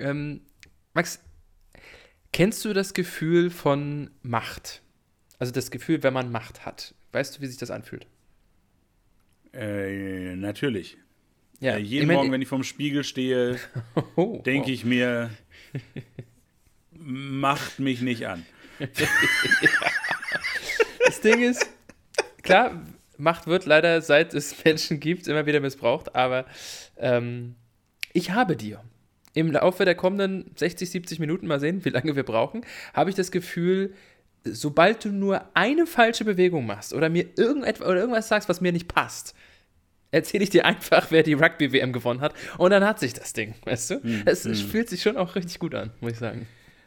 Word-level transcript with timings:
Ähm, 0.00 0.40
Max, 0.94 1.20
kennst 2.32 2.64
du 2.64 2.72
das 2.72 2.94
Gefühl 2.94 3.50
von 3.50 4.10
Macht? 4.22 4.82
Also 5.38 5.52
das 5.52 5.70
Gefühl, 5.70 6.02
wenn 6.02 6.12
man 6.12 6.32
Macht 6.32 6.66
hat. 6.66 6.94
Weißt 7.12 7.36
du, 7.36 7.42
wie 7.42 7.46
sich 7.46 7.58
das 7.58 7.70
anfühlt? 7.70 8.06
Äh, 9.52 10.36
natürlich. 10.36 10.96
Ja, 11.60 11.76
äh, 11.76 11.78
jeden 11.78 12.02
ich 12.02 12.06
mein, 12.06 12.16
Morgen, 12.16 12.32
wenn 12.32 12.42
ich 12.42 12.48
vorm 12.48 12.64
Spiegel 12.64 13.04
stehe, 13.04 13.58
oh, 14.16 14.40
denke 14.44 14.68
wow. 14.68 14.74
ich 14.74 14.84
mir, 14.84 15.30
macht 16.92 17.78
mich 17.78 18.00
nicht 18.00 18.26
an. 18.26 18.46
das 21.04 21.20
Ding 21.20 21.42
ist, 21.42 21.68
klar, 22.42 22.82
Macht 23.18 23.46
wird 23.46 23.66
leider, 23.66 24.00
seit 24.00 24.32
es 24.32 24.64
Menschen 24.64 25.00
gibt, 25.00 25.28
immer 25.28 25.44
wieder 25.44 25.60
missbraucht, 25.60 26.14
aber 26.14 26.46
ähm, 26.96 27.56
ich 28.14 28.30
habe 28.30 28.56
dir 28.56 28.82
im 29.34 29.52
Laufe 29.52 29.84
der 29.84 29.94
kommenden 29.94 30.50
60, 30.56 30.90
70 30.90 31.18
Minuten, 31.18 31.46
mal 31.46 31.60
sehen, 31.60 31.84
wie 31.84 31.90
lange 31.90 32.16
wir 32.16 32.24
brauchen, 32.24 32.62
habe 32.94 33.10
ich 33.10 33.16
das 33.16 33.30
Gefühl, 33.30 33.94
sobald 34.44 35.04
du 35.04 35.10
nur 35.10 35.42
eine 35.54 35.86
falsche 35.86 36.24
Bewegung 36.24 36.66
machst 36.66 36.94
oder 36.94 37.08
mir 37.08 37.26
irgendetwas 37.36 37.86
oder 37.86 38.00
irgendwas 38.00 38.28
sagst, 38.28 38.48
was 38.48 38.60
mir 38.60 38.72
nicht 38.72 38.88
passt, 38.88 39.34
erzähle 40.10 40.44
ich 40.44 40.50
dir 40.50 40.64
einfach, 40.64 41.10
wer 41.10 41.22
die 41.22 41.34
Rugby-WM 41.34 41.92
gewonnen 41.92 42.20
hat. 42.20 42.34
Und 42.58 42.70
dann 42.70 42.84
hat 42.84 42.98
sich 42.98 43.12
das 43.12 43.32
Ding, 43.32 43.54
weißt 43.64 43.90
du? 43.90 44.02
Hm, 44.02 44.22
es 44.26 44.44
hm. 44.44 44.54
fühlt 44.54 44.88
sich 44.88 45.02
schon 45.02 45.16
auch 45.16 45.34
richtig 45.36 45.58
gut 45.58 45.74
an, 45.74 45.90
muss 46.00 46.12
ich 46.12 46.18
sagen. 46.18 46.46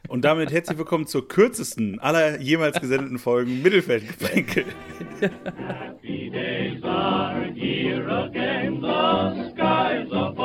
Und 0.09 0.25
damit 0.25 0.52
herzlich 0.52 0.77
willkommen 0.77 1.07
zur 1.07 1.30
kürzesten 1.30 1.99
aller 1.99 2.39
jemals 2.41 2.80
gesendeten 2.81 3.17
Folgen 3.17 3.61
Mittelfeldgeplänkel. 3.61 4.66
Happy 5.21 6.30
days 6.30 6.83
are 6.83 7.45
here 7.55 8.09
again, 8.09 8.81
the 8.81 9.52
skies 9.52 10.11
above 10.11 10.42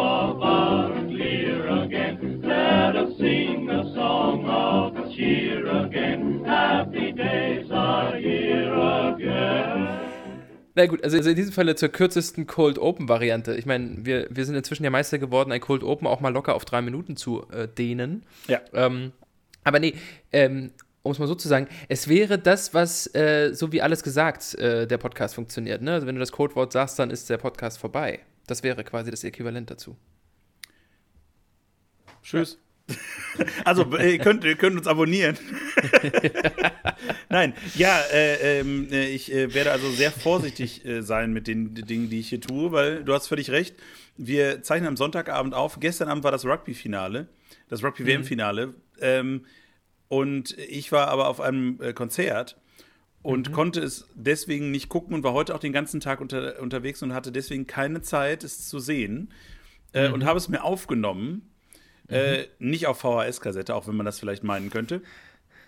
cheer 5.18 5.66
again. 5.66 6.44
Happy 6.44 7.12
days 7.12 7.70
are 7.70 8.16
here 8.16 8.72
again. 9.14 9.88
Na 10.74 10.86
gut, 10.86 11.02
also 11.02 11.16
in 11.16 11.34
diesem 11.34 11.52
Falle 11.52 11.74
zur 11.74 11.88
kürzesten 11.88 12.46
Cold 12.46 12.78
Open 12.78 13.08
Variante. 13.08 13.56
Ich 13.56 13.66
meine, 13.66 14.06
wir, 14.06 14.28
wir 14.30 14.44
sind 14.44 14.54
inzwischen 14.54 14.84
ja 14.84 14.90
Meister 14.90 15.18
geworden, 15.18 15.50
ein 15.50 15.60
Cold 15.60 15.82
Open 15.82 16.06
auch 16.06 16.20
mal 16.20 16.32
locker 16.32 16.54
auf 16.54 16.64
drei 16.64 16.82
Minuten 16.82 17.16
zu 17.16 17.48
äh, 17.50 17.66
dehnen. 17.66 18.24
Ja. 18.46 18.60
Ähm, 18.72 19.12
aber 19.64 19.80
nee, 19.80 19.94
ähm, 20.30 20.70
um 21.02 21.10
es 21.10 21.18
mal 21.18 21.26
so 21.26 21.34
zu 21.34 21.48
sagen, 21.48 21.66
es 21.88 22.06
wäre 22.06 22.38
das, 22.38 22.74
was, 22.74 23.12
äh, 23.12 23.50
so 23.54 23.72
wie 23.72 23.82
alles 23.82 24.04
gesagt, 24.04 24.54
äh, 24.54 24.86
der 24.86 24.98
Podcast 24.98 25.34
funktioniert. 25.34 25.82
Ne? 25.82 25.94
Also 25.94 26.06
wenn 26.06 26.14
du 26.14 26.20
das 26.20 26.30
Codewort 26.30 26.72
sagst, 26.72 26.96
dann 27.00 27.10
ist 27.10 27.28
der 27.28 27.38
Podcast 27.38 27.78
vorbei. 27.78 28.20
Das 28.46 28.62
wäre 28.62 28.84
quasi 28.84 29.10
das 29.10 29.24
Äquivalent 29.24 29.70
dazu. 29.70 29.96
Tschüss. 32.22 32.52
Ja. 32.52 32.67
Also, 33.64 33.96
ihr 33.96 34.18
könnt, 34.18 34.44
ihr 34.44 34.56
könnt 34.56 34.76
uns 34.76 34.86
abonnieren. 34.86 35.38
Nein, 37.28 37.54
ja, 37.76 38.00
äh, 38.12 38.60
ähm, 38.60 38.88
äh, 38.90 39.08
ich 39.08 39.32
äh, 39.32 39.54
werde 39.54 39.70
also 39.70 39.90
sehr 39.90 40.10
vorsichtig 40.10 40.84
äh, 40.84 41.02
sein 41.02 41.32
mit 41.32 41.46
den 41.46 41.74
Dingen, 41.74 42.10
die 42.10 42.20
ich 42.20 42.30
hier 42.30 42.40
tue, 42.40 42.72
weil 42.72 43.04
du 43.04 43.14
hast 43.14 43.28
völlig 43.28 43.50
recht. 43.50 43.76
Wir 44.16 44.62
zeichnen 44.62 44.88
am 44.88 44.96
Sonntagabend 44.96 45.54
auf. 45.54 45.78
Gestern 45.78 46.08
Abend 46.08 46.24
war 46.24 46.32
das 46.32 46.44
Rugby-Finale, 46.44 47.28
das 47.68 47.82
Rugby-WM-Finale. 47.82 48.68
Mhm. 48.68 48.74
Ähm, 49.00 49.46
und 50.08 50.56
ich 50.58 50.90
war 50.90 51.08
aber 51.08 51.28
auf 51.28 51.40
einem 51.40 51.80
äh, 51.80 51.92
Konzert 51.92 52.56
und 53.22 53.50
mhm. 53.50 53.52
konnte 53.52 53.80
es 53.80 54.08
deswegen 54.14 54.70
nicht 54.70 54.88
gucken 54.88 55.14
und 55.14 55.22
war 55.22 55.34
heute 55.34 55.54
auch 55.54 55.60
den 55.60 55.72
ganzen 55.72 56.00
Tag 56.00 56.20
unter, 56.20 56.60
unterwegs 56.60 57.02
und 57.02 57.12
hatte 57.12 57.30
deswegen 57.30 57.66
keine 57.66 58.00
Zeit, 58.00 58.42
es 58.42 58.68
zu 58.68 58.78
sehen. 58.78 59.32
Äh, 59.92 60.08
mhm. 60.08 60.14
Und 60.14 60.24
habe 60.24 60.38
es 60.38 60.48
mir 60.48 60.64
aufgenommen 60.64 61.48
äh, 62.08 62.42
mhm. 62.58 62.70
nicht 62.70 62.86
auf 62.86 63.00
VHS-Kassette, 63.00 63.74
auch 63.74 63.86
wenn 63.86 63.96
man 63.96 64.06
das 64.06 64.18
vielleicht 64.18 64.44
meinen 64.44 64.70
könnte. 64.70 65.02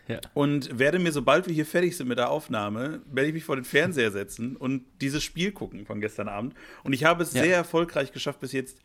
Ja. 0.08 0.20
Und 0.34 0.78
werde 0.78 0.98
mir, 0.98 1.12
sobald 1.12 1.46
wir 1.46 1.54
hier 1.54 1.66
fertig 1.66 1.96
sind 1.96 2.08
mit 2.08 2.18
der 2.18 2.30
Aufnahme, 2.30 3.00
werde 3.06 3.28
ich 3.28 3.34
mich 3.34 3.44
vor 3.44 3.56
den 3.56 3.64
Fernseher 3.64 4.10
setzen 4.10 4.56
und 4.56 4.84
dieses 5.00 5.22
Spiel 5.22 5.52
gucken 5.52 5.86
von 5.86 6.00
gestern 6.00 6.28
Abend. 6.28 6.54
Und 6.82 6.92
ich 6.92 7.04
habe 7.04 7.22
es 7.22 7.32
ja. 7.32 7.42
sehr 7.42 7.56
erfolgreich 7.56 8.10
geschafft, 8.10 8.40
bis 8.40 8.52
jetzt 8.52 8.78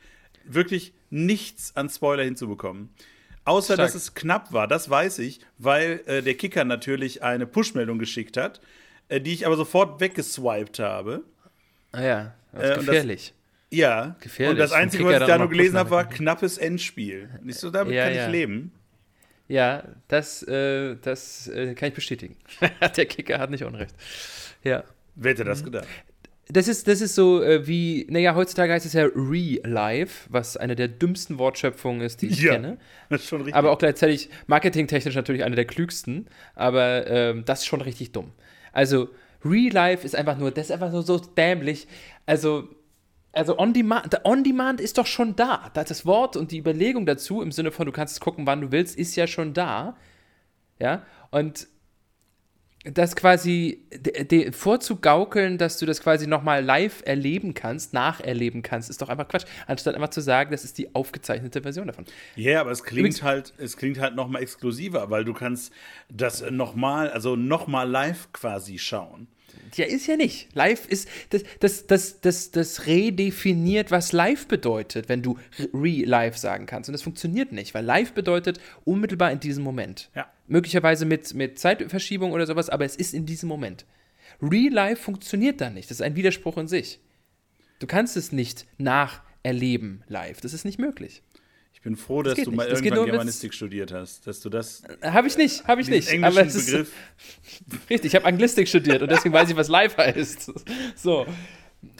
wirklich 0.43 0.93
nichts 1.09 1.75
an 1.75 1.89
Spoiler 1.89 2.23
hinzubekommen. 2.23 2.89
Außer, 3.43 3.75
Stark. 3.75 3.87
dass 3.87 3.95
es 3.95 4.13
knapp 4.13 4.53
war, 4.53 4.67
das 4.67 4.89
weiß 4.89 5.19
ich, 5.19 5.39
weil 5.57 6.01
äh, 6.07 6.21
der 6.21 6.33
Kicker 6.35 6.63
natürlich 6.63 7.23
eine 7.23 7.45
Push-Meldung 7.45 7.99
geschickt 7.99 8.37
hat, 8.37 8.59
äh, 9.07 9.21
die 9.21 9.33
ich 9.33 9.45
aber 9.45 9.55
sofort 9.55 9.99
weggeswiped 10.01 10.79
habe. 10.79 11.23
Ah 11.91 12.03
ja, 12.03 12.33
das 12.51 12.71
ist 12.71 12.85
gefährlich. 12.85 13.33
Ja, 13.75 14.15
Gefährlich. 14.21 14.51
und 14.53 14.59
das 14.59 14.71
Einzige, 14.71 15.05
was 15.05 15.21
ich 15.21 15.27
da 15.27 15.37
nur 15.37 15.49
gelesen 15.49 15.77
habe, 15.77 15.89
war 15.89 16.07
knappes 16.07 16.57
Endspiel. 16.57 17.29
Nicht 17.43 17.59
so, 17.59 17.69
damit 17.69 17.93
ja, 17.93 18.05
kann 18.05 18.15
ja. 18.15 18.25
ich 18.25 18.31
leben. 18.31 18.71
Ja, 19.47 19.83
das, 20.07 20.43
äh, 20.43 20.95
das 21.01 21.47
äh, 21.47 21.75
kann 21.75 21.89
ich 21.89 21.95
bestätigen. 21.95 22.35
Der 22.97 23.05
Kicker 23.05 23.37
hat 23.37 23.51
nicht 23.51 23.63
Unrecht. 23.63 23.93
Ja. 24.63 24.83
Wer 25.15 25.31
hätte 25.31 25.43
das 25.43 25.61
mhm. 25.61 25.65
gedacht? 25.65 25.87
Das 26.47 26.67
ist, 26.67 26.87
das 26.87 27.01
ist 27.01 27.15
so 27.15 27.41
äh, 27.41 27.65
wie, 27.65 28.05
naja, 28.09 28.35
heutzutage 28.35 28.71
heißt 28.71 28.85
es 28.85 28.93
ja 28.93 29.05
Re-Live, 29.05 30.27
was 30.29 30.57
eine 30.57 30.75
der 30.75 30.87
dümmsten 30.87 31.39
Wortschöpfungen 31.39 32.01
ist, 32.01 32.21
die 32.21 32.27
ich 32.27 32.41
ja, 32.41 32.53
kenne. 32.53 32.77
Das 33.09 33.21
ist 33.21 33.29
schon 33.29 33.41
richtig. 33.41 33.55
Aber 33.55 33.71
auch 33.71 33.79
gleichzeitig 33.79 34.29
marketingtechnisch 34.45 35.15
natürlich 35.15 35.43
eine 35.43 35.55
der 35.55 35.65
klügsten, 35.65 36.27
aber 36.53 37.07
ähm, 37.07 37.45
das 37.45 37.61
ist 37.61 37.65
schon 37.65 37.81
richtig 37.81 38.11
dumm. 38.11 38.31
Also, 38.73 39.09
Re-Live 39.43 40.05
ist 40.05 40.15
einfach 40.15 40.37
nur, 40.37 40.51
das 40.51 40.67
ist 40.67 40.71
einfach 40.71 40.91
nur 40.91 41.01
so 41.01 41.17
dämlich. 41.17 41.87
Also, 42.27 42.69
also 43.35 43.57
on 43.59 43.73
demand, 43.73 44.21
on 44.23 44.43
demand 44.43 44.81
ist 44.81 44.97
doch 44.97 45.05
schon 45.05 45.35
da. 45.35 45.69
Das 45.73 46.05
Wort 46.05 46.37
und 46.37 46.51
die 46.51 46.57
Überlegung 46.57 47.05
dazu 47.05 47.41
im 47.41 47.51
Sinne 47.51 47.71
von, 47.71 47.85
du 47.85 47.91
kannst 47.91 48.15
es 48.15 48.19
gucken, 48.19 48.47
wann 48.47 48.61
du 48.61 48.71
willst, 48.71 48.97
ist 48.97 49.15
ja 49.15 49.27
schon 49.27 49.53
da. 49.53 49.97
Ja, 50.79 51.03
und 51.31 51.67
das 52.85 53.15
quasi 53.15 53.83
vorzugaukeln, 54.51 55.57
dass 55.57 55.79
du 55.79 55.85
das 55.87 56.01
quasi 56.01 56.27
nochmal 56.27 56.63
live 56.63 57.01
erleben 57.05 57.55
kannst, 57.55 57.93
nacherleben 57.93 58.61
kannst, 58.61 58.89
ist 58.91 59.01
doch 59.01 59.09
einfach 59.09 59.27
Quatsch. 59.27 59.45
Anstatt 59.65 59.95
einfach 59.95 60.09
zu 60.09 60.21
sagen, 60.21 60.51
das 60.51 60.63
ist 60.63 60.77
die 60.77 60.93
aufgezeichnete 60.93 61.63
Version 61.63 61.87
davon. 61.87 62.05
Ja, 62.35 62.51
yeah, 62.51 62.61
aber 62.61 62.71
es 62.71 62.83
klingt 62.83 62.99
Übrigens, 62.99 63.23
halt, 63.23 63.53
es 63.57 63.75
klingt 63.75 63.99
halt 63.99 64.15
nochmal 64.15 64.43
exklusiver, 64.43 65.09
weil 65.09 65.25
du 65.25 65.33
kannst 65.33 65.73
das 66.09 66.49
nochmal, 66.51 67.09
also 67.09 67.35
nochmal 67.35 67.89
live 67.89 68.31
quasi 68.33 68.77
schauen. 68.77 69.27
Ja, 69.75 69.85
ist 69.85 70.07
ja 70.07 70.15
nicht. 70.15 70.53
Live 70.55 70.87
ist, 70.87 71.07
das, 71.29 71.43
das, 71.59 71.87
das, 71.87 72.21
das, 72.21 72.51
das 72.51 72.85
redefiniert, 72.85 73.91
was 73.91 74.11
live 74.11 74.47
bedeutet, 74.47 75.09
wenn 75.09 75.21
du 75.21 75.37
re-live 75.73 76.37
sagen 76.37 76.65
kannst. 76.65 76.89
Und 76.89 76.93
das 76.93 77.01
funktioniert 77.01 77.51
nicht, 77.51 77.73
weil 77.73 77.83
live 77.83 78.13
bedeutet 78.13 78.59
unmittelbar 78.85 79.31
in 79.31 79.39
diesem 79.39 79.63
Moment. 79.63 80.09
Ja. 80.15 80.31
Möglicherweise 80.47 81.05
mit, 81.05 81.33
mit 81.33 81.59
Zeitverschiebung 81.59 82.31
oder 82.31 82.45
sowas, 82.45 82.69
aber 82.69 82.85
es 82.85 82.95
ist 82.95 83.13
in 83.13 83.25
diesem 83.25 83.49
Moment. 83.49 83.85
Re-live 84.41 84.99
funktioniert 84.99 85.61
dann 85.61 85.73
nicht. 85.73 85.89
Das 85.89 85.97
ist 85.97 86.01
ein 86.01 86.15
Widerspruch 86.15 86.57
in 86.57 86.67
sich. 86.67 86.99
Du 87.79 87.87
kannst 87.87 88.15
es 88.15 88.31
nicht 88.31 88.65
nacherleben 88.77 90.03
live. 90.07 90.41
Das 90.41 90.53
ist 90.53 90.65
nicht 90.65 90.79
möglich 90.79 91.21
bin 91.85 91.95
froh, 91.95 92.23
dass 92.23 92.33
du 92.41 92.51
mal 92.51 92.67
irgendwann 92.67 93.05
Germanistik 93.05 93.53
studiert 93.53 93.93
hast, 93.93 94.25
dass 94.25 94.41
du 94.41 94.49
das. 94.49 94.81
Habe 95.03 95.27
ich 95.27 95.37
nicht, 95.37 95.67
habe 95.67 95.81
ich 95.81 95.87
nicht. 95.87 96.11
Aber 96.23 96.41
es 96.43 96.55
ist, 96.55 96.65
Begriff. 96.65 96.91
richtig, 97.91 98.05
ich 98.11 98.15
habe 98.15 98.25
Anglistik 98.25 98.67
studiert 98.67 99.03
und 99.03 99.11
deswegen 99.11 99.33
weiß 99.33 99.51
ich, 99.51 99.55
was 99.55 99.67
live 99.67 99.95
heißt. 99.95 100.51
So. 100.95 101.27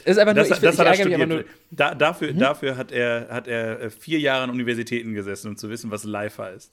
Ist 0.04 0.18
einfach 0.18 0.34
nur, 0.34 0.42
das, 0.42 0.50
ich, 0.50 0.58
das 0.58 0.74
ich 0.74 0.80
hat 0.80 0.86
er 0.88 0.94
studiert. 0.94 1.28
Nur, 1.28 1.44
da, 1.70 1.94
dafür, 1.94 2.30
hm? 2.30 2.38
dafür 2.40 2.76
hat 2.76 2.90
er, 2.90 3.28
hat 3.30 3.46
er 3.46 3.80
äh, 3.80 3.90
vier 3.90 4.18
Jahre 4.18 4.42
an 4.42 4.50
Universitäten 4.50 5.14
gesessen, 5.14 5.50
um 5.50 5.56
zu 5.56 5.70
wissen, 5.70 5.92
was 5.92 6.02
live 6.02 6.36
heißt. 6.36 6.72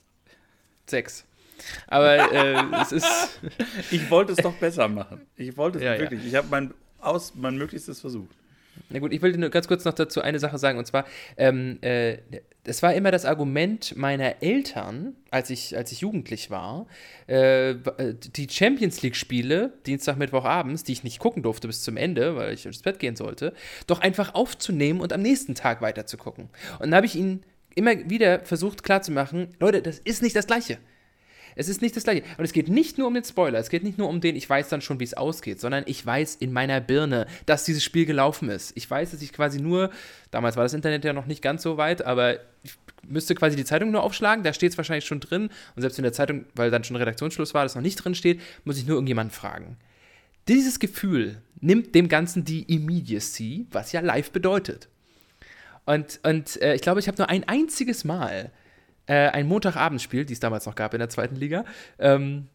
Sechs. 0.87 1.23
Aber 1.85 2.31
äh, 2.33 2.81
es 2.81 2.91
ist. 2.93 3.05
Ich 3.91 4.09
wollte 4.09 4.31
es 4.31 4.39
doch 4.39 4.55
besser 4.55 4.87
machen. 4.87 5.21
Ich 5.37 5.55
wollte 5.55 5.77
es 5.77 5.83
ja, 5.83 5.99
wirklich. 5.99 6.21
Ja. 6.21 6.27
Ich 6.27 6.35
habe 6.35 6.47
mein, 6.49 6.73
mein 7.35 7.57
Möglichstes 7.57 8.01
versucht. 8.01 8.35
Na 8.89 8.99
gut, 8.99 9.11
ich 9.11 9.21
will 9.21 9.35
nur 9.37 9.49
ganz 9.49 9.67
kurz 9.67 9.85
noch 9.85 9.93
dazu 9.93 10.21
eine 10.21 10.39
Sache 10.39 10.57
sagen, 10.57 10.77
und 10.77 10.85
zwar, 10.85 11.05
ähm, 11.37 11.79
äh, 11.81 12.17
das 12.63 12.81
war 12.81 12.93
immer 12.93 13.11
das 13.11 13.25
Argument 13.25 13.95
meiner 13.97 14.41
Eltern, 14.41 15.15
als 15.31 15.49
ich, 15.49 15.75
als 15.75 15.91
ich 15.91 16.01
jugendlich 16.01 16.49
war, 16.49 16.87
äh, 17.27 17.75
die 18.35 18.47
Champions 18.49 19.01
League-Spiele, 19.01 19.73
Dienstag, 19.85 20.17
Mittwoch 20.17 20.45
abends, 20.45 20.83
die 20.83 20.93
ich 20.93 21.03
nicht 21.03 21.19
gucken 21.19 21.43
durfte 21.43 21.67
bis 21.67 21.81
zum 21.81 21.97
Ende, 21.97 22.35
weil 22.35 22.53
ich 22.53 22.65
ins 22.65 22.81
Bett 22.81 22.99
gehen 22.99 23.15
sollte, 23.15 23.53
doch 23.87 23.99
einfach 23.99 24.35
aufzunehmen 24.35 25.01
und 25.01 25.11
am 25.11 25.21
nächsten 25.21 25.55
Tag 25.55 25.81
weiter 25.81 26.05
zu 26.05 26.17
gucken. 26.17 26.49
Und 26.79 26.87
dann 26.87 26.95
habe 26.95 27.05
ich 27.05 27.15
ihnen 27.15 27.43
immer 27.75 28.09
wieder 28.09 28.39
versucht 28.41 28.83
klarzumachen, 28.83 29.49
Leute, 29.59 29.81
das 29.81 29.99
ist 29.99 30.21
nicht 30.21 30.35
das 30.35 30.47
Gleiche. 30.47 30.77
Es 31.55 31.69
ist 31.69 31.81
nicht 31.81 31.95
das 31.95 32.03
gleiche. 32.03 32.23
Und 32.37 32.45
es 32.45 32.53
geht 32.53 32.69
nicht 32.69 32.97
nur 32.97 33.07
um 33.07 33.13
den 33.13 33.23
Spoiler, 33.23 33.59
es 33.59 33.69
geht 33.69 33.83
nicht 33.83 33.97
nur 33.97 34.09
um 34.09 34.21
den, 34.21 34.35
ich 34.35 34.49
weiß 34.49 34.69
dann 34.69 34.81
schon, 34.81 34.99
wie 34.99 35.03
es 35.03 35.13
ausgeht, 35.13 35.59
sondern 35.59 35.83
ich 35.87 36.05
weiß 36.05 36.35
in 36.35 36.53
meiner 36.53 36.81
Birne, 36.81 37.27
dass 37.45 37.65
dieses 37.65 37.83
Spiel 37.83 38.05
gelaufen 38.05 38.49
ist. 38.49 38.71
Ich 38.75 38.89
weiß, 38.89 39.11
dass 39.11 39.21
ich 39.21 39.33
quasi 39.33 39.61
nur, 39.61 39.89
damals 40.31 40.55
war 40.55 40.63
das 40.63 40.73
Internet 40.73 41.05
ja 41.05 41.13
noch 41.13 41.25
nicht 41.25 41.41
ganz 41.41 41.63
so 41.63 41.77
weit, 41.77 42.03
aber 42.05 42.39
ich 42.63 42.73
müsste 43.07 43.35
quasi 43.35 43.55
die 43.55 43.65
Zeitung 43.65 43.91
nur 43.91 44.03
aufschlagen, 44.03 44.43
da 44.43 44.53
steht 44.53 44.71
es 44.71 44.77
wahrscheinlich 44.77 45.05
schon 45.05 45.19
drin. 45.19 45.49
Und 45.75 45.81
selbst 45.81 45.97
in 45.99 46.03
der 46.03 46.13
Zeitung, 46.13 46.45
weil 46.55 46.71
dann 46.71 46.83
schon 46.83 46.95
Redaktionsschluss 46.95 47.53
war, 47.53 47.63
das 47.63 47.75
noch 47.75 47.81
nicht 47.81 47.97
drin 47.97 48.15
steht, 48.15 48.41
muss 48.63 48.77
ich 48.77 48.85
nur 48.85 48.95
irgendjemanden 48.95 49.33
fragen. 49.33 49.77
Dieses 50.47 50.79
Gefühl 50.79 51.41
nimmt 51.61 51.95
dem 51.95 52.09
Ganzen 52.09 52.43
die 52.43 52.63
Immediacy, 52.63 53.67
was 53.71 53.91
ja 53.91 54.01
live 54.01 54.31
bedeutet. 54.31 54.89
Und, 55.85 56.19
und 56.23 56.61
äh, 56.61 56.75
ich 56.75 56.81
glaube, 56.81 56.99
ich 56.99 57.07
habe 57.07 57.17
nur 57.17 57.29
ein 57.29 57.47
einziges 57.47 58.03
Mal 58.03 58.51
äh, 59.05 59.29
ein 59.29 59.47
Montagabendspiel, 59.47 60.25
die 60.25 60.33
es 60.33 60.39
damals 60.39 60.65
noch 60.65 60.75
gab 60.75 60.93
in 60.93 60.99
der 60.99 61.09
zweiten 61.09 61.35
Liga, 61.35 61.65
ähm, 61.99 62.47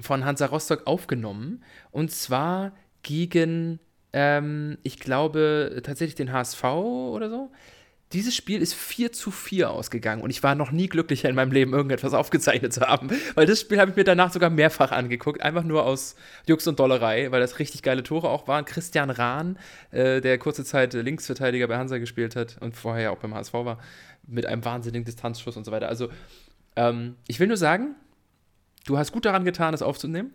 von 0.00 0.24
Hansa 0.24 0.46
Rostock 0.46 0.86
aufgenommen. 0.86 1.62
Und 1.90 2.10
zwar 2.10 2.72
gegen, 3.02 3.78
ähm, 4.12 4.78
ich 4.82 4.98
glaube, 4.98 5.80
tatsächlich 5.84 6.16
den 6.16 6.32
HSV 6.32 6.64
oder 6.64 7.30
so. 7.30 7.50
Dieses 8.12 8.36
Spiel 8.36 8.62
ist 8.62 8.74
4 8.74 9.10
zu 9.10 9.32
4 9.32 9.70
ausgegangen 9.70 10.22
und 10.22 10.30
ich 10.30 10.42
war 10.44 10.54
noch 10.54 10.70
nie 10.70 10.88
glücklicher 10.88 11.28
in 11.28 11.34
meinem 11.34 11.50
Leben, 11.50 11.72
irgendetwas 11.72 12.14
aufgezeichnet 12.14 12.72
zu 12.72 12.82
haben. 12.82 13.10
Weil 13.34 13.46
das 13.46 13.60
Spiel 13.60 13.80
habe 13.80 13.90
ich 13.90 13.96
mir 13.96 14.04
danach 14.04 14.32
sogar 14.32 14.48
mehrfach 14.48 14.92
angeguckt, 14.92 15.42
einfach 15.42 15.64
nur 15.64 15.84
aus 15.84 16.14
Jux 16.46 16.66
und 16.68 16.78
Dollerei, 16.78 17.32
weil 17.32 17.40
das 17.40 17.58
richtig 17.58 17.82
geile 17.82 18.04
Tore 18.04 18.28
auch 18.28 18.46
waren. 18.46 18.64
Christian 18.64 19.10
Rahn, 19.10 19.58
äh, 19.90 20.20
der 20.20 20.38
kurze 20.38 20.64
Zeit 20.64 20.94
Linksverteidiger 20.94 21.66
bei 21.66 21.76
Hansa 21.76 21.98
gespielt 21.98 22.36
hat 22.36 22.58
und 22.60 22.76
vorher 22.76 23.04
ja 23.04 23.10
auch 23.10 23.18
beim 23.18 23.34
HSV 23.34 23.52
war, 23.54 23.78
mit 24.26 24.46
einem 24.46 24.64
wahnsinnigen 24.64 25.04
Distanzschuss 25.04 25.56
und 25.56 25.64
so 25.64 25.72
weiter. 25.72 25.88
Also, 25.88 26.08
ähm, 26.76 27.16
ich 27.26 27.40
will 27.40 27.48
nur 27.48 27.56
sagen, 27.56 27.96
du 28.86 28.98
hast 28.98 29.10
gut 29.10 29.24
daran 29.24 29.44
getan, 29.44 29.72
das 29.72 29.82
aufzunehmen. 29.82 30.32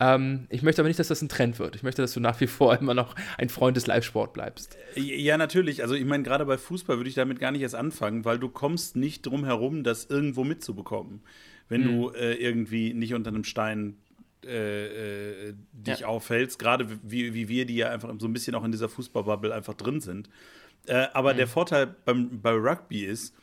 Ähm, 0.00 0.46
ich 0.48 0.62
möchte 0.62 0.82
aber 0.82 0.88
nicht, 0.88 0.98
dass 0.98 1.08
das 1.08 1.22
ein 1.22 1.28
Trend 1.28 1.58
wird. 1.58 1.74
Ich 1.74 1.82
möchte, 1.82 2.02
dass 2.02 2.12
du 2.12 2.20
nach 2.20 2.40
wie 2.40 2.46
vor 2.46 2.76
immer 2.80 2.94
noch 2.94 3.14
ein 3.36 3.48
Freund 3.48 3.76
des 3.76 3.86
Live-Sport 3.86 4.32
bleibst. 4.32 4.76
Ja, 4.94 5.36
natürlich. 5.36 5.82
Also 5.82 5.94
ich 5.94 6.04
meine, 6.04 6.22
gerade 6.22 6.44
bei 6.46 6.58
Fußball 6.58 6.96
würde 6.96 7.08
ich 7.08 7.16
damit 7.16 7.40
gar 7.40 7.50
nicht 7.50 7.62
erst 7.62 7.74
anfangen, 7.74 8.24
weil 8.24 8.38
du 8.38 8.48
kommst 8.48 8.96
nicht 8.96 9.26
drum 9.26 9.44
herum, 9.44 9.82
das 9.82 10.04
irgendwo 10.06 10.44
mitzubekommen. 10.44 11.22
Wenn 11.68 11.84
hm. 11.84 11.88
du 11.90 12.10
äh, 12.10 12.34
irgendwie 12.34 12.94
nicht 12.94 13.14
unter 13.14 13.28
einem 13.28 13.44
Stein 13.44 13.96
äh, 14.44 15.48
äh, 15.48 15.54
dich 15.72 16.00
ja. 16.00 16.06
aufhältst, 16.06 16.58
gerade 16.58 16.88
wie, 17.02 17.34
wie 17.34 17.48
wir, 17.48 17.66
die 17.66 17.76
ja 17.76 17.90
einfach 17.90 18.14
so 18.18 18.28
ein 18.28 18.32
bisschen 18.32 18.54
auch 18.54 18.64
in 18.64 18.70
dieser 18.70 18.88
Fußballbubble 18.88 19.52
einfach 19.52 19.74
drin 19.74 20.00
sind. 20.00 20.30
Äh, 20.86 21.08
aber 21.12 21.30
hm. 21.30 21.38
der 21.38 21.48
Vorteil 21.48 21.94
beim, 22.04 22.40
bei 22.40 22.52
Rugby 22.52 23.04
ist, 23.04 23.34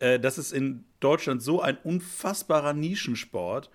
äh, 0.00 0.18
dass 0.18 0.38
es 0.38 0.50
in 0.50 0.84
Deutschland 0.98 1.40
so 1.40 1.62
ein 1.62 1.78
unfassbarer 1.84 2.72
Nischensport, 2.72 3.70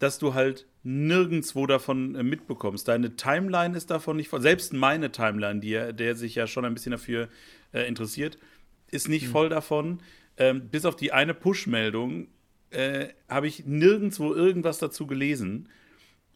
dass 0.00 0.18
du 0.18 0.34
halt 0.34 0.66
nirgendwo 0.82 1.66
davon 1.66 2.16
äh, 2.16 2.22
mitbekommst. 2.24 2.88
Deine 2.88 3.14
Timeline 3.14 3.76
ist 3.76 3.90
davon 3.90 4.16
nicht 4.16 4.28
voll. 4.28 4.40
Selbst 4.40 4.72
meine 4.72 5.12
Timeline, 5.12 5.60
die, 5.60 5.94
der 5.94 6.16
sich 6.16 6.34
ja 6.34 6.48
schon 6.48 6.64
ein 6.64 6.74
bisschen 6.74 6.92
dafür 6.92 7.28
äh, 7.72 7.86
interessiert, 7.86 8.38
ist 8.90 9.08
nicht 9.08 9.28
mhm. 9.28 9.30
voll 9.30 9.48
davon. 9.50 10.00
Ähm, 10.36 10.68
bis 10.70 10.86
auf 10.86 10.96
die 10.96 11.12
eine 11.12 11.34
Push-Meldung 11.34 12.28
äh, 12.70 13.08
habe 13.28 13.46
ich 13.46 13.66
nirgendwo 13.66 14.34
irgendwas 14.34 14.78
dazu 14.78 15.06
gelesen. 15.06 15.68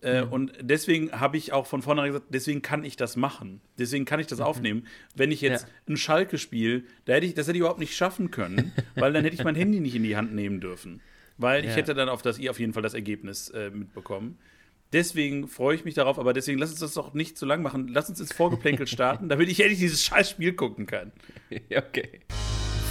Äh, 0.03 0.27
mhm. 0.27 0.33
Und 0.33 0.53
deswegen 0.61 1.13
habe 1.19 1.39
ich 1.39 1.55
auch 1.55 1.67
von 1.67 1.81
vornherein 1.81 2.13
gesagt, 2.13 2.27
deswegen 2.29 2.61
kann 2.61 2.85
ich 2.85 2.97
das 2.97 3.17
machen. 3.17 3.63
Deswegen 3.79 4.05
kann 4.05 4.21
ich 4.21 4.27
das 4.27 4.41
mhm. 4.41 4.45
aufnehmen. 4.45 4.87
Wenn 5.15 5.33
ich 5.33 5.41
jetzt 5.41 5.63
ja. 5.63 5.69
ein 5.89 5.97
Schalke 5.97 6.37
spiele, 6.37 6.83
da 7.07 7.15
hätte 7.15 7.25
ich, 7.25 7.33
das 7.33 7.47
hätte 7.47 7.57
ich 7.57 7.61
überhaupt 7.61 7.81
nicht 7.81 7.97
schaffen 7.97 8.31
können, 8.31 8.73
weil 8.95 9.15
dann 9.15 9.25
hätte 9.25 9.37
ich 9.37 9.45
mein 9.45 9.55
Handy 9.55 9.81
nicht 9.81 9.95
in 9.95 10.03
die 10.03 10.17
Hand 10.19 10.35
nehmen 10.35 10.61
dürfen 10.61 11.01
weil 11.39 11.65
ja. 11.65 11.71
ich 11.71 11.77
hätte 11.77 11.95
dann 11.95 12.09
auf 12.09 12.23
das 12.23 12.39
auf 12.49 12.61
jeden 12.61 12.73
Fall 12.73 12.83
das 12.83 12.95
Ergebnis 12.95 13.49
äh, 13.51 13.71
mitbekommen. 13.71 14.39
Deswegen 14.93 15.49
freue 15.49 15.75
ich 15.75 15.85
mich 15.85 15.95
darauf, 15.95 16.19
aber 16.21 16.33
deswegen 16.33 16.59
lass 16.59 16.71
uns 16.71 16.79
das 16.79 16.95
doch 16.95 17.15
nicht 17.15 17.37
zu 17.37 17.47
lang 17.47 17.63
machen. 17.63 17.89
Lass 17.89 18.09
uns 18.09 18.21
ins 18.21 18.33
Vorgeplänkel 18.33 18.87
starten, 18.87 19.29
damit 19.29 19.49
ich 19.49 19.61
endlich 19.61 19.81
dieses 19.81 20.05
scheiß 20.05 20.31
Spiel 20.31 20.53
gucken 20.53 20.87
kann. 20.87 21.11
okay. 21.77 22.21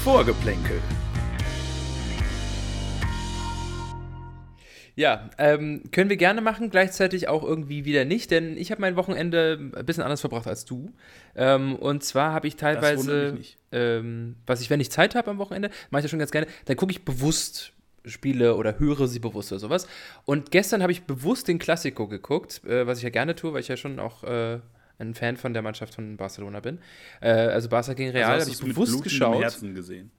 Vorgeplänkel. 0.04 0.81
Ja, 4.96 5.30
ähm, 5.39 5.84
können 5.92 6.10
wir 6.10 6.18
gerne 6.18 6.42
machen, 6.42 6.69
gleichzeitig 6.69 7.28
auch 7.28 7.44
irgendwie 7.44 7.84
wieder 7.84 8.06
nicht, 8.06 8.30
denn 8.30 8.57
ich 8.57 8.69
habe 8.69 8.81
mein 8.81 8.96
Wochenende 8.96 9.72
ein 9.74 9.86
bisschen 9.86 10.04
anders 10.04 10.22
verbracht 10.22 10.46
als 10.46 10.66
du. 10.66 10.94
Ähm, 11.36 11.75
und 11.75 12.04
zwar 12.04 12.31
habe 12.34 12.48
ich 12.48 12.57
teilweise, 12.57 13.39
ähm, 13.72 14.36
was 14.46 14.62
ich, 14.62 14.69
wenn 14.69 14.80
ich 14.80 14.92
Zeit 14.92 15.16
habe 15.16 15.31
am 15.31 15.39
Wochenende, 15.39 15.72
mache 15.89 16.01
ich 16.01 16.04
das 16.04 16.12
schon 16.12 16.19
ganz 16.19 16.31
gerne, 16.31 16.48
dann 16.66 16.75
gucke 16.75 16.92
ich 16.92 17.06
bewusst 17.06 17.74
spiele 18.05 18.55
oder 18.55 18.79
höre 18.79 19.07
sie 19.07 19.19
bewusst 19.19 19.51
oder 19.51 19.59
sowas. 19.59 19.88
Und 20.25 20.51
gestern 20.51 20.81
habe 20.81 20.91
ich 20.91 21.03
bewusst 21.03 21.47
den 21.47 21.59
Klassiko 21.59 22.07
geguckt, 22.07 22.63
äh, 22.65 22.85
was 22.85 22.97
ich 23.00 23.03
ja 23.03 23.09
gerne 23.09 23.35
tue, 23.35 23.53
weil 23.53 23.61
ich 23.61 23.67
ja 23.67 23.77
schon 23.77 24.00
auch 24.00 24.23
äh, 24.23 24.59
ein 25.00 25.13
Fan 25.13 25.38
von 25.38 25.53
der 25.53 25.61
Mannschaft 25.61 25.95
von 25.95 26.17
Barcelona 26.17 26.59
bin. 26.59 26.79
Äh, 27.21 27.29
also 27.29 27.69
Barca 27.69 27.94
gegen 27.94 28.11
Real 28.11 28.31
also 28.31 28.51
habe 28.51 28.51
ich 28.51 28.75
bewusst 28.75 29.03
geschaut. 29.03 29.41
Herzen 29.41 29.73
gesehen. 29.73 30.11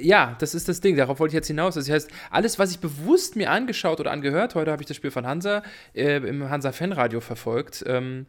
Ja, 0.00 0.36
das 0.38 0.54
ist 0.54 0.68
das 0.68 0.80
Ding, 0.80 0.96
darauf 0.96 1.18
wollte 1.18 1.32
ich 1.32 1.36
jetzt 1.36 1.48
hinaus. 1.48 1.74
Das 1.74 1.90
heißt, 1.90 2.10
alles, 2.30 2.58
was 2.58 2.70
ich 2.70 2.78
bewusst 2.78 3.36
mir 3.36 3.50
angeschaut 3.50 3.98
oder 4.00 4.12
angehört, 4.12 4.54
heute 4.54 4.70
habe 4.70 4.82
ich 4.82 4.86
das 4.86 4.96
Spiel 4.96 5.10
von 5.10 5.26
Hansa 5.26 5.62
äh, 5.94 6.16
im 6.16 6.48
Hansa-Fanradio 6.48 7.20
verfolgt, 7.20 7.84
ähm, 7.86 8.26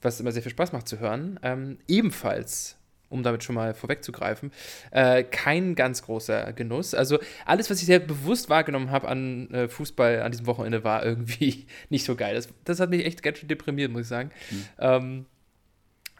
was 0.00 0.18
immer 0.18 0.32
sehr 0.32 0.42
viel 0.42 0.50
Spaß 0.50 0.72
macht 0.72 0.88
zu 0.88 0.98
hören, 0.98 1.38
ähm, 1.42 1.78
ebenfalls 1.86 2.78
um 3.14 3.22
damit 3.22 3.44
schon 3.44 3.54
mal 3.54 3.74
vorwegzugreifen, 3.74 4.52
äh, 4.90 5.22
kein 5.22 5.74
ganz 5.76 6.02
großer 6.02 6.52
Genuss. 6.52 6.94
Also 6.94 7.18
alles, 7.46 7.70
was 7.70 7.78
ich 7.78 7.86
sehr 7.86 8.00
bewusst 8.00 8.50
wahrgenommen 8.50 8.90
habe 8.90 9.08
an 9.08 9.50
äh, 9.52 9.68
Fußball 9.68 10.20
an 10.20 10.32
diesem 10.32 10.46
Wochenende, 10.46 10.84
war 10.84 11.04
irgendwie 11.04 11.66
nicht 11.88 12.04
so 12.04 12.16
geil. 12.16 12.34
Das, 12.34 12.48
das 12.64 12.80
hat 12.80 12.90
mich 12.90 13.06
echt 13.06 13.22
ganz 13.22 13.38
schön 13.38 13.48
deprimiert, 13.48 13.90
muss 13.90 14.02
ich 14.02 14.08
sagen. 14.08 14.30
Mhm. 14.50 14.64
Ähm, 14.78 15.26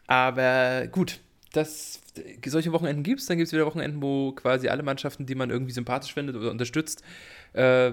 aber 0.07 0.87
gut, 0.87 1.19
das, 1.51 2.01
solche 2.45 2.71
Wochenenden 2.71 3.03
gibt 3.03 3.19
es. 3.19 3.27
Dann 3.27 3.37
gibt 3.37 3.47
es 3.47 3.53
wieder 3.53 3.65
Wochenenden, 3.65 4.01
wo 4.01 4.31
quasi 4.31 4.69
alle 4.69 4.83
Mannschaften, 4.83 5.25
die 5.25 5.35
man 5.35 5.49
irgendwie 5.49 5.73
sympathisch 5.73 6.13
findet 6.13 6.35
oder 6.35 6.49
unterstützt, 6.49 7.03
äh, 7.53 7.91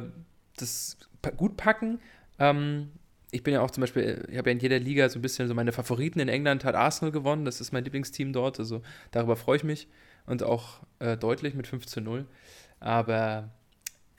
das 0.57 0.97
gut 1.37 1.57
packen. 1.57 1.99
Ähm, 2.39 2.93
ich 3.33 3.43
bin 3.43 3.55
ja 3.55 3.63
auch 3.63 3.71
zum 3.71 3.81
Beispiel, 3.81 4.27
ich 4.31 4.37
habe 4.37 4.51
ja 4.51 4.53
in 4.53 4.61
jeder 4.61 4.79
Liga 4.79 5.09
so 5.09 5.19
ein 5.19 5.23
bisschen 5.23 5.49
so 5.49 5.55
meine 5.55 5.73
Favoriten. 5.73 6.21
In 6.21 6.29
England 6.29 6.65
hat 6.65 6.75
Arsenal 6.75 7.11
gewonnen, 7.11 7.45
das 7.47 7.61
ist 7.61 7.73
mein 7.73 7.83
Lieblingsteam 7.83 8.33
dort, 8.33 8.59
also 8.59 8.83
darüber 9.11 9.37
freue 9.37 9.57
ich 9.57 9.65
mich 9.65 9.89
und 10.27 10.43
auch 10.43 10.81
äh, 10.99 11.17
deutlich 11.17 11.55
mit 11.55 11.67
5 11.67 11.87
zu 11.87 12.03
0. 12.03 12.27
Aber 12.79 13.51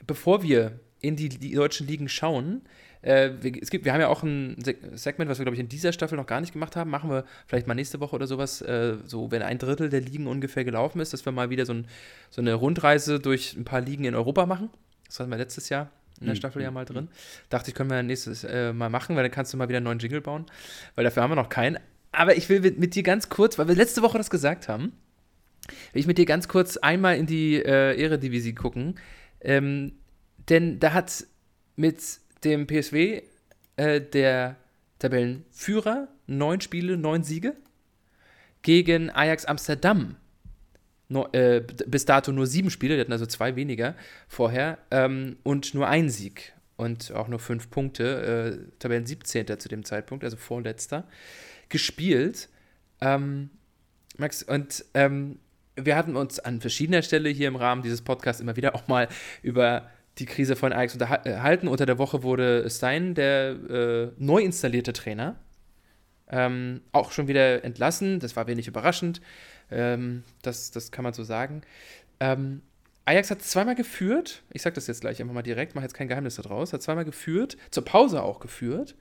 bevor 0.06 0.42
wir 0.42 0.80
in 1.00 1.14
die, 1.14 1.28
die 1.28 1.54
deutschen 1.54 1.86
Ligen 1.86 2.08
schauen, 2.08 2.62
äh, 3.02 3.30
es 3.60 3.70
gibt, 3.70 3.84
wir 3.84 3.92
haben 3.92 4.00
ja 4.00 4.08
auch 4.08 4.24
ein 4.24 4.56
Segment, 4.94 5.30
was 5.30 5.38
wir, 5.38 5.44
glaube 5.44 5.54
ich, 5.54 5.60
in 5.60 5.68
dieser 5.68 5.92
Staffel 5.92 6.16
noch 6.16 6.26
gar 6.26 6.40
nicht 6.40 6.52
gemacht 6.52 6.74
haben. 6.74 6.90
Machen 6.90 7.08
wir 7.08 7.24
vielleicht 7.46 7.68
mal 7.68 7.74
nächste 7.74 8.00
Woche 8.00 8.16
oder 8.16 8.26
sowas, 8.26 8.62
äh, 8.62 8.96
so 9.04 9.30
wenn 9.30 9.42
ein 9.42 9.58
Drittel 9.58 9.90
der 9.90 10.00
Ligen 10.00 10.26
ungefähr 10.26 10.64
gelaufen 10.64 11.00
ist, 11.00 11.12
dass 11.12 11.24
wir 11.24 11.32
mal 11.32 11.50
wieder 11.50 11.66
so, 11.66 11.74
ein, 11.74 11.86
so 12.30 12.40
eine 12.40 12.54
Rundreise 12.54 13.20
durch 13.20 13.54
ein 13.54 13.64
paar 13.64 13.80
Ligen 13.80 14.04
in 14.06 14.16
Europa 14.16 14.44
machen. 14.46 14.70
Das 15.06 15.20
hatten 15.20 15.30
wir 15.30 15.38
letztes 15.38 15.68
Jahr 15.68 15.92
in 16.20 16.26
der 16.26 16.34
mhm. 16.34 16.38
Staffel 16.38 16.62
ja 16.62 16.70
mal 16.70 16.84
drin. 16.84 17.08
Dachte 17.48 17.70
ich, 17.70 17.74
können 17.74 17.90
wir 17.90 18.02
nächstes 18.02 18.44
äh, 18.44 18.72
Mal 18.72 18.90
machen, 18.90 19.16
weil 19.16 19.24
dann 19.24 19.32
kannst 19.32 19.52
du 19.52 19.56
mal 19.56 19.68
wieder 19.68 19.78
einen 19.78 19.84
neuen 19.84 19.98
Jingle 19.98 20.20
bauen, 20.20 20.46
weil 20.94 21.04
dafür 21.04 21.22
haben 21.22 21.30
wir 21.30 21.36
noch 21.36 21.48
keinen. 21.48 21.78
Aber 22.12 22.36
ich 22.36 22.48
will 22.48 22.60
mit, 22.60 22.78
mit 22.78 22.94
dir 22.94 23.02
ganz 23.02 23.28
kurz, 23.28 23.58
weil 23.58 23.68
wir 23.68 23.74
letzte 23.74 24.02
Woche 24.02 24.18
das 24.18 24.30
gesagt 24.30 24.68
haben, 24.68 24.92
will 25.92 26.00
ich 26.00 26.06
mit 26.06 26.18
dir 26.18 26.26
ganz 26.26 26.48
kurz 26.48 26.76
einmal 26.76 27.16
in 27.16 27.26
die 27.26 27.56
äh, 27.56 28.00
Eredivisie 28.00 28.54
gucken. 28.54 28.94
Ähm, 29.40 29.92
denn 30.48 30.78
da 30.78 30.92
hat 30.92 31.26
mit 31.76 32.00
dem 32.44 32.66
PSW 32.66 33.22
äh, 33.76 34.00
der 34.00 34.56
Tabellenführer 34.98 36.08
neun 36.26 36.60
Spiele, 36.60 36.96
neun 36.96 37.24
Siege 37.24 37.54
gegen 38.62 39.10
Ajax 39.10 39.44
Amsterdam 39.44 40.16
no, 41.08 41.28
äh, 41.32 41.62
bis 41.86 42.04
dato 42.04 42.32
nur 42.32 42.46
sieben 42.46 42.70
Spiele, 42.70 42.94
die 42.94 43.00
hatten 43.00 43.12
also 43.12 43.26
zwei 43.26 43.56
weniger 43.56 43.94
vorher 44.28 44.78
ähm, 44.90 45.36
und 45.42 45.74
nur 45.74 45.88
ein 45.88 46.10
Sieg 46.10 46.54
und 46.76 47.12
auch 47.12 47.28
nur 47.28 47.38
fünf 47.38 47.70
Punkte, 47.70 48.58
äh, 48.72 48.78
Tabellen 48.78 49.06
17. 49.06 49.58
zu 49.58 49.68
dem 49.68 49.84
Zeitpunkt, 49.84 50.24
also 50.24 50.36
vorletzter, 50.36 51.04
gespielt. 51.68 52.48
Ähm, 53.00 53.50
Max, 54.16 54.42
und 54.42 54.84
ähm, 54.94 55.38
wir 55.76 55.96
hatten 55.96 56.16
uns 56.16 56.38
an 56.38 56.60
verschiedener 56.60 57.02
Stelle 57.02 57.28
hier 57.28 57.48
im 57.48 57.56
Rahmen 57.56 57.82
dieses 57.82 58.02
Podcasts 58.02 58.40
immer 58.40 58.56
wieder 58.56 58.74
auch 58.74 58.88
mal 58.88 59.08
über 59.42 59.88
die 60.18 60.26
Krise 60.26 60.54
von 60.54 60.72
Ajax 60.72 60.94
unterhalten. 60.94 61.68
Unter 61.68 61.86
der 61.86 61.98
Woche 61.98 62.22
wurde 62.22 62.68
Stein, 62.70 63.14
der 63.14 63.50
äh, 63.50 64.12
neu 64.18 64.40
installierte 64.42 64.92
Trainer, 64.92 65.36
ähm, 66.28 66.82
auch 66.92 67.10
schon 67.10 67.26
wieder 67.26 67.64
entlassen. 67.64 68.20
Das 68.20 68.36
war 68.36 68.46
wenig 68.46 68.68
überraschend. 68.68 69.20
Ähm, 69.70 70.22
das, 70.42 70.70
das 70.70 70.90
kann 70.90 71.02
man 71.02 71.12
so 71.12 71.24
sagen. 71.24 71.62
Ähm, 72.20 72.62
Ajax 73.06 73.30
hat 73.30 73.42
zweimal 73.42 73.74
geführt, 73.74 74.42
ich 74.50 74.62
sage 74.62 74.74
das 74.74 74.86
jetzt 74.86 75.02
gleich 75.02 75.20
einfach 75.20 75.34
mal 75.34 75.42
direkt, 75.42 75.74
mache 75.74 75.84
jetzt 75.84 75.94
kein 75.94 76.08
Geheimnis 76.08 76.36
daraus, 76.36 76.72
hat 76.72 76.82
zweimal 76.82 77.04
geführt, 77.04 77.56
zur 77.70 77.84
Pause 77.84 78.22
auch 78.22 78.40
geführt 78.40 78.94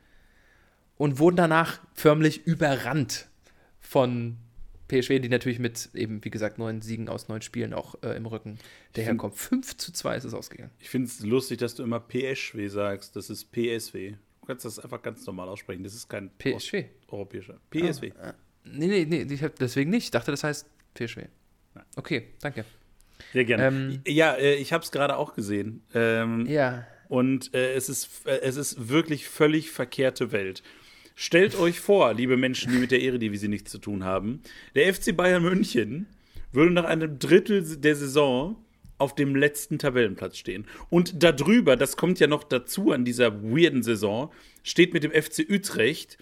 und 0.97 1.19
wurden 1.19 1.37
danach 1.37 1.79
förmlich 1.93 2.45
überrannt 2.45 3.29
von 3.79 4.37
PSV, 4.89 5.21
die 5.21 5.29
natürlich 5.29 5.59
mit 5.59 5.89
eben, 5.93 6.23
wie 6.23 6.29
gesagt, 6.29 6.57
neun 6.57 6.81
Siegen 6.81 7.07
aus 7.07 7.29
neun 7.29 7.41
Spielen 7.41 7.73
auch 7.73 7.95
äh, 8.03 8.15
im 8.17 8.25
Rücken 8.25 8.57
daherkommt. 8.93 9.35
5 9.35 9.77
zu 9.77 9.93
2 9.93 10.17
ist 10.17 10.23
es 10.25 10.33
ausgegangen. 10.33 10.71
Ich 10.79 10.89
finde 10.89 11.07
es 11.07 11.21
lustig, 11.21 11.59
dass 11.59 11.75
du 11.75 11.83
immer 11.83 11.99
PSW 11.99 12.67
sagst. 12.67 13.15
Das 13.15 13.29
ist 13.29 13.51
PSW. 13.51 14.15
Du 14.41 14.47
kannst 14.47 14.65
das 14.65 14.79
einfach 14.79 15.01
ganz 15.01 15.25
normal 15.25 15.47
aussprechen. 15.47 15.83
Das 15.83 15.93
ist 15.93 16.09
kein 16.09 16.29
PSW. 16.37 16.85
europäischer. 17.07 17.59
PSW. 17.71 18.07
Äh, 18.07 18.33
Nee, 18.65 18.87
nee, 18.87 19.05
nee, 19.05 19.33
ich 19.33 19.43
hab 19.43 19.57
deswegen 19.57 19.89
nicht. 19.89 20.05
Ich 20.05 20.11
dachte, 20.11 20.31
das 20.31 20.43
heißt 20.43 20.67
Fischweh. 20.95 21.27
Okay, 21.95 22.27
danke. 22.41 22.65
Sehr 23.33 23.45
gerne. 23.45 23.67
Ähm, 23.67 24.01
ja, 24.07 24.33
äh, 24.33 24.55
ich 24.55 24.73
habe 24.73 24.83
es 24.83 24.91
gerade 24.91 25.17
auch 25.17 25.33
gesehen. 25.33 25.81
Ähm, 25.93 26.45
ja. 26.45 26.85
Und 27.09 27.53
äh, 27.53 27.73
es, 27.73 27.89
ist, 27.89 28.25
äh, 28.25 28.39
es 28.41 28.55
ist 28.55 28.89
wirklich 28.89 29.27
völlig 29.27 29.69
verkehrte 29.71 30.31
Welt. 30.31 30.63
Stellt 31.15 31.55
euch 31.55 31.79
vor, 31.79 32.13
liebe 32.13 32.37
Menschen, 32.37 32.71
die 32.71 32.79
mit 32.79 32.91
der 32.91 33.01
Eredivisie 33.01 33.47
nichts 33.47 33.71
zu 33.71 33.77
tun 33.77 34.03
haben, 34.03 34.41
der 34.75 34.91
FC 34.93 35.15
Bayern 35.15 35.43
München 35.43 36.07
würde 36.51 36.71
nach 36.71 36.85
einem 36.85 37.19
Drittel 37.19 37.77
der 37.77 37.95
Saison 37.95 38.55
auf 38.97 39.15
dem 39.15 39.35
letzten 39.35 39.79
Tabellenplatz 39.79 40.37
stehen. 40.37 40.65
Und 40.89 41.21
darüber, 41.21 41.75
das 41.75 41.97
kommt 41.97 42.19
ja 42.19 42.27
noch 42.27 42.43
dazu 42.43 42.91
an 42.91 43.05
dieser 43.05 43.43
weirden 43.43 43.83
Saison, 43.83 44.31
steht 44.63 44.93
mit 44.93 45.03
dem 45.03 45.11
FC 45.11 45.45
Utrecht 45.49 46.17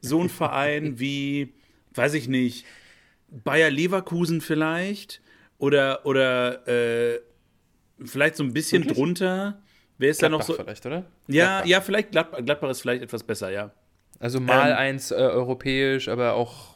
so 0.00 0.20
ein 0.20 0.28
Verein 0.28 0.98
wie, 0.98 1.54
weiß 1.94 2.14
ich 2.14 2.28
nicht, 2.28 2.66
Bayer 3.28 3.70
Leverkusen 3.70 4.40
vielleicht 4.40 5.20
oder, 5.58 6.04
oder 6.06 6.66
äh, 6.68 7.20
vielleicht 8.04 8.36
so 8.36 8.44
ein 8.44 8.52
bisschen 8.52 8.82
Wirklich? 8.82 8.98
drunter. 8.98 9.62
Wer 9.98 10.10
ist 10.10 10.18
Gladbach 10.18 10.38
da 10.38 10.38
noch 10.38 10.46
so? 10.46 10.62
Vielleicht, 10.62 10.86
oder? 10.86 11.04
Ja, 11.28 11.46
Gladbach. 11.46 11.66
ja, 11.66 11.80
vielleicht 11.80 12.10
Gladbach, 12.10 12.38
Gladbach 12.44 12.70
ist 12.70 12.80
vielleicht 12.80 13.02
etwas 13.02 13.22
besser, 13.22 13.50
ja. 13.50 13.72
Also 14.18 14.40
mal 14.40 14.70
ähm, 14.70 14.76
eins 14.76 15.10
äh, 15.10 15.14
europäisch, 15.14 16.08
aber 16.08 16.34
auch. 16.34 16.74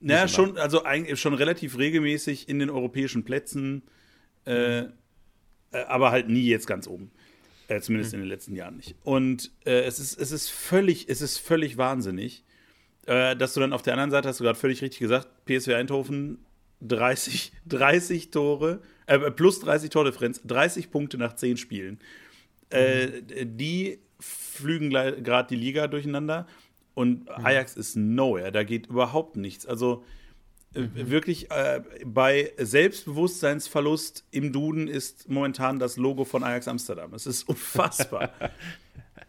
Ja, 0.00 0.28
schon, 0.28 0.56
also 0.56 0.82
schon 1.14 1.34
relativ 1.34 1.76
regelmäßig 1.76 2.48
in 2.48 2.58
den 2.58 2.70
europäischen 2.70 3.24
Plätzen, 3.24 3.82
äh, 4.46 4.82
mhm. 4.82 4.92
aber 5.72 6.10
halt 6.10 6.28
nie 6.28 6.46
jetzt 6.46 6.66
ganz 6.66 6.88
oben. 6.88 7.10
Äh, 7.68 7.80
zumindest 7.80 8.12
mhm. 8.12 8.20
in 8.20 8.20
den 8.22 8.28
letzten 8.30 8.56
Jahren 8.56 8.76
nicht. 8.76 8.96
Und 9.04 9.50
äh, 9.64 9.82
es, 9.82 9.98
ist, 9.98 10.18
es 10.18 10.32
ist 10.32 10.50
völlig, 10.50 11.08
es 11.08 11.20
ist 11.20 11.38
völlig 11.38 11.76
wahnsinnig, 11.76 12.44
äh, 13.06 13.36
dass 13.36 13.54
du 13.54 13.60
dann 13.60 13.72
auf 13.72 13.82
der 13.82 13.94
anderen 13.94 14.10
Seite, 14.10 14.28
hast 14.28 14.40
du 14.40 14.44
gerade 14.44 14.58
völlig 14.58 14.82
richtig 14.82 15.00
gesagt, 15.00 15.28
PSV 15.46 15.68
Eindhoven 15.74 16.44
30, 16.82 17.52
30 17.66 18.30
Tore, 18.30 18.80
plus 19.36 19.60
30 19.60 19.90
Tordifferenz, 19.90 20.40
30 20.44 20.90
Punkte 20.90 21.18
nach 21.18 21.34
10 21.34 21.56
Spielen. 21.56 21.98
Mhm. 22.72 23.56
die 23.58 23.98
flügen 24.20 24.90
gerade 24.90 25.48
die 25.48 25.56
Liga 25.56 25.88
durcheinander 25.88 26.46
und 26.94 27.24
mhm. 27.24 27.46
Ajax 27.46 27.76
ist 27.76 27.96
nowhere, 27.96 28.52
da 28.52 28.62
geht 28.62 28.86
überhaupt 28.86 29.36
nichts. 29.36 29.66
Also 29.66 30.04
äh, 30.74 30.82
mhm. 30.82 31.10
wirklich 31.10 31.50
äh, 31.50 31.82
bei 32.04 32.52
Selbstbewusstseinsverlust 32.58 34.24
im 34.30 34.52
Duden 34.52 34.86
ist 34.88 35.28
momentan 35.28 35.78
das 35.78 35.96
Logo 35.96 36.24
von 36.24 36.44
Ajax 36.44 36.68
Amsterdam. 36.68 37.14
Es 37.14 37.26
ist 37.26 37.42
unfassbar. 37.48 38.30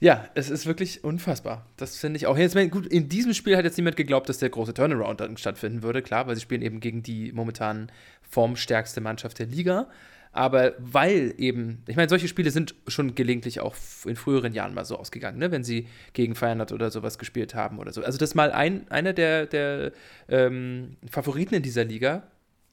Ja, 0.00 0.28
es 0.34 0.48
ist 0.48 0.64
wirklich 0.64 1.04
unfassbar. 1.04 1.66
Das 1.76 1.98
finde 1.98 2.16
ich 2.16 2.26
auch. 2.26 2.38
Jetzt, 2.38 2.56
gut, 2.70 2.86
in 2.86 3.10
diesem 3.10 3.34
Spiel 3.34 3.56
hat 3.56 3.64
jetzt 3.64 3.76
niemand 3.76 3.96
geglaubt, 3.96 4.30
dass 4.30 4.38
der 4.38 4.48
große 4.48 4.72
Turnaround 4.72 5.20
dann 5.20 5.36
stattfinden 5.36 5.82
würde, 5.82 6.00
klar, 6.00 6.26
weil 6.26 6.34
sie 6.34 6.40
spielen 6.40 6.62
eben 6.62 6.80
gegen 6.80 7.02
die 7.02 7.32
momentan 7.32 7.92
formstärkste 8.22 9.02
Mannschaft 9.02 9.38
der 9.38 9.46
Liga. 9.46 9.88
Aber 10.32 10.74
weil 10.78 11.34
eben, 11.38 11.82
ich 11.86 11.96
meine, 11.96 12.08
solche 12.08 12.28
Spiele 12.28 12.50
sind 12.50 12.74
schon 12.86 13.14
gelegentlich 13.14 13.60
auch 13.60 13.74
in 14.06 14.16
früheren 14.16 14.54
Jahren 14.54 14.72
mal 14.72 14.84
so 14.84 14.96
ausgegangen, 14.96 15.38
ne? 15.38 15.50
wenn 15.50 15.64
sie 15.64 15.88
gegen 16.14 16.34
Feyenoord 16.34 16.72
oder 16.72 16.90
sowas 16.90 17.18
gespielt 17.18 17.54
haben 17.54 17.78
oder 17.78 17.92
so. 17.92 18.02
Also, 18.02 18.16
das 18.16 18.30
ist 18.30 18.34
mal 18.34 18.52
ein, 18.52 18.88
einer 18.90 19.12
der, 19.12 19.46
der 19.46 19.92
ähm, 20.28 20.96
Favoriten 21.10 21.56
in 21.56 21.62
dieser 21.62 21.84
Liga, 21.84 22.22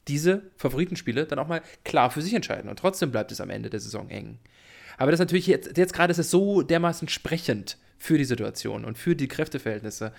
diese 0.06 0.44
Favoritenspiele 0.56 1.26
dann 1.26 1.40
auch 1.40 1.48
mal 1.48 1.60
klar 1.84 2.10
für 2.10 2.22
sich 2.22 2.32
entscheiden. 2.32 2.70
Und 2.70 2.78
trotzdem 2.78 3.10
bleibt 3.10 3.32
es 3.32 3.40
am 3.40 3.50
Ende 3.50 3.68
der 3.68 3.80
Saison 3.80 4.08
eng. 4.08 4.38
Aber 4.98 5.10
das 5.10 5.18
ist 5.18 5.24
natürlich 5.24 5.46
jetzt, 5.46 5.78
jetzt 5.78 5.94
gerade 5.94 6.10
ist 6.10 6.18
es 6.18 6.30
so 6.30 6.60
dermaßen 6.62 7.08
sprechend 7.08 7.78
für 7.98 8.18
die 8.18 8.24
Situation 8.24 8.84
und 8.84 8.98
für 8.98 9.16
die 9.16 9.28
Kräfteverhältnisse 9.28 10.12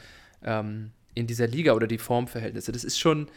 ähm, 0.44 0.92
in 1.14 1.28
dieser 1.28 1.48
Liga 1.48 1.74
oder 1.74 1.86
die 1.86 2.00
Formverhältnisse. 2.00 2.72
Das 2.72 2.84
ist 2.84 3.00
schon, 3.00 3.30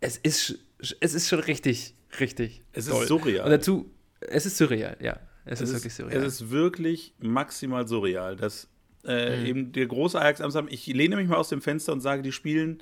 es 0.00 0.18
ist, 0.18 0.58
es 1.00 1.14
ist 1.14 1.28
schon 1.28 1.40
richtig 1.40 1.94
Richtig. 2.20 2.62
Es 2.72 2.86
toll. 2.86 3.02
ist 3.02 3.08
surreal. 3.08 3.44
Und 3.44 3.50
dazu, 3.50 3.90
es 4.20 4.46
ist 4.46 4.56
surreal, 4.56 4.96
ja. 5.00 5.18
Es, 5.44 5.60
es 5.60 5.70
ist, 5.70 5.74
wirklich 5.76 5.94
surreal. 5.94 6.22
Es 6.22 6.34
ist 6.34 6.50
wirklich 6.50 7.14
maximal 7.18 7.88
surreal, 7.88 8.36
dass 8.36 8.68
äh, 9.04 9.36
mhm. 9.36 9.46
eben 9.46 9.72
der 9.72 9.86
große 9.86 10.20
Ajax 10.20 10.40
Amsterdam, 10.40 10.68
ich 10.70 10.86
lehne 10.86 11.16
mich 11.16 11.26
mal 11.26 11.36
aus 11.36 11.48
dem 11.48 11.60
Fenster 11.60 11.92
und 11.92 12.00
sage, 12.00 12.22
die 12.22 12.32
spielen 12.32 12.78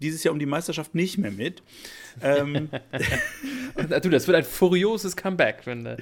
dieses 0.00 0.22
Jahr 0.24 0.32
um 0.32 0.38
die 0.38 0.46
Meisterschaft 0.46 0.94
nicht 0.94 1.18
mehr 1.18 1.30
mit. 1.30 1.62
ähm, 2.22 2.68
du, 3.76 4.08
das 4.08 4.26
wird 4.26 4.36
ein 4.36 4.44
furioses 4.44 5.16
Comeback, 5.16 5.62
wenn, 5.64 5.86
äh, 5.86 5.96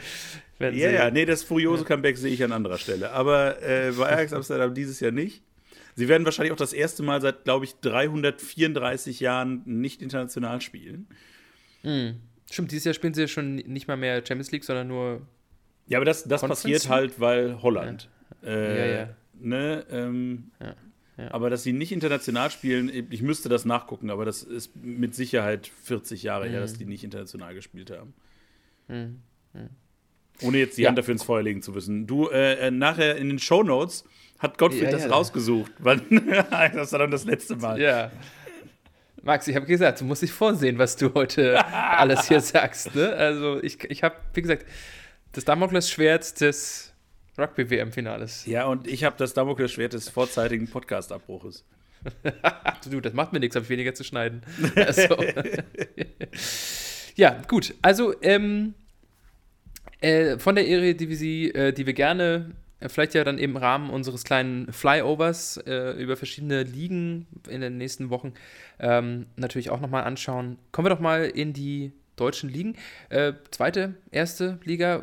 wenn 0.58 0.76
Ja, 0.76 0.90
ja, 0.90 1.10
nee, 1.10 1.24
das 1.24 1.42
furiose 1.42 1.82
ja. 1.82 1.88
Comeback 1.88 2.16
sehe 2.16 2.32
ich 2.32 2.42
an 2.42 2.52
anderer 2.52 2.78
Stelle. 2.78 3.10
Aber 3.12 3.62
äh, 3.62 3.92
bei 3.92 4.08
Ajax 4.08 4.32
Amsterdam 4.32 4.74
dieses 4.74 5.00
Jahr 5.00 5.12
nicht. 5.12 5.42
Sie 5.94 6.08
werden 6.08 6.26
wahrscheinlich 6.26 6.52
auch 6.52 6.58
das 6.58 6.74
erste 6.74 7.02
Mal 7.02 7.22
seit, 7.22 7.44
glaube 7.44 7.64
ich, 7.64 7.74
334 7.80 9.18
Jahren 9.20 9.62
nicht 9.64 10.02
international 10.02 10.60
spielen. 10.60 11.06
Mhm. 11.82 12.16
Stimmt, 12.50 12.70
dieses 12.70 12.84
Jahr 12.84 12.94
spielen 12.94 13.14
sie 13.14 13.22
ja 13.22 13.28
schon 13.28 13.56
nicht 13.56 13.88
mal 13.88 13.96
mehr 13.96 14.16
Champions 14.18 14.52
League, 14.52 14.64
sondern 14.64 14.88
nur. 14.88 15.26
Ja, 15.88 15.98
aber 15.98 16.04
das, 16.04 16.24
das 16.24 16.42
passiert 16.42 16.88
halt, 16.88 17.18
weil 17.18 17.62
Holland. 17.62 18.10
Ja, 18.42 18.48
äh, 18.48 18.78
ja. 18.78 18.96
ja. 18.98 19.08
Ne, 19.38 19.86
ähm, 19.90 20.50
ja, 20.60 20.74
ja. 21.18 21.32
Aber 21.32 21.48
dass 21.48 21.62
sie 21.62 21.72
nicht 21.72 21.92
international 21.92 22.50
spielen, 22.50 22.90
ich 23.10 23.22
müsste 23.22 23.48
das 23.48 23.64
nachgucken, 23.64 24.10
aber 24.10 24.24
das 24.24 24.42
ist 24.42 24.76
mit 24.76 25.14
Sicherheit 25.14 25.70
40 25.84 26.22
Jahre 26.22 26.46
mhm. 26.46 26.50
her, 26.50 26.60
dass 26.60 26.74
die 26.74 26.84
nicht 26.84 27.04
international 27.04 27.54
gespielt 27.54 27.90
haben. 27.90 28.12
Mhm. 28.88 29.22
Mhm. 29.54 29.70
Ohne 30.42 30.58
jetzt 30.58 30.76
die 30.76 30.86
Hand 30.86 30.98
dafür 30.98 31.12
ins 31.12 31.22
Feuer 31.22 31.42
legen 31.42 31.62
zu 31.62 31.74
wissen. 31.74 32.06
Du, 32.06 32.28
äh, 32.28 32.66
äh 32.66 32.70
nachher 32.70 33.16
in 33.16 33.28
den 33.28 33.38
Show 33.38 33.62
Notes 33.62 34.04
hat 34.38 34.58
Gottfried 34.58 34.92
das 34.92 35.10
rausgesucht, 35.10 35.72
weil 35.78 36.00
das 36.74 36.92
war 36.92 36.98
dann 36.98 37.10
das 37.10 37.24
letzte 37.24 37.56
Mal. 37.56 37.80
Ja. 37.80 38.12
Max, 39.22 39.48
ich 39.48 39.56
habe 39.56 39.64
gesagt, 39.64 40.02
du 40.02 40.04
musst 40.04 40.20
dich 40.22 40.32
vorsehen, 40.32 40.78
was 40.78 40.96
du 40.96 41.14
heute 41.14 41.64
alles 41.72 42.28
hier 42.28 42.40
sagst. 42.40 42.94
Ne? 42.94 43.12
Also 43.14 43.62
ich, 43.62 43.82
ich 43.84 44.02
habe, 44.02 44.16
wie 44.34 44.42
gesagt, 44.42 44.66
das 45.32 45.46
Damoklesschwert 45.46 46.40
des 46.42 46.92
Rugby-WM-Finales. 47.38 48.46
Ja, 48.46 48.66
und 48.66 48.86
ich 48.86 49.04
habe 49.04 49.16
das 49.18 49.34
Damoklesschwert 49.34 49.92
des 49.92 50.08
vorzeitigen 50.08 50.68
Podcast-Abbruches. 50.68 51.64
du, 52.90 53.00
das 53.00 53.12
macht 53.12 53.32
mir 53.32 53.40
nichts, 53.40 53.56
habe 53.56 53.64
ich 53.64 53.70
weniger 53.70 53.94
zu 53.94 54.04
schneiden. 54.04 54.42
Also. 54.76 55.16
ja, 57.16 57.42
gut. 57.48 57.74
Also, 57.82 58.14
ähm, 58.22 58.74
äh, 60.00 60.38
von 60.38 60.54
der 60.54 60.68
Eredivisie, 60.68 61.50
äh, 61.50 61.72
die 61.72 61.86
wir 61.86 61.94
gerne 61.94 62.52
äh, 62.80 62.88
vielleicht 62.88 63.14
ja 63.14 63.24
dann 63.24 63.38
im 63.38 63.56
Rahmen 63.56 63.90
unseres 63.90 64.24
kleinen 64.24 64.72
Flyovers 64.72 65.58
äh, 65.66 65.92
über 66.00 66.16
verschiedene 66.16 66.62
Ligen 66.62 67.26
in 67.48 67.60
den 67.60 67.78
nächsten 67.78 68.10
Wochen 68.10 68.34
ähm, 68.78 69.26
natürlich 69.36 69.70
auch 69.70 69.80
nochmal 69.80 70.04
anschauen. 70.04 70.58
Kommen 70.72 70.86
wir 70.86 70.90
doch 70.90 71.00
mal 71.00 71.24
in 71.24 71.52
die 71.52 71.92
deutschen 72.16 72.50
Ligen. 72.50 72.76
Äh, 73.08 73.34
zweite, 73.50 73.94
erste 74.10 74.58
Liga, 74.64 75.02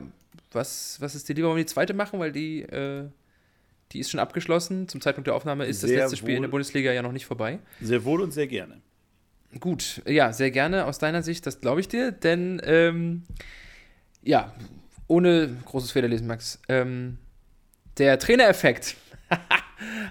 was, 0.56 0.98
was 1.00 1.16
ist 1.16 1.28
die 1.30 1.34
Liga? 1.34 1.48
Wollen 1.48 1.58
wir 1.58 1.64
die 1.64 1.72
zweite 1.72 1.94
machen, 1.94 2.20
weil 2.20 2.32
die, 2.32 2.62
äh, 2.62 3.06
die 3.92 4.00
ist 4.00 4.10
schon 4.10 4.20
abgeschlossen. 4.20 4.88
Zum 4.88 5.02
Zeitpunkt 5.02 5.28
der 5.28 5.36
Aufnahme 5.36 5.66
ist 5.66 5.82
sehr 5.82 5.90
das 5.90 6.12
letzte 6.12 6.18
Spiel 6.18 6.36
in 6.36 6.42
der 6.42 6.50
Bundesliga 6.50 6.92
ja 6.92 7.02
noch 7.02 7.12
nicht 7.12 7.26
vorbei. 7.26 7.60
Sehr 7.82 8.04
wohl 8.06 8.22
und 8.22 8.32
sehr 8.32 8.48
gerne. 8.48 8.82
Gut, 9.60 10.02
ja, 10.08 10.34
sehr 10.34 10.50
gerne 10.52 10.86
aus 10.86 10.98
deiner 10.98 11.22
Sicht, 11.22 11.46
das 11.46 11.62
glaube 11.62 11.80
ich 11.80 11.88
dir, 11.88 12.12
denn 12.12 12.60
ähm, 12.64 13.24
ja, 14.24 14.52
ohne 15.08 15.56
großes 15.66 15.92
Federlesen, 15.92 16.26
Max. 16.26 16.60
Ähm, 16.70 17.18
der 17.98 18.18
Trainereffekt 18.18 18.96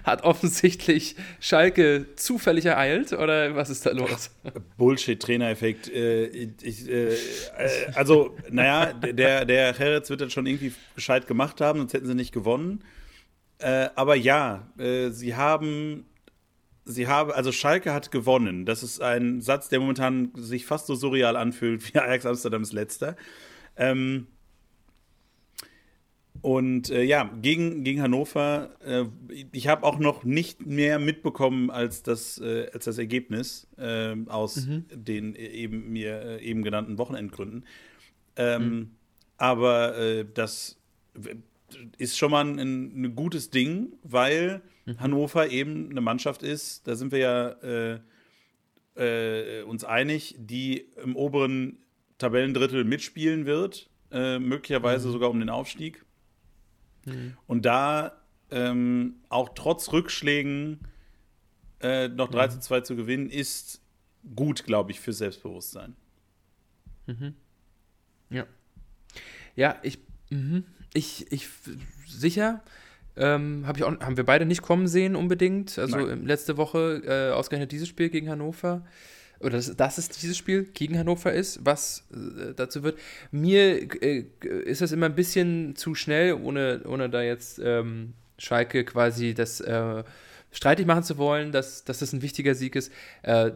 hat 0.03 0.23
offensichtlich 0.23 1.15
Schalke 1.39 2.07
zufällig 2.15 2.65
ereilt 2.65 3.13
oder 3.13 3.55
was 3.55 3.69
ist 3.69 3.85
da 3.85 3.91
los? 3.91 4.31
Bullshit, 4.77 5.21
Trainereffekt. 5.21 5.89
Äh, 5.89 6.25
ich, 6.61 6.89
äh, 6.89 7.15
also, 7.95 8.35
naja, 8.49 8.93
der, 8.93 9.45
der 9.45 9.77
Herretz 9.77 10.09
wird 10.09 10.21
das 10.21 10.33
schon 10.33 10.45
irgendwie 10.45 10.73
gescheit 10.95 11.27
gemacht 11.27 11.61
haben, 11.61 11.79
sonst 11.79 11.93
hätten 11.93 12.07
sie 12.07 12.15
nicht 12.15 12.33
gewonnen. 12.33 12.83
Äh, 13.59 13.89
aber 13.95 14.15
ja, 14.15 14.67
äh, 14.77 15.09
sie 15.09 15.35
haben. 15.35 16.05
Sie 16.85 17.07
haben, 17.07 17.31
also 17.31 17.53
Schalke 17.53 17.93
hat 17.93 18.11
gewonnen. 18.11 18.65
Das 18.65 18.83
ist 18.83 19.01
ein 19.01 19.39
Satz, 19.39 19.69
der 19.69 19.79
momentan 19.79 20.33
sich 20.35 20.65
fast 20.65 20.87
so 20.87 20.95
surreal 20.95 21.37
anfühlt 21.37 21.93
wie 21.93 21.97
Ajax 21.97 22.25
Amsterdams 22.25 22.73
letzter. 22.73 23.15
Ähm, 23.77 24.27
und 26.43 26.89
äh, 26.89 27.03
ja, 27.03 27.31
gegen, 27.41 27.85
gegen 27.85 28.01
Hannover, 28.01 28.71
äh, 28.85 29.05
ich 29.53 29.69
habe 29.69 29.85
auch 29.85 29.97
noch 29.97 30.25
nicht 30.25 30.65
mehr 30.65 30.99
mitbekommen 30.99 31.71
als 31.71 32.03
das, 32.03 32.37
äh, 32.37 32.69
als 32.73 32.83
das 32.83 32.97
Ergebnis 32.97 33.65
äh, 33.77 34.13
aus 34.27 34.65
mhm. 34.65 34.83
den 34.91 35.35
äh, 35.35 35.47
eben 35.47 35.93
mir 35.93 36.21
äh, 36.21 36.43
eben 36.43 36.61
genannten 36.61 36.97
Wochenendgründen. 36.97 37.65
Ähm, 38.35 38.61
mhm. 38.61 38.91
Aber 39.37 40.25
das 40.33 40.77
ist 41.97 42.17
schon 42.17 42.31
mal 42.31 42.45
ein, 42.45 42.59
ein 42.59 43.15
gutes 43.15 43.49
Ding, 43.49 43.93
weil 44.03 44.61
mhm. 44.85 44.99
Hannover 44.99 45.49
eben 45.49 45.91
eine 45.91 46.01
Mannschaft 46.01 46.43
ist, 46.43 46.85
da 46.87 46.95
sind 46.95 47.11
wir 47.13 47.19
ja 47.19 48.03
uns 49.65 49.83
einig, 49.83 50.35
die 50.37 50.85
im 51.03 51.15
oberen 51.15 51.79
Tabellendrittel 52.19 52.83
mitspielen 52.83 53.45
wird, 53.45 53.89
möglicherweise 54.11 55.07
mhm. 55.07 55.11
sogar 55.11 55.29
um 55.29 55.39
den 55.39 55.49
Aufstieg. 55.49 56.05
Mhm. 57.05 57.37
Und 57.47 57.65
da 57.65 58.21
ähm, 58.51 59.15
auch 59.29 59.49
trotz 59.55 59.91
Rückschlägen 59.91 60.79
äh, 61.81 62.07
noch 62.07 62.29
3 62.29 62.47
mhm. 62.47 62.51
zu 62.51 62.59
2 62.59 62.81
zu 62.81 62.95
gewinnen, 62.95 63.29
ist 63.29 63.81
gut, 64.35 64.63
glaube 64.63 64.91
ich, 64.91 64.99
für 64.99 65.13
Selbstbewusstsein. 65.13 65.95
Mhm. 67.07 67.33
Ja. 68.29 68.45
Ja, 69.55 69.77
ich, 69.83 69.99
mhm. 70.29 70.65
ich, 70.93 71.31
ich, 71.31 71.49
sicher. 72.07 72.63
Ähm, 73.15 73.67
hab 73.67 73.77
ich 73.77 73.83
auch, 73.83 73.99
haben 73.99 74.17
wir 74.17 74.25
beide 74.25 74.45
nicht 74.45 74.63
kommen 74.63 74.87
sehen 74.87 75.15
unbedingt. 75.15 75.77
Also 75.77 75.97
Nein. 75.97 76.25
letzte 76.25 76.57
Woche 76.57 77.01
äh, 77.05 77.33
ausgerechnet 77.33 77.71
dieses 77.71 77.87
Spiel 77.87 78.09
gegen 78.09 78.29
Hannover. 78.29 78.85
Oder 79.43 79.57
dass, 79.57 79.75
dass 79.75 79.97
es 79.97 80.09
dieses 80.09 80.37
Spiel 80.37 80.63
gegen 80.73 80.97
Hannover 80.97 81.31
ist, 81.31 81.65
was 81.65 82.03
äh, 82.11 82.53
dazu 82.55 82.83
wird. 82.83 82.97
Mir 83.31 83.91
äh, 84.01 84.25
ist 84.65 84.81
das 84.81 84.91
immer 84.91 85.07
ein 85.07 85.15
bisschen 85.15 85.75
zu 85.75 85.95
schnell, 85.95 86.33
ohne, 86.33 86.81
ohne 86.85 87.09
da 87.09 87.21
jetzt 87.21 87.59
ähm, 87.63 88.13
Schalke 88.37 88.83
quasi 88.83 89.33
das 89.33 89.61
äh, 89.61 90.03
streitig 90.51 90.85
machen 90.85 91.03
zu 91.03 91.17
wollen, 91.17 91.51
dass, 91.51 91.83
dass 91.83 91.99
das 91.99 92.13
ein 92.13 92.21
wichtiger 92.21 92.55
Sieg 92.55 92.75
ist. 92.75 92.91
Äh, 93.23 93.51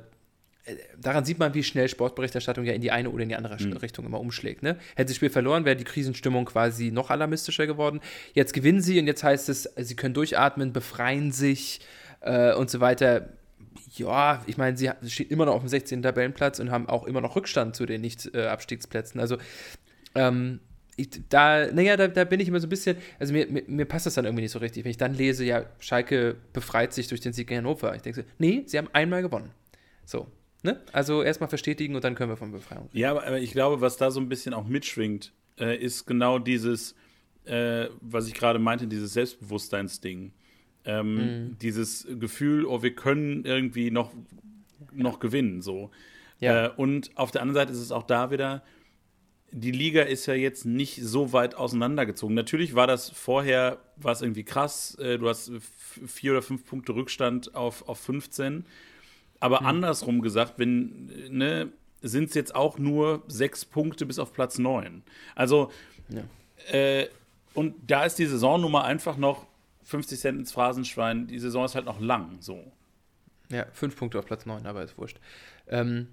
daran 0.99 1.23
sieht 1.23 1.39
man, 1.39 1.53
wie 1.53 1.63
schnell 1.63 1.87
Sportberichterstattung 1.87 2.65
ja 2.65 2.73
in 2.73 2.81
die 2.81 2.91
eine 2.91 3.09
oder 3.09 3.23
in 3.23 3.29
die 3.29 3.35
andere 3.35 3.61
mhm. 3.61 3.77
Richtung 3.77 4.05
immer 4.05 4.19
umschlägt. 4.19 4.63
Ne? 4.63 4.77
Hätte 4.95 5.09
das 5.09 5.15
Spiel 5.15 5.29
verloren, 5.29 5.65
wäre 5.65 5.75
die 5.75 5.83
Krisenstimmung 5.83 6.45
quasi 6.45 6.91
noch 6.91 7.09
alarmistischer 7.09 7.67
geworden. 7.67 8.01
Jetzt 8.33 8.53
gewinnen 8.53 8.81
sie 8.81 8.99
und 8.99 9.07
jetzt 9.07 9.23
heißt 9.23 9.49
es, 9.49 9.69
sie 9.77 9.95
können 9.95 10.13
durchatmen, 10.13 10.73
befreien 10.73 11.31
sich 11.31 11.79
äh, 12.21 12.53
und 12.53 12.69
so 12.69 12.79
weiter 12.79 13.29
ja, 13.95 14.43
ich 14.47 14.57
meine, 14.57 14.77
sie 14.77 14.91
stehen 15.07 15.29
immer 15.29 15.45
noch 15.45 15.55
auf 15.55 15.61
dem 15.61 15.69
16. 15.69 16.01
Tabellenplatz 16.01 16.59
und 16.59 16.71
haben 16.71 16.87
auch 16.87 17.05
immer 17.05 17.21
noch 17.21 17.35
Rückstand 17.35 17.75
zu 17.75 17.85
den 17.85 18.01
Nicht-Abstiegsplätzen. 18.01 19.19
Also, 19.19 19.37
ähm, 20.15 20.59
ich, 20.97 21.09
da, 21.29 21.71
naja, 21.71 21.95
da, 21.95 22.07
da, 22.07 22.23
bin 22.23 22.39
ich 22.39 22.47
immer 22.47 22.59
so 22.59 22.65
ein 22.65 22.71
bisschen, 22.71 22.97
also 23.19 23.31
mir, 23.31 23.47
mir, 23.47 23.63
mir, 23.67 23.85
passt 23.85 24.07
das 24.07 24.15
dann 24.15 24.25
irgendwie 24.25 24.41
nicht 24.41 24.51
so 24.51 24.59
richtig. 24.59 24.83
Wenn 24.83 24.89
ich 24.89 24.97
dann 24.97 25.13
lese, 25.13 25.45
ja, 25.45 25.65
Schalke 25.79 26.35
befreit 26.53 26.91
sich 26.93 27.07
durch 27.07 27.21
den 27.21 27.33
Sieg 27.33 27.51
in 27.51 27.57
Hannover. 27.57 27.95
Ich 27.95 28.01
denke 28.01 28.21
so, 28.21 28.27
nee, 28.39 28.63
sie 28.65 28.79
haben 28.79 28.89
einmal 28.93 29.21
gewonnen. 29.21 29.51
So, 30.05 30.27
ne? 30.63 30.81
Also 30.91 31.21
erstmal 31.21 31.49
bestätigen 31.49 31.95
und 31.95 32.03
dann 32.03 32.15
können 32.15 32.31
wir 32.31 32.37
von 32.37 32.51
Befreiung 32.51 32.85
reden. 32.87 32.97
Ja, 32.97 33.11
aber 33.11 33.39
ich 33.39 33.51
glaube, 33.51 33.79
was 33.79 33.97
da 33.97 34.09
so 34.09 34.19
ein 34.19 34.27
bisschen 34.27 34.55
auch 34.55 34.65
mitschwingt, 34.65 35.33
äh, 35.59 35.77
ist 35.77 36.07
genau 36.07 36.39
dieses, 36.39 36.95
äh, 37.45 37.87
was 38.01 38.27
ich 38.27 38.33
gerade 38.33 38.57
meinte, 38.57 38.87
dieses 38.87 39.13
Selbstbewusstseinsding. 39.13 40.33
Ähm, 40.87 41.15
mhm. 41.15 41.57
Dieses 41.59 42.07
Gefühl, 42.19 42.65
oh, 42.65 42.81
wir 42.81 42.95
können 42.95 43.45
irgendwie 43.45 43.91
noch, 43.91 44.11
noch 44.93 45.19
gewinnen, 45.19 45.61
so. 45.61 45.91
Ja. 46.39 46.67
Äh, 46.67 46.69
und 46.75 47.11
auf 47.15 47.29
der 47.31 47.41
anderen 47.41 47.55
Seite 47.55 47.73
ist 47.73 47.79
es 47.79 47.91
auch 47.91 48.03
da 48.03 48.31
wieder, 48.31 48.63
die 49.51 49.71
Liga 49.71 50.01
ist 50.01 50.25
ja 50.25 50.33
jetzt 50.33 50.65
nicht 50.65 51.01
so 51.01 51.33
weit 51.33 51.55
auseinandergezogen. 51.55 52.35
Natürlich 52.35 52.75
war 52.75 52.87
das 52.87 53.09
vorher, 53.09 53.79
war 53.97 54.11
es 54.11 54.21
irgendwie 54.21 54.43
krass. 54.43 54.95
Äh, 54.95 55.17
du 55.17 55.27
hast 55.29 55.51
vier 56.05 56.31
oder 56.31 56.41
fünf 56.41 56.65
Punkte 56.65 56.95
Rückstand 56.95 57.55
auf, 57.55 57.87
auf 57.87 57.99
15. 57.99 58.65
Aber 59.39 59.61
mhm. 59.61 59.67
andersrum 59.67 60.21
gesagt, 60.21 60.53
wenn, 60.57 61.11
ne, 61.29 61.69
sind 62.01 62.29
es 62.29 62.35
jetzt 62.35 62.55
auch 62.55 62.77
nur 62.77 63.23
sechs 63.27 63.65
Punkte 63.65 64.05
bis 64.05 64.19
auf 64.19 64.33
Platz 64.33 64.57
neun. 64.57 65.03
Also, 65.35 65.71
ja. 66.09 66.23
äh, 66.71 67.09
und 67.53 67.75
da 67.87 68.05
ist 68.05 68.19
die 68.19 68.25
Saisonnummer 68.25 68.83
einfach 68.83 69.17
noch 69.17 69.46
50 69.87 70.19
Cent 70.19 70.39
ins 70.39 70.51
Phrasenschwein, 70.51 71.27
die 71.27 71.39
Saison 71.39 71.63
ist 71.63 71.75
halt 71.75 71.85
noch 71.85 72.01
lang, 72.01 72.37
so. 72.41 72.71
Ja, 73.49 73.65
fünf 73.71 73.95
Punkte 73.95 74.19
auf 74.19 74.25
Platz 74.25 74.45
9, 74.45 74.65
aber 74.65 74.83
ist 74.83 74.97
wurscht. 74.97 75.17
Ähm, 75.69 76.07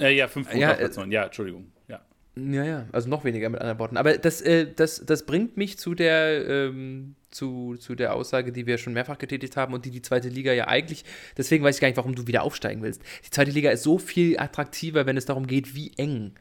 äh, 0.00 0.12
ja, 0.12 0.26
fünf 0.26 0.48
Punkte 0.48 0.60
ja, 0.60 0.72
auf 0.72 0.78
Platz 0.78 0.96
9, 0.96 1.12
ja, 1.12 1.24
Entschuldigung, 1.24 1.70
ja. 1.86 2.00
Ja, 2.34 2.64
ja, 2.64 2.88
also 2.90 3.08
noch 3.08 3.22
weniger 3.22 3.48
mit 3.50 3.60
anderen 3.60 3.78
Worten. 3.78 3.96
Aber 3.96 4.18
das, 4.18 4.40
äh, 4.40 4.66
das, 4.74 5.06
das 5.06 5.26
bringt 5.26 5.56
mich 5.56 5.78
zu 5.78 5.94
der, 5.94 6.44
ähm, 6.48 7.14
zu, 7.30 7.76
zu 7.76 7.94
der 7.94 8.14
Aussage, 8.14 8.50
die 8.50 8.66
wir 8.66 8.78
schon 8.78 8.94
mehrfach 8.94 9.18
getätigt 9.18 9.56
haben 9.56 9.74
und 9.74 9.84
die 9.84 9.92
die 9.92 10.02
zweite 10.02 10.28
Liga 10.28 10.52
ja 10.52 10.66
eigentlich, 10.66 11.04
deswegen 11.36 11.62
weiß 11.62 11.76
ich 11.76 11.80
gar 11.80 11.86
nicht, 11.86 11.96
warum 11.96 12.16
du 12.16 12.26
wieder 12.26 12.42
aufsteigen 12.42 12.82
willst. 12.82 13.00
Die 13.24 13.30
zweite 13.30 13.52
Liga 13.52 13.70
ist 13.70 13.84
so 13.84 13.98
viel 13.98 14.40
attraktiver, 14.40 15.06
wenn 15.06 15.16
es 15.16 15.26
darum 15.26 15.46
geht, 15.46 15.76
wie 15.76 15.92
eng. 15.98 16.34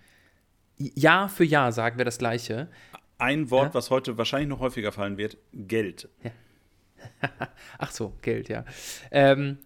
Jahr 0.80 1.30
für 1.30 1.46
Jahr 1.46 1.72
sagen 1.72 2.00
wir 2.00 2.06
das 2.06 2.18
Gleiche. 2.18 2.68
Ein 3.20 3.52
Wort, 3.52 3.70
ja? 3.70 3.74
was 3.76 3.92
heute 3.92 4.18
wahrscheinlich 4.18 4.50
noch 4.50 4.60
häufiger 4.60 4.92
fallen 4.92 5.18
wird: 5.18 5.38
Geld. 5.54 6.10
Ja. 6.24 6.32
Ach 7.78 7.92
so, 7.92 8.14
Geld, 8.22 8.50
ja. 8.50 8.66
Ähm, 9.12 9.58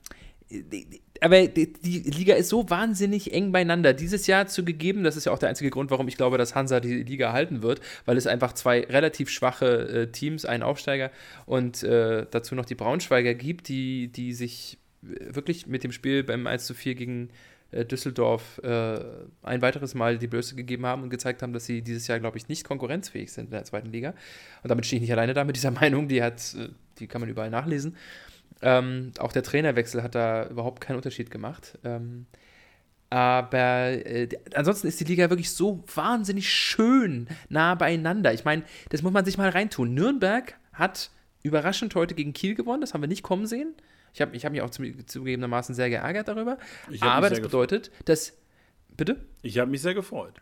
aber 1.20 1.48
die, 1.48 1.74
Liga 2.06 2.36
ist 2.36 2.50
so 2.50 2.70
wahnsinnig 2.70 3.34
eng 3.34 3.52
beieinander. 3.52 3.94
Dieses 3.94 4.28
Jahr 4.28 4.48
zugegeben, 4.48 5.04
das 5.04 5.18
ist 5.18 5.26
ja 5.26 5.32
auch 5.32 5.40
der 5.40 5.50
einzige 5.50 5.70
Grund, 5.70 5.92
warum 5.92 6.08
ich 6.08 6.18
glaube, 6.18 6.38
dass 6.38 6.56
Hansa 6.56 6.80
die 6.80 7.04
Liga 7.04 7.34
halten 7.34 7.62
wird, 7.62 7.82
weil 8.06 8.18
es 8.18 8.28
einfach 8.28 8.54
zwei 8.54 8.82
relativ 8.82 9.30
schwache 9.30 9.90
äh, 9.90 10.12
Teams, 10.12 10.46
einen 10.46 10.64
Aufsteiger 10.64 11.12
und 11.46 11.84
äh, 11.84 12.26
dazu 12.30 12.56
noch 12.56 12.66
die 12.66 12.76
Braunschweiger 12.76 13.34
gibt, 13.34 13.68
die, 13.68 14.10
die 14.10 14.34
sich 14.34 14.78
wirklich 15.02 15.68
mit 15.68 15.84
dem 15.84 15.92
Spiel 15.92 16.24
beim 16.24 16.48
1 16.48 16.66
zu 16.66 16.74
4 16.74 16.96
gegen 16.96 17.30
äh, 17.30 17.32
Düsseldorf 17.72 18.60
äh, 18.64 19.00
ein 19.44 19.62
weiteres 19.62 19.94
Mal 19.94 20.18
die 20.18 20.28
Blöße 20.28 20.56
gegeben 20.56 20.86
haben 20.86 21.04
und 21.04 21.10
gezeigt 21.10 21.42
haben, 21.42 21.54
dass 21.54 21.66
sie 21.66 21.82
dieses 21.82 22.08
Jahr, 22.08 22.20
glaube 22.20 22.38
ich, 22.38 22.48
nicht 22.48 22.64
konkurrenzfähig 22.64 23.32
sind 23.32 23.46
in 23.46 23.52
der 23.52 23.66
zweiten 23.66 23.92
Liga. 23.92 24.14
Und 24.64 24.70
damit 24.70 24.86
stehe 24.86 24.98
ich 24.98 25.02
nicht 25.02 25.12
alleine 25.12 25.34
da 25.34 25.44
mit 25.44 25.56
dieser 25.56 25.72
Meinung, 25.80 26.08
die 26.08 26.24
hat, 26.24 26.56
äh, 26.58 26.70
die 27.00 27.08
kann 27.08 27.22
man 27.22 27.30
überall 27.30 27.50
nachlesen. 27.50 27.96
Ähm, 28.62 29.12
auch 29.20 29.34
der 29.34 29.44
Trainerwechsel 29.44 30.02
hat 30.02 30.16
da 30.16 30.48
überhaupt 30.48 30.82
keinen 30.82 30.96
Unterschied 30.96 31.30
gemacht. 31.30 31.78
Ähm, 31.84 32.26
aber 33.10 34.06
äh, 34.06 34.28
ansonsten 34.54 34.88
ist 34.88 35.00
die 35.00 35.06
Liga 35.06 35.30
wirklich 35.30 35.52
so 35.52 35.84
wahnsinnig 35.94 36.50
schön 36.50 37.28
nah 37.50 37.76
beieinander. 37.76 38.34
Ich 38.34 38.44
meine, 38.44 38.64
das 38.90 39.02
muss 39.02 39.14
man 39.14 39.26
sich 39.26 39.38
mal 39.38 39.50
reintun. 39.50 39.94
Nürnberg 39.94 40.56
hat 40.74 41.12
überraschend 41.44 41.96
heute 41.96 42.16
gegen 42.16 42.34
Kiel 42.34 42.56
gewonnen, 42.56 42.82
das 42.82 42.94
haben 42.94 43.02
wir 43.02 43.08
nicht 43.08 43.24
kommen 43.24 43.46
sehen. 43.46 43.74
Ich 44.18 44.22
habe 44.22 44.36
ich 44.36 44.46
hab 44.46 44.52
mich 44.52 44.64
auch 44.64 44.72
zugegebenermaßen 44.72 45.76
sehr 45.76 45.92
geärgert 45.92 46.28
darüber. 46.28 46.58
Aber 47.02 47.30
das 47.30 47.40
bedeutet, 47.40 47.92
dass. 48.06 48.34
Bitte? 48.90 49.18
Ich 49.44 49.60
habe 49.60 49.70
mich 49.70 49.84
sehr 49.84 49.94
gefreut. 49.94 50.42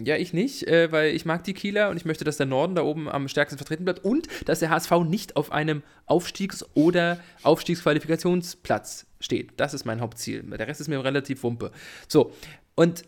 Ja, 0.00 0.14
ich 0.14 0.32
nicht, 0.32 0.68
äh, 0.68 0.92
weil 0.92 1.12
ich 1.12 1.24
mag 1.24 1.42
die 1.42 1.52
Kieler 1.52 1.90
und 1.90 1.96
ich 1.96 2.04
möchte, 2.04 2.22
dass 2.22 2.36
der 2.36 2.46
Norden 2.46 2.76
da 2.76 2.82
oben 2.82 3.08
am 3.08 3.26
stärksten 3.26 3.58
vertreten 3.58 3.84
bleibt 3.84 4.04
und 4.04 4.28
dass 4.46 4.60
der 4.60 4.70
HSV 4.70 4.92
nicht 5.04 5.34
auf 5.34 5.50
einem 5.50 5.82
Aufstiegs- 6.06 6.64
oder 6.74 7.18
Aufstiegsqualifikationsplatz 7.42 9.06
steht. 9.18 9.50
Das 9.56 9.74
ist 9.74 9.84
mein 9.84 10.00
Hauptziel. 10.00 10.44
Der 10.44 10.68
Rest 10.68 10.80
ist 10.80 10.86
mir 10.86 11.02
relativ 11.02 11.42
wumpe. 11.42 11.72
So, 12.06 12.32
und 12.76 13.02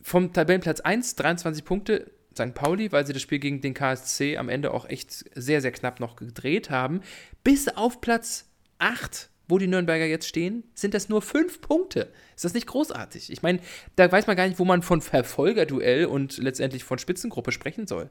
vom 0.00 0.32
Tabellenplatz 0.32 0.80
1, 0.80 1.16
23 1.16 1.62
Punkte, 1.62 2.10
St. 2.32 2.54
Pauli, 2.54 2.90
weil 2.90 3.06
sie 3.06 3.12
das 3.12 3.20
Spiel 3.20 3.38
gegen 3.38 3.60
den 3.60 3.74
KSC 3.74 4.38
am 4.38 4.48
Ende 4.48 4.72
auch 4.72 4.88
echt 4.88 5.12
sehr, 5.34 5.60
sehr 5.60 5.72
knapp 5.72 6.00
noch 6.00 6.16
gedreht 6.16 6.70
haben, 6.70 7.02
bis 7.44 7.68
auf 7.68 8.00
Platz 8.00 8.46
8 8.78 9.30
wo 9.48 9.58
die 9.58 9.66
Nürnberger 9.66 10.06
jetzt 10.06 10.26
stehen, 10.26 10.64
sind 10.74 10.94
das 10.94 11.08
nur 11.08 11.20
fünf 11.22 11.60
Punkte. 11.60 12.08
Ist 12.34 12.44
das 12.44 12.54
nicht 12.54 12.66
großartig? 12.66 13.30
Ich 13.30 13.42
meine, 13.42 13.60
da 13.96 14.10
weiß 14.10 14.26
man 14.26 14.36
gar 14.36 14.46
nicht, 14.46 14.58
wo 14.58 14.64
man 14.64 14.82
von 14.82 15.00
Verfolgerduell 15.00 16.06
und 16.06 16.38
letztendlich 16.38 16.84
von 16.84 16.98
Spitzengruppe 16.98 17.52
sprechen 17.52 17.86
soll. 17.86 18.10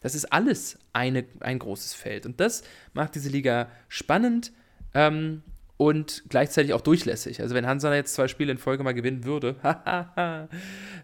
Das 0.00 0.14
ist 0.14 0.32
alles 0.32 0.78
eine, 0.92 1.24
ein 1.40 1.60
großes 1.60 1.94
Feld. 1.94 2.26
Und 2.26 2.40
das 2.40 2.64
macht 2.92 3.14
diese 3.14 3.28
Liga 3.28 3.68
spannend 3.88 4.52
ähm, 4.94 5.44
und 5.76 6.24
gleichzeitig 6.28 6.72
auch 6.74 6.80
durchlässig. 6.80 7.40
Also 7.40 7.54
wenn 7.54 7.66
Hansa 7.66 7.94
jetzt 7.94 8.14
zwei 8.14 8.26
Spiele 8.26 8.50
in 8.50 8.58
Folge 8.58 8.82
mal 8.82 8.94
gewinnen 8.94 9.24
würde, 9.24 9.56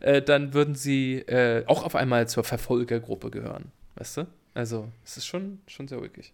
äh, 0.01 0.23
dann 0.23 0.55
würden 0.55 0.75
sie 0.75 1.19
äh, 1.21 1.65
auch 1.67 1.85
auf 1.85 1.95
einmal 1.95 2.29
zur 2.29 2.43
Verfolgergruppe 2.43 3.31
gehören. 3.31 3.71
Weißt 3.95 4.17
du? 4.17 4.27
Also, 4.55 4.89
es 5.05 5.17
ist 5.17 5.27
schon, 5.27 5.61
schon 5.69 5.87
sehr 5.87 5.99
ruhig. 5.99 6.33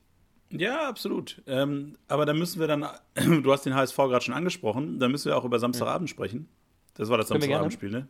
Ja, 0.56 0.88
absolut. 0.88 1.42
Ähm, 1.46 1.96
aber 2.08 2.26
da 2.26 2.32
müssen 2.32 2.60
wir 2.60 2.66
dann, 2.66 2.86
du 3.42 3.52
hast 3.52 3.66
den 3.66 3.74
HSV 3.74 3.96
gerade 3.96 4.24
schon 4.24 4.34
angesprochen, 4.34 4.98
da 4.98 5.08
müssen 5.08 5.26
wir 5.26 5.36
auch 5.36 5.44
über 5.44 5.58
Samstagabend 5.58 6.08
ja. 6.08 6.14
sprechen. 6.14 6.48
Das 6.94 7.08
war 7.08 7.18
das 7.18 7.28
Samstagabendspiel, 7.28 7.90
ne? 7.90 8.08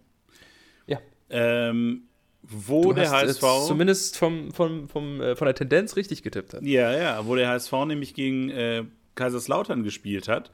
Ja. 0.86 0.98
Ähm, 1.30 2.04
wo 2.42 2.92
du 2.92 3.00
der 3.00 3.10
HSV. 3.10 3.66
zumindest 3.66 4.18
vom, 4.18 4.52
vom, 4.52 4.88
vom, 4.88 5.20
äh, 5.20 5.34
von 5.36 5.46
der 5.46 5.54
Tendenz 5.54 5.96
richtig 5.96 6.22
getippt 6.22 6.52
hat. 6.52 6.62
Ja, 6.62 6.92
ja, 6.92 7.26
wo 7.26 7.34
der 7.34 7.48
HSV 7.48 7.72
nämlich 7.86 8.12
gegen 8.14 8.50
äh, 8.50 8.84
Kaiserslautern 9.14 9.82
gespielt 9.82 10.28
hat, 10.28 10.50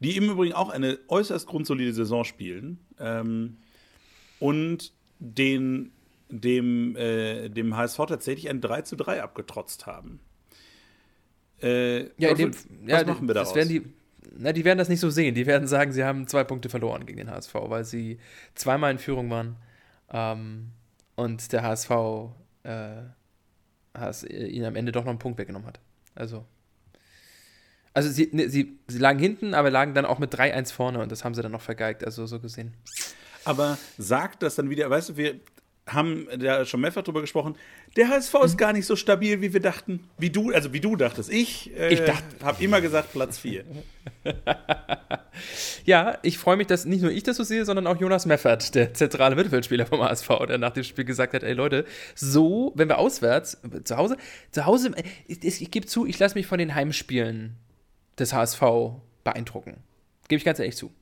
die 0.00 0.16
im 0.16 0.30
Übrigen 0.30 0.54
auch 0.54 0.70
eine 0.70 0.98
äußerst 1.08 1.46
grundsolide 1.46 1.92
Saison 1.92 2.24
spielen. 2.24 2.78
Ähm, 2.98 3.58
und 4.40 4.92
den, 5.18 5.92
dem, 6.28 6.96
äh, 6.96 7.48
dem 7.48 7.76
HSV 7.76 7.98
tatsächlich 8.08 8.48
ein 8.48 8.60
3 8.60 8.82
zu 8.82 8.96
3 8.96 9.22
abgetrotzt 9.22 9.86
haben. 9.86 10.20
Äh, 11.64 12.10
ja, 12.18 12.34
dem, 12.34 12.52
was 12.52 12.66
ja, 12.86 13.04
machen 13.04 13.26
wir 13.26 13.34
daraus? 13.34 13.54
Werden 13.54 13.68
die, 13.70 13.82
na, 14.36 14.52
die 14.52 14.64
werden 14.64 14.78
das 14.78 14.90
nicht 14.90 15.00
so 15.00 15.08
sehen. 15.08 15.34
Die 15.34 15.46
werden 15.46 15.66
sagen, 15.66 15.92
sie 15.92 16.04
haben 16.04 16.26
zwei 16.26 16.44
Punkte 16.44 16.68
verloren 16.68 17.06
gegen 17.06 17.18
den 17.18 17.30
HSV, 17.30 17.54
weil 17.54 17.84
sie 17.84 18.18
zweimal 18.54 18.90
in 18.90 18.98
Führung 18.98 19.30
waren 19.30 19.56
ähm, 20.12 20.72
und 21.14 21.52
der 21.52 21.62
HSV 21.62 21.90
äh, 22.64 23.02
has, 23.94 24.24
ihnen 24.24 24.66
am 24.66 24.76
Ende 24.76 24.92
doch 24.92 25.04
noch 25.04 25.10
einen 25.10 25.18
Punkt 25.18 25.38
weggenommen 25.38 25.66
hat. 25.66 25.80
Also. 26.14 26.44
Also 27.94 28.10
sie, 28.10 28.28
ne, 28.32 28.48
sie, 28.48 28.78
sie 28.88 28.98
lagen 28.98 29.20
hinten, 29.20 29.54
aber 29.54 29.70
lagen 29.70 29.94
dann 29.94 30.04
auch 30.04 30.18
mit 30.18 30.34
3-1 30.34 30.72
vorne 30.72 30.98
und 30.98 31.12
das 31.12 31.24
haben 31.24 31.34
sie 31.34 31.42
dann 31.42 31.52
noch 31.52 31.62
vergeigt, 31.62 32.04
also 32.04 32.26
so 32.26 32.40
gesehen. 32.40 32.74
Aber 33.44 33.78
sagt 33.98 34.42
das 34.42 34.56
dann 34.56 34.68
wieder, 34.68 34.90
weißt 34.90 35.10
du, 35.10 35.16
wir 35.16 35.38
haben 35.86 36.26
da 36.38 36.64
schon 36.64 36.80
mehrfach 36.80 37.02
drüber 37.02 37.20
gesprochen, 37.20 37.56
der 37.96 38.08
HSV 38.08 38.34
ist 38.44 38.56
gar 38.56 38.72
nicht 38.72 38.86
so 38.86 38.96
stabil, 38.96 39.42
wie 39.42 39.52
wir 39.52 39.60
dachten. 39.60 40.08
Wie 40.16 40.30
du, 40.30 40.50
also 40.50 40.72
wie 40.72 40.80
du 40.80 40.96
dachtest. 40.96 41.30
Ich, 41.30 41.76
äh, 41.76 41.92
ich 41.92 42.02
habe 42.42 42.64
immer 42.64 42.80
gesagt 42.80 43.12
Platz 43.12 43.38
4. 43.38 43.64
ja, 45.84 46.18
ich 46.22 46.38
freue 46.38 46.56
mich, 46.56 46.68
dass 46.68 46.86
nicht 46.86 47.02
nur 47.02 47.10
ich 47.10 47.22
das 47.22 47.36
so 47.36 47.44
sehe, 47.44 47.66
sondern 47.66 47.86
auch 47.86 48.00
Jonas 48.00 48.24
Meffert, 48.24 48.74
der 48.74 48.94
zentrale 48.94 49.36
Mittelfeldspieler 49.36 49.84
vom 49.84 50.00
HSV, 50.02 50.28
der 50.48 50.58
nach 50.58 50.72
dem 50.72 50.84
Spiel 50.84 51.04
gesagt 51.04 51.34
hat, 51.34 51.42
ey 51.42 51.52
Leute, 51.52 51.84
so, 52.14 52.72
wenn 52.76 52.88
wir 52.88 52.98
auswärts, 52.98 53.60
zu 53.84 53.96
Hause, 53.96 54.16
zu 54.52 54.64
Hause, 54.64 54.92
ich, 55.26 55.44
ich, 55.44 55.62
ich 55.62 55.70
gebe 55.70 55.86
zu, 55.86 56.06
ich 56.06 56.18
lasse 56.18 56.34
mich 56.34 56.46
von 56.46 56.58
den 56.58 56.74
Heimspielen 56.74 57.56
des 58.18 58.32
HSV 58.32 58.62
beeindrucken. 59.22 59.82
Gebe 60.28 60.38
ich 60.38 60.44
ganz 60.44 60.58
ehrlich 60.58 60.76
zu. 60.76 60.92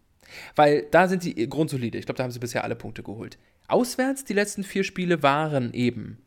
Weil 0.57 0.87
da 0.90 1.09
sind 1.09 1.23
sie 1.23 1.35
grundsolide. 1.49 1.99
Ich 1.99 2.07
glaube, 2.07 2.16
da 2.16 2.25
haben 2.25 2.31
sie 2.31 2.38
bisher 2.38 2.64
alle 2.64 2.75
Punkte 2.75 3.03
geholt. 3.03 3.38
Auswärts, 3.68 4.25
die 4.25 4.35
letzten 4.35 4.64
vier 4.64 4.85
Spiele 4.85 5.22
waren 5.22 5.72
eben 5.72 6.18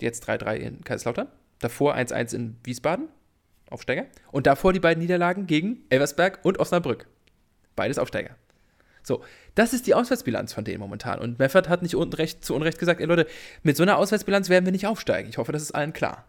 jetzt 0.00 0.28
3-3 0.28 0.56
in 0.56 0.84
Kaiserslautern, 0.84 1.28
davor 1.60 1.94
1-1 1.94 2.34
in 2.34 2.56
Wiesbaden, 2.64 3.08
Aufsteiger, 3.70 4.06
und 4.32 4.46
davor 4.46 4.72
die 4.72 4.80
beiden 4.80 5.02
Niederlagen 5.02 5.46
gegen 5.46 5.84
Elversberg 5.88 6.40
und 6.42 6.58
Osnabrück. 6.58 7.06
Beides 7.76 7.98
Aufsteiger. 7.98 8.36
So, 9.02 9.22
das 9.54 9.72
ist 9.72 9.86
die 9.86 9.94
Auswärtsbilanz 9.94 10.52
von 10.52 10.64
denen 10.64 10.80
momentan. 10.80 11.20
Und 11.20 11.38
Meffert 11.38 11.68
hat 11.68 11.82
nicht 11.82 11.94
unrecht, 11.94 12.44
zu 12.44 12.54
Unrecht 12.54 12.78
gesagt, 12.78 13.00
ey 13.00 13.06
Leute, 13.06 13.26
mit 13.62 13.76
so 13.76 13.82
einer 13.82 13.98
Auswärtsbilanz 13.98 14.48
werden 14.48 14.64
wir 14.64 14.72
nicht 14.72 14.86
aufsteigen. 14.86 15.28
Ich 15.28 15.38
hoffe, 15.38 15.52
das 15.52 15.62
ist 15.62 15.74
allen 15.74 15.92
klar. 15.92 16.24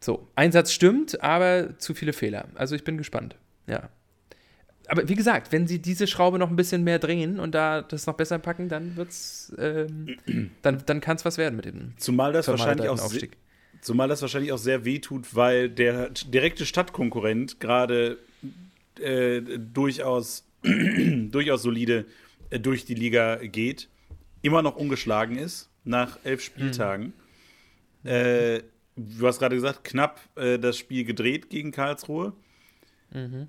So, 0.00 0.28
Einsatz 0.34 0.72
stimmt, 0.72 1.20
aber 1.22 1.78
zu 1.78 1.94
viele 1.94 2.12
Fehler. 2.12 2.48
Also 2.54 2.74
ich 2.74 2.84
bin 2.84 2.98
gespannt. 2.98 3.36
Ja. 3.66 3.88
Aber 4.92 5.08
wie 5.08 5.14
gesagt, 5.14 5.52
wenn 5.52 5.66
sie 5.66 5.80
diese 5.80 6.06
Schraube 6.06 6.38
noch 6.38 6.50
ein 6.50 6.56
bisschen 6.56 6.84
mehr 6.84 6.98
drehen 6.98 7.40
und 7.40 7.54
da 7.54 7.80
das 7.80 8.06
noch 8.06 8.12
besser 8.12 8.38
packen, 8.38 8.68
dann 8.68 8.94
wird's, 8.94 9.50
ähm, 9.56 10.18
dann, 10.60 10.82
dann 10.84 11.00
kann 11.00 11.16
es 11.16 11.24
was 11.24 11.38
werden 11.38 11.56
mit 11.56 11.64
dem. 11.64 11.94
Zumal 11.96 12.34
das 12.34 12.46
wahrscheinlich 12.46 12.90
auch 12.90 13.00
Aufstieg. 13.00 13.38
Zumal 13.80 14.08
das 14.08 14.20
wahrscheinlich 14.20 14.52
auch 14.52 14.58
sehr 14.58 14.84
weh 14.84 14.98
tut, 14.98 15.34
weil 15.34 15.70
der 15.70 16.10
direkte 16.10 16.66
Stadtkonkurrent 16.66 17.58
gerade 17.58 18.18
äh, 19.00 19.40
durchaus, 19.40 20.44
durchaus 20.62 21.62
solide 21.62 22.04
äh, 22.50 22.60
durch 22.60 22.84
die 22.84 22.94
Liga 22.94 23.36
geht, 23.36 23.88
immer 24.42 24.60
noch 24.60 24.76
ungeschlagen 24.76 25.38
ist 25.38 25.70
nach 25.84 26.18
elf 26.22 26.42
Spieltagen. 26.42 27.14
Mhm. 28.02 28.10
Äh, 28.10 28.62
du 28.96 29.26
hast 29.26 29.38
gerade 29.38 29.56
gesagt, 29.56 29.84
knapp 29.84 30.20
äh, 30.34 30.58
das 30.58 30.76
Spiel 30.76 31.04
gedreht 31.04 31.48
gegen 31.48 31.72
Karlsruhe. 31.72 32.34
Mhm. 33.10 33.48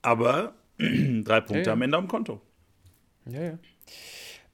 Aber 0.00 0.54
drei 1.24 1.40
Punkte 1.40 1.60
ja, 1.60 1.66
ja. 1.66 1.72
am 1.72 1.82
Ende 1.82 1.96
am 1.96 2.08
Konto. 2.08 2.40
Ja, 3.26 3.42
ja. 3.42 3.58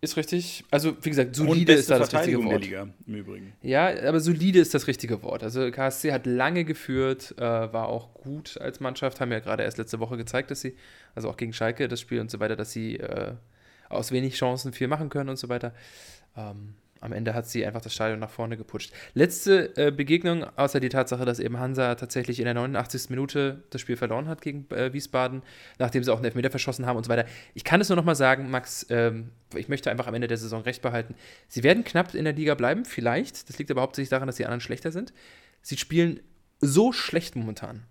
Ist 0.01 0.17
richtig. 0.17 0.65
Also, 0.69 0.97
wie 1.01 1.11
gesagt, 1.11 1.37
solide 1.37 1.75
ist 1.75 1.89
da 1.89 1.97
das 1.97 2.13
richtige 2.13 2.43
Wort. 2.43 2.51
Der 2.51 2.59
Liga, 2.59 2.89
im 3.07 3.15
Übrigen. 3.15 3.53
Ja, 3.63 3.87
aber 4.09 4.19
solide 4.19 4.59
ist 4.59 4.75
das 4.75 4.89
richtige 4.89 5.23
Wort. 5.23 5.45
Also, 5.45 5.71
KSC 5.71 6.13
hat 6.13 6.27
lange 6.27 6.65
geführt, 6.65 7.37
äh, 7.39 7.43
war 7.43 7.87
auch 7.87 8.13
gut 8.13 8.61
als 8.61 8.81
Mannschaft, 8.81 9.21
haben 9.21 9.31
ja 9.31 9.39
gerade 9.39 9.63
erst 9.63 9.79
letzte 9.79 10.01
Woche 10.01 10.17
gezeigt, 10.17 10.51
dass 10.51 10.61
sie, 10.61 10.77
also 11.15 11.31
auch 11.31 11.37
gegen 11.37 11.53
Schalke, 11.53 11.87
das 11.87 12.01
Spiel 12.01 12.21
und 12.21 12.33
so 12.33 12.41
weiter, 12.41 12.57
dass 12.57 12.73
sie 12.73 12.97
äh, 12.97 13.35
aus 13.89 14.11
wenig 14.11 14.35
Chancen 14.35 14.73
viel 14.73 14.89
machen 14.89 15.09
können 15.09 15.31
und 15.31 15.37
so 15.37 15.49
weiter. 15.49 15.73
Ähm, 16.37 16.75
am 17.03 17.13
Ende 17.13 17.35
hat 17.35 17.49
sie 17.49 17.67
einfach 17.67 17.81
das 17.81 17.93
Stadion 17.93 18.21
nach 18.21 18.31
vorne 18.31 18.57
geputscht. 18.57 18.93
Letzte 19.15 19.77
äh, 19.77 19.91
Begegnung, 19.91 20.45
außer 20.57 20.79
die 20.79 20.89
Tatsache, 20.89 21.25
dass 21.25 21.41
eben 21.41 21.59
Hansa 21.59 21.97
tatsächlich 21.97 22.39
in 22.39 22.45
der 22.45 22.55
89. 22.55 23.11
Minute 23.11 23.65
das 23.71 23.81
Spiel 23.81 23.97
verloren 23.97 24.29
hat 24.29 24.41
gegen 24.41 24.71
äh, 24.71 24.93
Wiesbaden, 24.93 25.43
nachdem 25.79 26.05
sie 26.05 26.13
auch 26.13 26.17
einen 26.17 26.27
Elfmeter 26.27 26.51
verschossen 26.51 26.87
haben 26.87 26.97
und 26.97 27.05
so 27.05 27.11
weiter. 27.11 27.29
Ich 27.55 27.65
kann 27.65 27.81
es 27.81 27.89
nur 27.89 27.97
noch 27.97 28.05
mal 28.05 28.15
sagen, 28.15 28.51
Max, 28.51 28.87
ähm, 28.89 29.31
ich 29.55 29.69
möchte 29.69 29.91
einfach 29.91 30.07
am 30.07 30.15
Ende 30.15 30.29
der 30.29 30.39
Saison 30.39 30.63
recht 30.63 30.81
behalten. 30.81 31.17
Sie 31.49 31.65
werden 31.65 31.83
knapp 31.83 32.15
in 32.15 32.25
der 32.25 32.35
Liga 32.35 32.55
bleiben, 32.55 32.85
vielleicht. 32.85 33.49
Das 33.49 33.59
liegt 33.59 33.71
aber 33.71 33.83
hauptsächlich 33.83 34.11
daran, 34.11 34.29
dass 34.29 34.37
die 34.37 34.45
anderen 34.45 34.61
schlechter 34.61 34.93
sind. 34.93 35.13
Sie 35.61 35.77
spielen 35.77 36.21
so 36.61 36.93
schlecht 36.93 37.35
momentan. 37.35 37.83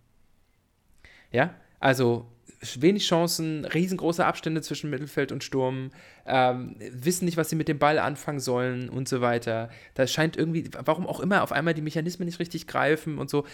Ja, 1.32 1.54
also 1.80 2.32
wenig 2.80 3.08
Chancen, 3.08 3.66
riesengroße 3.66 4.26
Abstände 4.26 4.62
zwischen 4.62 4.90
Mittelfeld 4.90 5.32
und 5.32 5.44
Sturm, 5.44 5.92
ähm, 6.26 6.76
wissen 6.80 7.26
nicht, 7.26 7.38
was 7.38 7.50
sie 7.50 7.56
mit 7.56 7.68
dem 7.68 7.80
Ball 7.80 8.00
anfangen 8.00 8.40
sollen 8.40 8.90
und 8.90 9.10
so 9.10 9.22
weiter. 9.22 9.70
Da 9.96 10.06
scheint 10.08 10.38
irgendwie, 10.38 10.70
warum 10.86 11.08
auch 11.08 11.20
immer, 11.20 11.44
auf 11.44 11.52
einmal 11.52 11.74
die 11.74 11.82
Mechanismen 11.82 12.28
nicht 12.28 12.40
richtig 12.40 12.68
greifen 12.68 13.18
und 13.18 13.30
so. 13.30 13.46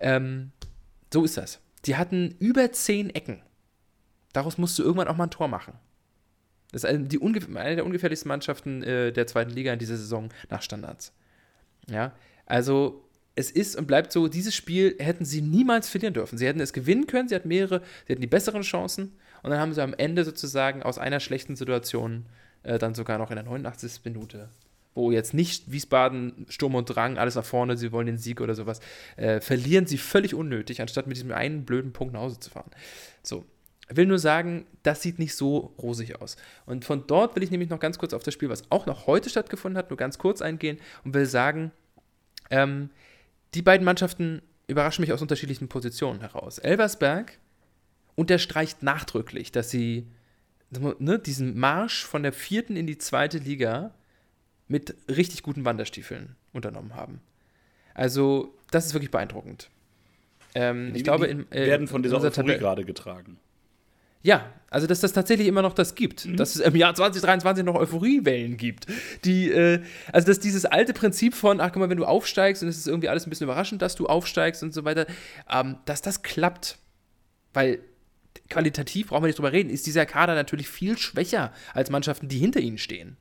Ähm, 0.00 0.52
so 1.12 1.24
ist 1.24 1.36
das. 1.36 1.60
Die 1.84 1.96
hatten 1.96 2.36
über 2.38 2.70
zehn 2.72 3.10
Ecken. 3.10 3.42
Daraus 4.32 4.58
musst 4.58 4.78
du 4.78 4.82
irgendwann 4.82 5.08
auch 5.08 5.16
mal 5.16 5.24
ein 5.24 5.30
Tor 5.30 5.48
machen. 5.48 5.74
Das 6.70 6.84
ist 6.84 6.88
eine, 6.88 7.00
die 7.00 7.20
eine 7.20 7.76
der 7.76 7.84
ungefährlichsten 7.84 8.28
Mannschaften 8.28 8.82
äh, 8.82 9.12
der 9.12 9.26
zweiten 9.26 9.50
Liga 9.50 9.72
in 9.72 9.78
dieser 9.78 9.96
Saison 9.96 10.30
nach 10.48 10.62
Standards. 10.62 11.12
Ja, 11.90 12.12
also 12.46 13.04
es 13.34 13.50
ist 13.50 13.76
und 13.76 13.86
bleibt 13.86 14.12
so, 14.12 14.28
dieses 14.28 14.54
Spiel 14.54 14.96
hätten 14.98 15.24
sie 15.24 15.40
niemals 15.40 15.88
verlieren 15.88 16.14
dürfen. 16.14 16.36
Sie 16.38 16.46
hätten 16.46 16.60
es 16.60 16.72
gewinnen 16.72 17.06
können, 17.06 17.28
sie 17.28 17.34
hatten 17.34 17.48
mehrere, 17.48 17.82
sie 18.06 18.12
hatten 18.12 18.20
die 18.20 18.26
besseren 18.26 18.62
Chancen 18.62 19.12
und 19.42 19.50
dann 19.50 19.58
haben 19.58 19.72
sie 19.72 19.82
am 19.82 19.94
Ende 19.94 20.24
sozusagen 20.24 20.82
aus 20.82 20.98
einer 20.98 21.20
schlechten 21.20 21.56
Situation 21.56 22.26
äh, 22.62 22.78
dann 22.78 22.94
sogar 22.94 23.18
noch 23.18 23.30
in 23.30 23.36
der 23.36 23.44
89. 23.44 24.04
Minute, 24.04 24.48
wo 24.94 25.10
jetzt 25.10 25.32
nicht 25.32 25.72
Wiesbaden 25.72 26.46
Sturm 26.48 26.74
und 26.74 26.86
Drang, 26.86 27.16
alles 27.16 27.34
nach 27.34 27.44
vorne, 27.44 27.76
sie 27.76 27.92
wollen 27.92 28.06
den 28.06 28.18
Sieg 28.18 28.40
oder 28.40 28.54
sowas, 28.54 28.80
äh, 29.16 29.40
verlieren 29.40 29.86
sie 29.86 29.98
völlig 29.98 30.34
unnötig, 30.34 30.80
anstatt 30.80 31.06
mit 31.06 31.16
diesem 31.16 31.32
einen 31.32 31.64
blöden 31.64 31.92
Punkt 31.92 32.12
nach 32.12 32.20
Hause 32.20 32.38
zu 32.38 32.50
fahren. 32.50 32.70
So. 33.22 33.44
Will 33.94 34.06
nur 34.06 34.20
sagen, 34.20 34.64
das 34.84 35.02
sieht 35.02 35.18
nicht 35.18 35.34
so 35.34 35.74
rosig 35.78 36.18
aus. 36.22 36.36
Und 36.64 36.84
von 36.84 37.06
dort 37.06 37.36
will 37.36 37.42
ich 37.42 37.50
nämlich 37.50 37.68
noch 37.68 37.80
ganz 37.80 37.98
kurz 37.98 38.14
auf 38.14 38.22
das 38.22 38.32
Spiel, 38.32 38.48
was 38.48 38.70
auch 38.70 38.86
noch 38.86 39.06
heute 39.06 39.28
stattgefunden 39.28 39.76
hat, 39.76 39.90
nur 39.90 39.98
ganz 39.98 40.16
kurz 40.16 40.40
eingehen 40.40 40.78
und 41.04 41.12
will 41.12 41.26
sagen, 41.26 41.72
ähm, 42.48 42.88
die 43.54 43.62
beiden 43.62 43.84
Mannschaften 43.84 44.42
überraschen 44.66 45.02
mich 45.02 45.12
aus 45.12 45.22
unterschiedlichen 45.22 45.68
Positionen 45.68 46.20
heraus. 46.20 46.58
Elversberg 46.58 47.38
unterstreicht 48.14 48.82
nachdrücklich, 48.82 49.52
dass 49.52 49.70
sie 49.70 50.06
ne, 50.70 51.18
diesen 51.18 51.58
Marsch 51.58 52.04
von 52.04 52.22
der 52.22 52.32
vierten 52.32 52.76
in 52.76 52.86
die 52.86 52.98
zweite 52.98 53.38
Liga 53.38 53.94
mit 54.68 54.94
richtig 55.08 55.42
guten 55.42 55.64
Wanderstiefeln 55.64 56.36
unternommen 56.52 56.94
haben. 56.94 57.20
Also, 57.94 58.54
das 58.70 58.86
ist 58.86 58.94
wirklich 58.94 59.10
beeindruckend. 59.10 59.68
Ähm, 60.54 60.92
die, 60.92 60.98
ich 60.98 61.04
glaube, 61.04 61.26
in, 61.26 61.50
äh, 61.52 61.66
werden 61.66 61.88
von 61.88 62.02
dieser 62.02 62.20
Euphorie 62.20 62.58
gerade 62.58 62.84
getragen. 62.84 63.38
Ja, 64.22 64.52
also 64.70 64.86
dass 64.86 65.00
das 65.00 65.12
tatsächlich 65.12 65.48
immer 65.48 65.62
noch 65.62 65.74
das 65.74 65.94
gibt. 65.94 66.26
Mhm. 66.26 66.36
Dass 66.36 66.54
es 66.54 66.60
im 66.60 66.74
Jahr 66.74 66.94
2023 66.94 67.64
noch 67.64 67.74
Euphoriewellen 67.74 68.56
gibt. 68.56 68.86
Die, 69.24 69.50
äh, 69.50 69.82
also 70.12 70.26
dass 70.26 70.40
dieses 70.40 70.64
alte 70.64 70.94
Prinzip 70.94 71.34
von, 71.34 71.60
ach 71.60 71.72
guck 71.72 71.80
mal, 71.80 71.90
wenn 71.90 71.98
du 71.98 72.04
aufsteigst 72.04 72.62
und 72.62 72.68
es 72.68 72.78
ist 72.78 72.86
irgendwie 72.86 73.08
alles 73.08 73.26
ein 73.26 73.30
bisschen 73.30 73.44
überraschend, 73.44 73.82
dass 73.82 73.96
du 73.96 74.06
aufsteigst 74.06 74.62
und 74.62 74.72
so 74.72 74.84
weiter, 74.84 75.06
ähm, 75.50 75.76
dass 75.84 76.02
das 76.02 76.22
klappt. 76.22 76.78
Weil 77.52 77.80
qualitativ, 78.48 79.08
brauchen 79.08 79.24
wir 79.24 79.26
nicht 79.26 79.38
drüber 79.38 79.52
reden, 79.52 79.68
ist 79.68 79.86
dieser 79.86 80.06
Kader 80.06 80.34
natürlich 80.34 80.68
viel 80.68 80.96
schwächer 80.96 81.52
als 81.74 81.90
Mannschaften, 81.90 82.28
die 82.28 82.38
hinter 82.38 82.60
ihnen 82.60 82.78
stehen. 82.78 83.18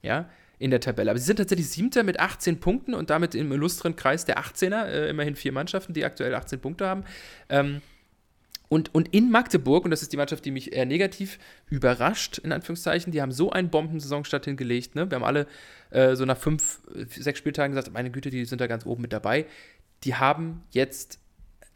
Ja, 0.00 0.30
in 0.58 0.70
der 0.70 0.80
Tabelle. 0.80 1.10
Aber 1.10 1.18
sie 1.18 1.26
sind 1.26 1.36
tatsächlich 1.36 1.68
Siebter 1.68 2.04
mit 2.04 2.20
18 2.20 2.60
Punkten 2.60 2.94
und 2.94 3.10
damit 3.10 3.34
im 3.34 3.52
illustren 3.52 3.96
Kreis 3.96 4.24
der 4.24 4.38
18er, 4.38 4.86
äh, 4.86 5.10
immerhin 5.10 5.36
vier 5.36 5.52
Mannschaften, 5.52 5.92
die 5.92 6.04
aktuell 6.04 6.34
18 6.34 6.60
Punkte 6.60 6.86
haben. 6.86 7.04
Ähm, 7.48 7.82
und, 8.74 8.92
und 8.92 9.14
in 9.14 9.30
Magdeburg, 9.30 9.84
und 9.84 9.92
das 9.92 10.02
ist 10.02 10.12
die 10.12 10.16
Mannschaft, 10.16 10.44
die 10.44 10.50
mich 10.50 10.72
eher 10.72 10.84
negativ 10.84 11.38
überrascht, 11.70 12.38
in 12.38 12.50
Anführungszeichen, 12.50 13.12
die 13.12 13.22
haben 13.22 13.30
so 13.30 13.52
einen 13.52 13.70
Bombensaisonstart 13.70 14.46
hingelegt. 14.46 14.96
Ne? 14.96 15.08
Wir 15.08 15.14
haben 15.14 15.22
alle 15.22 15.46
äh, 15.90 16.16
so 16.16 16.24
nach 16.24 16.36
fünf, 16.36 16.80
sechs 17.06 17.38
Spieltagen 17.38 17.72
gesagt, 17.72 17.94
meine 17.94 18.10
Güte, 18.10 18.30
die 18.30 18.44
sind 18.44 18.60
da 18.60 18.66
ganz 18.66 18.84
oben 18.84 19.02
mit 19.02 19.12
dabei. 19.12 19.46
Die 20.02 20.16
haben 20.16 20.64
jetzt 20.72 21.20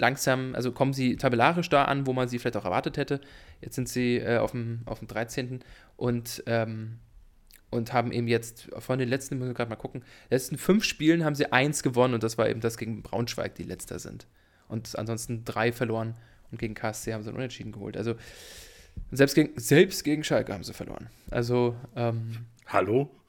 langsam, 0.00 0.56
also 0.56 0.72
kommen 0.72 0.92
sie 0.92 1.14
tabellarisch 1.14 1.68
da 1.68 1.84
an, 1.84 2.04
wo 2.08 2.12
man 2.12 2.26
sie 2.26 2.40
vielleicht 2.40 2.56
auch 2.56 2.64
erwartet 2.64 2.96
hätte. 2.96 3.20
Jetzt 3.61 3.76
sind 3.76 3.88
sie 3.88 4.16
äh, 4.16 4.38
auf, 4.38 4.50
dem, 4.50 4.80
auf 4.87 4.98
dem 4.98 5.06
13. 5.06 5.61
und 5.96 6.42
ähm, 6.46 6.98
und 7.70 7.92
haben 7.92 8.11
eben 8.11 8.26
jetzt 8.26 8.70
von 8.78 8.98
den 8.98 9.08
letzten, 9.08 9.38
muss 9.38 9.46
ich 9.46 9.54
gerade 9.54 9.70
mal 9.70 9.76
gucken, 9.76 10.02
letzten 10.30 10.58
fünf 10.58 10.82
Spielen 10.82 11.24
haben 11.24 11.37
sie 11.37 11.52
eins 11.52 11.84
gewonnen 11.84 12.14
und 12.14 12.24
das 12.24 12.38
war 12.38 12.48
eben 12.48 12.61
das 12.61 12.76
gegen 12.76 13.02
Braunschweig, 13.02 13.54
die 13.54 13.62
letzter 13.62 14.00
sind. 14.00 14.26
Und 14.68 14.98
ansonsten 14.98 15.44
drei 15.44 15.70
verloren 15.70 16.14
und 16.50 16.58
gegen 16.58 16.74
KSC 16.74 17.12
haben 17.12 17.22
sie 17.22 17.28
einen 17.28 17.38
Unentschieden 17.38 17.72
geholt. 17.72 17.96
Also 17.96 18.14
selbst 19.12 19.34
gegen, 19.34 19.58
selbst 19.58 20.04
gegen 20.04 20.24
Schalke 20.24 20.52
haben 20.52 20.64
sie 20.64 20.72
verloren. 20.72 21.08
Also, 21.30 21.76
ähm, 21.96 22.46
Hallo? 22.66 23.11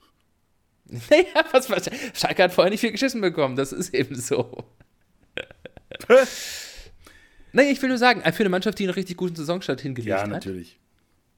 Naja, 1.08 1.44
was, 1.52 1.70
was, 1.70 1.88
Schalke 2.14 2.42
hat 2.42 2.52
vorher 2.52 2.70
nicht 2.70 2.80
viel 2.80 2.90
geschissen 2.90 3.20
bekommen, 3.20 3.54
das 3.54 3.72
ist 3.72 3.94
eben 3.94 4.16
so. 4.16 4.64
naja, 7.52 7.70
ich 7.70 7.80
will 7.80 7.90
nur 7.90 7.98
sagen, 7.98 8.22
für 8.32 8.40
eine 8.40 8.48
Mannschaft, 8.48 8.78
die 8.80 8.84
einen 8.84 8.94
richtig 8.94 9.16
guten 9.16 9.36
Saisonstart 9.36 9.80
hingelegt 9.80 10.16
hat. 10.16 10.26
Ja, 10.26 10.32
natürlich. 10.32 10.80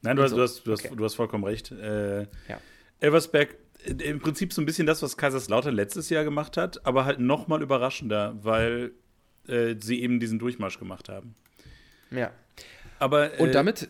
Nein, 0.01 0.15
du 0.15 0.23
hast, 0.23 0.31
so. 0.31 0.37
du, 0.37 0.41
hast, 0.41 0.65
du, 0.65 0.71
hast, 0.71 0.85
okay. 0.85 0.95
du 0.95 1.03
hast 1.05 1.13
vollkommen 1.13 1.43
recht. 1.43 1.71
Äh, 1.71 2.21
ja. 2.21 2.59
Elversberg, 2.99 3.55
äh, 3.85 3.91
im 3.91 4.19
Prinzip 4.19 4.53
so 4.53 4.61
ein 4.61 4.65
bisschen 4.65 4.87
das, 4.87 5.01
was 5.01 5.17
Kaiserslautern 5.17 5.75
letztes 5.75 6.09
Jahr 6.09 6.23
gemacht 6.23 6.57
hat, 6.57 6.85
aber 6.85 7.05
halt 7.05 7.19
noch 7.19 7.47
mal 7.47 7.61
überraschender, 7.61 8.35
weil 8.41 8.91
äh, 9.47 9.75
sie 9.79 10.01
eben 10.01 10.19
diesen 10.19 10.39
Durchmarsch 10.39 10.79
gemacht 10.79 11.09
haben. 11.09 11.35
Ja. 12.15 12.31
Aber, 12.99 13.31
und 13.39 13.49
äh, 13.49 13.51
damit. 13.51 13.89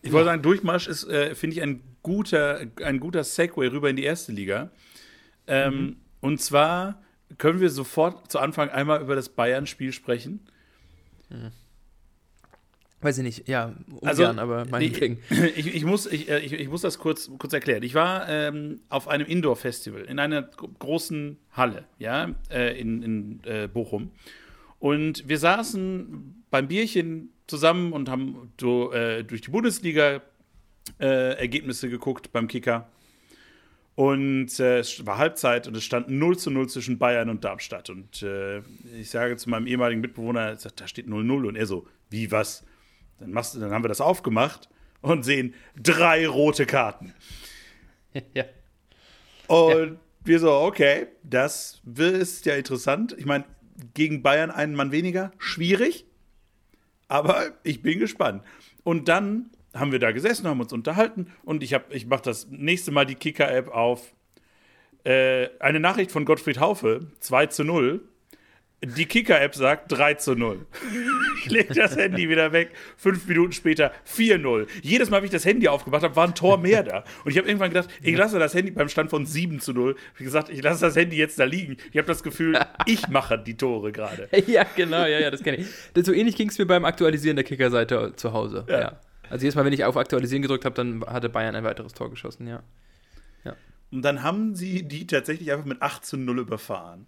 ich 0.00 0.12
wollte 0.12 0.26
sagen, 0.26 0.42
Durchmarsch 0.42 0.88
ist, 0.88 1.04
äh, 1.04 1.34
finde 1.34 1.56
ich, 1.56 1.62
ein 1.62 1.82
guter, 2.02 2.62
ein 2.82 3.00
guter 3.00 3.24
Segway 3.24 3.68
rüber 3.68 3.90
in 3.90 3.96
die 3.96 4.04
erste 4.04 4.32
Liga. 4.32 4.70
Ähm, 5.46 5.74
mhm. 5.74 5.96
Und 6.20 6.40
zwar 6.40 7.02
können 7.38 7.60
wir 7.60 7.70
sofort 7.70 8.30
zu 8.30 8.38
Anfang 8.38 8.70
einmal 8.70 9.00
über 9.00 9.14
das 9.14 9.28
Bayern-Spiel 9.28 9.92
sprechen. 9.92 10.40
Mhm. 11.28 11.50
Weiß 13.00 13.18
ich 13.18 13.24
nicht, 13.24 13.48
ja, 13.48 13.74
ungern, 13.88 14.08
also, 14.08 14.24
aber 14.26 14.64
meinetwegen. 14.66 15.18
Ich, 15.56 15.74
ich, 15.74 15.84
muss, 15.84 16.06
ich, 16.06 16.28
äh, 16.28 16.38
ich, 16.38 16.52
ich, 16.52 16.68
muss 16.68 16.82
das 16.82 16.98
kurz, 16.98 17.28
kurz 17.36 17.52
erklären. 17.52 17.82
Ich 17.82 17.94
war 17.94 18.28
ähm, 18.28 18.80
auf 18.88 19.08
einem 19.08 19.26
Indoor-Festival 19.26 20.02
in 20.02 20.20
einer 20.20 20.42
großen 20.42 21.36
Halle, 21.50 21.84
ja, 21.98 22.30
äh, 22.48 22.78
in, 22.80 23.02
in 23.02 23.40
äh, 23.44 23.66
Bochum. 23.66 24.12
Und 24.82 25.28
wir 25.28 25.38
saßen 25.38 26.44
beim 26.50 26.66
Bierchen 26.66 27.32
zusammen 27.46 27.92
und 27.92 28.08
haben 28.08 28.52
so 28.60 28.92
äh, 28.92 29.22
durch 29.22 29.42
die 29.42 29.52
Bundesliga 29.52 30.22
äh, 30.98 31.38
Ergebnisse 31.38 31.88
geguckt 31.88 32.32
beim 32.32 32.48
Kicker. 32.48 32.88
Und 33.94 34.58
äh, 34.58 34.80
es 34.80 35.06
war 35.06 35.18
Halbzeit 35.18 35.68
und 35.68 35.76
es 35.76 35.84
stand 35.84 36.08
0 36.08 36.36
zu 36.36 36.50
0 36.50 36.68
zwischen 36.68 36.98
Bayern 36.98 37.30
und 37.30 37.44
Darmstadt. 37.44 37.90
Und 37.90 38.24
äh, 38.24 38.58
ich 38.98 39.08
sage 39.08 39.36
zu 39.36 39.50
meinem 39.50 39.68
ehemaligen 39.68 40.00
Mitbewohner, 40.00 40.56
da 40.56 40.88
steht 40.88 41.06
0-0. 41.06 41.46
Und 41.46 41.54
er 41.54 41.66
so, 41.66 41.86
wie 42.10 42.32
was? 42.32 42.64
Dann, 43.20 43.30
machst, 43.30 43.54
dann 43.54 43.70
haben 43.70 43.84
wir 43.84 43.88
das 43.88 44.00
aufgemacht 44.00 44.68
und 45.00 45.22
sehen 45.22 45.54
drei 45.80 46.26
rote 46.26 46.66
Karten. 46.66 47.14
ja. 48.34 48.46
Und 49.46 49.92
ja. 49.92 50.00
wir 50.24 50.40
so, 50.40 50.50
okay, 50.54 51.06
das 51.22 51.80
ist 51.94 52.46
ja 52.46 52.56
interessant. 52.56 53.14
Ich 53.16 53.26
meine, 53.26 53.44
gegen 53.94 54.22
Bayern 54.22 54.50
einen 54.50 54.74
Mann 54.74 54.92
weniger, 54.92 55.32
schwierig. 55.38 56.06
Aber 57.08 57.52
ich 57.62 57.82
bin 57.82 57.98
gespannt. 57.98 58.42
Und 58.84 59.08
dann 59.08 59.50
haben 59.74 59.92
wir 59.92 59.98
da 59.98 60.12
gesessen, 60.12 60.46
haben 60.46 60.60
uns 60.60 60.72
unterhalten 60.72 61.26
und 61.44 61.62
ich, 61.62 61.76
ich 61.90 62.06
mache 62.06 62.22
das 62.22 62.48
nächste 62.50 62.90
Mal 62.90 63.06
die 63.06 63.14
Kicker-App 63.14 63.68
auf. 63.68 64.12
Äh, 65.04 65.48
eine 65.58 65.80
Nachricht 65.80 66.12
von 66.12 66.24
Gottfried 66.24 66.60
Haufe, 66.60 67.08
2 67.20 67.46
zu 67.46 67.64
0. 67.64 68.00
Die 68.84 69.06
Kicker-App 69.06 69.54
sagt 69.54 69.92
3 69.92 70.14
zu 70.14 70.34
0. 70.34 70.66
ich 71.38 71.50
lege 71.50 71.72
das 71.72 71.96
Handy 71.96 72.28
wieder 72.28 72.52
weg. 72.52 72.70
Fünf 72.96 73.26
Minuten 73.28 73.52
später 73.52 73.92
4-0. 74.12 74.66
Jedes 74.82 75.08
Mal, 75.08 75.18
wenn 75.18 75.26
ich 75.26 75.30
das 75.30 75.44
Handy 75.44 75.68
aufgemacht 75.68 76.02
habe, 76.02 76.16
war 76.16 76.26
ein 76.26 76.34
Tor 76.34 76.58
mehr 76.58 76.82
da. 76.82 77.04
Und 77.24 77.30
ich 77.30 77.38
habe 77.38 77.46
irgendwann 77.46 77.70
gedacht, 77.70 77.88
ich 78.02 78.16
lasse 78.16 78.40
das 78.40 78.54
Handy 78.54 78.72
beim 78.72 78.88
Stand 78.88 79.10
von 79.10 79.24
7 79.24 79.60
zu 79.60 79.72
0. 79.72 79.94
Wie 80.16 80.24
gesagt, 80.24 80.48
ich 80.48 80.62
lasse 80.62 80.80
das 80.80 80.96
Handy 80.96 81.16
jetzt 81.16 81.38
da 81.38 81.44
liegen. 81.44 81.76
Ich 81.92 81.96
habe 81.96 82.08
das 82.08 82.24
Gefühl, 82.24 82.58
ich 82.86 83.06
mache 83.08 83.38
die 83.38 83.56
Tore 83.56 83.92
gerade. 83.92 84.28
ja, 84.48 84.66
genau, 84.74 85.06
ja, 85.06 85.20
ja, 85.20 85.30
das 85.30 85.44
kenne 85.44 85.58
ich. 85.58 85.66
So 86.04 86.12
ähnlich 86.12 86.34
ging 86.34 86.48
es 86.48 86.58
mir 86.58 86.66
beim 86.66 86.84
Aktualisieren 86.84 87.36
der 87.36 87.44
Kicker-Seite 87.44 88.14
zu 88.16 88.32
Hause. 88.32 88.64
ja. 88.68 88.80
ja. 88.80 89.00
Also 89.32 89.44
jedes 89.44 89.54
Mal, 89.54 89.64
wenn 89.64 89.72
ich 89.72 89.82
auf 89.84 89.96
Aktualisieren 89.96 90.42
gedrückt 90.42 90.66
habe, 90.66 90.74
dann 90.74 91.02
hatte 91.06 91.30
Bayern 91.30 91.56
ein 91.56 91.64
weiteres 91.64 91.94
Tor 91.94 92.10
geschossen, 92.10 92.46
ja. 92.46 92.62
ja. 93.44 93.56
Und 93.90 94.02
dann 94.02 94.22
haben 94.22 94.54
sie 94.54 94.82
die 94.82 95.06
tatsächlich 95.06 95.50
einfach 95.52 95.64
mit 95.64 95.80
8 95.80 96.04
zu 96.04 96.18
0 96.18 96.40
überfahren. 96.40 97.06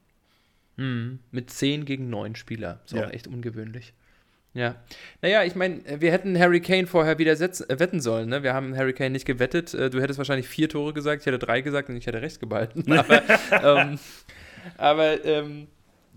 Mhm. 0.77 1.21
Mit 1.31 1.51
10 1.51 1.85
gegen 1.85 2.11
9 2.11 2.37
Spieler. 2.37 2.81
Ist 2.85 2.95
ja. 2.95 3.07
auch 3.07 3.11
echt 3.13 3.27
ungewöhnlich. 3.27 3.93
Ja. 4.55 4.77
Naja, 5.21 5.43
ich 5.43 5.57
meine, 5.57 5.83
wir 6.01 6.13
hätten 6.13 6.39
Harry 6.39 6.61
Kane 6.61 6.87
vorher 6.87 7.19
wieder 7.19 7.35
setzen, 7.35 7.69
äh, 7.69 7.81
wetten 7.81 8.01
sollen. 8.01 8.29
Ne? 8.29 8.45
Wir 8.45 8.55
haben 8.55 8.77
Harry 8.77 8.93
Kane 8.93 9.11
nicht 9.11 9.27
gewettet. 9.27 9.75
Äh, 9.75 9.91
du 9.91 10.01
hättest 10.01 10.19
wahrscheinlich 10.19 10.49
vier 10.49 10.69
Tore 10.69 10.93
gesagt, 10.93 11.23
ich 11.23 11.27
hätte 11.27 11.41
drei 11.41 11.61
gesagt 11.61 11.89
und 11.89 11.97
ich 11.97 12.07
hätte 12.07 12.23
recht 12.23 12.39
gebalten. 12.39 12.91
Aber, 12.93 13.23
ähm, 13.51 13.99
aber 14.79 15.25
ähm, 15.25 15.67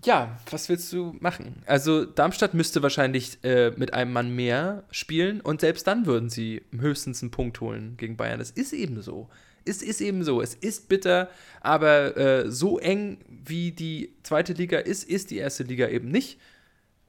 ja, 0.04 0.38
was 0.50 0.68
willst 0.68 0.92
du 0.92 1.16
machen? 1.20 1.62
Also 1.66 2.04
Darmstadt 2.04 2.54
müsste 2.54 2.82
wahrscheinlich 2.82 3.42
äh, 3.42 3.72
mit 3.76 3.92
einem 3.92 4.12
Mann 4.12 4.34
mehr 4.34 4.84
spielen 4.90 5.40
und 5.40 5.60
selbst 5.60 5.86
dann 5.86 6.06
würden 6.06 6.30
sie 6.30 6.62
höchstens 6.78 7.22
einen 7.22 7.30
Punkt 7.30 7.60
holen 7.60 7.96
gegen 7.96 8.16
Bayern. 8.16 8.38
Das 8.38 8.50
ist 8.50 8.72
eben 8.72 9.02
so. 9.02 9.28
Es 9.68 9.82
ist 9.82 10.00
eben 10.00 10.24
so. 10.24 10.40
Es 10.40 10.54
ist 10.54 10.88
bitter, 10.88 11.28
aber 11.60 12.16
äh, 12.16 12.50
so 12.50 12.78
eng 12.78 13.18
wie 13.28 13.72
die 13.72 14.14
zweite 14.22 14.52
Liga 14.52 14.78
ist, 14.78 15.08
ist 15.08 15.30
die 15.30 15.36
erste 15.36 15.64
Liga 15.64 15.88
eben 15.88 16.08
nicht. 16.08 16.38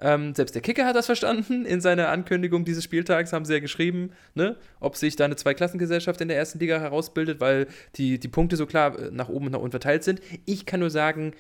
Ähm, 0.02 0.34
selbst 0.34 0.56
der 0.56 0.62
Kicker 0.62 0.86
hat 0.86 0.96
das 0.96 1.08
verstanden. 1.08 1.66
In 1.66 1.82
seiner 1.82 2.10
Ankündigung 2.10 2.64
dieses 2.64 2.84
Spieltags 2.84 3.34
haben 3.34 3.46
sie 3.46 3.54
ja 3.54 3.60
geschrieben, 3.60 4.12
ne, 4.34 4.56
ob 4.80 4.96
sich 4.96 5.16
da 5.16 5.26
eine 5.26 5.36
Zweiklassengesellschaft 5.36 6.22
in 6.22 6.30
der 6.30 6.38
ersten 6.38 6.60
Liga 6.60 6.80
herausbildet, 6.80 7.42
weil 7.42 7.68
die, 7.96 8.20
die 8.20 8.28
Punkte 8.28 8.56
so 8.56 8.66
klar 8.66 8.98
äh, 8.98 9.12
nach 9.12 9.30
oben 9.30 9.48
und 9.48 9.52
nach 9.52 9.60
unten 9.60 9.72
verteilt 9.72 10.04
sind. 10.04 10.22
Ich 10.46 10.66
kann 10.66 10.80
nur 10.80 10.90
sagen, 10.90 11.34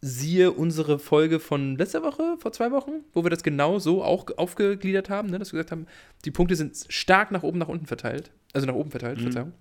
siehe 0.00 0.50
unsere 0.50 0.98
Folge 0.98 1.40
von 1.40 1.76
letzter 1.76 2.02
Woche, 2.02 2.36
vor 2.38 2.52
zwei 2.52 2.70
Wochen, 2.70 3.04
wo 3.12 3.22
wir 3.22 3.30
das 3.30 3.42
genau 3.42 3.78
so 3.78 4.02
auch 4.02 4.26
aufgegliedert 4.38 5.10
haben, 5.10 5.28
ne, 5.28 5.38
dass 5.38 5.52
wir 5.52 5.58
gesagt 5.58 5.72
haben, 5.72 5.86
die 6.24 6.30
Punkte 6.30 6.56
sind 6.56 6.86
stark 6.88 7.30
nach 7.30 7.42
oben, 7.42 7.58
nach 7.58 7.68
unten 7.68 7.86
verteilt. 7.86 8.30
Also 8.54 8.66
nach 8.66 8.74
oben 8.74 8.90
verteilt, 8.90 9.18
mhm. 9.18 9.24
Verzeihung. 9.24 9.52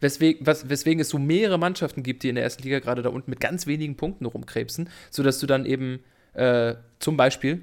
Weswegen, 0.00 0.46
was, 0.46 0.68
weswegen 0.68 1.00
es 1.00 1.08
so 1.08 1.18
mehrere 1.18 1.58
Mannschaften 1.58 2.02
gibt, 2.02 2.22
die 2.22 2.28
in 2.28 2.34
der 2.34 2.44
ersten 2.44 2.62
Liga 2.62 2.78
gerade 2.78 3.02
da 3.02 3.08
unten 3.08 3.30
mit 3.30 3.40
ganz 3.40 3.66
wenigen 3.66 3.96
Punkten 3.96 4.26
rumkrebsen, 4.26 4.88
sodass 5.10 5.38
du 5.38 5.46
dann 5.46 5.64
eben 5.64 6.00
äh, 6.34 6.74
zum 6.98 7.16
Beispiel 7.16 7.62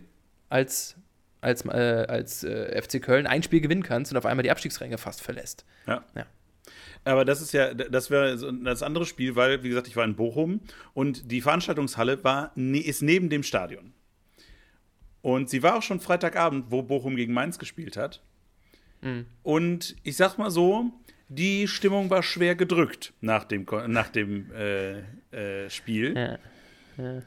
als, 0.49 0.95
als, 1.41 1.65
äh, 1.65 2.05
als 2.07 2.43
äh, 2.43 2.81
FC 2.81 3.01
Köln 3.01 3.27
ein 3.27 3.43
Spiel 3.43 3.61
gewinnen 3.61 3.83
kannst 3.83 4.11
und 4.11 4.17
auf 4.17 4.25
einmal 4.25 4.43
die 4.43 4.51
Abstiegsränge 4.51 4.97
fast 4.97 5.21
verlässt. 5.21 5.65
Ja. 5.87 6.03
ja. 6.15 6.25
Aber 7.05 7.25
das 7.25 7.41
ist 7.41 7.51
ja, 7.53 7.73
das 7.73 8.09
wäre 8.09 8.37
das 8.63 8.81
andere 8.81 9.05
Spiel, 9.05 9.35
weil, 9.35 9.63
wie 9.63 9.69
gesagt, 9.69 9.87
ich 9.87 9.95
war 9.95 10.05
in 10.05 10.15
Bochum 10.15 10.61
und 10.93 11.31
die 11.31 11.41
Veranstaltungshalle 11.41 12.23
war, 12.23 12.51
ne, 12.55 12.79
ist 12.79 13.01
neben 13.01 13.29
dem 13.29 13.43
Stadion. 13.43 13.93
Und 15.21 15.49
sie 15.49 15.63
war 15.63 15.77
auch 15.77 15.81
schon 15.81 15.99
Freitagabend, 15.99 16.65
wo 16.69 16.81
Bochum 16.81 17.15
gegen 17.15 17.33
Mainz 17.33 17.59
gespielt 17.59 17.97
hat. 17.97 18.21
Mhm. 19.01 19.25
Und 19.41 19.95
ich 20.03 20.15
sag 20.15 20.37
mal 20.37 20.51
so, 20.51 20.91
die 21.35 21.67
Stimmung 21.67 22.09
war 22.09 22.23
schwer 22.23 22.55
gedrückt 22.55 23.13
nach 23.21 23.43
dem, 23.43 23.65
nach 23.87 24.09
dem 24.09 24.51
äh, 24.51 24.99
äh, 25.31 25.69
Spiel. 25.69 26.15
Ja. 26.15 26.39
Ja. 26.97 27.21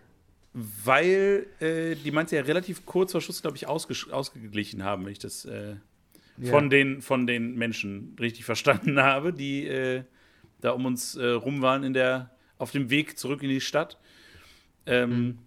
Weil 0.52 1.46
äh, 1.60 1.96
die 1.96 2.10
Mainz 2.10 2.30
ja 2.30 2.40
relativ 2.40 2.86
kurz 2.86 3.12
vor 3.12 3.20
Schluss, 3.20 3.42
glaube 3.42 3.56
ich, 3.56 3.66
ausgeglichen 3.66 4.84
haben, 4.84 5.04
wenn 5.04 5.12
ich 5.12 5.18
das 5.18 5.44
äh, 5.44 5.74
ja. 6.38 6.50
von, 6.50 6.70
den, 6.70 7.02
von 7.02 7.26
den 7.26 7.56
Menschen 7.56 8.16
richtig 8.18 8.44
verstanden 8.44 9.00
habe, 9.00 9.32
die 9.32 9.66
äh, 9.66 10.04
da 10.60 10.70
um 10.70 10.86
uns 10.86 11.16
äh, 11.16 11.26
rum 11.26 11.60
waren 11.60 11.84
in 11.84 11.92
der, 11.92 12.30
auf 12.58 12.70
dem 12.70 12.88
Weg 12.88 13.18
zurück 13.18 13.42
in 13.42 13.50
die 13.50 13.60
Stadt. 13.60 13.98
Ähm, 14.86 15.10
mhm. 15.10 15.38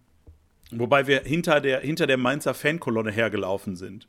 Wobei 0.71 1.07
wir 1.07 1.21
hinter 1.21 1.61
der, 1.61 1.79
hinter 1.79 2.05
der 2.05 2.17
Mainzer 2.17 2.53
Fankolonne 2.53 3.11
hergelaufen 3.11 3.75
sind. 3.75 4.07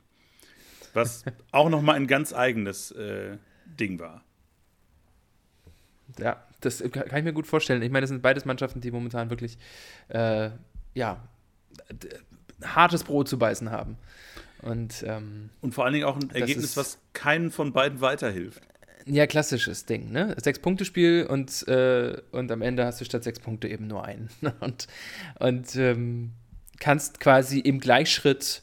Was 0.93 1.23
auch 1.51 1.69
noch 1.69 1.81
mal 1.81 1.93
ein 1.93 2.05
ganz 2.05 2.33
eigenes 2.33 2.93
Ding 3.79 3.99
war. 3.99 4.23
Ja, 6.19 6.43
das 6.61 6.83
kann 6.91 7.17
ich 7.17 7.23
mir 7.23 7.33
gut 7.33 7.47
vorstellen. 7.47 7.81
Ich 7.81 7.91
meine, 7.91 8.01
das 8.01 8.09
sind 8.09 8.21
beides 8.21 8.45
Mannschaften, 8.45 8.81
die 8.81 8.91
momentan 8.91 9.29
wirklich 9.29 9.57
äh, 10.09 10.49
ja, 10.93 11.23
hartes 12.63 13.03
Brot 13.03 13.27
zu 13.27 13.37
beißen 13.37 13.71
haben. 13.71 13.97
Und, 14.61 15.03
ähm, 15.07 15.49
und 15.61 15.73
vor 15.73 15.85
allen 15.85 15.93
Dingen 15.93 16.05
auch 16.05 16.17
ein 16.17 16.29
Ergebnis, 16.29 16.77
was 16.77 16.99
keinen 17.13 17.49
von 17.49 17.73
beiden 17.73 18.01
weiterhilft. 18.01 18.61
Ja, 19.05 19.25
klassisches 19.25 19.85
Ding, 19.85 20.11
ne? 20.11 20.35
Sechs-Punkte-Spiel 20.39 21.25
und, 21.27 21.67
äh, 21.67 22.21
und 22.31 22.51
am 22.51 22.61
Ende 22.61 22.85
hast 22.85 23.01
du 23.01 23.05
statt 23.05 23.23
sechs 23.23 23.39
Punkte 23.39 23.67
eben 23.67 23.87
nur 23.87 24.05
einen. 24.05 24.29
und 24.59 24.87
und 25.39 25.75
ähm, 25.75 26.33
kannst 26.79 27.19
quasi 27.19 27.59
im 27.59 27.79
Gleichschritt 27.79 28.61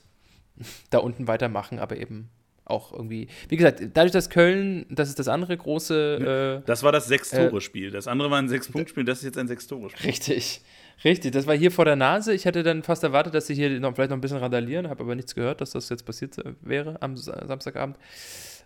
da 0.90 0.98
unten 0.98 1.26
weitermachen, 1.26 1.80
aber 1.80 1.96
eben 1.96 2.30
auch 2.68 2.92
irgendwie. 2.92 3.28
Wie 3.48 3.56
gesagt, 3.56 3.82
dadurch, 3.94 4.12
dass 4.12 4.30
Köln, 4.30 4.86
das 4.90 5.08
ist 5.08 5.18
das 5.18 5.28
andere 5.28 5.56
große. 5.56 6.60
Äh, 6.62 6.66
das 6.66 6.82
war 6.82 6.92
das 6.92 7.08
Sechs-Tore-Spiel. 7.08 7.90
Das 7.90 8.06
andere 8.06 8.30
war 8.30 8.38
ein 8.38 8.48
Sechs-Punkt-Spiel, 8.48 9.04
das 9.04 9.18
ist 9.18 9.24
jetzt 9.24 9.38
ein 9.38 9.48
Sechs-Tore-Spiel. 9.48 10.06
Richtig. 10.06 10.62
Richtig, 11.04 11.32
das 11.32 11.46
war 11.46 11.56
hier 11.56 11.70
vor 11.70 11.84
der 11.84 11.94
Nase. 11.94 12.34
Ich 12.34 12.44
hätte 12.44 12.64
dann 12.64 12.82
fast 12.82 13.04
erwartet, 13.04 13.32
dass 13.34 13.46
sie 13.46 13.54
hier 13.54 13.78
noch, 13.78 13.94
vielleicht 13.94 14.10
noch 14.10 14.16
ein 14.16 14.20
bisschen 14.20 14.38
randalieren, 14.38 14.88
habe 14.88 15.04
aber 15.04 15.14
nichts 15.14 15.34
gehört, 15.34 15.60
dass 15.60 15.70
das 15.70 15.88
jetzt 15.90 16.04
passiert 16.04 16.36
wäre 16.60 17.00
am 17.00 17.16
Samstagabend. 17.16 17.96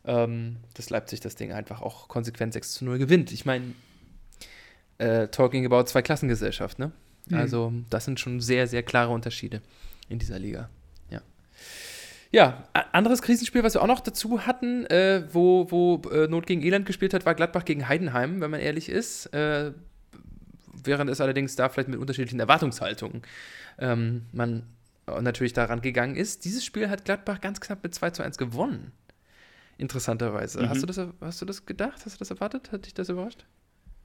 Ähm, 0.04 0.56
dass 0.74 0.90
Leipzig 0.90 1.20
das 1.20 1.36
Ding 1.36 1.52
einfach 1.52 1.80
auch 1.80 2.08
konsequent 2.08 2.54
6 2.54 2.72
zu 2.72 2.84
0 2.84 2.98
gewinnt. 2.98 3.30
Ich 3.30 3.44
meine, 3.44 3.74
äh, 4.98 5.28
talking 5.28 5.64
about 5.64 5.84
zwei 5.84 6.02
Klassengesellschaft, 6.02 6.78
ne? 6.78 6.90
Mhm. 7.28 7.36
Also, 7.36 7.72
das 7.88 8.04
sind 8.04 8.18
schon 8.18 8.40
sehr, 8.40 8.66
sehr 8.66 8.82
klare 8.82 9.12
Unterschiede 9.12 9.62
in 10.08 10.18
dieser 10.18 10.40
Liga. 10.40 10.70
Ja. 12.32 12.64
Anderes 12.92 13.22
Krisenspiel, 13.22 13.62
was 13.62 13.74
wir 13.74 13.82
auch 13.82 13.86
noch 13.86 14.00
dazu 14.00 14.46
hatten, 14.46 14.86
äh, 14.86 15.24
wo, 15.32 15.70
wo 15.70 16.02
äh, 16.10 16.26
Not 16.28 16.46
gegen 16.46 16.62
Elend 16.62 16.86
gespielt 16.86 17.14
hat, 17.14 17.26
war 17.26 17.34
Gladbach 17.34 17.64
gegen 17.64 17.88
Heidenheim, 17.88 18.40
wenn 18.40 18.50
man 18.50 18.60
ehrlich 18.60 18.88
ist. 18.88 19.26
Äh, 19.34 19.72
während 20.84 21.10
es 21.10 21.20
allerdings 21.20 21.54
da 21.56 21.68
vielleicht 21.68 21.88
mit 21.88 22.00
unterschiedlichen 22.00 22.40
Erwartungshaltungen 22.40 23.22
ähm, 23.78 24.22
man 24.32 24.64
natürlich 25.06 25.52
daran 25.52 25.80
gegangen 25.80 26.16
ist. 26.16 26.44
Dieses 26.44 26.64
Spiel 26.64 26.88
hat 26.88 27.04
Gladbach 27.04 27.40
ganz 27.40 27.60
knapp 27.60 27.82
mit 27.82 27.94
2 27.94 28.10
zu 28.10 28.22
1 28.22 28.38
gewonnen. 28.38 28.92
Interessanterweise. 29.78 30.62
Mhm. 30.62 30.68
Hast, 30.68 30.82
du 30.82 30.86
das, 30.86 31.00
hast 31.20 31.40
du 31.40 31.44
das 31.44 31.66
gedacht? 31.66 32.04
Hast 32.04 32.14
du 32.14 32.18
das 32.18 32.30
erwartet? 32.30 32.72
Hat 32.72 32.86
dich 32.86 32.94
das 32.94 33.08
überrascht? 33.08 33.44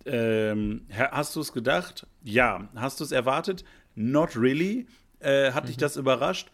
Ähm, 0.05 0.87
hast 0.91 1.35
du 1.35 1.41
es 1.41 1.53
gedacht? 1.53 2.07
Ja. 2.23 2.67
Hast 2.75 2.99
du 2.99 3.03
es 3.03 3.11
erwartet? 3.11 3.63
Not 3.95 4.35
really. 4.35 4.87
Äh, 5.19 5.51
hat 5.51 5.63
mhm. 5.63 5.67
dich 5.67 5.77
das 5.77 5.97
überrascht? 5.97 6.51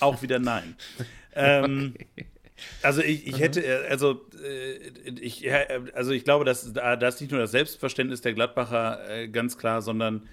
Auch 0.00 0.22
wieder 0.22 0.38
nein. 0.38 0.76
ähm, 1.34 1.94
okay. 1.94 2.26
Also 2.82 3.02
ich, 3.02 3.26
ich 3.26 3.38
hätte, 3.38 3.64
äh, 3.64 3.88
also 3.88 4.26
äh, 4.42 4.76
ich, 5.20 5.46
also 5.94 6.12
ich 6.12 6.24
glaube, 6.24 6.44
dass 6.44 6.72
da 6.72 6.94
ist 6.94 7.20
nicht 7.20 7.30
nur 7.30 7.40
das 7.40 7.50
Selbstverständnis 7.50 8.22
der 8.22 8.32
Gladbacher 8.32 9.08
äh, 9.10 9.28
ganz 9.28 9.58
klar, 9.58 9.82
sondern 9.82 10.28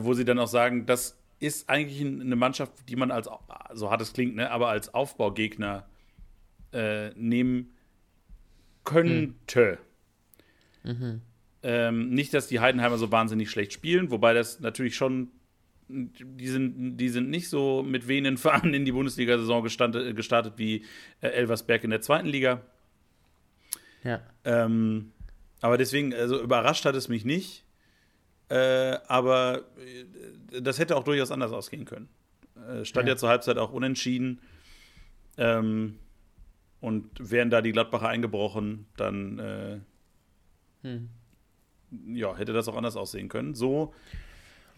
wo 0.00 0.12
sie 0.12 0.26
dann 0.26 0.38
auch 0.38 0.48
sagen, 0.48 0.84
das 0.84 1.18
ist 1.40 1.70
eigentlich 1.70 2.02
eine 2.02 2.36
Mannschaft, 2.36 2.72
die 2.90 2.96
man 2.96 3.10
als, 3.10 3.30
so 3.72 3.90
hart 3.90 4.02
es 4.02 4.12
klingt, 4.12 4.36
ne, 4.36 4.50
aber 4.50 4.68
als 4.68 4.92
Aufbaugegner 4.92 5.86
äh, 6.74 7.10
nehmen 7.14 7.74
könnte. 8.84 9.78
Hm. 10.82 10.98
Mhm. 10.98 11.20
Ähm, 11.62 12.10
nicht, 12.10 12.34
dass 12.34 12.48
die 12.48 12.60
Heidenheimer 12.60 12.98
so 12.98 13.10
wahnsinnig 13.10 13.50
schlecht 13.50 13.72
spielen, 13.72 14.10
wobei 14.10 14.34
das 14.34 14.60
natürlich 14.60 14.94
schon 14.94 15.30
die 15.88 16.48
sind, 16.48 16.98
die 16.98 17.08
sind 17.08 17.30
nicht 17.30 17.48
so 17.48 17.82
mit 17.82 18.08
wehenden 18.08 18.36
Fahnen 18.36 18.74
in 18.74 18.84
die 18.84 18.92
Bundesliga-Saison 18.92 19.62
gestartet, 19.62 20.14
gestartet 20.16 20.54
wie 20.56 20.84
äh, 21.20 21.28
Elversberg 21.28 21.84
in 21.84 21.90
der 21.90 22.00
zweiten 22.00 22.28
Liga. 22.28 22.62
Ja. 24.04 24.20
Ähm, 24.44 25.12
aber 25.60 25.78
deswegen, 25.78 26.14
also 26.14 26.40
überrascht 26.40 26.84
hat 26.84 26.94
es 26.94 27.08
mich 27.08 27.24
nicht. 27.24 27.64
Äh, 28.48 28.98
aber 29.08 29.64
äh, 30.52 30.60
das 30.62 30.78
hätte 30.78 30.96
auch 30.96 31.04
durchaus 31.04 31.30
anders 31.30 31.52
ausgehen 31.52 31.84
können. 31.84 32.08
Äh, 32.56 32.84
stand 32.84 33.08
ja. 33.08 33.14
ja. 33.14 33.16
zur 33.16 33.28
Halbzeit 33.28 33.58
auch 33.58 33.72
unentschieden. 33.72 34.40
Ähm, 35.36 35.98
und 36.80 37.10
wären 37.18 37.50
da 37.50 37.60
die 37.60 37.72
Gladbacher 37.72 38.08
eingebrochen, 38.08 38.86
dann 38.96 39.38
äh, 39.38 39.78
hm. 40.82 41.08
ja, 42.06 42.36
hätte 42.36 42.52
das 42.52 42.68
auch 42.68 42.76
anders 42.76 42.96
aussehen 42.96 43.28
können. 43.28 43.54
So 43.54 43.94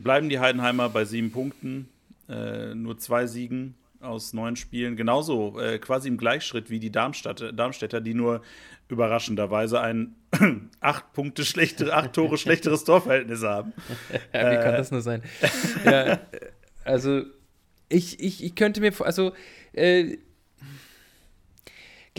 bleiben 0.02 0.28
die 0.28 0.40
Heidenheimer 0.40 0.88
bei 0.88 1.04
sieben 1.04 1.30
Punkten, 1.30 1.88
äh, 2.28 2.74
nur 2.74 2.98
zwei 2.98 3.26
Siegen 3.26 3.74
aus 4.00 4.32
neun 4.32 4.56
Spielen. 4.56 4.96
Genauso 4.96 5.58
äh, 5.60 5.78
quasi 5.78 6.08
im 6.08 6.16
Gleichschritt 6.16 6.70
wie 6.70 6.80
die 6.80 6.90
Darmstadt, 6.90 7.52
Darmstädter, 7.56 8.00
die 8.00 8.14
nur 8.14 8.42
überraschenderweise 8.88 9.80
ein 9.80 10.16
acht 10.80 11.12
Punkte 11.12 11.44
schlechtere, 11.44 11.94
acht 11.94 12.12
Tore 12.12 12.38
schlechteres 12.38 12.84
Torverhältnis 12.84 13.42
haben. 13.42 13.72
ja, 14.32 14.50
wie 14.50 14.56
kann 14.56 14.74
das 14.74 14.90
nur 14.90 15.02
sein? 15.02 15.22
ja, 15.84 16.18
also 16.84 17.22
ich, 17.88 18.20
ich, 18.20 18.42
ich 18.42 18.54
könnte 18.54 18.80
mir, 18.80 18.92
also 19.00 19.32
äh, 19.72 20.16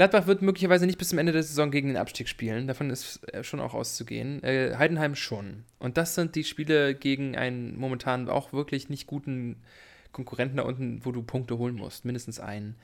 Gladbach 0.01 0.25
wird 0.25 0.41
möglicherweise 0.41 0.87
nicht 0.87 0.97
bis 0.97 1.09
zum 1.09 1.19
Ende 1.19 1.31
der 1.31 1.43
Saison 1.43 1.69
gegen 1.69 1.89
den 1.89 1.97
Abstieg 1.97 2.27
spielen. 2.27 2.65
Davon 2.65 2.89
ist 2.89 3.19
äh, 3.35 3.43
schon 3.43 3.59
auch 3.59 3.75
auszugehen. 3.75 4.41
Äh, 4.41 4.75
Heidenheim 4.75 5.13
schon. 5.13 5.63
Und 5.77 5.95
das 5.95 6.15
sind 6.15 6.33
die 6.33 6.43
Spiele 6.43 6.95
gegen 6.95 7.37
einen 7.37 7.77
momentan 7.77 8.27
auch 8.27 8.51
wirklich 8.51 8.89
nicht 8.89 9.05
guten 9.05 9.57
Konkurrenten 10.11 10.57
da 10.57 10.63
unten, 10.63 11.05
wo 11.05 11.11
du 11.11 11.21
Punkte 11.21 11.59
holen 11.59 11.75
musst. 11.75 12.03
Mindestens 12.03 12.39
einen. 12.39 12.77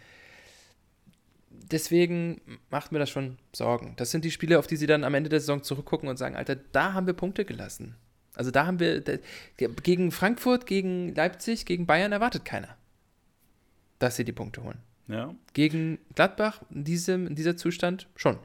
Deswegen 1.50 2.40
macht 2.70 2.92
mir 2.92 3.00
das 3.00 3.10
schon 3.10 3.40
Sorgen. 3.52 3.96
Das 3.98 4.12
sind 4.12 4.24
die 4.24 4.30
Spiele, 4.30 4.60
auf 4.60 4.68
die 4.68 4.76
sie 4.76 4.86
dann 4.86 5.04
am 5.04 5.16
Ende 5.16 5.32
der 5.32 5.40
Saison 5.40 5.64
zurückgucken 5.64 6.10
und 6.10 6.18
sagen: 6.18 6.36
Alter, 6.36 6.56
da 6.72 6.94
haben 6.94 7.08
wir 7.08 7.16
Punkte 7.16 7.46
gelassen. 7.46 7.96
Also 8.36 8.52
da 8.52 8.68
haben 8.68 8.80
wir. 8.80 9.02
Gegen 9.58 10.12
Frankfurt, 10.12 10.68
gegen 10.68 11.16
Leipzig, 11.16 11.66
gegen 11.66 11.88
Bayern 11.88 12.12
erwartet 12.12 12.46
keiner, 12.46 12.78
dass 13.98 14.18
sie 14.18 14.24
die 14.24 14.34
Punkte 14.34 14.62
holen. 14.62 14.84
Ja. 15.08 15.34
Gegen 15.54 16.00
Gladbach 16.16 16.62
in, 16.70 16.84
diesem, 16.84 17.28
in 17.28 17.36
dieser 17.36 17.58
Zustand 17.58 18.08
schon. 18.16 18.38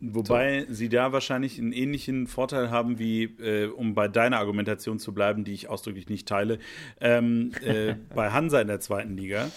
Wobei 0.00 0.64
so. 0.66 0.74
sie 0.74 0.88
da 0.88 1.12
wahrscheinlich 1.12 1.58
einen 1.58 1.72
ähnlichen 1.72 2.26
Vorteil 2.26 2.70
haben 2.70 2.98
wie, 2.98 3.24
äh, 3.24 3.66
um 3.66 3.94
bei 3.94 4.08
deiner 4.08 4.38
Argumentation 4.38 4.98
zu 4.98 5.12
bleiben, 5.12 5.44
die 5.44 5.52
ich 5.52 5.68
ausdrücklich 5.68 6.08
nicht 6.08 6.26
teile, 6.26 6.58
ähm, 7.00 7.52
äh, 7.62 7.94
bei 8.14 8.30
Hansa 8.30 8.60
in 8.60 8.68
der 8.68 8.80
zweiten 8.80 9.16
Liga. 9.16 9.50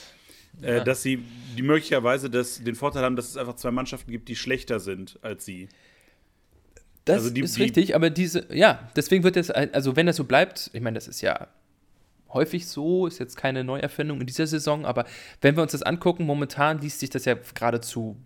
Äh, 0.61 0.77
ja. 0.77 0.83
Dass 0.83 1.01
sie 1.01 1.23
die 1.57 1.63
möglicherweise 1.63 2.29
das, 2.29 2.61
den 2.63 2.75
Vorteil 2.75 3.03
haben, 3.03 3.15
dass 3.15 3.29
es 3.29 3.37
einfach 3.37 3.55
zwei 3.55 3.71
Mannschaften 3.71 4.11
gibt, 4.11 4.27
die 4.27 4.35
schlechter 4.35 4.79
sind 4.79 5.17
als 5.21 5.45
sie. 5.45 5.69
Das 7.05 7.17
also 7.17 7.29
die, 7.31 7.41
ist 7.41 7.59
richtig, 7.59 7.95
aber 7.95 8.09
diese, 8.09 8.47
ja, 8.53 8.89
deswegen 8.95 9.23
wird 9.23 9.35
das, 9.35 9.49
also 9.49 9.95
wenn 9.95 10.05
das 10.05 10.15
so 10.15 10.23
bleibt, 10.23 10.69
ich 10.73 10.81
meine, 10.81 10.95
das 10.95 11.07
ist 11.07 11.21
ja 11.21 11.47
häufig 12.33 12.67
so, 12.67 13.07
ist 13.07 13.19
jetzt 13.19 13.37
keine 13.37 13.63
Neuerfindung 13.63 14.21
in 14.21 14.27
dieser 14.27 14.47
Saison, 14.47 14.85
aber 14.85 15.05
wenn 15.41 15.55
wir 15.55 15.63
uns 15.63 15.71
das 15.71 15.83
angucken, 15.83 16.25
momentan 16.25 16.79
liest 16.79 16.99
sich 16.99 17.09
das 17.09 17.25
ja 17.25 17.35
geradezu 17.53 18.17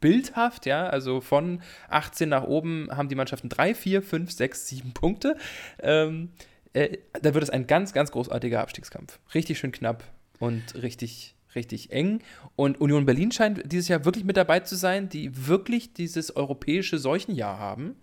bildhaft, 0.00 0.66
ja, 0.66 0.86
also 0.86 1.20
von 1.20 1.60
18 1.88 2.28
nach 2.28 2.44
oben 2.44 2.88
haben 2.90 3.08
die 3.08 3.14
Mannschaften 3.14 3.48
3, 3.48 3.74
4, 3.74 4.02
5, 4.02 4.30
6, 4.30 4.68
7 4.68 4.92
Punkte. 4.92 5.36
Ähm, 5.80 6.30
äh, 6.72 6.98
da 7.20 7.34
wird 7.34 7.42
es 7.42 7.50
ein 7.50 7.66
ganz, 7.66 7.92
ganz 7.92 8.12
großartiger 8.12 8.60
Abstiegskampf. 8.60 9.18
Richtig 9.34 9.58
schön 9.58 9.72
knapp 9.72 10.04
und 10.38 10.74
richtig, 10.74 11.34
richtig 11.54 11.90
eng. 11.90 12.22
Und 12.56 12.80
Union 12.80 13.06
Berlin 13.06 13.32
scheint 13.32 13.70
dieses 13.70 13.88
Jahr 13.88 14.04
wirklich 14.04 14.24
mit 14.24 14.36
dabei 14.36 14.60
zu 14.60 14.76
sein, 14.76 15.08
die 15.08 15.48
wirklich 15.48 15.94
dieses 15.94 16.34
europäische 16.36 16.98
Seuchenjahr 16.98 17.58
haben. 17.58 17.96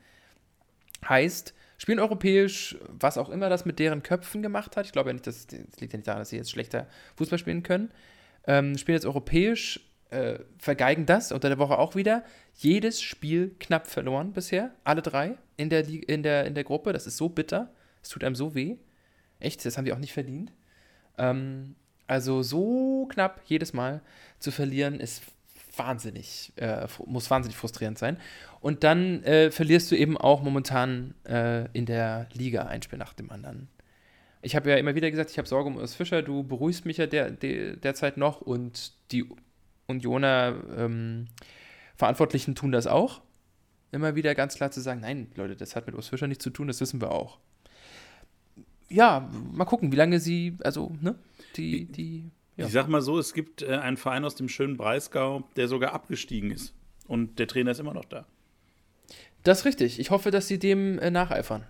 Heißt, 1.07 1.53
spielen 1.77 1.99
europäisch, 1.99 2.77
was 2.87 3.17
auch 3.17 3.29
immer 3.29 3.49
das 3.49 3.65
mit 3.65 3.79
deren 3.79 4.03
Köpfen 4.03 4.41
gemacht 4.41 4.77
hat. 4.77 4.85
Ich 4.85 4.91
glaube 4.91 5.09
ja 5.09 5.13
nicht, 5.13 5.27
das, 5.27 5.47
das 5.47 5.79
liegt 5.79 5.93
ja 5.93 5.97
nicht 5.97 6.07
daran, 6.07 6.21
dass 6.21 6.29
sie 6.29 6.37
jetzt 6.37 6.51
schlechter 6.51 6.87
Fußball 7.15 7.39
spielen 7.39 7.63
können. 7.63 7.91
Ähm, 8.47 8.77
spielen 8.77 8.95
jetzt 8.95 9.05
europäisch, 9.05 9.79
äh, 10.09 10.39
vergeigen 10.57 11.05
das 11.05 11.31
unter 11.31 11.49
der 11.49 11.57
Woche 11.57 11.77
auch 11.77 11.95
wieder. 11.95 12.23
Jedes 12.53 13.01
Spiel 13.01 13.55
knapp 13.59 13.87
verloren 13.87 14.33
bisher, 14.33 14.71
alle 14.83 15.01
drei 15.01 15.37
in 15.57 15.69
der, 15.69 15.87
in 15.87 16.23
der, 16.23 16.45
in 16.45 16.55
der 16.55 16.63
Gruppe. 16.63 16.93
Das 16.93 17.07
ist 17.07 17.17
so 17.17 17.29
bitter. 17.29 17.71
Es 18.01 18.09
tut 18.09 18.23
einem 18.23 18.35
so 18.35 18.55
weh. 18.55 18.77
Echt, 19.39 19.65
das 19.65 19.77
haben 19.77 19.85
die 19.85 19.93
auch 19.93 19.99
nicht 19.99 20.13
verdient. 20.13 20.51
Ähm, 21.17 21.75
also 22.07 22.43
so 22.43 23.07
knapp 23.07 23.41
jedes 23.45 23.73
Mal 23.73 24.01
zu 24.39 24.51
verlieren, 24.51 24.99
ist 24.99 25.23
wahnsinnig, 25.77 26.53
äh, 26.57 26.87
muss 27.05 27.29
wahnsinnig 27.29 27.57
frustrierend 27.57 27.97
sein. 27.97 28.17
Und 28.61 28.83
dann 28.83 29.23
äh, 29.23 29.51
verlierst 29.51 29.91
du 29.91 29.95
eben 29.95 30.17
auch 30.17 30.41
momentan 30.41 31.13
äh, 31.25 31.69
in 31.73 31.85
der 31.85 32.27
Liga 32.33 32.63
ein 32.63 32.81
Spiel 32.81 32.99
nach 32.99 33.13
dem 33.13 33.31
anderen. 33.31 33.67
Ich 34.41 34.55
habe 34.55 34.69
ja 34.69 34.77
immer 34.77 34.95
wieder 34.95 35.09
gesagt, 35.09 35.31
ich 35.31 35.37
habe 35.37 35.47
Sorge 35.47 35.69
um 35.69 35.77
Urs 35.77 35.95
Fischer, 35.95 36.21
du 36.21 36.43
beruhigst 36.43 36.85
mich 36.85 36.97
ja 36.97 37.07
der, 37.07 37.31
der, 37.31 37.77
derzeit 37.77 38.17
noch 38.17 38.41
und 38.41 38.93
die 39.11 39.25
Unioner 39.87 40.55
ähm, 40.77 41.27
Verantwortlichen 41.95 42.55
tun 42.55 42.71
das 42.71 42.87
auch. 42.87 43.21
Immer 43.91 44.15
wieder 44.15 44.35
ganz 44.35 44.55
klar 44.55 44.71
zu 44.71 44.81
sagen, 44.81 45.01
nein, 45.01 45.31
Leute, 45.35 45.55
das 45.55 45.75
hat 45.75 45.87
mit 45.87 45.95
Urs 45.95 46.09
Fischer 46.09 46.27
nichts 46.27 46.43
zu 46.43 46.49
tun, 46.49 46.67
das 46.67 46.81
wissen 46.81 47.01
wir 47.01 47.11
auch. 47.11 47.39
Ja, 48.89 49.31
mal 49.51 49.65
gucken, 49.65 49.91
wie 49.91 49.95
lange 49.95 50.19
sie, 50.19 50.57
also, 50.63 50.95
ne, 51.01 51.15
die, 51.55 51.85
die 51.85 52.29
ja. 52.57 52.65
Ich 52.65 52.71
sag 52.71 52.87
mal 52.87 53.01
so, 53.01 53.19
es 53.19 53.33
gibt 53.33 53.61
äh, 53.61 53.67
einen 53.67 53.97
Verein 53.97 54.23
aus 54.23 54.35
dem 54.35 54.47
schönen 54.47 54.77
Breisgau, 54.77 55.43
der 55.55 55.67
sogar 55.67 55.93
abgestiegen 55.93 56.51
ist. 56.51 56.73
Und 57.07 57.37
der 57.37 57.47
Trainer 57.47 57.71
ist 57.71 57.79
immer 57.79 57.93
noch 57.93 58.05
da. 58.05 58.25
Das 59.43 59.59
ist 59.59 59.65
richtig. 59.65 59.99
Ich 59.99 60.09
hoffe, 60.09 60.31
dass 60.31 60.47
sie 60.47 60.57
dem 60.57 60.97
äh, 60.99 61.11
nacheifern. 61.11 61.65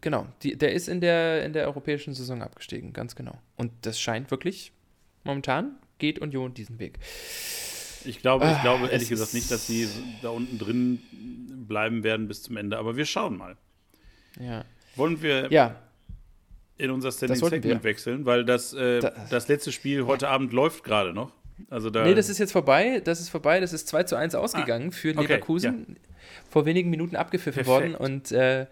Genau. 0.00 0.26
Die, 0.42 0.56
der 0.56 0.72
ist 0.72 0.88
in 0.88 1.00
der, 1.00 1.44
in 1.44 1.52
der 1.52 1.66
europäischen 1.66 2.14
Saison 2.14 2.42
abgestiegen, 2.42 2.92
ganz 2.92 3.14
genau. 3.14 3.38
Und 3.56 3.72
das 3.82 4.00
scheint 4.00 4.30
wirklich, 4.30 4.72
momentan 5.24 5.76
geht 5.98 6.18
Union 6.18 6.54
diesen 6.54 6.78
Weg. 6.78 6.98
Ich 8.04 8.20
glaube, 8.20 8.44
ich 8.46 8.50
ah, 8.52 8.62
glaube 8.62 8.88
ehrlich 8.88 9.08
gesagt 9.08 9.34
nicht, 9.34 9.50
dass 9.50 9.66
sie 9.66 9.88
da 10.22 10.30
unten 10.30 10.58
drin 10.58 11.02
bleiben 11.66 12.04
werden 12.04 12.28
bis 12.28 12.42
zum 12.42 12.56
Ende. 12.56 12.78
Aber 12.78 12.96
wir 12.96 13.04
schauen 13.04 13.36
mal. 13.36 13.56
Ja. 14.38 14.64
Wollen 14.94 15.22
wir 15.22 15.50
ja 15.50 15.76
in 16.78 16.90
unser 16.90 17.12
Standing 17.12 17.38
Segment 17.38 17.84
wechseln, 17.84 18.26
weil 18.26 18.44
das, 18.44 18.72
äh, 18.72 19.00
da, 19.00 19.12
das 19.30 19.48
letzte 19.48 19.72
Spiel 19.72 20.06
heute 20.06 20.28
Abend 20.28 20.52
läuft 20.52 20.84
gerade 20.84 21.12
noch. 21.12 21.32
Also 21.70 21.88
da 21.90 22.04
nee, 22.04 22.14
das 22.14 22.28
ist 22.28 22.38
jetzt 22.38 22.52
vorbei. 22.52 23.00
Das 23.02 23.20
ist 23.20 23.30
vorbei. 23.30 23.60
Das 23.60 23.72
ist 23.72 23.88
2 23.88 24.02
zu 24.04 24.16
1 24.16 24.34
ausgegangen 24.34 24.90
ah, 24.90 24.94
für 24.94 25.12
Leverkusen. 25.12 25.82
Okay, 25.82 25.92
ja. 25.92 26.40
Vor 26.50 26.66
wenigen 26.66 26.90
Minuten 26.90 27.16
abgepfiffen 27.16 27.64
Perfekt. 27.64 27.98
worden. 27.98 28.12
Und 28.12 28.30
äh, 28.32 28.66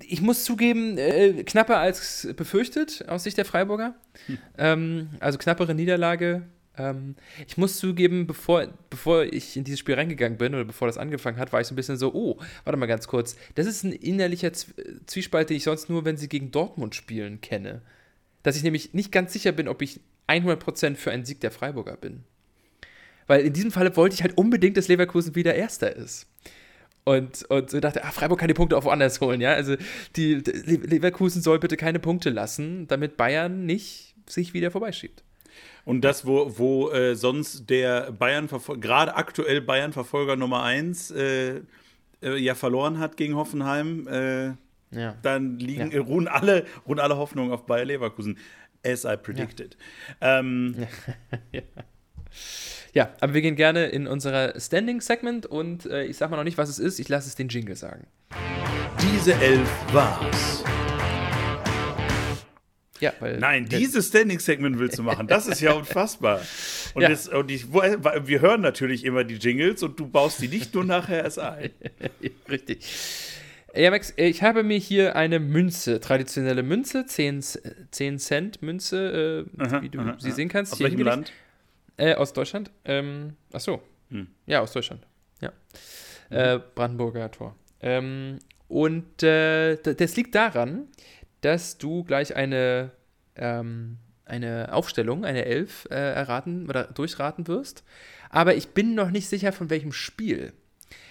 ich 0.00 0.20
muss 0.20 0.44
zugeben, 0.44 0.96
äh, 0.96 1.42
knapper 1.44 1.78
als 1.78 2.28
befürchtet 2.36 3.04
aus 3.08 3.24
Sicht 3.24 3.36
der 3.36 3.44
Freiburger. 3.44 3.94
Hm. 4.26 4.38
Ähm, 4.58 5.08
also 5.20 5.38
knappere 5.38 5.74
Niederlage 5.74 6.42
ähm, 6.78 7.16
ich 7.46 7.56
muss 7.58 7.78
zugeben, 7.78 8.26
bevor, 8.26 8.66
bevor 8.88 9.24
ich 9.24 9.56
in 9.56 9.64
dieses 9.64 9.80
Spiel 9.80 9.94
reingegangen 9.94 10.38
bin 10.38 10.54
oder 10.54 10.64
bevor 10.64 10.88
das 10.88 10.98
angefangen 10.98 11.38
hat, 11.38 11.52
war 11.52 11.60
ich 11.60 11.66
so 11.66 11.74
ein 11.74 11.76
bisschen 11.76 11.96
so, 11.96 12.14
oh, 12.14 12.38
warte 12.64 12.78
mal 12.78 12.86
ganz 12.86 13.08
kurz. 13.08 13.36
Das 13.54 13.66
ist 13.66 13.84
ein 13.84 13.92
innerlicher 13.92 14.52
Zwiespalt, 14.52 15.50
den 15.50 15.58
ich 15.58 15.64
sonst 15.64 15.90
nur, 15.90 16.04
wenn 16.04 16.16
sie 16.16 16.28
gegen 16.28 16.50
Dortmund 16.50 16.94
spielen, 16.94 17.40
kenne. 17.40 17.82
Dass 18.42 18.56
ich 18.56 18.62
nämlich 18.62 18.94
nicht 18.94 19.12
ganz 19.12 19.32
sicher 19.32 19.52
bin, 19.52 19.68
ob 19.68 19.82
ich 19.82 20.00
100% 20.28 20.96
für 20.96 21.10
einen 21.10 21.24
Sieg 21.24 21.40
der 21.40 21.50
Freiburger 21.50 21.96
bin. 21.96 22.24
Weil 23.26 23.42
in 23.42 23.52
diesem 23.52 23.70
Fall 23.70 23.94
wollte 23.96 24.14
ich 24.14 24.22
halt 24.22 24.36
unbedingt, 24.36 24.76
dass 24.76 24.88
Leverkusen 24.88 25.34
wieder 25.34 25.54
Erster 25.54 25.94
ist. 25.94 26.26
Und, 27.04 27.44
und 27.50 27.70
so 27.70 27.80
dachte, 27.80 28.04
ah, 28.04 28.12
Freiburg 28.12 28.38
kann 28.38 28.48
die 28.48 28.54
Punkte 28.54 28.76
auch 28.76 28.84
woanders 28.84 29.20
holen, 29.20 29.40
ja. 29.40 29.52
Also 29.52 29.76
die, 30.16 30.34
Leverkusen 30.36 31.42
soll 31.42 31.58
bitte 31.58 31.76
keine 31.76 31.98
Punkte 31.98 32.30
lassen, 32.30 32.86
damit 32.86 33.16
Bayern 33.16 33.66
nicht 33.66 34.14
sich 34.28 34.54
wieder 34.54 34.70
vorbeischiebt. 34.70 35.24
Und 35.84 36.02
das, 36.02 36.26
wo, 36.26 36.58
wo 36.58 36.90
äh, 36.90 37.16
sonst 37.16 37.68
der 37.68 38.12
Bayern, 38.12 38.48
gerade 38.80 39.16
aktuell 39.16 39.60
Bayern-Verfolger 39.60 40.36
Nummer 40.36 40.62
1 40.62 41.10
äh, 41.10 41.60
äh, 42.22 42.36
ja 42.36 42.54
verloren 42.54 42.98
hat 42.98 43.16
gegen 43.16 43.34
Hoffenheim, 43.34 44.06
äh, 44.06 44.52
ja. 44.90 45.16
dann 45.22 45.58
liegen, 45.58 45.90
ja. 45.90 46.00
ruhen, 46.00 46.28
alle, 46.28 46.66
ruhen 46.86 47.00
alle 47.00 47.16
Hoffnungen 47.16 47.52
auf 47.52 47.66
Bayer 47.66 47.84
Leverkusen. 47.84 48.38
As 48.84 49.04
I 49.04 49.16
predicted. 49.16 49.76
Ja. 50.20 50.40
Ähm, 50.40 50.86
ja. 51.52 51.62
ja. 52.92 53.10
aber 53.20 53.34
wir 53.34 53.42
gehen 53.42 53.54
gerne 53.54 53.86
in 53.86 54.06
unser 54.08 54.58
Standing-Segment 54.58 55.46
und 55.46 55.86
äh, 55.86 56.04
ich 56.04 56.16
sag 56.16 56.30
mal 56.30 56.36
noch 56.36 56.44
nicht, 56.44 56.58
was 56.58 56.68
es 56.68 56.78
ist. 56.78 56.98
Ich 56.98 57.08
lasse 57.08 57.28
es 57.28 57.36
den 57.36 57.48
Jingle 57.48 57.76
sagen. 57.76 58.06
Diese 59.00 59.34
Elf 59.34 59.70
war's. 59.92 60.64
Ja, 63.02 63.12
Nein, 63.20 63.66
dieses 63.68 64.08
Standing-Segment 64.08 64.78
willst 64.78 64.96
du 64.96 65.02
machen. 65.02 65.26
Das 65.26 65.48
ist 65.48 65.60
ja 65.60 65.72
unfassbar. 65.82 66.40
Und, 66.94 67.02
ja. 67.02 67.08
Das, 67.08 67.26
und 67.26 67.50
ich, 67.50 67.72
wir 67.72 68.40
hören 68.40 68.60
natürlich 68.60 69.04
immer 69.04 69.24
die 69.24 69.34
Jingles 69.34 69.82
und 69.82 69.98
du 69.98 70.06
baust 70.06 70.40
die 70.40 70.46
nicht 70.46 70.72
nur 70.72 70.84
nachher 70.84 71.24
erst 71.24 71.40
ein. 71.40 71.70
Richtig. 72.48 72.86
Ja, 73.74 73.90
Max, 73.90 74.12
ich 74.16 74.44
habe 74.44 74.62
mir 74.62 74.78
hier 74.78 75.16
eine 75.16 75.40
Münze, 75.40 75.98
traditionelle 75.98 76.62
Münze, 76.62 77.04
10, 77.04 77.42
10 77.90 78.18
Cent 78.20 78.62
Münze, 78.62 79.48
äh, 79.58 79.62
aha, 79.62 79.82
wie 79.82 79.88
du 79.88 79.98
aha, 79.98 80.14
sie 80.20 80.28
aha. 80.28 80.36
sehen 80.36 80.48
kannst. 80.48 80.74
Aus 80.74 80.80
welchem 80.80 81.00
Land? 81.00 81.32
Äh, 81.96 82.14
aus 82.14 82.32
Deutschland. 82.32 82.70
Ähm, 82.84 83.34
ach 83.52 83.60
so. 83.60 83.82
Hm. 84.10 84.28
Ja, 84.46 84.60
aus 84.60 84.70
Deutschland. 84.72 85.04
Ja. 85.40 85.52
Äh, 86.30 86.60
Brandenburger 86.76 87.32
Tor. 87.32 87.56
Ähm, 87.80 88.38
und 88.68 89.24
äh, 89.24 89.76
das 89.76 90.14
liegt 90.14 90.36
daran, 90.36 90.86
dass 91.42 91.78
du 91.78 92.04
gleich 92.04 92.34
eine, 92.34 92.90
ähm, 93.36 93.98
eine 94.24 94.72
Aufstellung, 94.72 95.24
eine 95.24 95.44
Elf 95.44 95.86
äh, 95.90 95.94
erraten 95.94 96.68
oder 96.68 96.84
durchraten 96.84 97.46
wirst. 97.46 97.84
Aber 98.30 98.54
ich 98.54 98.68
bin 98.68 98.94
noch 98.94 99.10
nicht 99.10 99.28
sicher, 99.28 99.52
von 99.52 99.68
welchem 99.68 99.92
Spiel. 99.92 100.54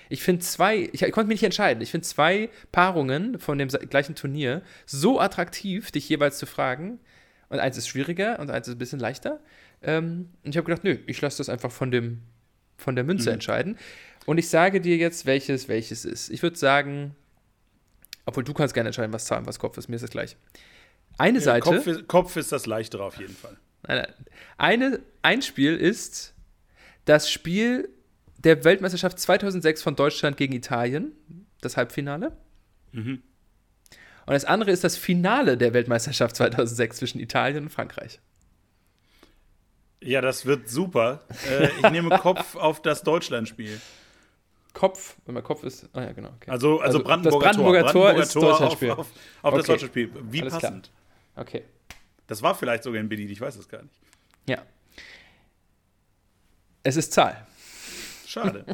Ich 0.10 0.24
finde 0.24 0.42
zwei, 0.42 0.90
ich, 0.92 1.04
ich, 1.04 1.12
konnte 1.12 1.28
mich 1.28 1.42
nicht 1.42 1.46
entscheiden, 1.46 1.82
ich 1.82 1.92
finde 1.92 2.06
zwei 2.06 2.50
Paarungen 2.72 3.40
von 3.40 3.58
dem 3.58 3.70
gleichen 3.70 4.16
Turnier 4.16 4.62
so 4.86 5.22
attraktiv, 5.22 5.92
dich 5.92 6.10
jeweils 6.10 6.38
zu 6.38 6.46
fragen. 6.46 7.00
Und 7.48 7.60
eins 7.60 7.78
ist 7.78 7.88
schwieriger 7.88 8.40
und 8.40 8.50
eins 8.50 8.68
ist 8.68 8.76
ein 8.76 8.80
bisschen 8.80 9.00
leichter. 9.00 9.40
Ähm, 9.82 10.30
und 10.44 10.52
ich 10.52 10.58
habe 10.58 10.66
gedacht, 10.66 10.84
nö, 10.84 10.98
ich 11.06 11.22
lasse 11.22 11.38
das 11.38 11.50
einfach 11.50 11.72
von, 11.72 11.92
dem, 11.92 12.22
von 12.78 12.96
der 12.96 13.04
Münze 13.04 13.30
mhm. 13.30 13.36
entscheiden. 13.36 13.78
Und 14.26 14.38
ich 14.38 14.50
sage 14.50 14.82
dir 14.82 14.98
jetzt, 14.98 15.26
welches 15.26 15.68
welches 15.68 16.06
ist. 16.06 16.30
Ich 16.30 16.44
würde 16.44 16.58
sagen, 16.58 17.16
obwohl 18.26 18.44
du 18.44 18.54
kannst 18.54 18.74
gerne 18.74 18.90
entscheiden, 18.90 19.14
was 19.14 19.26
Zahlen, 19.26 19.46
was 19.46 19.60
Kopf 19.60 19.78
ist, 19.78 19.88
mir 19.88 19.96
ist 19.96 20.04
das 20.04 20.12
gleich. 20.12 20.38
Eine 21.18 21.40
ja, 21.40 21.44
Seite. 21.44 21.62
Kopf 21.62 21.88
ist, 21.88 22.08
Kopf 22.08 22.36
ist 22.36 22.52
das 22.52 22.66
leichtere 22.66 23.04
auf 23.04 23.18
jeden 23.18 23.36
Fall. 23.36 23.58
Eine, 24.58 25.00
ein 25.22 25.42
Spiel 25.42 25.76
ist 25.76 26.34
das 27.06 27.30
Spiel 27.30 27.90
der 28.38 28.64
Weltmeisterschaft 28.64 29.20
2006 29.20 29.82
von 29.82 29.96
Deutschland 29.96 30.38
gegen 30.38 30.54
Italien, 30.54 31.12
das 31.62 31.78
Halbfinale. 31.78 32.36
Mhm. 32.92 33.22
Und 34.26 34.34
das 34.34 34.46
andere 34.46 34.72
ist 34.72 34.84
das 34.84 34.98
Finale 34.98 35.58
der 35.58 35.74
Weltmeisterschaft 35.74 36.36
2006 36.36 36.98
zwischen 36.98 37.20
Italien 37.20 37.66
und 37.66 37.70
Frankreich. 37.70 38.20
Ja, 40.04 40.22
das 40.22 40.46
wird 40.46 40.70
super. 40.70 41.26
Äh, 41.50 41.70
ich 41.78 41.92
nehme 41.92 42.18
Kopf 42.18 42.56
auf 42.56 42.82
das 42.82 43.04
Deutschlandspiel. 43.04 43.80
Kopf, 44.74 45.18
wenn 45.26 45.34
man 45.34 45.44
Kopf 45.44 45.64
ist. 45.64 45.90
Ah 45.94 46.02
ja, 46.02 46.12
genau. 46.14 46.30
Okay. 46.30 46.50
Also, 46.50 46.80
also, 46.80 46.84
also 46.84 47.04
Brandenburger, 47.04 47.40
das 47.40 47.56
Brandenburger 47.56 47.92
Tor, 47.92 48.12
Tor, 48.12 48.22
ist 48.22 48.36
Deutschlandspiel. 48.36 48.92
Auf, 48.92 49.00
auf, 49.00 49.08
auf 49.42 49.54
okay. 49.54 49.58
das 49.58 49.66
deutsche 49.68 49.86
Spiel. 49.88 50.12
Wie 50.30 50.42
Alles 50.42 50.54
passend. 50.54 50.92
Klar. 51.34 51.46
Okay. 51.46 51.64
Das 52.28 52.42
war 52.42 52.56
vielleicht 52.56 52.84
sogar 52.84 53.02
in 53.02 53.10
Berlin, 53.10 53.30
ich 53.30 53.42
weiß 53.42 53.58
es 53.58 53.68
gar 53.68 53.82
nicht. 53.82 53.94
Ja. 54.48 54.62
Es 56.84 56.96
ist 56.96 57.12
Zahl. 57.12 57.46
Schade. 58.26 58.66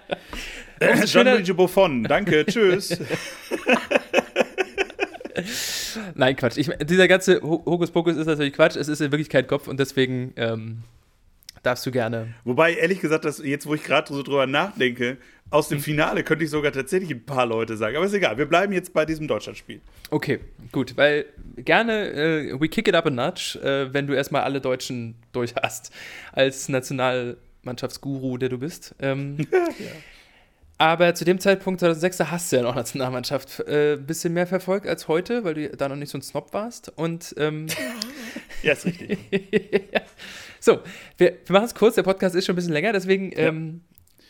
äh, 0.80 1.04
Gianluigi 1.04 1.52
Buffon, 1.52 2.04
danke, 2.04 2.46
tschüss. 2.48 2.96
Nein, 6.14 6.36
Quatsch. 6.36 6.56
Ich, 6.56 6.70
dieser 6.84 7.08
ganze 7.08 7.42
Hokuspokus 7.42 8.16
ist 8.16 8.26
natürlich 8.26 8.52
Quatsch. 8.52 8.76
Es 8.76 8.88
ist 8.88 9.00
in 9.00 9.10
Wirklichkeit 9.10 9.48
Kopf 9.48 9.66
und 9.66 9.80
deswegen 9.80 10.32
ähm, 10.36 10.84
darfst 11.66 11.84
du 11.84 11.90
gerne. 11.90 12.34
Wobei, 12.44 12.74
ehrlich 12.74 13.00
gesagt, 13.00 13.24
dass 13.24 13.38
jetzt, 13.38 13.66
wo 13.66 13.74
ich 13.74 13.82
gerade 13.82 14.12
so 14.12 14.22
drüber 14.22 14.46
nachdenke, 14.46 15.18
aus 15.50 15.68
dem 15.68 15.78
hm. 15.78 15.84
Finale 15.84 16.24
könnte 16.24 16.44
ich 16.44 16.50
sogar 16.50 16.72
tatsächlich 16.72 17.10
ein 17.10 17.24
paar 17.24 17.46
Leute 17.46 17.76
sagen. 17.76 17.96
Aber 17.96 18.06
ist 18.06 18.12
egal, 18.12 18.38
wir 18.38 18.46
bleiben 18.46 18.72
jetzt 18.72 18.92
bei 18.92 19.04
diesem 19.04 19.28
Deutschlandspiel. 19.28 19.80
Okay, 20.10 20.40
gut, 20.72 20.96
weil 20.96 21.26
gerne, 21.56 22.10
äh, 22.12 22.60
we 22.60 22.68
kick 22.68 22.88
it 22.88 22.94
up 22.94 23.06
a 23.06 23.10
notch, 23.10 23.56
äh, 23.56 23.92
wenn 23.92 24.06
du 24.06 24.14
erstmal 24.14 24.42
alle 24.42 24.60
Deutschen 24.60 25.16
durch 25.32 25.54
hast, 25.60 25.92
als 26.32 26.68
Nationalmannschaftsguru, 26.68 28.38
der 28.38 28.48
du 28.48 28.58
bist. 28.58 28.94
Ähm, 29.00 29.38
ja. 29.52 29.58
Aber 30.78 31.14
zu 31.14 31.24
dem 31.24 31.40
Zeitpunkt 31.40 31.80
2006, 31.80 32.16
da 32.18 32.30
hast 32.30 32.52
du 32.52 32.56
ja 32.56 32.62
noch 32.62 32.74
Nationalmannschaft 32.74 33.60
äh, 33.60 33.94
ein 33.94 34.06
bisschen 34.06 34.34
mehr 34.34 34.46
verfolgt 34.46 34.86
als 34.86 35.08
heute, 35.08 35.42
weil 35.42 35.54
du 35.54 35.70
da 35.70 35.88
noch 35.88 35.96
nicht 35.96 36.10
so 36.10 36.18
ein 36.18 36.22
Snob 36.22 36.52
warst. 36.52 36.92
Und 36.96 37.34
ähm, 37.38 37.66
ja, 38.62 38.72
ist 38.72 38.84
richtig. 38.84 39.18
so, 40.66 40.82
wir, 41.16 41.38
wir 41.44 41.52
machen 41.52 41.64
es 41.64 41.74
kurz, 41.74 41.94
der 41.94 42.02
Podcast 42.02 42.34
ist 42.34 42.44
schon 42.44 42.54
ein 42.54 42.56
bisschen 42.56 42.72
länger, 42.72 42.92
deswegen, 42.92 43.32
ja. 43.32 43.38
ähm, 43.38 43.82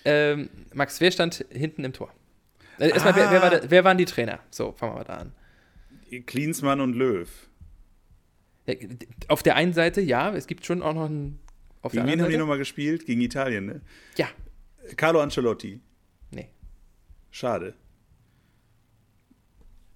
ähm, 0.04 0.50
Max, 0.74 1.00
wer 1.00 1.10
stand 1.10 1.44
hinten 1.50 1.82
im 1.82 1.92
Tor? 1.92 2.12
Äh, 2.78 2.90
erstmal, 2.90 3.14
ah. 3.14 3.16
wer, 3.16 3.30
wer, 3.30 3.42
war 3.42 3.52
ah. 3.52 3.60
wer, 3.66 3.84
waren 3.84 3.98
die 3.98 4.04
Trainer? 4.04 4.38
So, 4.50 4.72
fangen 4.72 4.92
wir 4.92 4.98
mal 4.98 5.04
da 5.04 5.14
an. 5.14 5.32
Klinsmann 6.26 6.80
und 6.80 6.94
Löw. 6.94 7.28
Auf 9.28 9.42
der 9.42 9.56
einen 9.56 9.72
Seite, 9.72 10.00
ja, 10.00 10.34
es 10.34 10.46
gibt 10.46 10.66
schon 10.66 10.82
auch 10.82 10.94
noch 10.94 11.06
einen. 11.06 11.40
Auf 11.82 11.92
Gegen 11.92 12.06
wen 12.06 12.20
haben 12.20 12.30
die 12.30 12.36
nochmal 12.36 12.58
gespielt? 12.58 13.06
Gegen 13.06 13.20
Italien, 13.20 13.66
ne? 13.66 13.80
Ja. 14.16 14.28
Carlo 14.96 15.20
Ancelotti. 15.20 15.80
Schade. 17.30 17.74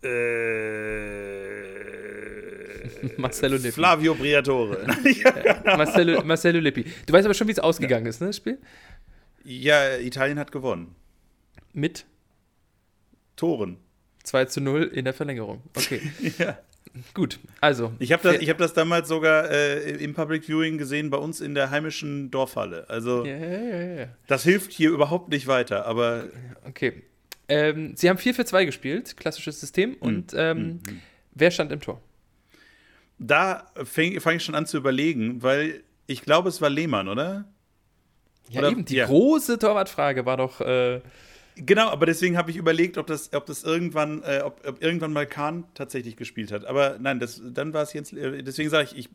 Äh, 0.02 1.79
Marcello 3.16 3.56
Lippi. 3.56 3.72
Flavio 3.72 4.14
Briatore. 4.14 4.86
Marcello, 5.64 6.22
Marcello 6.24 6.60
Lippi. 6.60 6.84
Du 7.06 7.12
weißt 7.12 7.24
aber 7.24 7.34
schon, 7.34 7.48
wie 7.48 7.52
es 7.52 7.58
ausgegangen 7.58 8.06
ja. 8.06 8.10
ist, 8.10 8.20
ne, 8.20 8.28
das 8.28 8.36
Spiel? 8.36 8.58
Ja, 9.44 9.96
Italien 9.98 10.38
hat 10.38 10.52
gewonnen. 10.52 10.94
Mit? 11.72 12.06
Toren. 13.36 13.78
2 14.24 14.44
zu 14.46 14.60
0 14.60 14.84
in 14.84 15.04
der 15.04 15.14
Verlängerung. 15.14 15.62
Okay. 15.76 16.00
ja. 16.38 16.58
Gut, 17.14 17.38
also. 17.60 17.92
Ich 18.00 18.12
habe 18.12 18.22
das, 18.22 18.48
hab 18.48 18.58
das 18.58 18.74
damals 18.74 19.08
sogar 19.08 19.50
äh, 19.50 19.92
im 20.02 20.12
Public 20.12 20.44
Viewing 20.44 20.76
gesehen 20.76 21.08
bei 21.08 21.18
uns 21.18 21.40
in 21.40 21.54
der 21.54 21.70
heimischen 21.70 22.30
Dorfhalle. 22.30 22.88
Also, 22.90 23.24
ja, 23.24 23.36
ja, 23.36 24.00
ja. 24.00 24.06
das 24.26 24.42
hilft 24.42 24.72
hier 24.72 24.90
überhaupt 24.90 25.28
nicht 25.28 25.46
weiter, 25.46 25.86
aber. 25.86 26.24
Okay, 26.66 27.04
ähm, 27.50 27.94
sie 27.96 28.08
haben 28.08 28.16
4 28.16 28.34
für 28.34 28.44
2 28.44 28.64
gespielt, 28.64 29.16
klassisches 29.16 29.60
System. 29.60 29.90
Mhm. 29.90 29.96
Und 30.00 30.32
ähm, 30.36 30.58
mhm. 30.86 31.00
wer 31.32 31.50
stand 31.50 31.72
im 31.72 31.80
Tor? 31.80 32.00
Da 33.20 33.70
fange 33.84 34.20
fang 34.20 34.36
ich 34.36 34.44
schon 34.44 34.54
an 34.54 34.66
zu 34.66 34.78
überlegen, 34.78 35.42
weil 35.42 35.84
ich 36.06 36.22
glaube, 36.22 36.48
es 36.48 36.60
war 36.60 36.70
Lehmann, 36.70 37.06
oder? 37.06 37.44
Ja, 38.48 38.60
oder? 38.60 38.70
eben. 38.70 38.84
Die 38.84 38.96
ja. 38.96 39.06
große 39.06 39.58
Torwartfrage 39.58 40.26
war 40.26 40.36
doch. 40.36 40.60
Äh 40.60 41.00
Genau, 41.56 41.88
aber 41.88 42.06
deswegen 42.06 42.36
habe 42.36 42.50
ich 42.50 42.56
überlegt, 42.56 42.96
ob 42.96 43.06
das, 43.06 43.32
ob 43.32 43.46
das 43.46 43.64
irgendwann, 43.64 44.22
äh, 44.22 44.40
ob, 44.44 44.66
ob, 44.66 44.82
irgendwann 44.82 45.12
mal 45.12 45.26
Kahn 45.26 45.64
tatsächlich 45.74 46.16
gespielt 46.16 46.52
hat. 46.52 46.64
Aber 46.64 46.96
nein, 46.98 47.18
das, 47.18 47.42
dann 47.44 47.74
war 47.74 47.82
es 47.82 47.92
jetzt. 47.92 48.12
Äh, 48.12 48.42
deswegen 48.42 48.70
sage 48.70 48.88
ich, 48.90 48.96
ich 48.96 49.08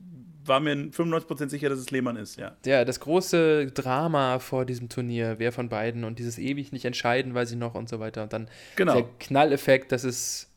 war 0.43 0.60
mir 0.60 0.74
95% 0.76 1.49
sicher, 1.49 1.70
dass 1.70 1.80
es 1.80 1.89
Lehmann 1.89 2.18
ist, 2.18 2.38
ja. 2.38 2.56
Ja, 2.66 2.86
das 2.86 2.99
große 2.99 3.72
Drama 3.72 4.38
vor 4.39 4.66
diesem 4.66 4.89
Turnier, 4.89 5.36
wer 5.39 5.51
von 5.51 5.70
beiden 5.70 6.03
und 6.03 6.20
dieses 6.20 6.38
ewig 6.38 6.72
nicht 6.72 6.86
entscheiden, 6.86 7.34
weil 7.34 7.47
sie 7.47 7.56
noch 7.56 7.74
und 7.74 7.89
so 7.89 7.99
weiter. 7.99 8.24
Und 8.24 8.34
dann 8.34 8.47
genau. 8.76 8.93
der 8.93 9.06
Knalleffekt, 9.20 9.91
dass 9.91 10.03
es 10.03 10.51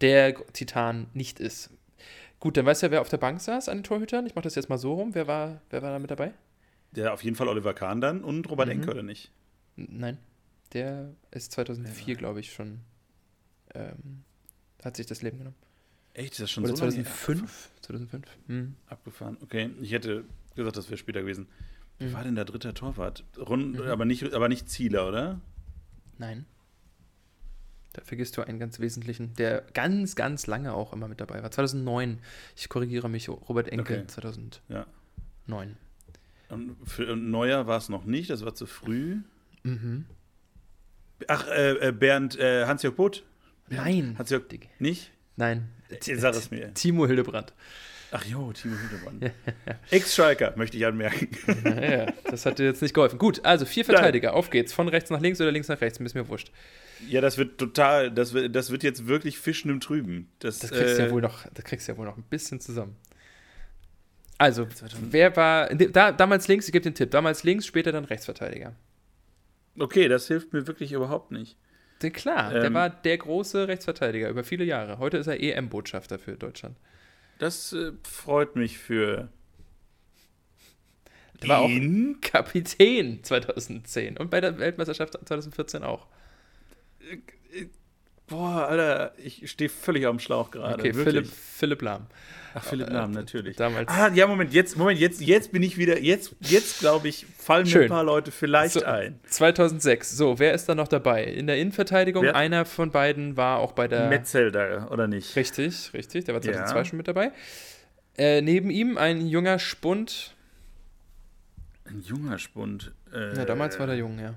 der 0.00 0.34
Titan 0.52 1.06
nicht 1.14 1.40
ist. 1.40 1.70
Gut, 2.44 2.58
dann 2.58 2.66
weißt 2.66 2.82
du 2.82 2.86
ja, 2.88 2.90
wer 2.90 3.00
auf 3.00 3.08
der 3.08 3.16
Bank 3.16 3.40
saß 3.40 3.70
an 3.70 3.78
den 3.78 3.84
Torhütern. 3.84 4.26
Ich 4.26 4.34
mache 4.34 4.42
das 4.42 4.54
jetzt 4.54 4.68
mal 4.68 4.76
so 4.76 4.92
rum. 4.92 5.14
Wer 5.14 5.26
war, 5.26 5.62
wer 5.70 5.80
war 5.80 5.92
da 5.92 5.98
mit 5.98 6.10
dabei? 6.10 6.34
Ja, 6.94 7.14
auf 7.14 7.24
jeden 7.24 7.36
Fall 7.36 7.48
Oliver 7.48 7.72
Kahn 7.72 8.02
dann 8.02 8.22
und 8.22 8.50
Robert 8.50 8.66
mhm. 8.66 8.72
Enke, 8.72 8.90
oder 8.90 9.02
nicht? 9.02 9.32
Nein, 9.76 10.18
der 10.74 11.14
ist 11.30 11.52
2004, 11.52 12.12
ja. 12.12 12.18
glaube 12.18 12.40
ich, 12.40 12.52
schon. 12.52 12.80
Ähm, 13.74 14.24
hat 14.84 14.94
sich 14.98 15.06
das 15.06 15.22
Leben 15.22 15.38
genommen. 15.38 15.56
Echt, 16.12 16.32
ist 16.32 16.40
das 16.40 16.50
schon 16.50 16.64
Oder 16.64 16.74
so 16.76 16.80
2005? 16.80 17.70
2005. 17.80 18.26
Hm. 18.48 18.74
Abgefahren. 18.88 19.38
Okay, 19.40 19.70
ich 19.80 19.92
hätte 19.92 20.24
gesagt, 20.54 20.76
das 20.76 20.90
wäre 20.90 20.98
später 20.98 21.22
gewesen. 21.22 21.48
Wer 21.98 22.08
hm. 22.08 22.14
war 22.14 22.24
denn 22.24 22.34
der 22.34 22.44
dritte 22.44 22.74
Torwart? 22.74 23.24
Rund, 23.38 23.78
mhm. 23.78 23.86
aber, 23.86 24.04
nicht, 24.04 24.34
aber 24.34 24.50
nicht 24.50 24.68
Zieler, 24.68 25.08
oder? 25.08 25.40
Nein. 26.18 26.44
Da 27.94 28.02
vergisst 28.04 28.36
du 28.36 28.42
einen 28.42 28.58
ganz 28.58 28.80
wesentlichen, 28.80 29.34
der 29.36 29.62
ganz, 29.72 30.16
ganz 30.16 30.46
lange 30.46 30.74
auch 30.74 30.92
immer 30.92 31.08
mit 31.08 31.20
dabei 31.20 31.42
war. 31.42 31.50
2009. 31.50 32.18
Ich 32.56 32.68
korrigiere 32.68 33.08
mich, 33.08 33.28
Robert 33.28 33.68
Enke, 33.68 33.94
okay. 33.94 34.06
2009. 34.06 34.60
Ja. 34.68 34.86
Und 36.48 36.76
für 36.84 37.16
Neuer 37.16 37.66
war 37.68 37.78
es 37.78 37.88
noch 37.88 38.04
nicht, 38.04 38.30
das 38.30 38.44
war 38.44 38.54
zu 38.54 38.66
früh. 38.66 39.18
Mhm. 39.62 40.06
Ach, 41.28 41.46
äh, 41.46 41.88
äh 41.88 41.92
Bernd, 41.92 42.36
äh, 42.38 42.66
Hans-Jörg 42.66 42.96
Butt? 42.96 43.22
Nein. 43.68 44.16
Hans-Jörg, 44.18 44.44
nicht? 44.80 45.12
Nein. 45.36 45.68
Sag 46.00 46.34
es 46.34 46.50
mir. 46.50 46.74
Timo 46.74 47.06
Hildebrand. 47.06 47.52
Ach 48.10 48.24
jo, 48.24 48.52
Timo 48.52 48.76
Hildebrand. 48.76 49.30
Ex-Schalker, 49.90 50.54
möchte 50.56 50.76
ich 50.76 50.84
anmerken. 50.84 51.28
Ja, 51.64 52.06
das 52.24 52.44
hat 52.44 52.58
dir 52.58 52.64
jetzt 52.64 52.82
nicht 52.82 52.94
geholfen. 52.94 53.18
Gut, 53.18 53.44
also 53.44 53.64
vier 53.64 53.84
Verteidiger, 53.84 54.28
Nein. 54.28 54.36
auf 54.36 54.50
geht's. 54.50 54.72
Von 54.72 54.88
rechts 54.88 55.10
nach 55.10 55.20
links 55.20 55.40
oder 55.40 55.52
links 55.52 55.68
nach 55.68 55.80
rechts, 55.80 55.98
ist 55.98 56.14
mir 56.14 56.28
wurscht. 56.28 56.50
Ja, 57.08 57.20
das 57.20 57.38
wird 57.38 57.58
total, 57.58 58.10
das 58.10 58.32
wird, 58.32 58.54
das 58.54 58.70
wird 58.70 58.82
jetzt 58.82 59.06
wirklich 59.06 59.38
Fischen 59.38 59.70
im 59.70 59.80
Trüben. 59.80 60.30
Das, 60.38 60.58
das 60.58 60.70
kriegst 60.70 60.98
äh, 60.98 61.06
ja 61.06 61.10
wohl 61.10 61.22
noch, 61.22 61.46
das 61.52 61.64
kriegst 61.64 61.88
du 61.88 61.92
ja 61.92 61.98
wohl 61.98 62.06
noch 62.06 62.16
ein 62.16 62.24
bisschen 62.24 62.60
zusammen. 62.60 62.96
Also, 64.38 64.66
wer 65.10 65.36
war, 65.36 65.68
da, 65.68 66.12
damals 66.12 66.48
links, 66.48 66.66
ich 66.66 66.72
gebe 66.72 66.82
den 66.82 66.94
Tipp, 66.94 67.10
damals 67.10 67.44
links, 67.44 67.66
später 67.66 67.92
dann 67.92 68.04
Rechtsverteidiger. 68.04 68.74
Okay, 69.78 70.08
das 70.08 70.26
hilft 70.26 70.52
mir 70.52 70.66
wirklich 70.66 70.92
überhaupt 70.92 71.30
nicht. 71.30 71.56
Klar, 72.12 72.54
ähm, 72.54 72.60
der 72.60 72.74
war 72.74 72.90
der 72.90 73.16
große 73.16 73.68
Rechtsverteidiger 73.68 74.28
über 74.28 74.44
viele 74.44 74.64
Jahre. 74.64 74.98
Heute 74.98 75.16
ist 75.16 75.26
er 75.26 75.40
EM-Botschafter 75.40 76.18
für 76.18 76.36
Deutschland. 76.36 76.76
Das 77.38 77.72
äh, 77.72 77.92
freut 78.02 78.56
mich 78.56 78.78
für. 78.78 79.28
Der 81.42 81.48
war 81.48 81.60
auch 81.60 81.70
Kapitän 82.20 83.22
2010 83.22 84.16
und 84.18 84.30
bei 84.30 84.40
der 84.40 84.58
Weltmeisterschaft 84.58 85.14
2014 85.14 85.82
auch. 85.82 86.06
Boah, 88.26 88.68
Alter, 88.68 89.12
ich 89.18 89.50
stehe 89.50 89.68
völlig 89.68 90.06
auf 90.06 90.16
dem 90.16 90.18
Schlauch 90.18 90.50
gerade. 90.50 90.74
Okay, 90.80 90.94
Philipp, 90.94 91.26
Philipp 91.26 91.82
Lahm. 91.82 92.06
Ach, 92.54 92.64
Philipp 92.64 92.88
Lahm, 92.88 93.12
Äh, 93.12 93.14
natürlich. 93.16 93.56
damals- 93.56 93.86
Ah, 93.90 94.08
ja, 94.14 94.26
Moment, 94.26 94.54
jetzt, 94.54 94.78
Moment, 94.78 94.98
jetzt, 94.98 95.20
jetzt 95.20 95.52
bin 95.52 95.62
ich 95.62 95.76
wieder, 95.76 96.00
jetzt, 96.00 96.34
jetzt 96.40 96.78
glaube 96.78 97.08
ich, 97.08 97.26
fallen 97.36 97.64
mir 97.64 97.70
Schön. 97.70 97.82
ein 97.82 97.88
paar 97.90 98.02
Leute 98.04 98.30
vielleicht 98.30 98.72
So, 98.74 98.82
ein. 98.84 99.20
2006. 99.26 100.16
So, 100.16 100.38
wer 100.38 100.54
ist 100.54 100.70
da 100.70 100.74
noch 100.74 100.88
dabei? 100.88 101.24
In 101.24 101.46
der 101.46 101.58
Innenverteidigung, 101.58 102.22
Wer- 102.24 102.34
einer 102.34 102.64
von 102.64 102.90
beiden 102.90 103.36
war 103.36 103.58
auch 103.58 103.72
bei 103.72 103.88
der. 103.88 104.08
Metzelder, 104.08 104.90
oder 104.90 105.06
nicht? 105.06 105.36
Richtig, 105.36 105.92
richtig, 105.92 106.24
der 106.24 106.32
war 106.34 106.40
2002 106.40 106.78
Ja. 106.78 106.84
schon 106.86 106.96
mit 106.96 107.08
dabei. 107.08 107.30
Äh, 108.16 108.40
neben 108.40 108.70
ihm 108.70 108.96
ein 108.96 109.26
junger 109.26 109.58
Spund. 109.58 110.34
Ein 111.84 112.00
junger 112.06 112.38
Spund. 112.38 112.92
Äh, 113.12 113.36
Ja, 113.36 113.44
damals 113.44 113.78
war 113.78 113.86
der 113.86 113.96
jung, 113.96 114.18
ja. 114.18 114.34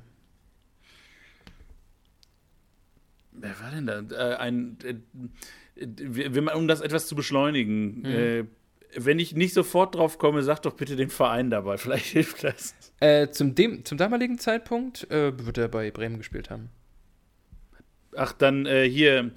Wer 3.39 3.59
war 3.61 3.71
denn 3.71 3.85
da? 3.85 4.01
Äh, 4.33 4.35
ein, 4.37 4.77
äh, 4.83 6.39
um 6.55 6.67
das 6.67 6.81
etwas 6.81 7.07
zu 7.07 7.15
beschleunigen, 7.15 7.99
Mhm. 7.99 8.05
äh, 8.05 8.43
wenn 8.95 9.19
ich 9.19 9.35
nicht 9.35 9.53
sofort 9.53 9.95
drauf 9.95 10.17
komme, 10.17 10.41
sag 10.43 10.61
doch 10.61 10.73
bitte 10.73 10.95
den 10.95 11.09
Verein 11.09 11.49
dabei. 11.49 11.77
Vielleicht 11.77 12.05
hilft 12.07 12.43
das. 12.43 12.73
Äh, 12.99 13.29
zum, 13.29 13.53
dem, 13.55 13.85
zum 13.85 13.97
damaligen 13.97 14.39
Zeitpunkt 14.39 15.09
äh, 15.11 15.45
wird 15.45 15.57
er 15.57 15.67
bei 15.67 15.91
Bremen 15.91 16.17
gespielt 16.17 16.49
haben. 16.49 16.69
Ach, 18.15 18.33
dann 18.33 18.65
hier. 18.65 19.31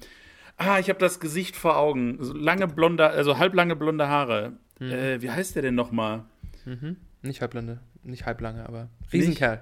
Ah, 0.57 0.79
ich 0.79 0.89
habe 0.89 0.99
das 0.99 1.19
Gesicht 1.19 1.55
vor 1.55 1.77
Augen. 1.77 2.17
So 2.23 2.33
lange 2.33 2.67
blonde, 2.67 3.07
also 3.07 3.37
halblange 3.37 3.75
blonde 3.75 4.07
Haare. 4.07 4.53
Hm. 4.79 4.91
Äh, 4.91 5.21
wie 5.21 5.29
heißt 5.29 5.55
der 5.55 5.61
denn 5.61 5.75
nochmal? 5.75 6.23
Mhm. 6.65 6.97
Nicht 7.21 7.41
halblande, 7.41 7.79
nicht 8.03 8.25
halblange, 8.25 8.67
aber 8.67 8.89
Riesenkerl. 9.13 9.61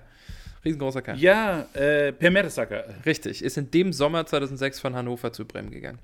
Riesengroßer 0.66 1.01
Kerl. 1.01 1.18
Ja, 1.18 1.62
äh, 1.74 2.12
Per 2.12 2.32
Mertesacker. 2.32 2.86
Richtig, 3.05 3.43
ist 3.43 3.57
in 3.57 3.72
dem 3.72 3.93
Sommer 3.93 4.26
2006 4.26 4.80
von 4.80 4.95
Hannover 4.95 5.32
zu 5.32 5.45
Bremen 5.45 5.72
gegangen. 5.72 5.99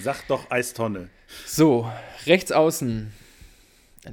Sag 0.00 0.26
doch 0.28 0.50
Eistonne. 0.50 1.08
So, 1.46 1.90
rechts 2.26 2.52
außen. 2.52 3.12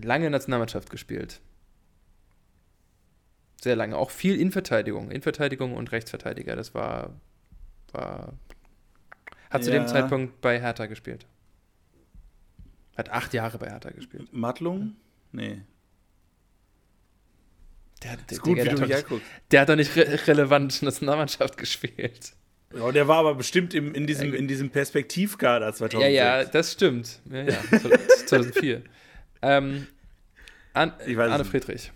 Lange 0.03 0.29
Nationalmannschaft 0.29 0.89
gespielt. 0.89 1.41
Sehr 3.61 3.75
lange. 3.75 3.97
Auch 3.97 4.11
viel 4.11 4.39
Innenverteidigung. 4.39 5.09
Innenverteidigung 5.09 5.73
und 5.73 5.91
Rechtsverteidiger. 5.91 6.55
Das 6.55 6.73
war. 6.73 7.13
war 7.91 8.33
hat 9.49 9.63
zu 9.63 9.71
dem 9.71 9.81
Ja. 9.83 9.87
Zeitpunkt 9.87 10.39
bei 10.41 10.61
Hertha 10.61 10.85
gespielt. 10.85 11.25
Hat 12.95 13.09
acht 13.09 13.33
Jahre 13.33 13.57
bei 13.57 13.69
Hertha 13.69 13.89
gespielt. 13.89 14.31
Matlung? 14.31 14.95
Nee. 15.31 15.61
Der, 18.04 18.16
der, 18.16 18.32
Ist 18.32 18.41
gut, 18.41 18.58
Digga, 18.58 18.64
wie 18.64 18.66
du 18.66 18.72
hat 18.72 18.80
mich 18.80 18.89
doch 18.89 18.95
nicht, 18.95 19.06
anguckst. 19.06 19.28
der 19.52 19.62
hat 19.62 19.70
doch 19.70 19.76
nicht 19.76 19.95
re 19.95 20.28
relevant 20.28 20.82
Nationalmannschaft 20.82 21.58
gespielt. 21.58 22.34
Ja, 22.74 22.91
der 22.91 23.08
war 23.08 23.18
aber 23.18 23.36
bestimmt 23.36 23.74
im, 23.74 23.93
in, 23.93 24.06
diesem, 24.06 24.34
in 24.34 24.47
diesem 24.47 24.70
Perspektivkader 24.70 25.74
2006. 25.74 26.16
Ja, 26.16 26.39
ja, 26.39 26.45
das 26.45 26.74
stimmt. 26.74 27.20
Ja, 27.30 27.41
ja. 27.41 27.62
2004. 28.28 28.84
ähm, 29.41 29.88
An 30.74 30.93
nicht. 31.06 31.47
Friedrich. 31.47 31.91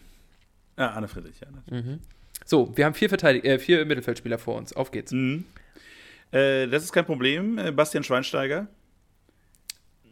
Ah, 0.75 0.87
Anne 0.87 1.07
Friedrich, 1.07 1.39
ja. 1.39 1.47
natürlich. 1.51 1.99
So, 2.45 2.75
wir 2.75 2.85
haben 2.85 2.95
vier, 2.95 3.09
Verteidig 3.09 3.45
äh, 3.45 3.59
vier 3.59 3.85
Mittelfeldspieler 3.85 4.39
vor 4.39 4.57
uns. 4.57 4.73
Auf 4.73 4.91
geht's. 4.91 5.11
Mhm. 5.11 5.45
Äh, 6.31 6.67
das 6.67 6.83
ist 6.83 6.91
kein 6.91 7.05
Problem. 7.05 7.57
Äh, 7.57 7.71
Bastian 7.71 8.03
Schweinsteiger. 8.03 8.67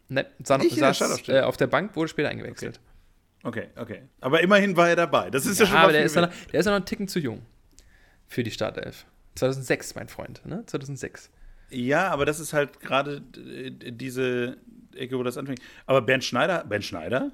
Ne, 0.07 0.25
saß 0.43 1.27
äh, 1.29 1.41
auf 1.41 1.57
der 1.57 1.67
Bank, 1.67 1.95
wurde 1.95 2.09
später 2.09 2.29
eingewechselt. 2.29 2.79
Okay, 2.79 2.90
okay. 3.43 4.03
Aber 4.19 4.41
immerhin 4.41 4.75
war 4.77 4.89
er 4.89 4.95
dabei. 4.95 5.29
Das 5.29 5.45
ist 5.45 5.59
ja, 5.59 5.65
Ja, 5.65 5.69
schon 5.69 5.77
mal 5.77 5.83
aber 5.83 5.93
der 5.93 6.03
ist, 6.03 6.15
noch, 6.15 6.29
der 6.51 6.59
ist 6.59 6.65
noch 6.65 6.73
einen 6.73 6.85
Ticken 6.85 7.07
zu 7.07 7.19
jung 7.19 7.41
für 8.27 8.43
die 8.43 8.51
Startelf. 8.51 9.05
2006, 9.35 9.95
mein 9.95 10.07
Freund, 10.07 10.45
ne? 10.45 10.63
2006. 10.65 11.29
Ja, 11.69 12.09
aber 12.09 12.25
das 12.25 12.39
ist 12.39 12.53
halt 12.53 12.79
gerade 12.79 13.21
diese 13.21 14.57
Ecke, 14.95 15.17
wo 15.17 15.23
das 15.23 15.37
anfängt. 15.37 15.59
Aber 15.85 16.01
Bernd 16.01 16.23
Schneider, 16.23 16.65
Bernd 16.65 16.83
Schneider? 16.83 17.31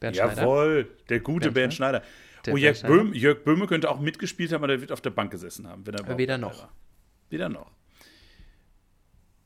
Bernd 0.00 0.16
Schneider. 0.16 0.42
Jawohl, 0.42 0.88
der 1.08 1.20
gute 1.20 1.46
Bernd 1.46 1.54
Bernd 1.54 1.74
Schneider. 1.74 2.02
Der 2.46 2.54
oh, 2.54 2.56
Bernd 2.56 2.62
Jörg, 2.62 2.76
Schneider. 2.78 2.94
Böhm, 2.94 3.14
Jörg 3.14 3.44
Böhme 3.44 3.66
könnte 3.66 3.90
auch 3.90 4.00
mitgespielt 4.00 4.52
haben, 4.52 4.60
aber 4.60 4.68
der 4.68 4.80
wird 4.80 4.92
auf 4.92 5.00
der 5.00 5.10
Bank 5.10 5.30
gesessen 5.30 5.68
haben. 5.68 5.86
Wenn 5.86 5.94
er 5.94 6.00
überhaupt 6.00 6.18
weder 6.18 6.38
noch. 6.38 6.58
war. 6.58 6.72
Weder 7.28 7.48
noch. 7.48 7.70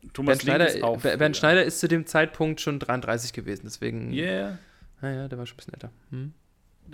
Bernd 0.01 0.15
Thomas 0.15 0.43
Link 0.43 0.57
Schneider, 0.57 0.69
ist 0.69 1.19
Bernd. 1.19 1.37
Schneider 1.37 1.65
ist 1.65 1.81
zu 1.81 1.89
dem 1.89 2.07
Zeitpunkt 2.07 2.61
schon 2.61 2.79
33 2.79 3.33
gewesen, 3.33 3.63
deswegen. 3.65 4.13
Yeah. 4.13 4.59
Naja, 5.01 5.29
der 5.29 5.39
war 5.39 5.47
schon 5.47 5.55
ein 5.55 5.57
bisschen 5.59 5.75
älter. 5.75 5.91
Hm? 6.11 6.33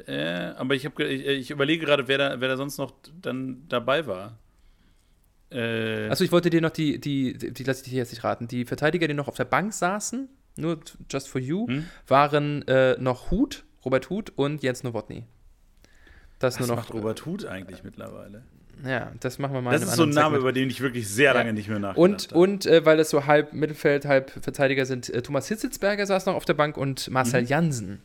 Äh, 0.06 0.52
aber 0.56 0.74
ich, 0.74 0.84
hab, 0.84 0.98
ich, 1.00 1.26
ich 1.26 1.50
überlege 1.50 1.84
gerade, 1.86 2.06
wer 2.08 2.18
da, 2.18 2.40
wer 2.40 2.48
da 2.48 2.56
sonst 2.56 2.78
noch 2.78 2.92
dann 3.20 3.66
dabei 3.68 4.06
war. 4.06 4.38
Äh, 5.50 6.08
Achso, 6.08 6.24
ich 6.24 6.32
wollte 6.32 6.50
dir 6.50 6.60
noch 6.60 6.70
die, 6.70 7.00
die, 7.00 7.36
die, 7.38 7.52
die 7.52 7.64
lasse 7.64 7.84
ich 7.84 7.90
dir 7.90 7.96
jetzt 7.98 8.10
nicht 8.12 8.24
raten. 8.24 8.48
Die 8.48 8.64
Verteidiger, 8.64 9.06
die 9.08 9.14
noch 9.14 9.28
auf 9.28 9.36
der 9.36 9.44
Bank 9.44 9.72
saßen, 9.72 10.28
nur 10.56 10.80
just 11.10 11.28
for 11.28 11.40
you, 11.40 11.66
Hm? 11.68 11.84
waren 12.06 12.66
äh, 12.68 12.96
noch 12.98 13.30
Huth, 13.30 13.64
Robert 13.84 14.10
Huth 14.10 14.30
und 14.36 14.62
Jens 14.62 14.82
Nowotny. 14.82 15.24
Das 16.38 16.54
was 16.60 16.66
nur 16.66 16.76
noch. 16.76 16.82
macht 16.84 16.94
Robert 16.94 17.24
Huth 17.24 17.46
eigentlich 17.46 17.82
mittlerweile? 17.84 18.42
Ja, 18.84 19.12
das 19.20 19.38
machen 19.38 19.54
wir 19.54 19.62
mal 19.62 19.72
Das 19.72 19.82
ist 19.82 19.94
so 19.96 20.02
ein 20.02 20.10
Name, 20.10 20.36
Segment. 20.36 20.40
über 20.42 20.52
den 20.52 20.68
ich 20.70 20.80
wirklich 20.80 21.08
sehr 21.08 21.32
Ja. 21.32 21.38
lange 21.38 21.52
nicht 21.54 21.68
mehr 21.68 21.78
nachgedacht 21.78 21.98
Und, 21.98 22.28
habe. 22.28 22.38
und 22.38 22.66
äh, 22.66 22.84
weil 22.84 23.00
es 23.00 23.08
so 23.10 23.24
halb 23.26 23.52
Mittelfeld, 23.54 24.04
halb 24.04 24.30
Verteidiger 24.30 24.84
sind, 24.84 25.08
äh, 25.08 25.22
Thomas 25.22 25.48
Hitzelsberger 25.48 26.04
saß 26.06 26.26
noch 26.26 26.34
auf 26.34 26.44
der 26.44 26.54
Bank 26.54 26.76
und 26.76 27.08
Marcel 27.10 27.42
Mhm. 27.42 27.48
Jansen 27.48 28.02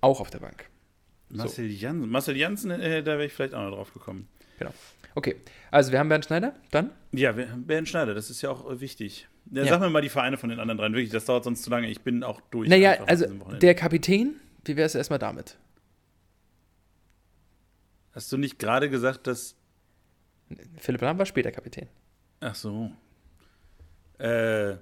auch 0.00 0.20
auf 0.20 0.30
der 0.30 0.38
Bank. 0.38 0.64
Marcel 1.28 1.66
Jansen. 1.70 2.08
Marcel 2.08 2.36
Jansen, 2.36 2.70
äh, 2.70 3.02
da 3.02 3.12
wäre 3.12 3.26
ich 3.26 3.32
vielleicht 3.32 3.54
auch 3.54 3.62
noch 3.68 3.76
drauf 3.76 3.92
gekommen. 3.92 4.28
Okay, 5.14 5.36
also 5.70 5.92
wir 5.92 5.98
haben 5.98 6.08
Bernd 6.10 6.24
Schneider, 6.26 6.54
dann? 6.70 6.90
Ja, 7.12 7.36
wir- 7.36 7.46
Bernd 7.46 7.88
Schneider, 7.88 8.14
das 8.14 8.28
ist 8.30 8.42
ja 8.42 8.50
auch 8.50 8.70
äh, 8.70 8.80
wichtig. 8.80 9.26
Ja, 9.50 9.62
Ja. 9.62 9.68
Sag 9.70 9.80
mir 9.80 9.88
mal 9.90 10.02
die 10.02 10.08
Vereine 10.10 10.36
von 10.38 10.50
den 10.50 10.60
anderen 10.60 10.78
dreien, 10.78 10.92
wirklich, 10.92 11.10
das 11.10 11.24
dauert 11.24 11.44
sonst 11.44 11.62
zu 11.62 11.70
lange. 11.70 11.88
Ich 11.90 12.00
bin 12.02 12.22
auch 12.22 12.40
durch. 12.50 12.68
naja, 12.68 12.98
also 13.06 13.26
der 13.60 13.74
Kapitän, 13.74 14.36
wie 14.64 14.76
wäre 14.76 14.86
es 14.86 14.94
erstmal 14.94 15.18
damit? 15.18 15.56
Hast 18.12 18.30
du 18.32 18.36
nicht 18.38 18.58
gerade 18.58 18.88
gesagt, 18.90 19.26
dass. 19.26 19.54
Philipp 20.78 21.00
Lahm 21.02 21.18
war 21.18 21.26
später 21.26 21.50
Kapitän. 21.50 21.88
Ach 22.40 22.54
so. 22.54 22.90
Äh, 24.18 24.24
Der 24.24 24.78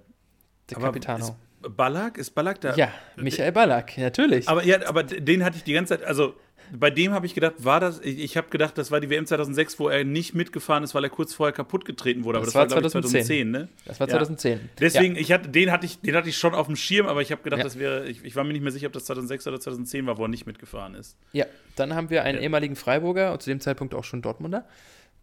Capitano. 0.70 1.24
Ist 1.62 1.76
Ballack? 1.76 2.18
Ist 2.18 2.30
Ballack 2.34 2.60
da? 2.60 2.74
Ja, 2.76 2.92
Michael 3.16 3.52
Ballack, 3.52 3.96
natürlich. 3.98 4.48
Aber, 4.48 4.64
ja, 4.64 4.86
aber 4.86 5.02
den 5.02 5.44
hatte 5.44 5.56
ich 5.56 5.64
die 5.64 5.72
ganze 5.72 5.96
Zeit, 5.98 6.06
also 6.06 6.34
bei 6.72 6.90
dem 6.90 7.12
habe 7.12 7.26
ich 7.26 7.34
gedacht, 7.34 7.54
war 7.58 7.78
das, 7.78 8.00
ich, 8.00 8.18
ich 8.20 8.36
habe 8.36 8.48
gedacht, 8.48 8.76
das 8.78 8.90
war 8.90 8.98
die 9.00 9.10
WM 9.10 9.26
2006, 9.26 9.78
wo 9.78 9.88
er 9.88 10.02
nicht 10.04 10.34
mitgefahren 10.34 10.82
ist, 10.82 10.94
weil 10.94 11.04
er 11.04 11.10
kurz 11.10 11.34
vorher 11.34 11.52
kaputt 11.52 11.84
getreten 11.84 12.24
wurde. 12.24 12.38
Aber 12.38 12.46
Das 12.46 12.54
das, 12.54 12.54
war, 12.54 12.62
war 12.62 12.80
glaube 12.80 12.86
ich, 12.86 12.92
2010, 12.92 13.24
2010, 13.26 13.50
ne? 13.50 13.68
das 13.84 14.00
war 14.00 14.08
Ja. 14.08 14.12
2010. 14.12 14.60
Deswegen, 14.80 15.16
ich 15.16 15.30
hatte, 15.32 15.48
den, 15.50 15.70
hatte 15.70 15.84
ich, 15.86 16.00
den 16.00 16.14
hatte 16.16 16.28
ich 16.28 16.36
schon 16.38 16.54
auf 16.54 16.66
dem 16.66 16.76
Schirm, 16.76 17.06
aber 17.06 17.20
ich 17.22 17.32
habe 17.32 17.42
gedacht, 17.42 17.58
Ja. 17.58 17.64
das 17.64 17.78
wäre, 17.78 18.06
ich, 18.08 18.24
ich 18.24 18.34
war 18.36 18.44
mir 18.44 18.52
nicht 18.54 18.62
mehr 18.62 18.72
sicher, 18.72 18.86
ob 18.86 18.92
das 18.94 19.04
2006 19.04 19.46
oder 19.46 19.60
2010 19.60 20.06
war, 20.06 20.16
wo 20.16 20.22
er 20.24 20.28
nicht 20.28 20.46
mitgefahren 20.46 20.94
ist. 20.94 21.16
Ja, 21.32 21.44
dann 21.76 21.94
haben 21.94 22.08
wir 22.10 22.24
einen 22.24 22.38
Ja. 22.38 22.44
ehemaligen 22.44 22.76
Freiburger 22.76 23.32
und 23.32 23.42
zu 23.42 23.50
dem 23.50 23.60
Zeitpunkt 23.60 23.94
auch 23.94 24.04
schon 24.04 24.22
Dortmunder, 24.22 24.64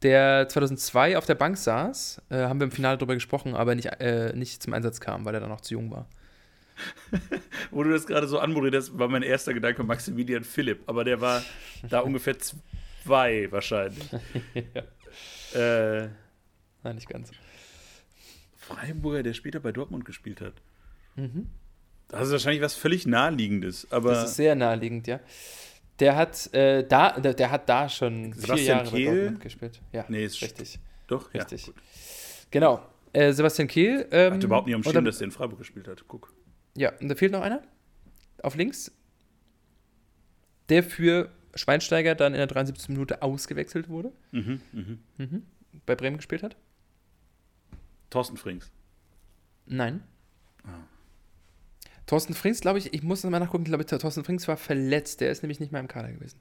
der 0.03 0.47
2002 0.49 1.17
auf 1.17 1.25
der 1.25 1.35
Bank 1.35 1.57
saß. 1.57 2.21
Äh, 2.29 2.43
haben 2.43 2.59
wir 2.59 2.65
im 2.65 2.71
Finale 2.71 2.97
darüber 2.97 3.13
gesprochen, 3.13 3.55
aber 3.55 3.75
nicht, 3.75 3.87
äh, 3.99 4.33
nicht 4.35 4.61
zum 4.61 4.73
Einsatz 4.73 4.99
kam, 4.99 5.25
weil 5.25 5.33
er 5.33 5.41
dann 5.41 5.49
noch 5.49 5.61
zu 5.61 5.73
jung 5.73 5.91
war. 5.91 6.07
Wo 7.71 7.83
du 7.83 7.91
das 7.91 8.07
gerade 8.07 8.27
so 8.27 8.39
anmoderierst, 8.39 8.97
war 8.97 9.07
mein 9.07 9.23
erster 9.23 9.53
Gedanke 9.53 9.83
Maximilian 9.83 10.43
Philipp, 10.43 10.83
aber 10.87 11.03
der 11.03 11.21
war 11.21 11.43
da 11.87 11.99
ungefähr 12.01 12.35
zwei 12.39 13.51
wahrscheinlich. 13.51 14.11
äh, 15.53 16.07
Nein, 16.83 16.95
nicht 16.95 17.09
ganz. 17.09 17.31
Freiburger, 18.57 19.23
der 19.23 19.33
später 19.33 19.59
bei 19.59 19.71
Dortmund 19.71 20.05
gespielt 20.05 20.41
hat. 20.41 20.53
Mhm. 21.15 21.47
Das 22.07 22.27
ist 22.27 22.31
wahrscheinlich 22.31 22.61
was 22.61 22.73
völlig 22.73 23.05
naheliegendes, 23.05 23.89
aber 23.91 24.11
Das 24.11 24.31
ist 24.31 24.35
sehr 24.35 24.55
naheliegend, 24.55 25.07
ja. 25.07 25.19
Der 26.01 26.15
hat, 26.17 26.53
äh, 26.53 26.85
da, 26.85 27.17
der, 27.19 27.33
der 27.33 27.51
hat 27.51 27.69
da 27.69 27.87
schon 27.87 28.33
vier 28.33 28.41
Sebastian 28.41 28.77
Jahre 28.79 28.91
bei 28.91 28.97
Kehl? 28.97 29.15
Dortmund 29.21 29.41
gespielt. 29.41 29.81
Ja, 29.93 30.05
Nee, 30.09 30.25
ist 30.25 30.41
richtig. 30.41 30.79
doch, 31.07 31.33
ja. 31.33 31.41
Richtig. 31.43 31.65
gut. 31.67 31.75
Genau. 32.49 32.85
Äh, 33.13 33.31
Sebastian 33.31 33.67
Kehl. 33.69 34.07
Ähm, 34.11 34.33
Hatte 34.33 34.45
überhaupt 34.47 34.65
nicht 34.67 34.75
am 34.75 34.83
Schirm, 34.83 34.93
dann- 34.95 35.05
dass 35.05 35.19
der 35.19 35.25
in 35.25 35.31
Freiburg 35.31 35.59
gespielt 35.59 35.87
hat. 35.87 36.03
Guck. 36.07 36.33
Ja, 36.75 36.91
und 36.99 37.07
da 37.07 37.15
fehlt 37.15 37.31
noch 37.31 37.41
einer. 37.41 37.61
Auf 38.43 38.55
links. 38.55 38.91
Der 40.69 40.83
für 40.83 41.29
Schweinsteiger 41.55 42.15
dann 42.15 42.33
in 42.33 42.37
der 42.39 42.47
73. 42.47 42.89
Minute 42.89 43.21
ausgewechselt 43.21 43.87
wurde. 43.89 44.11
Mhm, 44.31 44.61
mhm. 44.71 44.99
Mhm. 45.17 45.43
Bei 45.85 45.95
Bremen 45.95 46.17
gespielt 46.17 46.43
hat. 46.43 46.55
Thorsten 48.09 48.37
Frings. 48.37 48.71
Nein. 49.65 50.03
Ah. 50.63 50.69
Thorsten 52.11 52.33
Frings, 52.33 52.59
glaube 52.59 52.77
ich, 52.77 52.93
ich 52.93 53.03
muss 53.03 53.23
noch 53.23 53.31
mal 53.31 53.39
nachgucken, 53.39 53.63
ich 53.63 53.69
glaube, 53.69 53.85
Thorsten 53.85 54.25
Frings 54.25 54.45
war 54.49 54.57
verletzt. 54.57 55.21
Der 55.21 55.31
ist 55.31 55.43
nämlich 55.43 55.61
nicht 55.61 55.71
mehr 55.71 55.79
im 55.79 55.87
Kader 55.87 56.11
gewesen. 56.11 56.37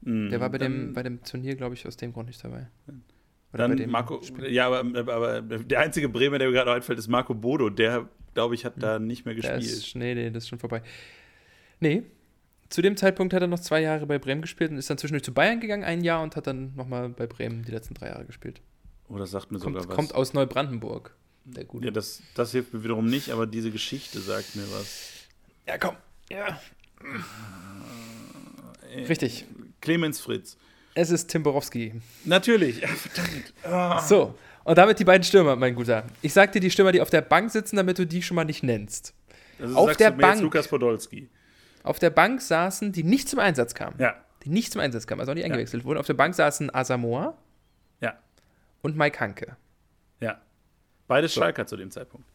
Mhm, 0.00 0.30
Der 0.30 0.40
war 0.40 0.48
bei, 0.48 0.56
dem, 0.56 0.94
bei 0.94 1.02
dem 1.02 1.22
Turnier, 1.22 1.54
glaube 1.54 1.74
ich, 1.74 1.86
aus 1.86 1.98
dem 1.98 2.14
Grund 2.14 2.28
nicht 2.28 2.42
dabei. 2.42 2.68
Oder 2.86 2.98
Dann 3.52 3.72
bei 3.72 3.76
dem 3.76 3.90
Marco, 3.90 4.22
Spiel. 4.22 4.50
ja, 4.50 4.68
aber, 4.68 4.78
aber 5.12 5.42
der 5.42 5.80
einzige 5.80 6.08
Bremer, 6.08 6.38
der 6.38 6.48
mir 6.48 6.54
gerade 6.54 6.70
noch 6.70 6.76
einfällt, 6.76 6.98
ist 6.98 7.08
Marco 7.08 7.34
Bodo. 7.34 7.68
Der, 7.68 8.08
glaube 8.32 8.54
ich, 8.54 8.64
hat 8.64 8.82
da 8.82 8.98
nicht 8.98 9.26
mehr 9.26 9.34
gespielt. 9.34 9.62
ist, 9.62 9.94
nee, 9.96 10.14
nee, 10.14 10.30
das 10.30 10.44
ist 10.44 10.48
schon 10.48 10.58
vorbei. 10.58 10.80
Nee. 11.80 12.04
Zu 12.70 12.80
dem 12.80 12.96
Zeitpunkt 12.96 13.34
hat 13.34 13.42
er 13.42 13.48
noch 13.48 13.60
zwei 13.60 13.82
Jahre 13.82 14.06
bei 14.06 14.18
Bremen 14.18 14.40
gespielt 14.40 14.70
und 14.70 14.78
ist 14.78 14.88
dann 14.88 14.96
zwischendurch 14.96 15.24
zu 15.24 15.34
Bayern 15.34 15.60
gegangen, 15.60 15.84
ein 15.84 16.02
Jahr, 16.02 16.22
und 16.22 16.36
hat 16.36 16.46
dann 16.46 16.74
nochmal 16.74 17.10
bei 17.10 17.26
Bremen 17.26 17.64
die 17.64 17.70
letzten 17.70 17.92
drei 17.92 18.06
Jahre 18.08 18.24
gespielt. 18.24 18.62
Oder 19.10 19.26
sagt 19.26 19.52
mir 19.52 19.58
sogar 19.58 19.74
Kommt, 19.82 19.88
was. 19.90 19.94
kommt 19.94 20.14
aus 20.14 20.32
Neubrandenburg. 20.32 21.14
Der 21.54 21.64
Gute. 21.64 21.86
Ja, 21.86 21.90
das, 21.90 22.22
das 22.34 22.52
hilft 22.52 22.74
mir 22.74 22.82
wiederum 22.84 23.06
nicht, 23.06 23.30
aber 23.30 23.46
diese 23.46 23.70
Geschichte 23.70 24.20
sagt 24.20 24.56
mir 24.56 24.64
was. 24.72 25.12
Ja, 25.66 25.78
komm. 25.78 25.96
Ja. 26.30 26.60
Richtig. 29.08 29.44
Clemens 29.80 30.20
Fritz. 30.20 30.56
Es 30.94 31.10
ist 31.10 31.28
Tim 31.28 31.42
Borowski. 31.42 31.92
Natürlich. 32.24 32.80
Ja, 32.80 32.88
verdammt. 32.88 33.52
Ah. 33.64 34.00
So. 34.00 34.34
Und 34.64 34.78
damit 34.78 34.98
die 34.98 35.04
beiden 35.04 35.22
Stürmer, 35.22 35.54
mein 35.54 35.74
Guter. 35.74 36.06
Ich 36.22 36.32
sag 36.32 36.52
dir 36.52 36.60
die 36.60 36.70
Stürmer, 36.70 36.90
die 36.92 37.00
auf 37.00 37.10
der 37.10 37.20
Bank 37.20 37.50
sitzen, 37.50 37.76
damit 37.76 37.98
du 37.98 38.06
die 38.06 38.22
schon 38.22 38.34
mal 38.34 38.44
nicht 38.44 38.62
nennst. 38.62 39.14
Also 39.60 39.76
Auf 39.76 39.96
der 39.96 40.10
Bank. 40.10 40.40
Lukas 40.42 40.66
Podolski. 40.68 41.28
Auf 41.82 41.98
der 41.98 42.10
Bank 42.10 42.40
saßen, 42.42 42.90
die 42.92 43.04
nicht 43.04 43.28
zum 43.28 43.38
Einsatz 43.38 43.74
kamen. 43.74 43.96
Ja. 44.00 44.16
Die 44.44 44.48
nicht 44.50 44.72
zum 44.72 44.80
Einsatz 44.80 45.06
kamen, 45.06 45.20
also 45.20 45.32
auch 45.32 45.36
nicht 45.36 45.44
eingewechselt 45.44 45.84
wurden. 45.84 45.98
Auf 45.98 46.06
der 46.06 46.14
Bank 46.14 46.34
saßen 46.34 46.74
Asamoah 46.74 47.36
Ja. 48.00 48.18
und 48.82 48.96
Mike 48.96 49.20
Hanke. 49.20 49.56
Ja. 51.06 51.14
Beides 51.14 51.34
Schalker 51.34 51.66
zu 51.66 51.76
dem 51.76 51.90
Zeitpunkt. 51.90 52.26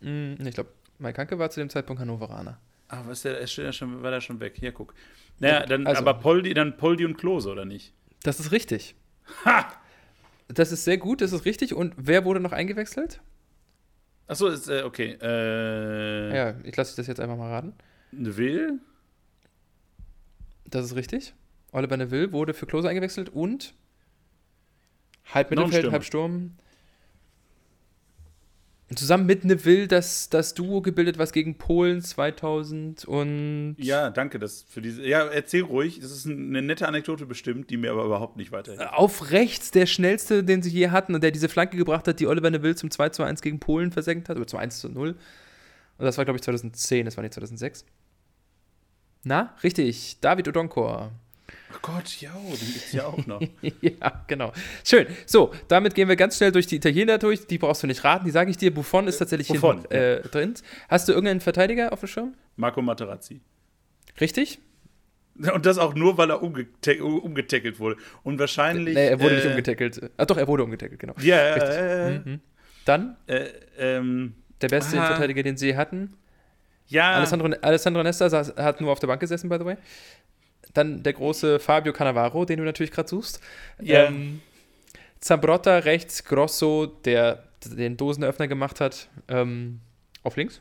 Hm, 0.00 0.36
ich 0.44 0.54
glaube, 0.54 0.70
Mike 0.98 1.18
Hanke 1.18 1.38
war 1.38 1.50
zu 1.50 1.60
dem 1.60 1.70
Zeitpunkt 1.70 2.00
Hannoveraner. 2.00 2.58
Ah, 2.88 3.02
was 3.06 3.18
ist 3.18 3.24
der, 3.24 3.40
er 3.40 3.46
steht 3.46 3.64
ja 3.64 3.72
schon, 3.72 4.02
war 4.02 4.10
da 4.10 4.20
schon 4.20 4.38
weg. 4.40 4.54
Hier, 4.58 4.72
guck. 4.72 4.94
Naja, 5.38 5.66
dann, 5.66 5.86
Also- 5.86 6.00
aber 6.02 6.14
Poldi, 6.14 6.54
dann 6.54 6.76
Poldi 6.76 7.04
und 7.04 7.16
Klose, 7.16 7.50
oder 7.50 7.64
nicht? 7.64 7.92
Das 8.22 8.40
ist 8.40 8.52
richtig. 8.52 8.94
Ha! 9.44 9.72
Das 10.48 10.70
ist 10.72 10.84
sehr 10.84 10.98
gut, 10.98 11.20
das 11.20 11.32
ist 11.32 11.44
richtig. 11.44 11.74
Und 11.74 11.94
wer 11.96 12.24
wurde 12.24 12.40
noch 12.40 12.52
eingewechselt? 12.52 13.20
Achso, 14.28 14.46
ist, 14.48 14.68
äh, 14.68 14.82
okay. 14.84 15.16
Äh, 15.20 16.36
Ja, 16.36 16.54
ich 16.64 16.76
lasse 16.76 16.96
das 16.96 17.06
jetzt 17.06 17.20
einfach 17.20 17.36
mal 17.36 17.50
raten. 17.50 17.74
Will? 18.12 18.78
Das 20.64 20.84
ist 20.84 20.94
richtig. 20.96 21.34
Oliver 21.72 21.96
Neville 21.96 22.32
wurde 22.32 22.54
für 22.54 22.66
Klose 22.66 22.88
eingewechselt 22.88 23.28
und 23.28 23.74
halb 25.32 25.50
Mittelfeld, 25.50 25.90
halb 25.90 26.04
Sturm. 26.04 26.56
Zusammen 28.94 29.26
mit 29.26 29.44
Neville 29.44 29.88
das, 29.88 30.30
das 30.30 30.54
Duo 30.54 30.80
gebildet, 30.80 31.18
was 31.18 31.32
gegen 31.32 31.58
Polen 31.58 32.02
2000 32.02 33.04
und 33.04 33.74
Ja, 33.78 34.10
danke 34.10 34.38
das 34.38 34.64
für 34.68 34.80
diese. 34.80 35.04
Ja, 35.04 35.26
erzähl 35.26 35.62
ruhig. 35.62 35.98
Das 35.98 36.12
ist 36.12 36.24
eine 36.26 36.62
nette 36.62 36.86
Anekdote 36.86 37.26
bestimmt, 37.26 37.68
die 37.70 37.78
mir 37.78 37.90
aber 37.90 38.04
überhaupt 38.04 38.36
nicht 38.36 38.52
weiterhilft. 38.52 38.92
auf 38.92 39.32
rechts 39.32 39.72
der 39.72 39.86
schnellste, 39.86 40.44
den 40.44 40.62
sie 40.62 40.70
je 40.70 40.90
hatten 40.90 41.16
und 41.16 41.24
der 41.24 41.32
diese 41.32 41.48
Flanke 41.48 41.76
gebracht 41.76 42.06
hat, 42.06 42.20
die 42.20 42.28
Oliver 42.28 42.48
Neville 42.48 42.76
zum 42.76 42.92
2 42.92 43.08
zu 43.08 43.24
1 43.24 43.42
gegen 43.42 43.58
Polen 43.58 43.90
versenkt 43.90 44.28
hat, 44.28 44.36
oder 44.36 44.46
zum 44.46 44.60
1 44.60 44.78
zu 44.78 44.88
0. 44.88 45.16
Und 45.98 46.04
das 46.04 46.16
war, 46.16 46.24
glaube 46.24 46.36
ich, 46.36 46.42
2010, 46.42 47.06
das 47.06 47.16
war 47.16 47.22
nicht 47.22 47.34
2006. 47.34 47.84
Na, 49.24 49.56
richtig, 49.64 50.18
David 50.20 50.46
Odonkor. 50.46 51.10
Oh 51.76 51.78
Gott, 51.82 52.20
ja, 52.20 52.30
den 52.32 52.50
gibt's 52.72 52.92
ja 52.92 53.06
auch 53.06 53.26
noch. 53.26 53.40
ja, 53.80 54.24
genau. 54.26 54.52
Schön. 54.84 55.06
So, 55.26 55.52
damit 55.68 55.94
gehen 55.94 56.08
wir 56.08 56.16
ganz 56.16 56.36
schnell 56.36 56.52
durch 56.52 56.66
die 56.66 56.76
Italiener 56.76 57.18
durch. 57.18 57.46
Die 57.46 57.58
brauchst 57.58 57.82
du 57.82 57.86
nicht 57.86 58.02
raten. 58.04 58.24
Die 58.24 58.30
sage 58.30 58.50
ich 58.50 58.56
dir. 58.56 58.72
Buffon 58.72 59.06
ist 59.08 59.18
tatsächlich 59.18 59.48
Buffon, 59.48 59.78
hinten 59.80 59.92
äh, 59.94 60.20
drin. 60.22 60.54
Hast 60.88 61.08
du 61.08 61.12
irgendeinen 61.12 61.40
Verteidiger 61.40 61.92
auf 61.92 62.00
dem 62.00 62.08
Schirm? 62.08 62.34
Marco 62.56 62.80
Materazzi. 62.82 63.40
Richtig? 64.20 64.58
Und 65.52 65.66
das 65.66 65.76
auch 65.76 65.94
nur, 65.94 66.16
weil 66.16 66.30
er 66.30 66.42
umgete 66.42 67.04
umgetackelt 67.04 67.78
wurde. 67.78 67.96
Und 68.22 68.38
wahrscheinlich. 68.38 68.94
Nee, 68.94 69.08
er 69.08 69.20
wurde 69.20 69.34
äh, 69.34 69.36
nicht 69.36 69.46
umgetackelt. 69.46 70.10
Ah, 70.16 70.24
doch, 70.24 70.38
er 70.38 70.48
wurde 70.48 70.64
umgetackelt, 70.64 70.98
genau. 70.98 71.14
Ja, 71.20 71.54
Richtig. 71.54 71.70
äh, 71.76 72.18
Mhm. 72.18 72.40
Dann 72.86 73.16
äh, 73.26 73.46
ähm, 73.78 74.34
der 74.62 74.68
beste 74.68 74.98
Ah. 75.00 75.06
Verteidiger, 75.08 75.42
den 75.42 75.56
sie 75.58 75.76
hatten. 75.76 76.14
ja. 76.88 77.12
Alessandro, 77.12 77.48
Alessandro 77.60 78.02
Nesta 78.02 78.30
saß, 78.30 78.54
hat 78.56 78.80
nur 78.80 78.90
auf 78.92 78.98
der 79.00 79.08
Bank 79.08 79.20
gesessen, 79.20 79.48
by 79.50 79.56
the 79.58 79.64
way. 79.66 79.76
Dann 80.76 81.02
der 81.02 81.12
große 81.12 81.58
Fabio 81.58 81.92
Cannavaro, 81.92 82.44
den 82.44 82.58
du 82.58 82.64
natürlich 82.64 82.90
gerade 82.90 83.08
suchst. 83.08 83.40
Ja. 83.80 84.04
Ähm, 84.06 84.40
Zambrotta 85.20 85.78
rechts, 85.78 86.24
Grosso, 86.24 86.86
der 86.86 87.44
den 87.64 87.96
Dosenöffner 87.96 88.48
gemacht 88.48 88.80
hat, 88.80 89.08
ähm, 89.28 89.80
auf 90.22 90.36
links. 90.36 90.60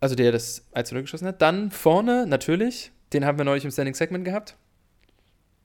Also 0.00 0.14
der 0.14 0.30
das 0.30 0.66
1 0.72 0.92
0 0.92 1.02
geschossen 1.02 1.26
hat. 1.26 1.42
Dann 1.42 1.70
vorne, 1.70 2.26
natürlich, 2.26 2.92
den 3.12 3.24
haben 3.24 3.38
wir 3.38 3.44
neulich 3.44 3.64
im 3.64 3.70
Standing 3.70 3.94
Segment 3.94 4.24
gehabt. 4.24 4.56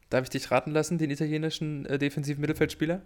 Darf 0.09 0.23
ich 0.23 0.29
dich 0.29 0.49
raten 0.51 0.71
lassen, 0.71 0.97
den 0.97 1.11
italienischen 1.11 1.85
äh, 1.85 1.97
defensiven 1.99 2.41
Mittelfeldspieler 2.41 3.01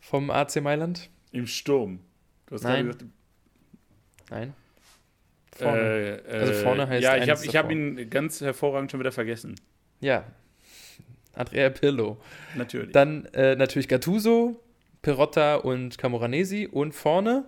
vom 0.00 0.30
AC 0.30 0.60
Mailand? 0.62 1.10
Im 1.32 1.46
Sturm. 1.46 2.00
Du 2.46 2.54
hast 2.54 2.62
Nein. 2.62 2.86
gesagt, 2.86 3.04
Nein. 4.30 4.54
Vorne. 5.52 6.22
Äh, 6.28 6.32
Also 6.38 6.52
vorne 6.54 6.88
heißt 6.88 7.02
Ja, 7.02 7.16
ich 7.16 7.28
habe 7.30 7.40
hab 7.42 7.70
ihn 7.70 8.08
ganz 8.10 8.40
hervorragend 8.40 8.90
schon 8.90 9.00
wieder 9.00 9.12
vergessen. 9.12 9.56
Ja. 10.00 10.24
Andrea 11.34 11.70
Pirlo. 11.70 12.18
Natürlich. 12.56 12.92
Dann 12.92 13.24
äh, 13.26 13.54
natürlich 13.56 13.88
Gattuso, 13.88 14.60
Perotta 15.02 15.56
und 15.56 15.96
Camoranesi. 15.98 16.66
Und 16.70 16.92
vorne, 16.94 17.44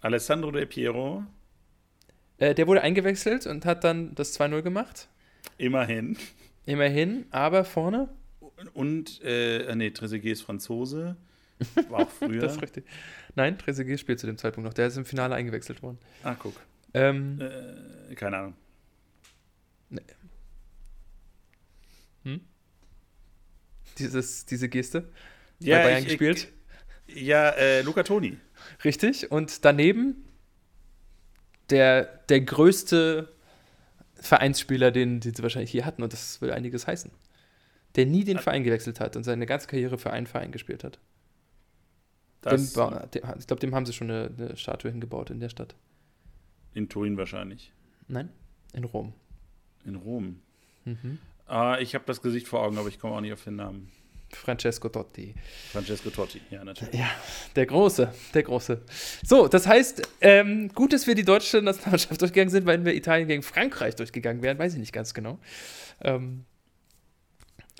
Alessandro 0.00 0.50
Del 0.50 0.66
Piero, 0.66 1.24
äh, 2.38 2.54
der 2.54 2.66
wurde 2.66 2.82
eingewechselt 2.82 3.46
und 3.46 3.64
hat 3.64 3.84
dann 3.84 4.14
das 4.14 4.38
2-0 4.38 4.62
gemacht. 4.62 5.08
immerhin. 5.58 6.16
Immerhin. 6.66 7.26
Aber 7.30 7.64
vorne, 7.64 8.08
Und, 8.72 9.20
äh, 9.24 9.74
nee, 9.74 9.90
Trezeguet 9.90 10.32
ist 10.32 10.42
Franzose. 10.42 11.16
War 11.88 12.00
auch 12.00 12.10
früher. 12.18 12.40
das 12.42 12.56
ist 12.56 12.62
richtig. 12.62 12.84
Nein, 13.36 13.58
Trezeguet 13.58 13.98
spielt 14.00 14.20
zu 14.20 14.26
dem 14.26 14.38
Zeitpunkt 14.38 14.66
noch. 14.66 14.74
Der 14.74 14.86
ist 14.86 14.96
im 14.96 15.04
Finale 15.04 15.34
eingewechselt 15.34 15.82
worden. 15.82 15.98
ah, 16.22 16.34
guck. 16.38 16.54
Ähm, 16.94 17.40
Äh, 17.40 18.14
keine 18.14 18.36
Ahnung. 18.38 18.54
dieses, 23.98 24.46
diese 24.46 24.68
Geste. 24.68 25.10
Ja, 25.60 25.78
bei 25.78 25.84
Bayern 25.84 26.02
ich- 26.02 26.08
gespielt. 26.08 26.48
Ja, 27.06 27.50
äh, 27.50 27.82
Luca 27.82 28.02
Toni. 28.02 28.38
Richtig. 28.84 29.30
Und 29.30 29.64
daneben 29.64 30.24
der, 31.70 32.04
der 32.28 32.40
größte 32.40 33.32
Vereinsspieler, 34.14 34.90
den, 34.90 35.20
den 35.20 35.34
sie 35.34 35.42
wahrscheinlich 35.42 35.70
hier 35.70 35.84
hatten. 35.84 36.02
Und 36.02 36.12
das 36.12 36.40
will 36.40 36.50
einiges 36.50 36.86
heißen. 36.86 37.10
Der 37.96 38.06
nie 38.06 38.24
den 38.24 38.38
Verein 38.38 38.64
gewechselt 38.64 39.00
hat 39.00 39.16
und 39.16 39.22
seine 39.24 39.46
ganze 39.46 39.66
Karriere 39.68 39.98
für 39.98 40.10
einen 40.10 40.26
Verein 40.26 40.50
gespielt 40.50 40.82
hat. 40.82 40.98
Dem, 42.44 42.62
ich 43.38 43.46
glaube, 43.46 43.60
dem 43.60 43.74
haben 43.74 43.86
sie 43.86 43.92
schon 43.92 44.10
eine, 44.10 44.30
eine 44.36 44.56
Statue 44.56 44.90
hingebaut 44.90 45.30
in 45.30 45.40
der 45.40 45.48
Stadt. 45.48 45.74
in 46.74 46.88
Turin 46.88 47.16
wahrscheinlich. 47.16 47.72
Nein? 48.08 48.28
In 48.72 48.84
Rom. 48.84 49.12
In 49.84 49.96
Rom. 49.96 50.40
Mhm. 50.84 51.18
Ah, 51.46 51.78
ich 51.78 51.94
habe 51.94 52.04
das 52.06 52.22
Gesicht 52.22 52.48
vor 52.48 52.60
Augen, 52.62 52.78
aber 52.78 52.88
ich 52.88 52.98
komme 52.98 53.14
auch 53.14 53.20
nicht 53.20 53.32
auf 53.32 53.44
den 53.44 53.56
Namen. 53.56 53.90
Francesco 54.30 54.88
Totti. 54.88 55.34
Francesco 55.70 56.10
Totti, 56.10 56.40
ja, 56.50 56.64
natürlich. 56.64 56.94
Ja, 56.94 57.08
der 57.54 57.66
Große, 57.66 58.12
der 58.34 58.42
Große. 58.42 58.82
So, 59.24 59.46
das 59.46 59.66
heißt, 59.66 60.02
ähm, 60.20 60.70
gut, 60.74 60.92
dass 60.92 61.06
wir 61.06 61.14
die 61.14 61.24
deutsche 61.24 61.62
Nationalmannschaft 61.62 62.20
durchgegangen 62.20 62.50
sind, 62.50 62.66
weil 62.66 62.84
wir 62.84 62.94
Italien 62.94 63.28
gegen 63.28 63.42
Frankreich 63.42 63.94
durchgegangen 63.94 64.42
wären, 64.42 64.58
weiß 64.58 64.72
ich 64.74 64.80
nicht 64.80 64.92
ganz 64.92 65.14
genau. 65.14 65.38
Ähm, 66.00 66.44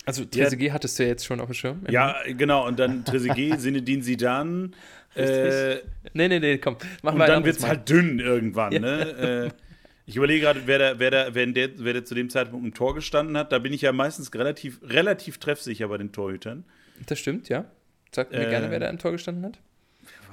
also, 0.07 0.25
Trezeguet 0.25 0.73
hattest 0.73 0.99
du 0.99 1.03
ja 1.05 1.09
jetzt 1.11 1.25
schon 1.25 1.41
auf 1.41 1.47
dem 1.47 1.55
Schirm. 1.55 1.83
Ja, 1.89 2.17
genau. 2.37 2.67
Und 2.67 2.79
dann 2.79 3.05
Trezeguet, 3.07 3.61
Zinedine 3.61 4.03
Zidane. 4.03 4.71
Äh, 5.15 5.77
Nee, 6.13 6.29
nee, 6.29 6.39
nee, 6.41 6.59
komm. 6.59 6.77
Machen 7.03 7.17
und 7.17 7.23
ein 7.23 7.29
dann 7.29 7.45
wird 7.45 7.57
es 7.57 7.63
Mal. 7.63 7.69
halt 7.69 7.89
dünn 7.89 8.19
irgendwann, 8.19 8.73
Ja. 8.73 8.81
ne? 8.81 9.51
Äh, 9.53 9.59
ich 10.07 10.17
überlege 10.17 10.41
gerade, 10.43 10.63
wer, 10.67 10.79
da, 10.79 10.99
wer, 10.99 11.11
da, 11.11 11.35
wer, 11.35 11.47
der, 11.47 11.71
wer 11.79 11.93
der 11.95 12.05
zu 12.05 12.15
dem 12.15 12.29
Zeitpunkt 12.29 12.67
im 12.67 12.75
Tor 12.75 12.95
gestanden 12.95 13.37
hat. 13.39 13.53
Da 13.53 13.59
bin 13.59 13.73
ich 13.73 13.81
ja 13.83 13.93
meistens 13.93 14.35
relativ, 14.35 14.79
relativ 14.83 15.39
treffsicher 15.39 15.89
bei 15.89 15.97
den 15.99 16.13
Torhütern. 16.13 16.65
Das 17.07 17.19
stimmt, 17.19 17.49
ja. 17.49 17.65
Sag 18.13 18.31
mir 18.31 18.47
Äh, 18.47 18.51
gerne, 18.51 18.71
wer 18.71 18.81
da 18.81 18.89
im 18.91 18.99
Tor 18.99 19.13
gestanden 19.13 19.45
hat. 19.47 19.59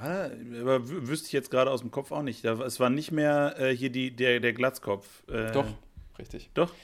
War, 0.00 0.30
aber 0.60 0.76
wü- 0.84 1.08
wüsste 1.08 1.28
ich 1.28 1.32
jetzt 1.32 1.50
gerade 1.50 1.70
aus 1.70 1.80
dem 1.80 1.90
Kopf 1.90 2.12
auch 2.12 2.22
nicht. 2.22 2.44
Es 2.44 2.80
war 2.80 2.90
nicht 2.90 3.12
mehr 3.12 3.54
äh, 3.58 3.74
hier 3.74 3.88
die, 3.90 4.10
der, 4.10 4.40
der 4.40 4.52
Glatzkopf. 4.52 5.06
Äh, 5.30 5.52
Doch, 5.52 5.66
richtig. 6.18 6.50
Doch. 6.54 6.74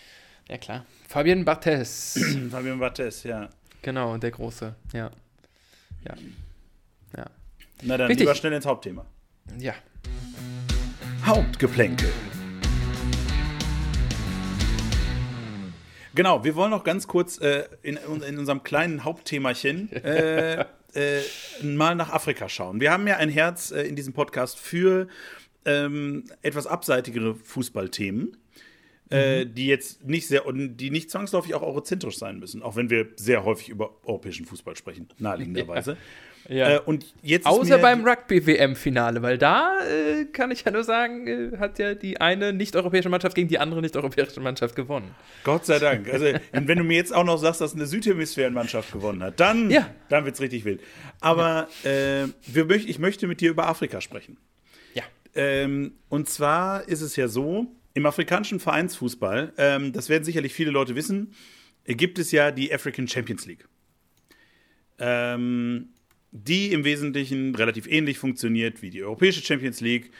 Ja, 0.48 0.56
klar. 0.56 0.86
Fabian 1.06 1.44
Barthez. 1.44 2.18
Fabian 2.50 2.78
Barthez, 2.78 3.22
ja. 3.24 3.50
genau, 3.82 4.16
der 4.16 4.30
Große. 4.30 4.74
Ja. 4.94 5.10
Ja. 6.04 6.14
Ja. 7.16 7.26
Na 7.82 7.96
dann, 7.98 8.06
Richtig. 8.06 8.20
lieber 8.26 8.34
schnell 8.34 8.54
ins 8.54 8.64
Hauptthema. 8.64 9.04
Ja. 9.58 9.74
Hauptgeplänkel. 11.24 12.10
Genau, 16.14 16.42
wir 16.42 16.56
wollen 16.56 16.70
noch 16.70 16.82
ganz 16.82 17.06
kurz 17.06 17.38
äh, 17.38 17.68
in, 17.82 17.98
in 18.26 18.38
unserem 18.38 18.62
kleinen 18.62 19.04
Hauptthemachen 19.04 19.92
äh, 20.02 20.64
äh, 20.94 21.22
mal 21.62 21.94
nach 21.94 22.10
Afrika 22.10 22.48
schauen. 22.48 22.80
Wir 22.80 22.90
haben 22.90 23.06
ja 23.06 23.18
ein 23.18 23.28
Herz 23.28 23.70
äh, 23.70 23.82
in 23.82 23.96
diesem 23.96 24.14
Podcast 24.14 24.58
für 24.58 25.08
ähm, 25.66 26.24
etwas 26.40 26.66
abseitigere 26.66 27.34
Fußballthemen, 27.34 28.36
äh, 29.10 29.46
die 29.46 29.66
jetzt 29.66 30.06
nicht 30.06 30.26
sehr 30.28 30.46
und 30.46 30.76
die 30.76 30.90
nicht 30.90 31.10
zwangsläufig 31.10 31.54
auch 31.54 31.62
eurozentrisch 31.62 32.18
sein 32.18 32.38
müssen, 32.38 32.62
auch 32.62 32.76
wenn 32.76 32.90
wir 32.90 33.08
sehr 33.16 33.44
häufig 33.44 33.68
über 33.68 33.96
europäischen 34.04 34.46
Fußball 34.46 34.76
sprechen, 34.76 35.08
naheliegenderweise. 35.18 35.96
Ja. 36.48 36.76
Äh, 36.76 36.80
und 36.80 37.04
jetzt 37.22 37.46
Außer 37.46 37.78
beim 37.78 38.06
Rugby-WM-Finale, 38.06 39.20
weil 39.20 39.36
da 39.36 39.78
äh, 39.80 40.24
kann 40.24 40.50
ich 40.50 40.64
ja 40.64 40.70
nur 40.70 40.82
sagen, 40.82 41.26
äh, 41.26 41.58
hat 41.58 41.78
ja 41.78 41.94
die 41.94 42.20
eine 42.20 42.54
nicht-europäische 42.54 43.10
Mannschaft 43.10 43.34
gegen 43.34 43.48
die 43.48 43.58
andere 43.58 43.82
nicht-europäische 43.82 44.40
Mannschaft 44.40 44.74
gewonnen. 44.74 45.14
Gott 45.44 45.66
sei 45.66 45.78
Dank. 45.78 46.10
Also, 46.10 46.26
und 46.52 46.68
wenn 46.68 46.78
du 46.78 46.84
mir 46.84 46.96
jetzt 46.96 47.14
auch 47.14 47.24
noch 47.24 47.36
sagst, 47.36 47.60
dass 47.60 47.74
eine 47.74 47.86
Südhemisphärenmannschaft 47.86 48.92
gewonnen 48.92 49.22
hat, 49.22 49.38
dann, 49.40 49.70
Ja. 49.70 49.90
dann 50.08 50.24
wird 50.24 50.36
es 50.36 50.40
richtig 50.40 50.64
wild. 50.64 50.80
Aber 51.20 51.68
äh, 51.84 52.28
wir 52.46 52.70
ich 52.70 52.98
möchte 52.98 53.26
mit 53.26 53.40
dir 53.42 53.50
über 53.50 53.66
Afrika 53.66 54.00
sprechen. 54.00 54.38
Ja. 54.94 55.02
Ähm, 55.34 55.92
und 56.08 56.30
zwar 56.30 56.88
ist 56.88 57.02
es 57.02 57.16
ja 57.16 57.28
so, 57.28 57.66
im 57.98 58.06
afrikanischen 58.06 58.60
Vereinsfußball, 58.60 59.52
ähm, 59.58 59.92
das 59.92 60.08
werden 60.08 60.22
sicherlich 60.22 60.54
viele 60.54 60.70
Leute 60.70 60.94
wissen, 60.94 61.34
äh, 61.84 61.94
gibt 61.94 62.18
es 62.18 62.30
ja 62.30 62.52
die 62.52 62.72
African 62.72 63.08
Champions 63.08 63.44
League. 63.44 63.68
Ähm, 64.98 65.88
die 66.30 66.72
im 66.72 66.84
Wesentlichen 66.84 67.54
relativ 67.54 67.86
ähnlich 67.86 68.18
funktioniert 68.18 68.82
wie 68.82 68.90
die 68.90 69.02
Europäische 69.02 69.42
Champions 69.42 69.80
League. 69.80 70.12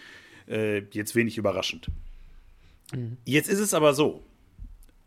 Äh, 0.49 0.83
jetzt 0.91 1.15
wenig 1.15 1.39
überraschend. 1.39 1.89
Jetzt 3.25 3.49
ist 3.49 3.59
es 3.59 3.75
aber 3.75 3.93
so, 3.95 4.25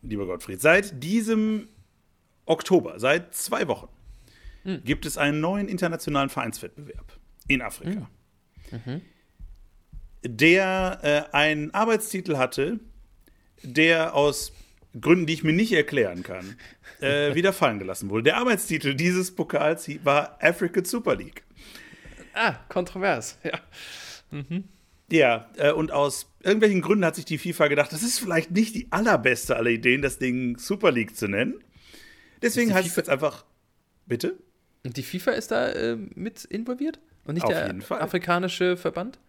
lieber 0.03 0.27
Gottfried, 0.27 0.61
seit 0.61 1.03
diesem 1.03 1.67
Oktober, 2.45 2.99
seit 2.99 3.33
zwei 3.33 3.67
Wochen, 3.67 3.87
gibt 4.85 5.07
es 5.07 5.17
einen 5.17 5.41
neuen 5.41 5.67
internationalen 5.67 6.29
Vereinswettbewerb 6.29 7.17
in 7.47 7.63
Afrika, 7.63 8.07
der 10.23 10.99
äh, 11.31 11.35
einen 11.35 11.73
Arbeitstitel 11.73 12.37
hatte, 12.37 12.79
der 13.63 14.15
aus 14.15 14.53
Gründen, 14.99 15.25
die 15.25 15.33
ich 15.33 15.43
mir 15.43 15.53
nicht 15.53 15.71
erklären 15.71 16.23
kann, 16.23 16.57
äh, 17.01 17.33
wieder 17.35 17.53
fallen 17.53 17.79
gelassen 17.79 18.09
wurde. 18.09 18.23
Der 18.23 18.37
Arbeitstitel 18.37 18.93
dieses 18.93 19.33
Pokals 19.33 19.89
war 20.03 20.37
African 20.41 20.85
Super 20.85 21.15
League. 21.15 21.43
Ah, 22.33 22.55
kontrovers. 22.69 23.37
Ja. 23.43 23.59
Ja, 25.11 25.49
äh, 25.57 25.73
und 25.73 25.91
aus 25.91 26.31
irgendwelchen 26.41 26.79
Gründen 26.79 27.03
hat 27.03 27.15
sich 27.15 27.25
die 27.25 27.37
FIFA 27.37 27.67
gedacht, 27.67 27.91
das 27.91 28.01
ist 28.01 28.19
vielleicht 28.19 28.51
nicht 28.51 28.73
die 28.75 28.87
allerbeste 28.91 29.57
aller 29.57 29.69
Ideen, 29.69 30.01
das 30.01 30.19
Ding 30.19 30.57
Super 30.57 30.89
League 30.89 31.17
zu 31.17 31.27
nennen. 31.27 31.61
Deswegen 32.41 32.73
heißt 32.73 32.87
es 32.87 32.93
FIFA 32.93 33.01
jetzt 33.01 33.09
einfach, 33.09 33.45
bitte? 34.05 34.37
Und 34.85 34.95
die 34.95 35.03
FIFA 35.03 35.31
ist 35.31 35.51
da 35.51 35.69
äh, 35.69 35.97
mit 36.15 36.45
involviert? 36.45 36.99
Und 37.25 37.33
nicht 37.33 37.43
Auf 37.43 37.51
der 37.51 38.01
afrikanische 38.01 38.77
Verband? 38.77 39.19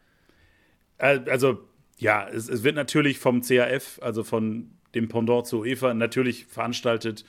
Also, 1.03 1.69
ja, 1.99 2.29
es, 2.29 2.49
es 2.49 2.63
wird 2.63 2.77
natürlich 2.77 3.19
vom 3.19 3.43
CAF, 3.43 3.99
also 4.03 4.23
von 4.23 4.71
dem 4.95 5.09
Pendant 5.09 5.47
zur 5.47 5.63
UEFA, 5.63 5.95
natürlich 5.95 6.47
veranstaltet. 6.47 7.25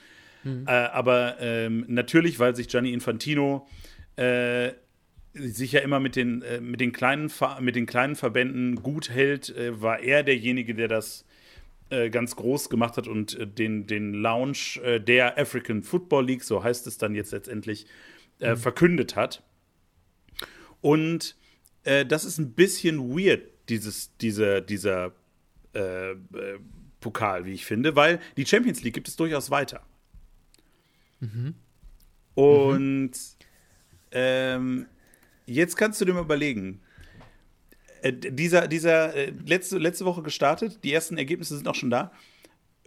Äh, 0.66 0.70
aber 0.70 1.36
ähm, 1.40 1.86
natürlich, 1.88 2.38
weil 2.38 2.54
sich 2.54 2.68
Gianni 2.68 2.92
Infantino 2.92 3.66
äh, 4.16 4.72
sich 5.32 5.72
ja 5.72 5.80
immer 5.80 6.00
mit 6.00 6.16
den, 6.16 6.42
äh, 6.42 6.60
mit 6.60 6.80
den, 6.80 6.92
kleinen, 6.92 7.30
Ver- 7.30 7.60
mit 7.62 7.76
den 7.76 7.86
kleinen 7.86 8.14
Verbänden 8.14 8.76
gut 8.76 9.08
hält, 9.08 9.48
äh, 9.56 9.80
war 9.80 10.00
er 10.00 10.22
derjenige, 10.22 10.74
der 10.74 10.86
das 10.88 11.24
äh, 11.88 12.10
ganz 12.10 12.36
groß 12.36 12.68
gemacht 12.68 12.98
hat 12.98 13.08
und 13.08 13.38
äh, 13.38 13.46
den, 13.46 13.86
den 13.86 14.12
Launch 14.12 14.80
der 14.84 15.38
African 15.38 15.82
Football 15.82 16.26
League, 16.26 16.44
so 16.44 16.62
heißt 16.62 16.86
es 16.86 16.98
dann 16.98 17.14
jetzt 17.14 17.32
letztendlich, 17.32 17.86
äh, 18.38 18.54
verkündet 18.54 19.16
hat. 19.16 19.42
Und 20.80 21.36
das 21.84 22.24
ist 22.24 22.38
ein 22.38 22.52
bisschen 22.52 23.10
weird, 23.10 23.42
dieses, 23.68 24.16
dieser, 24.18 24.60
dieser 24.60 25.12
äh, 25.74 26.12
äh, 26.12 26.16
Pokal, 27.00 27.44
wie 27.44 27.52
ich 27.52 27.64
finde, 27.64 27.96
weil 27.96 28.20
die 28.36 28.46
Champions 28.46 28.82
League 28.82 28.94
gibt 28.94 29.08
es 29.08 29.16
durchaus 29.16 29.50
weiter. 29.50 29.82
Und 32.34 33.12
ähm, 34.10 34.86
jetzt 35.46 35.76
kannst 35.76 36.00
du 36.00 36.04
dir 36.04 36.14
mal 36.14 36.22
überlegen, 36.22 36.80
äh, 38.02 38.12
dieser, 38.12 38.68
dieser 38.68 39.14
äh, 39.14 39.32
letzte, 39.46 39.78
letzte 39.78 40.04
Woche 40.04 40.22
gestartet, 40.22 40.84
die 40.84 40.92
ersten 40.92 41.16
Ergebnisse 41.16 41.56
sind 41.56 41.68
auch 41.68 41.74
schon 41.74 41.90
da. 41.90 42.12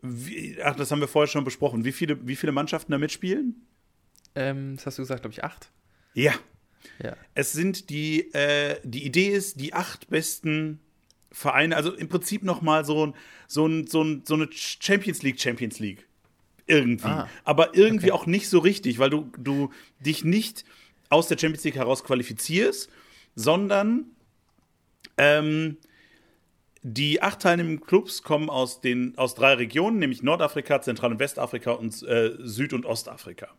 Wie, 0.01 0.57
ach, 0.63 0.75
das 0.75 0.91
haben 0.91 0.99
wir 0.99 1.07
vorher 1.07 1.27
schon 1.27 1.43
besprochen. 1.43 1.85
Wie 1.85 1.91
viele, 1.91 2.25
wie 2.27 2.35
viele 2.35 2.51
Mannschaften 2.51 2.91
da 2.91 2.97
mitspielen? 2.97 3.65
Ähm, 4.35 4.75
das 4.75 4.85
hast 4.85 4.97
du 4.99 5.01
gesagt, 5.01 5.23
glaube 5.23 5.33
ich, 5.33 5.43
acht. 5.43 5.71
Ja, 6.13 6.33
Ja. 7.03 7.15
Es 7.35 7.51
sind 7.53 7.89
die, 7.89 8.33
äh, 8.33 8.79
die 8.83 9.05
Idee 9.05 9.29
ist, 9.29 9.59
die 9.59 9.73
acht 9.73 10.09
besten 10.09 10.79
Vereine, 11.31 11.75
also 11.75 11.93
im 11.93 12.09
Prinzip 12.09 12.43
nochmal 12.43 12.85
so, 12.85 13.07
ein- 13.07 13.13
so, 13.47 13.67
ein, 13.67 13.87
so, 13.87 14.01
ein, 14.03 14.23
so 14.25 14.33
eine 14.33 14.47
Champions 14.51 15.21
League, 15.23 15.39
Champions 15.39 15.79
League. 15.79 16.07
Irgendwie. 16.69 17.07
Ah, 17.07 17.29
Aber 17.45 17.75
irgendwie 17.75 18.11
okay. 18.11 18.21
auch 18.21 18.25
nicht 18.25 18.49
so 18.49 18.59
richtig, 18.59 18.99
weil 18.99 19.09
du, 19.09 19.31
du 19.37 19.71
dich 19.99 20.23
nicht 20.25 20.65
aus 21.09 21.27
der 21.29 21.37
Champions 21.37 21.63
League 21.63 21.75
heraus 21.75 22.03
qualifizierst, 22.03 22.89
sondern 23.35 24.05
ähm, 25.17 25.77
die 26.83 27.21
acht 27.21 27.41
teilnehmenden 27.41 27.85
Clubs 27.85 28.21
kommen 28.21 28.49
aus, 28.49 28.81
den, 28.81 29.17
aus 29.17 29.33
drei 29.35 29.53
Regionen, 29.53 29.99
nämlich 29.99 30.23
Nordafrika, 30.23 30.81
Zentral- 30.81 31.11
und 31.11 31.19
Westafrika 31.19 31.71
und 31.71 32.03
äh, 32.03 32.35
Süd- 32.39 32.73
und 32.73 32.85
Ostafrika. 32.85 33.49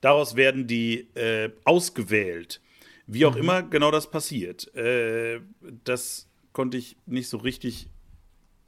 Daraus 0.00 0.36
werden 0.36 0.66
die 0.66 1.08
äh, 1.14 1.50
ausgewählt. 1.64 2.60
Wie 3.06 3.24
auch 3.26 3.36
immer 3.36 3.62
genau 3.62 3.90
das 3.90 4.10
passiert. 4.10 4.74
Äh, 4.74 5.40
das 5.84 6.28
konnte 6.52 6.76
ich 6.76 6.96
nicht 7.06 7.28
so 7.28 7.36
richtig, 7.38 7.88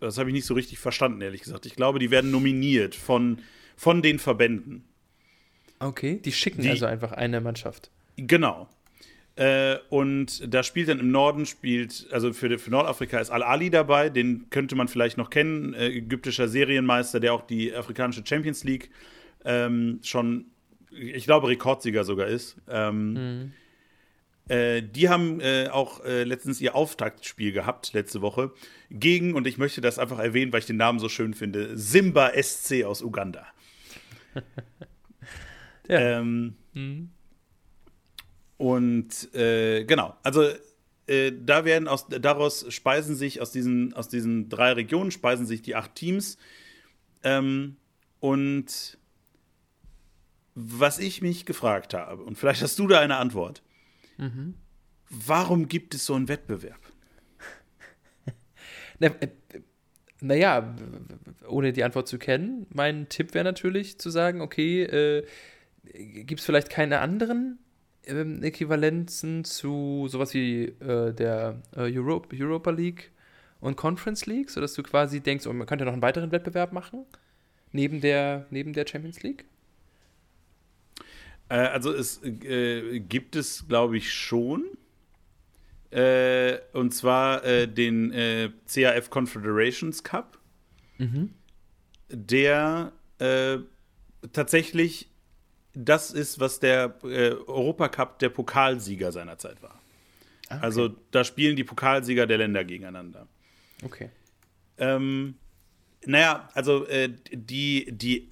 das 0.00 0.18
habe 0.18 0.30
ich 0.30 0.34
nicht 0.34 0.46
so 0.46 0.54
richtig 0.54 0.78
verstanden, 0.78 1.20
ehrlich 1.20 1.42
gesagt. 1.42 1.66
Ich 1.66 1.76
glaube, 1.76 1.98
die 1.98 2.10
werden 2.10 2.30
nominiert 2.30 2.94
von, 2.94 3.38
von 3.76 4.02
den 4.02 4.18
Verbänden. 4.18 4.84
Okay, 5.78 6.20
die 6.24 6.32
schicken 6.32 6.62
Die- 6.62 6.70
also 6.70 6.86
einfach 6.86 7.12
eine 7.12 7.40
Mannschaft. 7.40 7.90
Genau. 8.16 8.68
Äh, 9.36 9.78
und 9.90 10.52
da 10.54 10.62
spielt 10.62 10.88
dann 10.88 11.00
im 11.00 11.10
Norden, 11.10 11.44
spielt, 11.44 12.06
also 12.12 12.32
für, 12.32 12.56
für 12.58 12.70
Nordafrika 12.70 13.18
ist 13.18 13.30
Al-Ali 13.30 13.68
dabei, 13.68 14.08
den 14.08 14.48
könnte 14.50 14.76
man 14.76 14.86
vielleicht 14.86 15.18
noch 15.18 15.28
kennen, 15.28 15.74
äh, 15.74 15.88
ägyptischer 15.88 16.46
Serienmeister, 16.46 17.18
der 17.18 17.34
auch 17.34 17.42
die 17.44 17.74
afrikanische 17.74 18.22
Champions 18.24 18.62
League 18.62 18.90
ähm, 19.44 19.98
schon, 20.04 20.46
ich 20.92 21.24
glaube, 21.24 21.48
Rekordsieger 21.48 22.04
sogar 22.04 22.28
ist. 22.28 22.56
Ähm, 22.68 23.52
äh, 24.48 24.82
die 24.82 25.08
haben 25.08 25.40
äh, 25.40 25.68
auch 25.70 26.04
äh, 26.04 26.24
letztens 26.24 26.60
ihr 26.60 26.74
Auftaktspiel 26.74 27.52
gehabt, 27.52 27.92
letzte 27.92 28.20
Woche, 28.22 28.52
gegen, 28.90 29.34
und 29.34 29.46
ich 29.46 29.58
möchte 29.58 29.80
das 29.80 29.98
einfach 29.98 30.18
erwähnen, 30.18 30.52
weil 30.52 30.60
ich 30.60 30.66
den 30.66 30.76
Namen 30.76 30.98
so 30.98 31.08
schön 31.08 31.34
finde, 31.34 31.76
Simba 31.76 32.32
SC 32.40 32.84
aus 32.84 33.02
Uganda. 33.02 33.46
Ja. 35.86 36.18
Ähm, 36.18 36.56
Und 38.56 39.34
äh, 39.34 39.84
genau, 39.84 40.16
also 40.22 40.48
äh, 41.06 41.32
da 41.38 41.64
werden 41.66 41.88
aus, 41.88 42.06
daraus 42.08 42.72
speisen 42.72 43.16
sich 43.16 43.40
aus 43.42 43.52
diesen, 43.52 43.92
aus 43.92 44.08
diesen 44.08 44.48
drei 44.48 44.72
Regionen 44.72 45.10
speisen 45.10 45.44
sich 45.46 45.60
die 45.60 45.74
acht 45.74 45.94
Teams. 45.94 46.38
Ähm, 47.22 47.76
und 48.20 48.98
was 50.54 50.98
ich 50.98 51.20
mich 51.20 51.44
gefragt 51.44 51.92
habe, 51.94 52.22
und 52.22 52.38
vielleicht 52.38 52.62
hast 52.62 52.78
du 52.78 52.86
da 52.86 53.00
eine 53.00 53.16
Antwort. 53.16 53.62
Warum 55.10 55.68
gibt 55.68 55.94
es 55.94 56.06
so 56.06 56.14
einen 56.14 56.28
Wettbewerb? 56.28 56.80
Na, 58.98 59.08
äh, 59.08 59.28
naja, 60.20 60.74
ohne 61.46 61.72
die 61.72 61.84
Antwort 61.84 62.08
zu 62.08 62.18
kennen, 62.18 62.66
mein 62.72 63.08
Tipp 63.08 63.34
wäre 63.34 63.44
natürlich 63.44 63.98
zu 63.98 64.10
sagen, 64.10 64.40
okay, 64.40 64.82
äh, 64.84 65.26
gibt 65.84 66.40
es 66.40 66.46
vielleicht 66.46 66.70
keine 66.70 67.00
anderen 67.00 67.58
ähm, 68.06 68.42
Äquivalenzen 68.42 69.44
zu 69.44 70.06
sowas 70.08 70.34
wie 70.34 70.64
äh, 70.64 71.12
der 71.12 71.60
äh, 71.76 71.94
Europe, 71.94 72.34
Europa 72.34 72.70
League 72.70 73.12
und 73.60 73.76
Conference 73.76 74.26
League, 74.26 74.50
sodass 74.50 74.74
du 74.74 74.82
quasi 74.82 75.20
denkst, 75.20 75.46
oh, 75.46 75.52
man 75.52 75.66
könnte 75.66 75.84
noch 75.84 75.92
einen 75.92 76.02
weiteren 76.02 76.32
Wettbewerb 76.32 76.72
machen, 76.72 77.04
neben 77.72 78.00
der, 78.00 78.46
neben 78.50 78.72
der 78.72 78.86
Champions 78.86 79.22
League? 79.22 79.44
Äh, 81.48 81.56
also 81.56 81.92
es 81.92 82.22
äh, 82.22 83.00
gibt 83.00 83.36
es, 83.36 83.66
glaube 83.68 83.96
ich, 83.96 84.12
schon. 84.12 84.64
Äh, 85.90 86.58
und 86.72 86.92
zwar 86.92 87.44
äh, 87.44 87.68
den 87.68 88.12
äh, 88.12 88.50
CAF 88.66 89.10
Confederations 89.10 90.02
Cup, 90.02 90.38
der 92.08 92.92
äh, 93.18 93.58
tatsächlich 94.32 95.08
das 95.76 96.12
ist, 96.12 96.38
was 96.38 96.60
der 96.60 97.02
Europacup 97.02 98.20
der 98.20 98.28
Pokalsieger 98.28 99.10
seinerzeit 99.10 99.60
war. 99.60 99.80
Ah, 100.48 100.56
okay. 100.56 100.64
Also 100.64 100.88
da 101.10 101.24
spielen 101.24 101.56
die 101.56 101.64
Pokalsieger 101.64 102.26
der 102.26 102.38
Länder 102.38 102.64
gegeneinander. 102.64 103.26
Okay. 103.82 104.10
Ähm, 104.78 105.34
naja, 106.06 106.48
also 106.54 106.86
äh, 106.86 107.10
die, 107.32 107.86
die, 107.90 108.30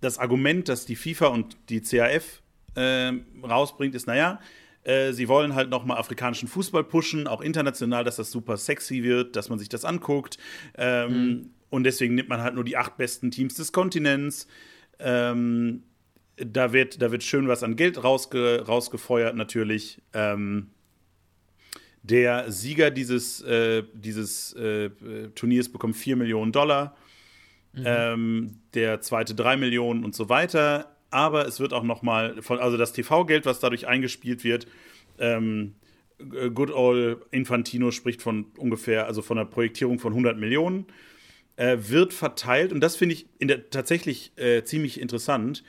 das 0.00 0.18
Argument, 0.18 0.68
das 0.68 0.86
die 0.86 0.96
FIFA 0.96 1.28
und 1.28 1.56
die 1.68 1.80
CAF 1.80 2.42
äh, 2.74 3.12
rausbringt, 3.42 3.94
ist, 3.94 4.06
naja, 4.06 4.40
äh, 4.84 5.12
sie 5.12 5.28
wollen 5.28 5.54
halt 5.54 5.70
nochmal 5.70 5.98
afrikanischen 5.98 6.48
Fußball 6.48 6.84
pushen, 6.84 7.26
auch 7.26 7.40
international, 7.40 8.04
dass 8.04 8.16
das 8.16 8.30
super 8.30 8.56
sexy 8.56 9.02
wird, 9.02 9.36
dass 9.36 9.48
man 9.48 9.58
sich 9.58 9.68
das 9.68 9.84
anguckt. 9.84 10.38
Ähm, 10.76 11.50
Und 11.70 11.84
deswegen 11.84 12.14
nimmt 12.14 12.28
man 12.30 12.40
halt 12.40 12.54
nur 12.54 12.64
die 12.64 12.76
acht 12.76 12.96
besten 12.96 13.30
Teams 13.30 13.54
des 13.54 13.72
Kontinents. 13.72 14.46
Ähm, 14.98 15.82
da 16.36 16.72
wird, 16.72 17.02
da 17.02 17.10
wird 17.12 17.22
schön 17.22 17.48
was 17.48 17.62
an 17.62 17.76
Geld 17.76 18.02
rausge, 18.02 18.64
rausgefeuert, 18.66 19.36
natürlich. 19.36 20.00
Ähm, 20.14 20.70
der 22.02 22.50
Sieger 22.50 22.90
dieses, 22.90 23.42
äh, 23.42 23.82
dieses 23.92 24.54
äh, 24.54 24.90
Turniers 25.34 25.68
bekommt 25.68 25.96
4 25.96 26.16
Millionen 26.16 26.52
Dollar. 26.52 26.96
Mhm. 27.74 27.82
Ähm, 27.84 28.60
der 28.72 29.00
zweite 29.02 29.34
3 29.34 29.56
Millionen 29.58 30.04
und 30.04 30.14
so 30.14 30.28
weiter. 30.28 30.96
Aber 31.10 31.46
es 31.46 31.60
wird 31.60 31.72
auch 31.72 31.82
noch 31.82 32.02
mal, 32.02 32.42
von, 32.42 32.58
also 32.58 32.76
das 32.76 32.92
TV-Geld, 32.92 33.46
was 33.46 33.60
dadurch 33.60 33.86
eingespielt 33.86 34.44
wird, 34.44 34.66
ähm, 35.18 35.74
Good 36.18 36.70
Old 36.70 37.24
Infantino 37.30 37.90
spricht 37.90 38.22
von 38.22 38.46
ungefähr, 38.56 39.06
also 39.06 39.22
von 39.22 39.38
einer 39.38 39.48
Projektierung 39.48 39.98
von 39.98 40.12
100 40.12 40.36
Millionen, 40.36 40.86
äh, 41.56 41.76
wird 41.80 42.12
verteilt, 42.12 42.72
und 42.72 42.80
das 42.80 42.96
finde 42.96 43.14
ich 43.14 43.26
in 43.38 43.48
der, 43.48 43.70
tatsächlich 43.70 44.32
äh, 44.36 44.64
ziemlich 44.64 45.00
interessant, 45.00 45.62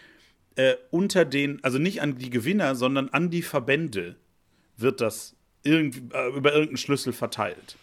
äh, 0.55 0.75
unter 0.91 1.25
den, 1.25 1.63
also 1.63 1.77
nicht 1.77 2.01
an 2.01 2.17
die 2.17 2.29
Gewinner, 2.29 2.75
sondern 2.75 3.09
an 3.09 3.29
die 3.29 3.41
Verbände 3.43 4.15
wird 4.77 5.01
das 5.01 5.35
irgend, 5.63 6.13
äh, 6.13 6.29
über 6.29 6.51
irgendeinen 6.51 6.77
Schlüssel 6.77 7.13
verteilt. 7.13 7.77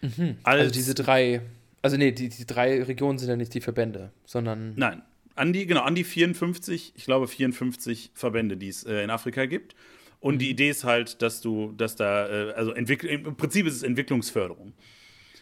Mhm. 0.00 0.36
also 0.44 0.70
diese 0.70 0.94
drei, 0.94 1.42
also 1.82 1.96
nee, 1.96 2.12
die, 2.12 2.28
die 2.28 2.46
drei 2.46 2.82
Regionen 2.84 3.18
sind 3.18 3.28
ja 3.28 3.36
nicht 3.36 3.52
die 3.52 3.60
Verbände, 3.60 4.12
sondern. 4.24 4.74
Nein, 4.76 5.02
an 5.38 5.52
die, 5.52 5.66
genau, 5.66 5.82
an 5.82 5.94
die 5.94 6.04
54, 6.04 6.92
ich 6.96 7.04
glaube 7.04 7.28
54 7.28 8.10
Verbände, 8.14 8.56
die 8.56 8.68
es 8.68 8.84
äh, 8.84 9.02
in 9.02 9.10
Afrika 9.10 9.46
gibt. 9.46 9.74
Und 10.20 10.34
mhm. 10.34 10.38
die 10.38 10.50
Idee 10.50 10.70
ist 10.70 10.84
halt, 10.84 11.22
dass 11.22 11.40
du, 11.40 11.72
dass 11.72 11.96
da, 11.96 12.28
äh, 12.28 12.52
also 12.52 12.72
im 12.72 13.36
Prinzip 13.36 13.66
ist 13.66 13.74
es 13.74 13.82
Entwicklungsförderung. 13.82 14.72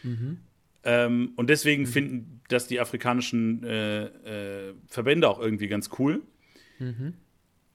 Mhm. 0.03 0.39
Ähm, 0.83 1.33
und 1.35 1.49
deswegen 1.49 1.83
mhm. 1.83 1.87
finden 1.87 2.41
das 2.47 2.67
die 2.67 2.79
afrikanischen 2.79 3.63
äh, 3.63 4.05
äh, 4.05 4.73
Verbände 4.87 5.27
auch 5.27 5.39
irgendwie 5.39 5.67
ganz 5.67 5.89
cool. 5.99 6.21
Mhm. 6.79 7.13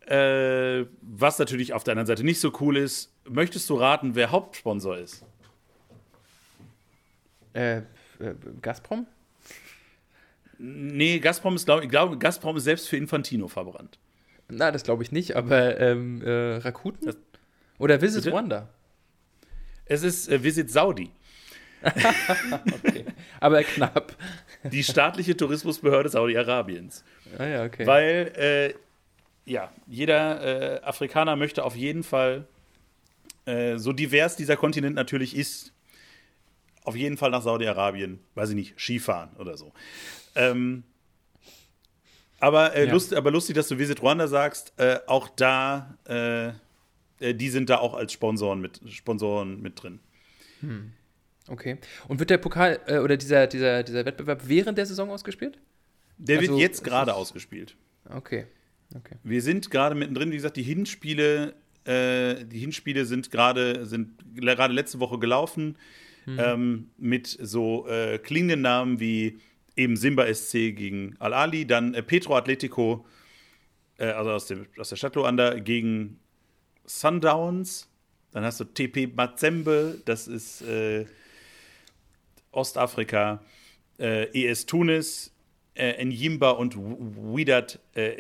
Äh, 0.06 0.86
was 1.00 1.38
natürlich 1.38 1.72
auf 1.72 1.84
der 1.84 1.92
anderen 1.92 2.06
Seite 2.06 2.24
nicht 2.24 2.40
so 2.40 2.52
cool 2.60 2.76
ist, 2.76 3.12
möchtest 3.28 3.68
du 3.70 3.74
raten, 3.74 4.14
wer 4.14 4.30
Hauptsponsor 4.30 4.98
ist? 4.98 5.24
Äh, 7.52 7.78
äh, 7.78 7.82
Gazprom? 8.60 9.06
Nee, 10.64 11.18
Gazprom 11.18 11.56
ist, 11.56 11.64
glaube 11.64 11.82
ich, 11.82 11.90
glaub, 11.90 12.20
Gazprom 12.20 12.56
ist 12.56 12.62
selbst 12.62 12.88
für 12.88 12.96
Infantino 12.96 13.48
verbrannt. 13.48 13.98
Na, 14.48 14.70
das 14.70 14.84
glaube 14.84 15.02
ich 15.02 15.10
nicht, 15.10 15.34
aber 15.34 15.80
ähm, 15.80 16.22
äh, 16.22 16.58
Rakuten? 16.58 17.04
Das, 17.04 17.16
Oder 17.78 18.00
Visit 18.00 18.22
bitte? 18.22 18.36
Rwanda? 18.36 18.68
Es 19.86 20.04
ist 20.04 20.28
äh, 20.28 20.44
Visit 20.44 20.70
Saudi. 20.70 21.10
okay. 21.84 23.06
Aber 23.40 23.64
knapp. 23.64 24.14
Die 24.62 24.84
staatliche 24.84 25.36
Tourismusbehörde 25.36 26.10
Saudi-Arabiens. 26.10 27.02
Ah 27.38 27.46
ja, 27.46 27.64
okay. 27.64 27.84
Weil, 27.84 28.32
äh, 28.36 29.50
ja, 29.50 29.72
jeder 29.88 30.76
äh, 30.76 30.84
Afrikaner 30.84 31.34
möchte 31.34 31.64
auf 31.64 31.74
jeden 31.74 32.04
Fall, 32.04 32.46
äh, 33.46 33.78
so 33.78 33.92
divers 33.92 34.36
dieser 34.36 34.56
Kontinent 34.56 34.94
natürlich 34.94 35.36
ist, 35.36 35.72
auf 36.84 36.94
jeden 36.94 37.16
Fall 37.16 37.30
nach 37.30 37.42
Saudi-Arabien, 37.42 38.20
weiß 38.36 38.50
ich 38.50 38.54
nicht, 38.54 38.78
Skifahren 38.78 39.30
oder 39.38 39.56
so. 39.56 39.72
Ähm, 40.34 40.84
aber, 42.42 42.74
äh, 42.74 42.86
ja. 42.86 42.92
lust, 42.92 43.14
aber 43.14 43.30
lustig, 43.30 43.54
dass 43.54 43.68
du 43.68 43.78
Visit 43.78 44.02
Rwanda 44.02 44.26
sagst. 44.26 44.72
Äh, 44.76 44.98
auch 45.06 45.28
da, 45.28 45.96
äh, 46.08 46.48
äh, 47.20 47.34
die 47.34 47.48
sind 47.50 47.70
da 47.70 47.78
auch 47.78 47.94
als 47.94 48.12
Sponsoren 48.12 48.60
mit, 48.60 48.80
Sponsoren 48.88 49.62
mit 49.62 49.80
drin. 49.80 50.00
Hm. 50.60 50.92
Okay. 51.46 51.78
Und 52.08 52.18
wird 52.18 52.30
der 52.30 52.38
Pokal 52.38 52.80
äh, 52.86 52.98
oder 52.98 53.16
dieser, 53.16 53.46
dieser, 53.46 53.84
dieser 53.84 54.04
Wettbewerb 54.04 54.42
während 54.46 54.76
der 54.76 54.86
Saison 54.86 55.10
ausgespielt? 55.10 55.56
Der 56.18 56.40
also, 56.40 56.50
wird 56.50 56.60
jetzt 56.60 56.82
gerade 56.82 57.14
ausgespielt. 57.14 57.76
Okay. 58.10 58.46
okay. 58.92 59.16
Wir 59.22 59.40
sind 59.40 59.70
gerade 59.70 59.94
mittendrin, 59.94 60.32
wie 60.32 60.36
gesagt, 60.36 60.56
die 60.56 60.64
Hinspiele, 60.64 61.54
äh, 61.84 62.44
die 62.44 62.58
Hinspiele 62.58 63.04
sind 63.04 63.30
gerade 63.30 63.86
sind 63.86 64.10
gerade 64.34 64.74
letzte 64.74 64.98
Woche 64.98 65.20
gelaufen 65.20 65.76
hm. 66.24 66.38
ähm, 66.40 66.90
mit 66.98 67.28
so 67.40 67.86
klingenden 68.24 68.62
Namen 68.62 68.98
wie 68.98 69.38
eben 69.76 69.96
Simba 69.96 70.32
SC 70.32 70.74
gegen 70.74 71.16
Al-Ali, 71.18 71.66
dann 71.66 71.94
äh, 71.94 72.02
Petro 72.02 72.36
Atletico, 72.36 73.06
äh, 73.98 74.06
also 74.06 74.30
aus, 74.30 74.46
dem, 74.46 74.66
aus 74.78 74.88
der 74.88 74.96
Stadt 74.96 75.14
Luanda, 75.16 75.58
gegen 75.58 76.18
Sundowns. 76.84 77.88
Dann 78.32 78.44
hast 78.44 78.60
du 78.60 78.64
TP 78.64 79.08
Mazembe, 79.14 80.00
das 80.04 80.26
ist 80.26 80.62
äh, 80.62 81.06
Ostafrika, 82.50 83.42
äh, 83.98 84.24
ES 84.32 84.66
Tunis, 84.66 85.34
äh, 85.74 86.02
Njimba 86.04 86.50
und 86.50 86.76
Widat, 86.76 87.78
äh, 87.94 88.16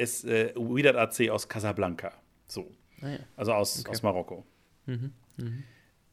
Widat 0.54 0.96
AC 0.96 1.30
aus 1.30 1.48
Casablanca. 1.48 2.12
So. 2.46 2.70
Ah, 3.00 3.10
ja. 3.10 3.18
Also 3.36 3.52
aus, 3.52 3.80
okay. 3.80 3.90
aus 3.90 4.02
Marokko. 4.02 4.44
Mhm. 4.86 5.12
Mhm. 5.36 5.62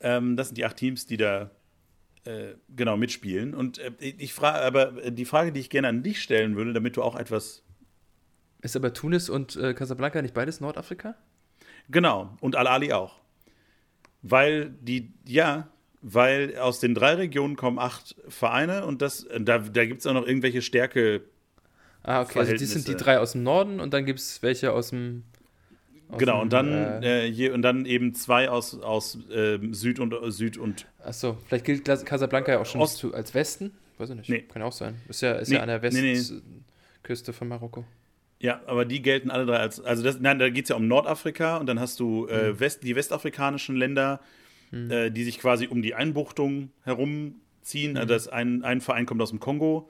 Ähm, 0.01 0.37
das 0.37 0.47
sind 0.47 0.57
die 0.57 0.65
acht 0.65 0.77
Teams, 0.77 1.05
die 1.05 1.17
da 1.17 1.51
äh, 2.25 2.55
genau 2.75 2.97
mitspielen. 2.97 3.53
Und 3.53 3.77
äh, 3.79 3.91
ich 3.99 4.33
frage, 4.33 4.59
aber 4.59 5.11
die 5.11 5.25
Frage, 5.25 5.51
die 5.51 5.59
ich 5.59 5.69
gerne 5.69 5.87
an 5.87 6.03
dich 6.03 6.21
stellen 6.21 6.55
würde, 6.55 6.73
damit 6.73 6.97
du 6.97 7.03
auch 7.03 7.15
etwas. 7.15 7.63
Ist 8.61 8.75
aber 8.75 8.93
Tunis 8.93 9.29
und 9.29 9.55
äh, 9.55 9.73
Casablanca 9.73 10.21
nicht 10.21 10.33
beides 10.33 10.59
Nordafrika? 10.59 11.15
Genau, 11.89 12.37
und 12.41 12.55
Al-Ali 12.55 12.93
auch. 12.93 13.19
Weil 14.21 14.71
die, 14.81 15.13
ja, 15.25 15.69
weil 16.01 16.57
aus 16.57 16.79
den 16.79 16.93
drei 16.93 17.15
Regionen 17.15 17.55
kommen 17.55 17.79
acht 17.79 18.15
Vereine 18.27 18.85
und 18.85 19.01
das, 19.01 19.27
da, 19.39 19.59
da 19.59 19.85
gibt 19.85 20.01
es 20.01 20.07
auch 20.07 20.13
noch 20.13 20.27
irgendwelche 20.27 20.61
Stärke. 20.61 21.23
Ah, 22.03 22.21
okay, 22.21 22.39
also 22.39 22.53
die 22.53 22.65
sind 22.65 22.87
die 22.87 22.95
drei 22.95 23.19
aus 23.19 23.33
dem 23.33 23.43
Norden 23.43 23.79
und 23.79 23.93
dann 23.93 24.05
gibt 24.05 24.19
es 24.19 24.41
welche 24.41 24.71
aus 24.71 24.89
dem 24.89 25.23
Genau, 26.17 26.41
und 26.41 26.51
dann, 26.51 26.73
äh, 27.03 27.27
äh, 27.27 27.31
hier, 27.31 27.53
und 27.53 27.61
dann 27.61 27.85
eben 27.85 28.13
zwei 28.15 28.49
aus, 28.49 28.79
aus 28.79 29.17
äh, 29.29 29.59
Süd 29.71 29.99
und 29.99 30.15
Süd 30.31 30.57
und. 30.57 30.87
Achso, 31.03 31.37
vielleicht 31.47 31.65
gilt 31.65 31.85
Casablanca 31.85 32.51
ja 32.51 32.59
auch 32.59 32.65
schon 32.65 32.81
Ost 32.81 33.05
als 33.13 33.33
Westen. 33.33 33.71
Weiß 33.99 34.09
ich 34.09 34.15
nicht. 34.15 34.29
Nee. 34.29 34.41
Kann 34.41 34.61
ja 34.61 34.67
auch 34.67 34.73
sein. 34.73 34.95
Ist 35.07 35.21
ja, 35.21 35.33
ist 35.33 35.49
nee, 35.49 35.55
ja 35.55 35.61
an 35.61 35.67
der 35.67 35.81
Westküste 35.81 37.31
nee, 37.31 37.37
von 37.37 37.47
Marokko. 37.47 37.85
Ja, 38.39 38.61
aber 38.65 38.85
die 38.85 39.01
gelten 39.01 39.29
alle 39.29 39.45
drei 39.45 39.57
als. 39.57 39.81
Also, 39.81 40.01
das, 40.01 40.19
nein, 40.19 40.39
da 40.39 40.49
geht 40.49 40.65
es 40.65 40.69
ja 40.69 40.77
um 40.77 40.87
Nordafrika 40.87 41.57
und 41.57 41.67
dann 41.67 41.79
hast 41.79 41.99
du 41.99 42.25
äh, 42.27 42.53
mhm. 42.53 42.59
West, 42.59 42.83
die 42.83 42.95
westafrikanischen 42.95 43.75
Länder, 43.75 44.21
mhm. 44.71 44.89
äh, 44.89 45.09
die 45.11 45.23
sich 45.25 45.39
quasi 45.39 45.67
um 45.67 45.81
die 45.81 45.93
Einbuchtung 45.93 46.71
herumziehen. 46.85 47.91
Mhm. 47.91 47.97
Also 47.97 48.13
das 48.13 48.27
ein, 48.29 48.63
ein 48.63 48.81
Verein 48.81 49.05
kommt 49.05 49.21
aus 49.21 49.29
dem 49.29 49.39
Kongo 49.39 49.89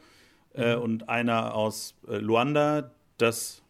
äh, 0.54 0.76
mhm. 0.76 0.82
und 0.82 1.10
einer 1.10 1.54
aus 1.54 1.96
Luanda. 2.08 2.92
Das 3.18 3.62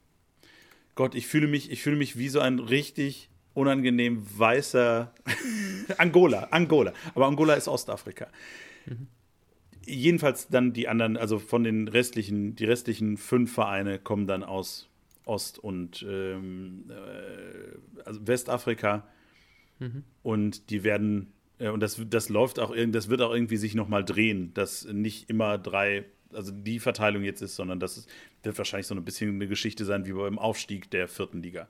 Gott, 1.00 1.16
ich 1.16 1.28
fühle 1.28 1.48
mich, 1.48 1.72
ich 1.72 1.82
fühle 1.82 1.96
mich 1.96 2.18
wie 2.18 2.28
so 2.28 2.42
ein 2.42 2.60
richtig 2.60 3.30
unangenehm 3.54 4.22
weißer 4.38 5.14
Angola, 5.98 6.50
Angola. 6.52 6.92
Aber 7.16 7.26
Angola 7.26 7.54
ist 7.54 7.70
Ostafrika. 7.70 8.28
Mhm. 8.86 9.08
Jedenfalls 9.86 10.50
dann 10.50 10.74
die 10.74 10.90
anderen, 10.90 11.16
also 11.16 11.40
von 11.40 11.64
den 11.64 11.88
restlichen, 11.88 12.58
die 12.58 12.66
restlichen 12.66 13.16
fünf 13.16 13.54
Vereine 13.54 13.98
kommen 13.98 14.28
dann 14.28 14.44
aus 14.44 14.90
Ost- 15.24 15.58
und 15.58 16.06
ähm, 16.06 16.90
äh, 16.90 18.02
also 18.04 18.28
Westafrika. 18.28 19.08
Mhm. 19.80 20.04
Und 20.22 20.70
die 20.70 20.84
werden, 20.84 21.32
äh, 21.60 21.70
und 21.70 21.80
das, 21.80 22.02
das 22.10 22.28
läuft 22.28 22.60
auch, 22.60 22.76
das 22.76 23.08
wird 23.08 23.22
auch 23.22 23.34
irgendwie 23.34 23.56
sich 23.56 23.74
nochmal 23.74 24.04
drehen, 24.04 24.54
dass 24.54 24.84
nicht 24.84 25.30
immer 25.30 25.58
drei 25.58 26.04
also 26.34 26.52
die 26.52 26.80
Verteilung 26.80 27.24
jetzt 27.24 27.42
ist, 27.42 27.56
sondern 27.56 27.80
das 27.80 27.98
ist, 27.98 28.10
wird 28.44 28.58
wahrscheinlich 28.58 28.88
so 28.88 28.96
ein 28.96 29.04
bisschen 29.04 29.36
eine 29.36 29.48
Geschichte 29.48 29.86
sein 29.86 30.06
wie 30.06 30.14
beim 30.14 30.40
Aufstieg 30.40 30.90
der 30.92 31.08
vierten 31.08 31.42
Liga. 31.42 31.68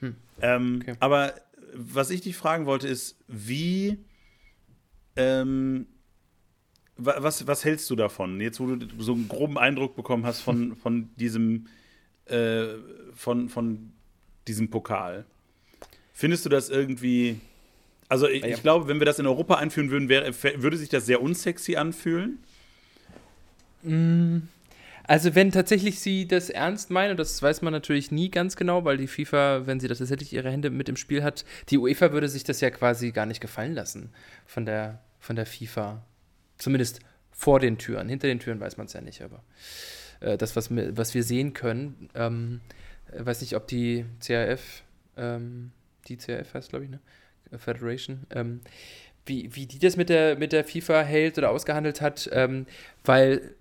Hm. 0.00 0.16
Ähm, 0.40 0.78
okay. 0.82 0.96
Aber 1.00 1.34
was 1.72 2.10
ich 2.10 2.20
dich 2.20 2.36
fragen 2.36 2.66
wollte, 2.66 2.88
ist, 2.88 3.16
wie 3.26 3.98
ähm, 5.16 5.86
was, 6.96 7.46
was 7.46 7.64
hältst 7.64 7.90
du 7.90 7.96
davon? 7.96 8.40
Jetzt, 8.40 8.60
wo 8.60 8.66
du 8.66 8.86
so 8.98 9.14
einen 9.14 9.28
groben 9.28 9.58
Eindruck 9.58 9.96
bekommen 9.96 10.24
hast 10.24 10.40
von, 10.40 10.76
von 10.82 11.10
diesem 11.16 11.66
äh, 12.26 12.76
von, 13.14 13.48
von 13.48 13.92
diesem 14.48 14.70
Pokal. 14.70 15.24
Findest 16.12 16.44
du 16.44 16.48
das 16.48 16.70
irgendwie. 16.70 17.40
Also 18.08 18.28
ich, 18.28 18.44
ich, 18.44 18.62
glaube, 18.62 18.86
wenn 18.86 18.98
wir 18.98 19.06
das 19.06 19.18
in 19.18 19.26
Europa 19.26 19.56
einführen 19.56 19.90
würden, 19.90 20.08
wäre, 20.08 20.32
würde 20.62 20.76
sich 20.76 20.88
das 20.88 21.06
sehr 21.06 21.20
unsexy 21.22 21.76
anfühlen. 21.76 22.38
Mm, 23.84 24.48
also 25.06 25.34
wenn 25.34 25.52
tatsächlich 25.52 26.00
sie 26.00 26.26
das 26.26 26.48
ernst 26.48 26.90
meinen, 26.90 27.16
das 27.16 27.40
weiß 27.42 27.62
man 27.62 27.72
natürlich 27.72 28.10
nie 28.10 28.30
ganz 28.30 28.56
genau, 28.56 28.84
weil 28.84 28.96
die 28.96 29.06
FIFA, 29.06 29.66
wenn 29.66 29.78
sie 29.78 29.88
das 29.88 29.98
tatsächlich 29.98 30.32
ihre 30.32 30.50
Hände 30.50 30.70
mit 30.70 30.88
im 30.88 30.96
Spiel 30.96 31.22
hat, 31.22 31.44
die 31.68 31.78
UEFA 31.78 32.12
würde 32.12 32.28
sich 32.28 32.44
das 32.44 32.60
ja 32.60 32.70
quasi 32.70 33.12
gar 33.12 33.26
nicht 33.26 33.40
gefallen 33.40 33.74
lassen 33.74 34.10
von 34.46 34.64
der, 34.64 35.00
von 35.20 35.36
der 35.36 35.46
FIFA. 35.46 36.02
Zumindest 36.56 37.00
vor 37.30 37.60
den 37.60 37.76
Türen. 37.76 38.08
Hinter 38.08 38.28
den 38.28 38.40
Türen 38.40 38.60
weiß 38.60 38.76
man 38.78 38.86
es 38.86 38.94
ja 38.94 39.02
nicht, 39.02 39.20
aber 39.20 39.42
äh, 40.20 40.38
das, 40.38 40.56
was, 40.56 40.68
was 40.70 41.14
wir 41.14 41.22
sehen 41.22 41.52
können, 41.52 42.08
ähm, 42.14 42.60
weiß 43.12 43.42
nicht, 43.42 43.56
ob 43.56 43.68
die 43.68 44.06
CAF, 44.24 44.82
ähm, 45.16 45.72
die 46.08 46.16
CAF 46.16 46.54
heißt, 46.54 46.70
glaube 46.70 46.84
ich, 46.84 46.90
ne? 46.90 47.00
Federation, 47.58 48.26
ähm, 48.30 48.60
wie, 49.26 49.54
wie 49.54 49.66
die 49.66 49.78
das 49.78 49.96
mit 49.96 50.08
der, 50.08 50.36
mit 50.36 50.52
der 50.52 50.64
FIFA 50.64 51.02
hält 51.02 51.38
oder 51.38 51.50
ausgehandelt 51.50 52.00
hat, 52.00 52.28
ähm, 52.32 52.66
weil 53.04 53.54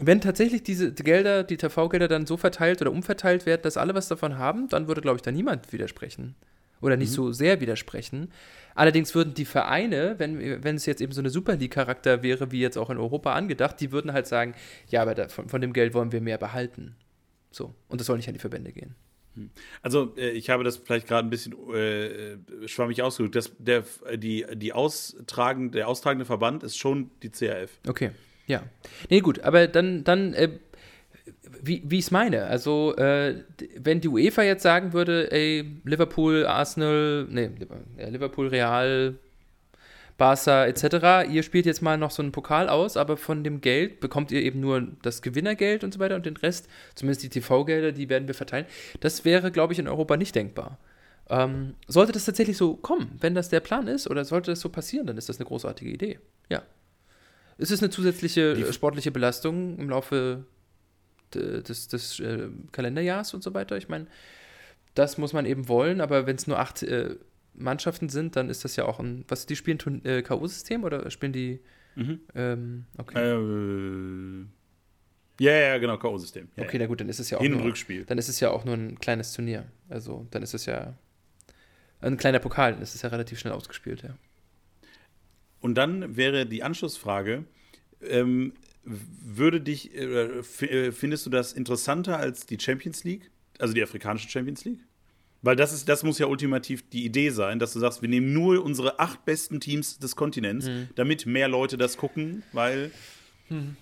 wenn 0.00 0.20
tatsächlich 0.20 0.62
diese 0.62 0.92
Gelder, 0.92 1.44
die 1.44 1.56
TV-Gelder 1.56 2.08
dann 2.08 2.26
so 2.26 2.36
verteilt 2.36 2.80
oder 2.80 2.90
umverteilt 2.90 3.46
werden, 3.46 3.62
dass 3.62 3.76
alle 3.76 3.94
was 3.94 4.08
davon 4.08 4.38
haben, 4.38 4.68
dann 4.68 4.88
würde, 4.88 5.00
glaube 5.00 5.16
ich, 5.16 5.22
da 5.22 5.30
niemand 5.30 5.72
widersprechen. 5.72 6.34
Oder 6.80 6.96
nicht 6.96 7.10
mhm. 7.10 7.14
so 7.14 7.32
sehr 7.32 7.60
widersprechen. 7.60 8.32
Allerdings 8.74 9.14
würden 9.14 9.34
die 9.34 9.44
Vereine, 9.44 10.14
wenn, 10.18 10.64
wenn 10.64 10.76
es 10.76 10.86
jetzt 10.86 11.02
eben 11.02 11.12
so 11.12 11.20
eine 11.20 11.28
Super 11.28 11.56
League-Charakter 11.56 12.22
wäre, 12.22 12.52
wie 12.52 12.60
jetzt 12.60 12.78
auch 12.78 12.88
in 12.88 12.96
Europa 12.96 13.34
angedacht, 13.34 13.80
die 13.80 13.92
würden 13.92 14.12
halt 14.12 14.26
sagen, 14.26 14.54
ja, 14.88 15.02
aber 15.02 15.28
von, 15.28 15.48
von 15.48 15.60
dem 15.60 15.74
Geld 15.74 15.92
wollen 15.92 16.12
wir 16.12 16.22
mehr 16.22 16.38
behalten. 16.38 16.96
So. 17.50 17.74
Und 17.88 18.00
das 18.00 18.06
soll 18.06 18.16
nicht 18.16 18.28
an 18.28 18.34
die 18.34 18.40
Verbände 18.40 18.72
gehen. 18.72 18.94
Hm. 19.34 19.50
Also 19.82 20.14
äh, 20.16 20.30
ich 20.30 20.48
habe 20.48 20.64
das 20.64 20.78
vielleicht 20.78 21.06
gerade 21.06 21.26
ein 21.26 21.30
bisschen 21.30 21.54
äh, 21.74 22.38
schwammig 22.66 23.02
ausgedrückt. 23.02 23.36
Das, 23.36 23.52
der, 23.58 23.84
die, 24.16 24.46
die 24.54 24.72
austragen, 24.72 25.72
der 25.72 25.88
austragende 25.88 26.24
Verband 26.24 26.62
ist 26.62 26.78
schon 26.78 27.10
die 27.22 27.28
CAF. 27.30 27.70
Okay, 27.86 28.12
ja. 28.50 28.62
Nee, 29.08 29.20
gut, 29.20 29.40
aber 29.40 29.66
dann, 29.68 30.04
dann 30.04 30.34
äh, 30.34 30.50
wie, 31.62 31.82
ich 31.90 32.04
es 32.06 32.10
meine. 32.10 32.44
Also, 32.44 32.96
äh, 32.96 33.42
wenn 33.76 34.00
die 34.00 34.08
UEFA 34.08 34.42
jetzt 34.42 34.62
sagen 34.62 34.92
würde, 34.92 35.30
ey, 35.32 35.64
Liverpool, 35.84 36.46
Arsenal, 36.46 37.26
nee, 37.30 37.50
Liverpool, 38.08 38.48
Real, 38.48 39.14
Barca 40.18 40.66
etc., 40.66 41.30
ihr 41.30 41.42
spielt 41.42 41.66
jetzt 41.66 41.80
mal 41.80 41.96
noch 41.96 42.10
so 42.10 42.22
einen 42.22 42.32
Pokal 42.32 42.68
aus, 42.68 42.96
aber 42.96 43.16
von 43.16 43.44
dem 43.44 43.60
Geld 43.60 44.00
bekommt 44.00 44.32
ihr 44.32 44.42
eben 44.42 44.60
nur 44.60 44.86
das 45.02 45.22
Gewinnergeld 45.22 45.84
und 45.84 45.94
so 45.94 46.00
weiter 46.00 46.16
und 46.16 46.26
den 46.26 46.36
Rest, 46.36 46.68
zumindest 46.94 47.22
die 47.22 47.30
TV-Gelder, 47.30 47.92
die 47.92 48.08
werden 48.08 48.26
wir 48.26 48.34
verteilen. 48.34 48.66
Das 49.00 49.24
wäre, 49.24 49.50
glaube 49.50 49.72
ich, 49.72 49.78
in 49.78 49.88
Europa 49.88 50.16
nicht 50.16 50.34
denkbar. 50.34 50.78
Ähm, 51.30 51.74
sollte 51.86 52.12
das 52.12 52.24
tatsächlich 52.24 52.56
so 52.56 52.74
kommen, 52.74 53.16
wenn 53.20 53.34
das 53.34 53.48
der 53.48 53.60
Plan 53.60 53.86
ist, 53.86 54.10
oder 54.10 54.24
sollte 54.24 54.50
das 54.50 54.60
so 54.60 54.68
passieren, 54.68 55.06
dann 55.06 55.16
ist 55.16 55.28
das 55.28 55.38
eine 55.38 55.46
großartige 55.46 55.90
Idee. 55.90 56.18
Ja. 56.48 56.62
Es 57.60 57.70
ist 57.70 57.82
eine 57.82 57.90
zusätzliche 57.90 58.54
die 58.54 58.72
sportliche 58.72 59.10
Belastung 59.10 59.78
im 59.78 59.90
Laufe 59.90 60.44
des, 61.34 61.88
des 61.88 62.20
äh, 62.20 62.48
Kalenderjahres 62.72 63.34
und 63.34 63.42
so 63.42 63.54
weiter. 63.54 63.76
Ich 63.76 63.88
meine, 63.88 64.06
das 64.94 65.18
muss 65.18 65.32
man 65.32 65.46
eben 65.46 65.68
wollen, 65.68 66.00
aber 66.00 66.26
wenn 66.26 66.36
es 66.36 66.46
nur 66.46 66.58
acht 66.58 66.82
äh, 66.82 67.16
Mannschaften 67.54 68.08
sind, 68.08 68.36
dann 68.36 68.48
ist 68.48 68.64
das 68.64 68.76
ja 68.76 68.84
auch 68.84 68.98
ein. 68.98 69.24
Was, 69.28 69.46
die 69.46 69.56
spielen 69.56 69.78
äh, 70.04 70.22
K.O.-System 70.22 70.82
oder 70.82 71.10
spielen 71.10 71.32
die. 71.32 71.60
Mhm. 71.96 72.20
Ähm, 72.34 72.84
okay. 72.96 73.18
Äh, 73.18 74.46
ja, 75.44 75.52
ja, 75.52 75.78
genau, 75.78 75.96
K.O.-System. 75.98 76.48
Ja, 76.56 76.64
okay, 76.64 76.78
na 76.78 76.86
gut, 76.86 77.00
dann 77.00 77.08
ist 77.08 77.20
es 77.20 77.30
ja 77.30 77.38
auch. 77.38 77.42
Hin- 77.42 77.54
und 77.54 77.62
Rückspiel. 77.62 78.04
Dann 78.04 78.18
ist 78.18 78.28
es 78.28 78.40
ja 78.40 78.50
auch 78.50 78.64
nur 78.64 78.74
ein 78.74 78.98
kleines 78.98 79.32
Turnier. 79.32 79.66
Also, 79.88 80.26
dann 80.30 80.42
ist 80.42 80.54
es 80.54 80.66
ja. 80.66 80.94
Ein 82.02 82.16
kleiner 82.16 82.38
Pokal, 82.38 82.72
dann 82.72 82.82
ist 82.82 82.94
es 82.94 83.02
ja 83.02 83.10
relativ 83.10 83.38
schnell 83.38 83.52
ausgespielt, 83.52 84.02
ja. 84.02 84.14
Und 85.60 85.74
dann 85.76 86.16
wäre 86.16 86.46
die 86.46 86.62
Anschlussfrage: 86.62 87.44
ähm, 88.02 88.52
Würde 88.84 89.60
dich, 89.60 89.94
äh, 89.94 90.40
äh, 90.40 90.92
findest 90.92 91.26
du 91.26 91.30
das 91.30 91.52
interessanter 91.52 92.18
als 92.18 92.46
die 92.46 92.58
Champions 92.58 93.04
League? 93.04 93.30
Also 93.58 93.74
die 93.74 93.82
afrikanische 93.82 94.28
Champions 94.28 94.64
League? 94.64 94.80
Weil 95.42 95.56
das 95.56 95.72
ist, 95.72 95.88
das 95.88 96.02
muss 96.02 96.18
ja 96.18 96.26
ultimativ 96.26 96.88
die 96.90 97.04
Idee 97.04 97.30
sein, 97.30 97.58
dass 97.58 97.72
du 97.72 97.78
sagst, 97.78 98.02
wir 98.02 98.08
nehmen 98.08 98.32
nur 98.32 98.62
unsere 98.62 98.98
acht 98.98 99.24
besten 99.24 99.60
Teams 99.60 99.98
des 99.98 100.14
Kontinents, 100.14 100.66
mhm. 100.66 100.88
damit 100.96 101.26
mehr 101.26 101.48
Leute 101.48 101.76
das 101.78 101.96
gucken, 101.96 102.42
weil. 102.52 102.90
Mhm. 103.48 103.76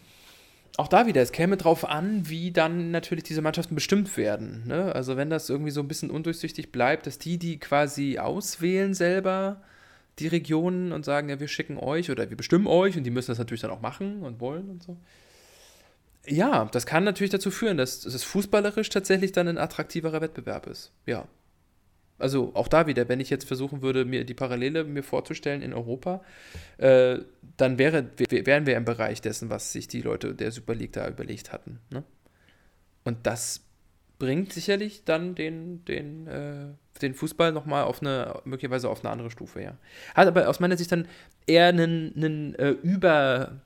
Auch 0.76 0.86
da 0.86 1.08
wieder, 1.08 1.20
es 1.20 1.32
käme 1.32 1.56
drauf 1.56 1.88
an, 1.88 2.28
wie 2.28 2.52
dann 2.52 2.92
natürlich 2.92 3.24
diese 3.24 3.42
Mannschaften 3.42 3.74
bestimmt 3.74 4.16
werden. 4.16 4.62
Ne? 4.68 4.94
Also 4.94 5.16
wenn 5.16 5.28
das 5.28 5.50
irgendwie 5.50 5.72
so 5.72 5.80
ein 5.80 5.88
bisschen 5.88 6.08
undurchsichtig 6.08 6.70
bleibt, 6.70 7.08
dass 7.08 7.18
die, 7.18 7.36
die 7.36 7.58
quasi 7.58 8.20
auswählen 8.20 8.94
selber 8.94 9.60
die 10.18 10.28
Regionen 10.28 10.92
und 10.92 11.04
sagen, 11.04 11.28
ja, 11.28 11.40
wir 11.40 11.48
schicken 11.48 11.78
euch 11.78 12.10
oder 12.10 12.28
wir 12.30 12.36
bestimmen 12.36 12.66
euch 12.66 12.96
und 12.96 13.04
die 13.04 13.10
müssen 13.10 13.30
das 13.30 13.38
natürlich 13.38 13.60
dann 13.60 13.70
auch 13.70 13.80
machen 13.80 14.22
und 14.22 14.40
wollen 14.40 14.68
und 14.68 14.82
so. 14.82 14.96
Ja, 16.26 16.66
das 16.66 16.84
kann 16.84 17.04
natürlich 17.04 17.30
dazu 17.30 17.50
führen, 17.50 17.76
dass 17.76 18.04
es 18.04 18.24
fußballerisch 18.24 18.88
tatsächlich 18.90 19.32
dann 19.32 19.48
ein 19.48 19.58
attraktiverer 19.58 20.20
Wettbewerb 20.20 20.66
ist. 20.66 20.92
Ja. 21.06 21.26
Also 22.18 22.50
auch 22.54 22.68
da 22.68 22.86
wieder, 22.86 23.08
wenn 23.08 23.20
ich 23.20 23.30
jetzt 23.30 23.46
versuchen 23.46 23.80
würde, 23.80 24.04
mir 24.04 24.24
die 24.24 24.34
Parallele 24.34 24.84
mir 24.84 25.04
vorzustellen 25.04 25.62
in 25.62 25.72
Europa, 25.72 26.22
äh, 26.78 27.18
dann 27.56 27.78
wäre, 27.78 28.10
wären 28.28 28.66
wir 28.66 28.76
im 28.76 28.84
Bereich 28.84 29.20
dessen, 29.20 29.50
was 29.50 29.72
sich 29.72 29.86
die 29.86 30.02
Leute 30.02 30.34
der 30.34 30.50
Super 30.50 30.74
League 30.74 30.92
da 30.92 31.08
überlegt 31.08 31.52
hatten. 31.52 31.78
Ne? 31.90 32.02
Und 33.04 33.26
das 33.26 33.67
bringt 34.18 34.52
sicherlich 34.52 35.04
dann 35.04 35.34
den, 35.34 35.84
den, 35.84 36.26
äh, 36.26 36.66
den 37.00 37.14
Fußball 37.14 37.52
nochmal 37.52 37.84
auf 37.84 38.00
eine, 38.00 38.40
möglicherweise 38.44 38.88
auf 38.88 39.04
eine 39.04 39.10
andere 39.10 39.30
Stufe, 39.30 39.62
ja. 39.62 39.76
Hat 40.14 40.28
aber 40.28 40.48
aus 40.48 40.60
meiner 40.60 40.76
Sicht 40.76 40.90
dann 40.90 41.06
eher 41.46 41.66
einen, 41.66 42.12
einen 42.16 42.54
äh, 42.56 42.70
über 42.70 43.60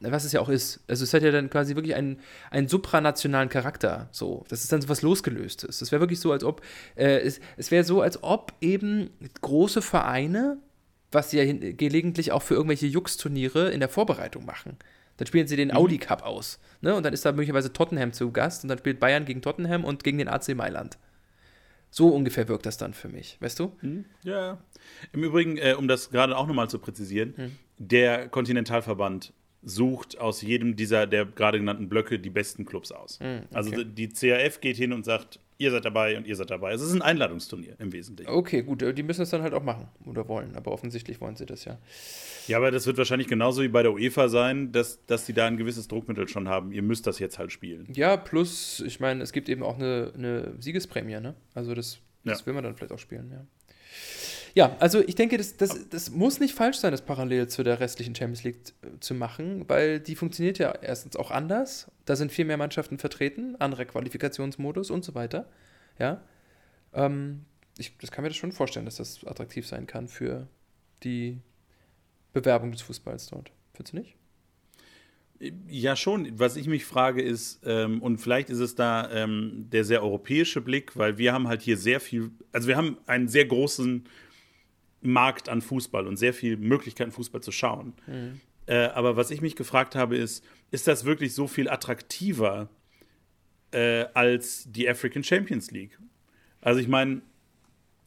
was 0.00 0.24
es 0.24 0.32
ja 0.32 0.40
auch 0.40 0.48
ist. 0.48 0.80
Also 0.88 1.04
es 1.04 1.14
hat 1.14 1.22
ja 1.22 1.30
dann 1.30 1.48
quasi 1.48 1.74
wirklich 1.74 1.94
einen, 1.94 2.20
einen 2.50 2.68
supranationalen 2.68 3.48
Charakter. 3.48 4.08
So, 4.12 4.44
das 4.48 4.62
ist 4.62 4.72
dann 4.72 4.82
so 4.82 4.88
was 4.88 5.02
losgelöstes. 5.02 5.78
Das 5.78 5.90
wäre 5.90 6.00
wirklich 6.00 6.20
so, 6.20 6.32
als 6.32 6.44
ob 6.44 6.62
äh, 6.96 7.20
es, 7.20 7.40
es 7.56 7.70
wäre 7.70 7.84
so, 7.84 8.02
als 8.02 8.22
ob 8.22 8.52
eben 8.60 9.10
große 9.40 9.80
Vereine, 9.82 10.58
was 11.12 11.30
sie 11.30 11.38
ja 11.38 11.72
gelegentlich 11.72 12.32
auch 12.32 12.42
für 12.42 12.54
irgendwelche 12.54 12.86
Jux-Turniere 12.86 13.70
in 13.70 13.80
der 13.80 13.88
Vorbereitung 13.88 14.44
machen. 14.44 14.76
Dann 15.16 15.26
spielen 15.26 15.46
sie 15.46 15.56
den 15.56 15.68
mhm. 15.68 15.76
Audi 15.76 15.98
Cup 15.98 16.22
aus. 16.22 16.60
Ne? 16.80 16.94
Und 16.94 17.04
dann 17.04 17.12
ist 17.12 17.24
da 17.24 17.32
möglicherweise 17.32 17.72
Tottenham 17.72 18.12
zu 18.12 18.30
Gast 18.32 18.64
und 18.64 18.68
dann 18.68 18.78
spielt 18.78 19.00
Bayern 19.00 19.24
gegen 19.24 19.42
Tottenham 19.42 19.84
und 19.84 20.04
gegen 20.04 20.18
den 20.18 20.28
AC 20.28 20.54
Mailand. 20.54 20.98
So 21.90 22.08
ungefähr 22.08 22.48
wirkt 22.48 22.66
das 22.66 22.76
dann 22.76 22.92
für 22.92 23.08
mich, 23.08 23.38
weißt 23.40 23.58
du? 23.58 23.72
Mhm. 23.80 24.04
Ja. 24.22 24.58
Im 25.12 25.22
Übrigen, 25.22 25.56
äh, 25.56 25.74
um 25.78 25.88
das 25.88 26.10
gerade 26.10 26.36
auch 26.36 26.46
nochmal 26.46 26.68
zu 26.68 26.78
präzisieren, 26.78 27.34
mhm. 27.36 27.52
der 27.78 28.28
Kontinentalverband 28.28 29.32
sucht 29.62 30.18
aus 30.18 30.42
jedem 30.42 30.76
dieser 30.76 31.06
der 31.06 31.26
gerade 31.26 31.58
genannten 31.58 31.88
Blöcke 31.88 32.18
die 32.18 32.30
besten 32.30 32.64
Clubs 32.64 32.92
aus. 32.92 33.18
Mm, 33.18 33.24
okay. 33.24 33.46
Also 33.52 33.84
die 33.84 34.08
CAF 34.08 34.60
geht 34.60 34.76
hin 34.76 34.92
und 34.92 35.04
sagt, 35.04 35.40
ihr 35.58 35.70
seid 35.70 35.84
dabei 35.84 36.16
und 36.16 36.26
ihr 36.26 36.36
seid 36.36 36.50
dabei. 36.50 36.72
Es 36.72 36.82
ist 36.82 36.92
ein 36.92 37.02
Einladungsturnier 37.02 37.76
im 37.78 37.92
Wesentlichen. 37.92 38.30
Okay, 38.30 38.62
gut, 38.62 38.82
die 38.96 39.02
müssen 39.02 39.22
es 39.22 39.30
dann 39.30 39.42
halt 39.42 39.54
auch 39.54 39.62
machen 39.62 39.88
oder 40.04 40.28
wollen, 40.28 40.54
aber 40.56 40.72
offensichtlich 40.72 41.20
wollen 41.20 41.36
sie 41.36 41.46
das 41.46 41.64
ja. 41.64 41.78
Ja, 42.46 42.58
aber 42.58 42.70
das 42.70 42.86
wird 42.86 42.98
wahrscheinlich 42.98 43.28
genauso 43.28 43.62
wie 43.62 43.68
bei 43.68 43.82
der 43.82 43.92
UEFA 43.92 44.28
sein, 44.28 44.72
dass, 44.72 45.04
dass 45.06 45.26
sie 45.26 45.32
da 45.32 45.46
ein 45.46 45.56
gewisses 45.56 45.88
Druckmittel 45.88 46.28
schon 46.28 46.48
haben. 46.48 46.72
Ihr 46.72 46.82
müsst 46.82 47.06
das 47.06 47.18
jetzt 47.18 47.38
halt 47.38 47.52
spielen. 47.52 47.88
Ja, 47.92 48.16
plus, 48.16 48.80
ich 48.86 49.00
meine, 49.00 49.22
es 49.22 49.32
gibt 49.32 49.48
eben 49.48 49.62
auch 49.62 49.76
eine, 49.76 50.12
eine 50.14 50.54
Siegesprämie, 50.60 51.20
ne? 51.20 51.34
Also 51.54 51.74
das, 51.74 51.98
das 52.24 52.40
ja. 52.40 52.46
will 52.46 52.54
man 52.54 52.64
dann 52.64 52.76
vielleicht 52.76 52.92
auch 52.92 52.98
spielen, 52.98 53.30
ja. 53.32 53.44
Ja, 54.56 54.74
also 54.80 55.06
ich 55.06 55.14
denke, 55.14 55.36
das, 55.36 55.58
das, 55.58 55.86
das 55.90 56.10
muss 56.10 56.40
nicht 56.40 56.54
falsch 56.54 56.78
sein, 56.78 56.90
das 56.90 57.02
parallel 57.02 57.46
zu 57.46 57.62
der 57.62 57.78
restlichen 57.78 58.14
Champions 58.14 58.42
League 58.42 58.56
äh, 58.80 58.98
zu 59.00 59.12
machen, 59.12 59.68
weil 59.68 60.00
die 60.00 60.16
funktioniert 60.16 60.58
ja 60.58 60.72
erstens 60.72 61.14
auch 61.14 61.30
anders. 61.30 61.90
Da 62.06 62.16
sind 62.16 62.32
viel 62.32 62.46
mehr 62.46 62.56
Mannschaften 62.56 62.96
vertreten, 62.96 63.56
anderer 63.56 63.84
Qualifikationsmodus 63.84 64.90
und 64.90 65.04
so 65.04 65.14
weiter. 65.14 65.46
Ja. 65.98 66.22
Ähm, 66.94 67.44
ich 67.76 67.98
das 67.98 68.10
kann 68.10 68.22
mir 68.22 68.30
das 68.30 68.38
schon 68.38 68.50
vorstellen, 68.50 68.86
dass 68.86 68.96
das 68.96 69.26
attraktiv 69.26 69.66
sein 69.66 69.86
kann 69.86 70.08
für 70.08 70.48
die 71.02 71.38
Bewerbung 72.32 72.72
des 72.72 72.80
Fußballs 72.80 73.26
dort. 73.26 73.52
Findest 73.74 73.92
du 73.92 73.98
nicht? 73.98 74.16
Ja, 75.68 75.96
schon. 75.96 76.38
Was 76.38 76.56
ich 76.56 76.66
mich 76.66 76.86
frage 76.86 77.20
ist, 77.20 77.60
ähm, 77.66 78.00
und 78.00 78.16
vielleicht 78.16 78.48
ist 78.48 78.60
es 78.60 78.74
da 78.74 79.10
ähm, 79.12 79.66
der 79.70 79.84
sehr 79.84 80.02
europäische 80.02 80.62
Blick, 80.62 80.96
weil 80.96 81.18
wir 81.18 81.34
haben 81.34 81.46
halt 81.46 81.60
hier 81.60 81.76
sehr 81.76 82.00
viel, 82.00 82.30
also 82.52 82.68
wir 82.68 82.78
haben 82.78 82.96
einen 83.04 83.28
sehr 83.28 83.44
großen 83.44 84.04
Markt 85.06 85.48
an 85.48 85.62
Fußball 85.62 86.06
und 86.06 86.16
sehr 86.16 86.34
viel 86.34 86.56
Möglichkeiten, 86.56 87.12
Fußball 87.12 87.42
zu 87.42 87.52
schauen. 87.52 87.94
Mhm. 88.06 88.40
Äh, 88.66 88.86
aber 88.86 89.16
was 89.16 89.30
ich 89.30 89.40
mich 89.40 89.56
gefragt 89.56 89.94
habe, 89.94 90.16
ist, 90.16 90.44
ist 90.70 90.86
das 90.86 91.04
wirklich 91.04 91.34
so 91.34 91.46
viel 91.46 91.68
attraktiver 91.68 92.68
äh, 93.70 94.06
als 94.14 94.70
die 94.70 94.88
African 94.88 95.22
Champions 95.22 95.70
League? 95.70 95.98
Also 96.60 96.80
ich 96.80 96.88
meine, 96.88 97.22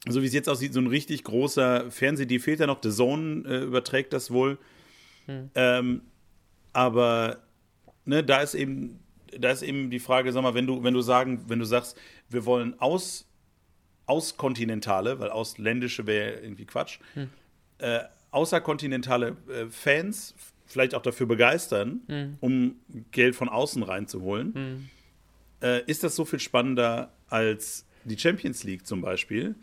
so 0.08 0.22
wie 0.22 0.26
es 0.26 0.34
jetzt 0.34 0.50
aussieht, 0.50 0.74
so 0.74 0.80
ein 0.80 0.88
richtig 0.88 1.24
großer 1.24 1.90
Fernsehdeal 1.92 2.40
fehlt 2.40 2.60
ja 2.60 2.68
noch. 2.68 2.82
The 2.82 2.92
Zone 2.92 3.48
äh, 3.48 3.64
überträgt 3.64 4.14
das 4.14 4.32
wohl. 4.32 4.58
Mhm. 5.28 5.50
Ähm, 5.56 6.02
aber 6.74 7.44
ne, 8.06 8.24
da 8.24 8.42
ist 8.42 8.54
eben, 8.54 9.00
da 9.38 9.52
ist 9.52 9.62
eben 9.62 9.90
die 9.90 10.00
Frage, 10.00 10.32
sag 10.32 10.44
mal, 10.44 10.54
wenn 10.54 10.68
du, 10.68 10.84
wenn 10.84 10.94
du 10.94 11.02
sagen, 11.02 11.46
wenn 11.48 11.60
du 11.60 11.66
sagst, 11.66 11.98
wir 12.30 12.46
wollen 12.46 12.80
aus 12.80 13.29
auskontinentale, 14.10 15.20
weil 15.20 15.30
ausländische 15.30 16.08
wäre 16.08 16.40
irgendwie 16.40 16.66
Quatsch, 16.66 17.00
hm. 17.14 17.30
äh, 17.78 18.00
außerkontinentale 18.32 19.38
äh, 19.48 19.66
Fans 19.70 20.36
vielleicht 20.66 20.96
auch 20.96 21.02
dafür 21.02 21.28
begeistern, 21.28 22.02
hm. 22.08 22.38
um 22.40 22.76
Geld 23.12 23.36
von 23.36 23.50
außen 23.50 23.84
reinzuholen. 23.84 24.54
Hm. 24.54 24.90
Äh, 25.62 25.84
ist 25.86 26.04
das 26.04 26.16
so 26.16 26.26
viel 26.26 26.40
spannender 26.40 27.12
als 27.28 27.86
die 28.04 28.18
Champions 28.18 28.64
League 28.64 28.86
zum 28.86 29.02
Beispiel? 29.02 29.56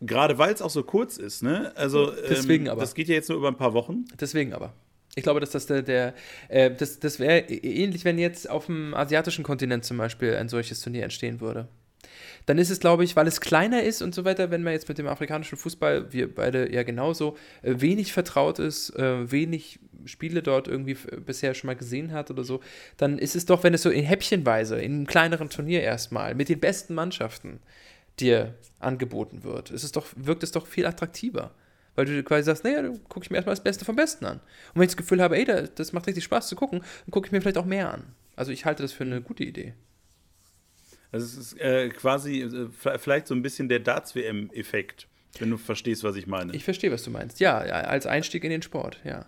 Gerade 0.00 0.38
weil 0.38 0.52
es 0.52 0.62
auch 0.62 0.70
so 0.70 0.82
kurz 0.82 1.16
ist, 1.16 1.42
ne? 1.42 1.72
Also 1.76 2.10
Deswegen 2.10 2.66
ähm, 2.66 2.72
aber. 2.72 2.80
das 2.80 2.94
geht 2.94 3.08
ja 3.08 3.14
jetzt 3.14 3.28
nur 3.28 3.38
über 3.38 3.48
ein 3.48 3.56
paar 3.56 3.72
Wochen. 3.72 4.04
Deswegen 4.20 4.52
aber. 4.52 4.74
Ich 5.14 5.22
glaube, 5.22 5.40
dass 5.40 5.50
das 5.50 5.66
der, 5.66 5.82
der 5.82 6.14
äh, 6.48 6.70
das, 6.70 6.98
das 7.00 7.18
wäre 7.18 7.38
ähnlich, 7.48 8.04
wenn 8.04 8.18
jetzt 8.18 8.48
auf 8.48 8.66
dem 8.66 8.94
asiatischen 8.94 9.42
Kontinent 9.42 9.84
zum 9.84 9.96
Beispiel 9.96 10.36
ein 10.36 10.48
solches 10.48 10.80
Turnier 10.80 11.04
entstehen 11.04 11.40
würde. 11.40 11.68
Dann 12.46 12.58
ist 12.58 12.70
es, 12.70 12.80
glaube 12.80 13.04
ich, 13.04 13.16
weil 13.16 13.26
es 13.26 13.40
kleiner 13.40 13.82
ist 13.82 14.02
und 14.02 14.14
so 14.14 14.24
weiter, 14.24 14.50
wenn 14.50 14.62
man 14.62 14.72
jetzt 14.72 14.88
mit 14.88 14.98
dem 14.98 15.06
afrikanischen 15.06 15.58
Fußball, 15.58 16.12
wir 16.12 16.34
beide 16.34 16.72
ja 16.72 16.82
genauso, 16.82 17.36
äh, 17.62 17.74
wenig 17.78 18.12
vertraut 18.12 18.58
ist, 18.58 18.90
äh, 18.96 19.30
wenig 19.30 19.78
Spiele 20.04 20.42
dort 20.42 20.68
irgendwie 20.68 20.94
bisher 20.94 21.54
schon 21.54 21.68
mal 21.68 21.76
gesehen 21.76 22.12
hat 22.12 22.30
oder 22.30 22.44
so, 22.44 22.60
dann 22.96 23.18
ist 23.18 23.36
es 23.36 23.46
doch, 23.46 23.64
wenn 23.64 23.74
es 23.74 23.82
so 23.82 23.90
in 23.90 24.04
Häppchenweise, 24.04 24.76
in 24.80 24.92
einem 24.92 25.06
kleineren 25.06 25.50
Turnier 25.50 25.82
erstmal, 25.82 26.34
mit 26.34 26.48
den 26.48 26.60
besten 26.60 26.94
Mannschaften 26.94 27.60
dir 28.20 28.54
angeboten 28.78 29.44
wird, 29.44 29.70
ist 29.70 29.82
es 29.82 29.92
doch, 29.92 30.06
wirkt 30.16 30.42
es 30.42 30.52
doch 30.52 30.66
viel 30.66 30.86
attraktiver. 30.86 31.52
Weil 31.94 32.04
du 32.04 32.22
quasi 32.22 32.44
sagst, 32.44 32.62
naja, 32.62 32.82
dann 32.82 33.02
gucke 33.04 33.24
ich 33.24 33.30
mir 33.30 33.36
erstmal 33.36 33.54
das 33.54 33.64
Beste 33.64 33.84
vom 33.84 33.96
Besten 33.96 34.26
an. 34.26 34.36
Und 34.36 34.74
wenn 34.74 34.82
ich 34.82 34.90
das 34.90 34.96
Gefühl 34.98 35.22
habe, 35.22 35.36
ey, 35.36 35.44
das 35.74 35.92
macht 35.92 36.06
richtig 36.06 36.24
Spaß 36.24 36.46
zu 36.48 36.54
gucken, 36.54 36.80
dann 36.80 37.10
gucke 37.10 37.26
ich 37.26 37.32
mir 37.32 37.40
vielleicht 37.40 37.58
auch 37.58 37.64
mehr 37.64 37.92
an. 37.92 38.04
Also 38.36 38.52
ich 38.52 38.66
halte 38.66 38.82
das 38.82 38.92
für 38.92 39.04
eine 39.04 39.22
gute 39.22 39.44
Idee. 39.44 39.72
Also 41.16 41.40
es 41.40 41.52
ist 41.52 41.60
äh, 41.60 41.88
quasi 41.88 42.42
äh, 42.42 42.68
vielleicht 42.98 43.26
so 43.26 43.34
ein 43.34 43.40
bisschen 43.40 43.70
der 43.70 43.80
Darts-WM-Effekt, 43.80 45.06
wenn 45.38 45.50
du 45.50 45.56
verstehst, 45.56 46.04
was 46.04 46.14
ich 46.16 46.26
meine. 46.26 46.54
Ich 46.54 46.62
verstehe, 46.62 46.92
was 46.92 47.02
du 47.04 47.10
meinst. 47.10 47.40
Ja, 47.40 47.56
als 47.56 48.06
Einstieg 48.06 48.44
in 48.44 48.50
den 48.50 48.60
Sport, 48.60 49.00
ja. 49.02 49.24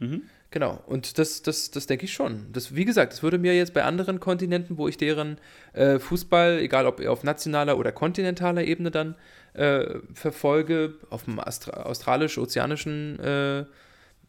Mhm. 0.00 0.22
Genau, 0.50 0.82
und 0.86 1.18
das, 1.18 1.42
das, 1.42 1.70
das 1.70 1.86
denke 1.86 2.06
ich 2.06 2.12
schon. 2.12 2.46
Das, 2.52 2.74
wie 2.74 2.84
gesagt, 2.84 3.12
das 3.12 3.22
würde 3.22 3.38
mir 3.38 3.54
jetzt 3.54 3.72
bei 3.72 3.84
anderen 3.84 4.18
Kontinenten, 4.18 4.78
wo 4.78 4.88
ich 4.88 4.96
deren 4.96 5.38
äh, 5.74 6.00
Fußball, 6.00 6.58
egal 6.58 6.86
ob 6.86 7.04
auf 7.06 7.22
nationaler 7.22 7.78
oder 7.78 7.92
kontinentaler 7.92 8.64
Ebene 8.64 8.90
dann 8.90 9.14
äh, 9.52 10.00
verfolge, 10.12 10.94
auf 11.10 11.24
dem 11.24 11.38
australisch-ozeanischen 11.38 13.20
äh, 13.20 13.64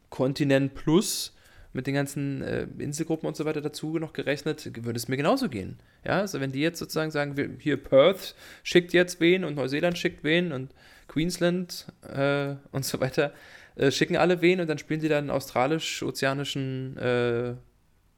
Kontinent 0.10 0.76
plus 0.76 1.34
mit 1.72 1.88
den 1.88 1.94
ganzen 1.94 2.42
äh, 2.42 2.68
Inselgruppen 2.78 3.28
und 3.28 3.36
so 3.36 3.46
weiter 3.46 3.62
dazu 3.62 4.00
noch 4.00 4.14
gerechnet, 4.14 4.84
würde 4.84 4.98
es 4.98 5.08
mir 5.08 5.18
genauso 5.18 5.50
gehen. 5.50 5.78
Ja, 6.04 6.20
also 6.20 6.40
wenn 6.40 6.52
die 6.52 6.62
jetzt 6.62 6.80
sozusagen 6.80 7.12
sagen, 7.12 7.58
hier 7.60 7.78
Perth 7.78 8.36
schickt 8.64 8.94
jetzt 8.94 9.20
wen 9.20 9.44
und 9.44 9.56
Neuseeland 9.56 9.98
schickt 9.98 10.24
wen 10.24 10.52
und 10.52 10.74
Queensland 11.08 11.88
äh, 12.08 12.56
und 12.72 12.86
so 12.86 13.00
weiter, 13.00 13.34
äh, 13.76 13.92
schicken 13.92 14.18
alle 14.18 14.42
wen 14.42 14.60
und 14.60 14.68
dann 14.68 14.78
spielen 14.78 15.00
sie 15.00 15.10
dann 15.10 15.30
australisch-ozeanischen 15.30 16.98
äh, 16.98 17.54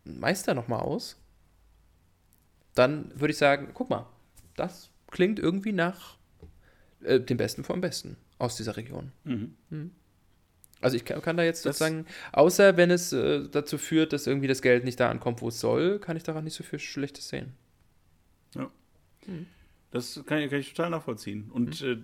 Meister 0.06 0.54
nochmal 0.54 0.80
aus. 0.80 1.18
Dann 2.74 3.12
würde 3.20 3.32
ich 3.32 3.38
sagen, 3.38 3.72
guck 3.74 3.90
mal, 3.90 4.08
das 4.56 4.90
klingt 5.08 5.40
irgendwie 5.40 5.74
nach 5.74 6.18
äh, 7.04 7.20
dem 7.20 7.38
Besten 7.38 7.64
vom 7.64 7.82
Besten 7.82 8.18
aus 8.38 8.56
dieser 8.56 8.78
Region. 8.78 9.12
Mhm. 9.24 9.56
Mhm. 9.70 9.92
Also 10.82 10.96
ich 10.96 11.06
kann, 11.06 11.22
kann, 11.22 11.38
da 11.38 11.44
jetzt 11.44 11.64
sozusagen, 11.64 12.06
außer 12.32 12.76
wenn 12.78 12.92
es 12.92 13.14
äh, 13.14 13.48
dazu 13.50 13.78
führt, 13.78 14.14
dass 14.14 14.28
irgendwie 14.28 14.48
das 14.48 14.62
Geld 14.62 14.84
nicht 14.84 15.00
da 15.00 15.10
ankommt, 15.10 15.42
wo 15.42 15.50
es 15.50 15.60
soll, 15.60 16.00
kann 16.00 16.18
ich 16.18 16.24
daran 16.24 16.44
nicht 16.44 16.56
so 16.56 16.64
viel 16.64 16.80
Schlechtes 16.80 17.30
sehen. 17.30 17.54
Ja. 18.56 18.70
Mhm. 19.28 19.46
Das 19.92 20.16
kann, 20.26 20.50
kann, 20.50 20.60
ich 20.60 20.74
total 20.74 20.90
nachvollziehen. 20.90 21.50
Und 21.52 21.82
mhm. 21.82 21.88
äh, 21.88 21.98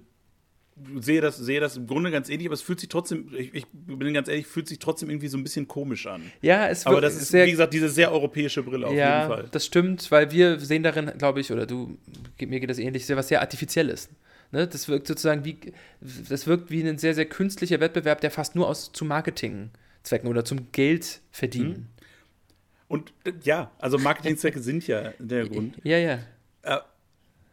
sehe 1.00 1.22
das, 1.22 1.38
sehe 1.38 1.60
das 1.60 1.78
im 1.78 1.88
Grunde 1.88 2.12
ganz 2.12 2.30
ähnlich, 2.30 2.48
aber 2.48 2.54
es 2.54 2.62
fühlt 2.62 2.80
sich 2.80 2.90
trotzdem, 2.90 3.34
ich, 3.36 3.54
ich, 3.54 3.66
bin 3.72 4.14
ganz 4.14 4.28
ehrlich, 4.28 4.46
fühlt 4.46 4.68
sich 4.68 4.80
trotzdem 4.80 5.10
irgendwie 5.10 5.28
so 5.28 5.38
ein 5.38 5.44
bisschen 5.44 5.68
komisch 5.68 6.06
an. 6.06 6.32
Ja, 6.42 6.68
es 6.68 6.86
wird 6.86 6.94
Aber 6.94 7.02
das 7.02 7.16
ist, 7.16 7.30
sehr, 7.30 7.46
wie 7.48 7.52
gesagt, 7.52 7.74
diese 7.74 7.90
sehr 7.90 8.12
europäische 8.12 8.62
Brille 8.64 8.88
auf 8.88 8.94
ja, 8.94 9.22
jeden 9.22 9.34
Fall. 9.34 9.50
das 9.52 9.66
stimmt, 9.66 10.12
weil 10.12 10.32
wir 10.32 10.60
sehen 10.60 10.84
darin, 10.84 11.12
glaube 11.18 11.40
ich, 11.40 11.52
oder 11.52 11.66
du, 11.66 11.98
mir 12.40 12.60
geht 12.60 12.70
das 12.70 12.80
ähnlich, 12.80 13.06
sehr 13.06 13.18
was 13.18 13.28
sehr 13.28 13.42
Artifizielles. 13.42 14.10
Ne? 14.52 14.68
Das 14.68 14.88
wirkt 14.88 15.08
sozusagen 15.08 15.46
wie, 15.46 15.58
das 16.02 16.48
wirkt 16.48 16.72
wie 16.72 16.88
ein 16.88 16.98
sehr, 16.98 17.14
sehr 17.14 17.26
künstlicher 17.26 17.80
Wettbewerb, 17.80 18.22
der 18.22 18.32
fast 18.32 18.56
nur 18.56 18.68
aus 18.68 18.92
zu 18.92 19.06
Marketingzwecken 19.06 20.30
oder 20.30 20.46
zum 20.46 20.72
Geld 20.72 21.22
verdienen. 21.32 21.70
Mhm. 21.70 21.88
Und 22.88 23.14
ja, 23.44 23.72
also 23.80 23.98
Marketingzwecke 23.98 24.60
sind 24.60 24.88
ja 24.88 25.14
der 25.20 25.46
Grund. 25.50 25.78
Ja, 25.84 25.98
ja. 25.98 26.20
Äh, 26.62 26.78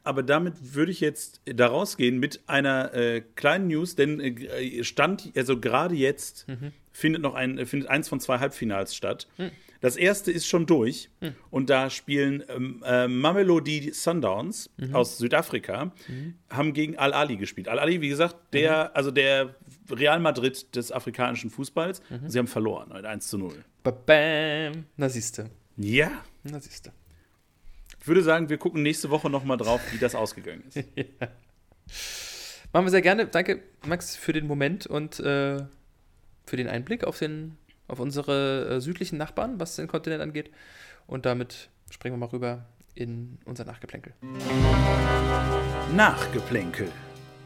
aber 0.05 0.23
damit 0.23 0.75
würde 0.75 0.93
ich 0.93 1.01
jetzt 1.01 1.41
da 1.47 1.67
rausgehen 1.67 2.19
mit 2.19 2.43
einer 2.47 2.93
äh, 2.95 3.23
kleinen 3.35 3.69
News, 3.69 3.97
denn 3.97 4.21
äh, 4.21 4.85
stand, 4.85 5.33
also 5.35 5.59
gerade 5.59 5.95
jetzt 5.95 6.47
mhm. 6.47 6.73
findet 6.93 7.23
noch 7.23 7.35
ein, 7.35 7.65
findet 7.67 7.89
eins 7.89 8.09
von 8.09 8.21
zwei 8.21 8.39
Halbfinals 8.39 8.95
statt. 8.95 9.27
Mhm. 9.39 9.51
Das 9.85 9.97
erste 9.97 10.33
ist 10.33 10.47
schon 10.47 10.65
durch 10.65 11.11
mhm. 11.21 11.35
und 11.51 11.69
da 11.69 11.91
spielen 11.91 12.43
ähm, 12.49 12.83
äh, 12.87 13.07
Mamelodi 13.07 13.93
Sundowns 13.93 14.71
mhm. 14.79 14.95
aus 14.95 15.19
Südafrika, 15.19 15.93
mhm. 16.09 16.37
haben 16.49 16.73
gegen 16.73 16.97
Al-Ali 16.97 17.37
gespielt. 17.37 17.69
Al-Ali, 17.69 18.01
wie 18.01 18.09
gesagt, 18.09 18.35
der, 18.55 18.85
mhm. 18.85 18.91
also 18.95 19.11
der 19.11 19.57
Real 19.91 20.21
Madrid 20.21 20.75
des 20.75 20.91
afrikanischen 20.91 21.51
Fußballs. 21.51 22.01
Sie 22.27 22.39
haben 22.39 22.47
verloren, 22.47 22.93
1 22.93 23.29
zu 23.29 23.37
0. 23.37 23.63
Bam. 23.83 24.87
Na 24.97 25.11
siehste. 25.11 25.51
Ja. 25.77 26.11
Na 26.45 26.63
siehste. 26.63 26.91
Ich 28.01 28.09
würde 28.09 28.23
sagen, 28.23 28.49
wir 28.49 28.57
gucken 28.57 28.83
nächste 28.83 29.11
Woche 29.11 29.29
nochmal 29.29 29.59
drauf, 29.59 29.83
wie 29.93 29.99
das 29.99 30.15
ausgegangen 30.15 30.65
ist. 30.67 30.77
ja. 30.97 31.29
Machen 32.73 32.87
wir 32.87 32.91
sehr 32.91 33.03
gerne. 33.03 33.27
Danke, 33.27 33.63
Max, 33.85 34.17
für 34.17 34.33
den 34.33 34.47
Moment 34.47 34.87
und 34.87 35.21
äh, 35.21 35.63
für 36.47 36.57
den 36.57 36.69
Einblick 36.69 37.05
auf, 37.05 37.19
den, 37.19 37.59
auf 37.89 38.01
unsere 38.01 38.77
äh, 38.77 38.81
südlichen 38.81 39.19
Nachbarn, 39.19 39.61
was 39.61 39.77
den 39.77 39.89
Kontinent 39.89 40.23
angeht. 40.23 40.51
Und 41.07 41.27
damit 41.27 41.69
springen 41.91 42.15
wir 42.15 42.19
mal 42.27 42.33
rüber 42.33 42.67
in 42.95 43.39
unser 43.45 43.65
Nachgeplänkel. 43.65 44.15
Nachgeplänkel. 45.95 46.91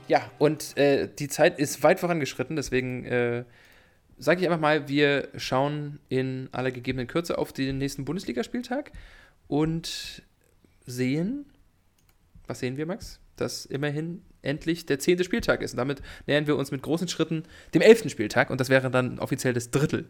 Ja, 0.07 0.23
und 0.39 0.77
äh, 0.77 1.09
die 1.19 1.29
Zeit 1.29 1.59
ist 1.59 1.83
weit 1.83 2.01
vorangeschritten, 2.01 2.57
deswegen 2.57 3.05
äh, 3.05 3.45
sage 4.17 4.41
ich 4.41 4.47
einfach 4.47 4.61
mal, 4.61 4.89
wir 4.89 5.29
schauen 5.37 6.01
in 6.09 6.49
aller 6.53 6.71
gegebenen 6.71 7.07
Kürze 7.07 7.39
auf 7.39 7.53
den 7.53 7.79
nächsten 7.79 8.05
Bundesligaspieltag 8.05 8.93
und 9.49 10.23
sehen, 10.87 11.47
was 12.47 12.61
sehen 12.61 12.77
wir, 12.77 12.87
Max? 12.87 13.21
Dass 13.37 13.67
immerhin 13.67 14.23
endlich 14.43 14.87
der 14.87 14.99
zehnte 14.99 15.25
Spieltag 15.25 15.63
ist. 15.63 15.73
Und 15.73 15.79
damit 15.79 16.03
nähern 16.27 16.47
wir 16.47 16.57
uns 16.57 16.71
mit 16.71 16.83
großen 16.83 17.09
Schritten 17.09 17.45
dem 17.75 17.83
elften 17.83 18.11
Spieltag 18.11 18.51
und 18.51 18.61
das 18.61 18.69
wäre 18.69 18.91
dann 18.91 19.19
offiziell 19.19 19.53
das 19.53 19.71
Drittel. 19.71 20.07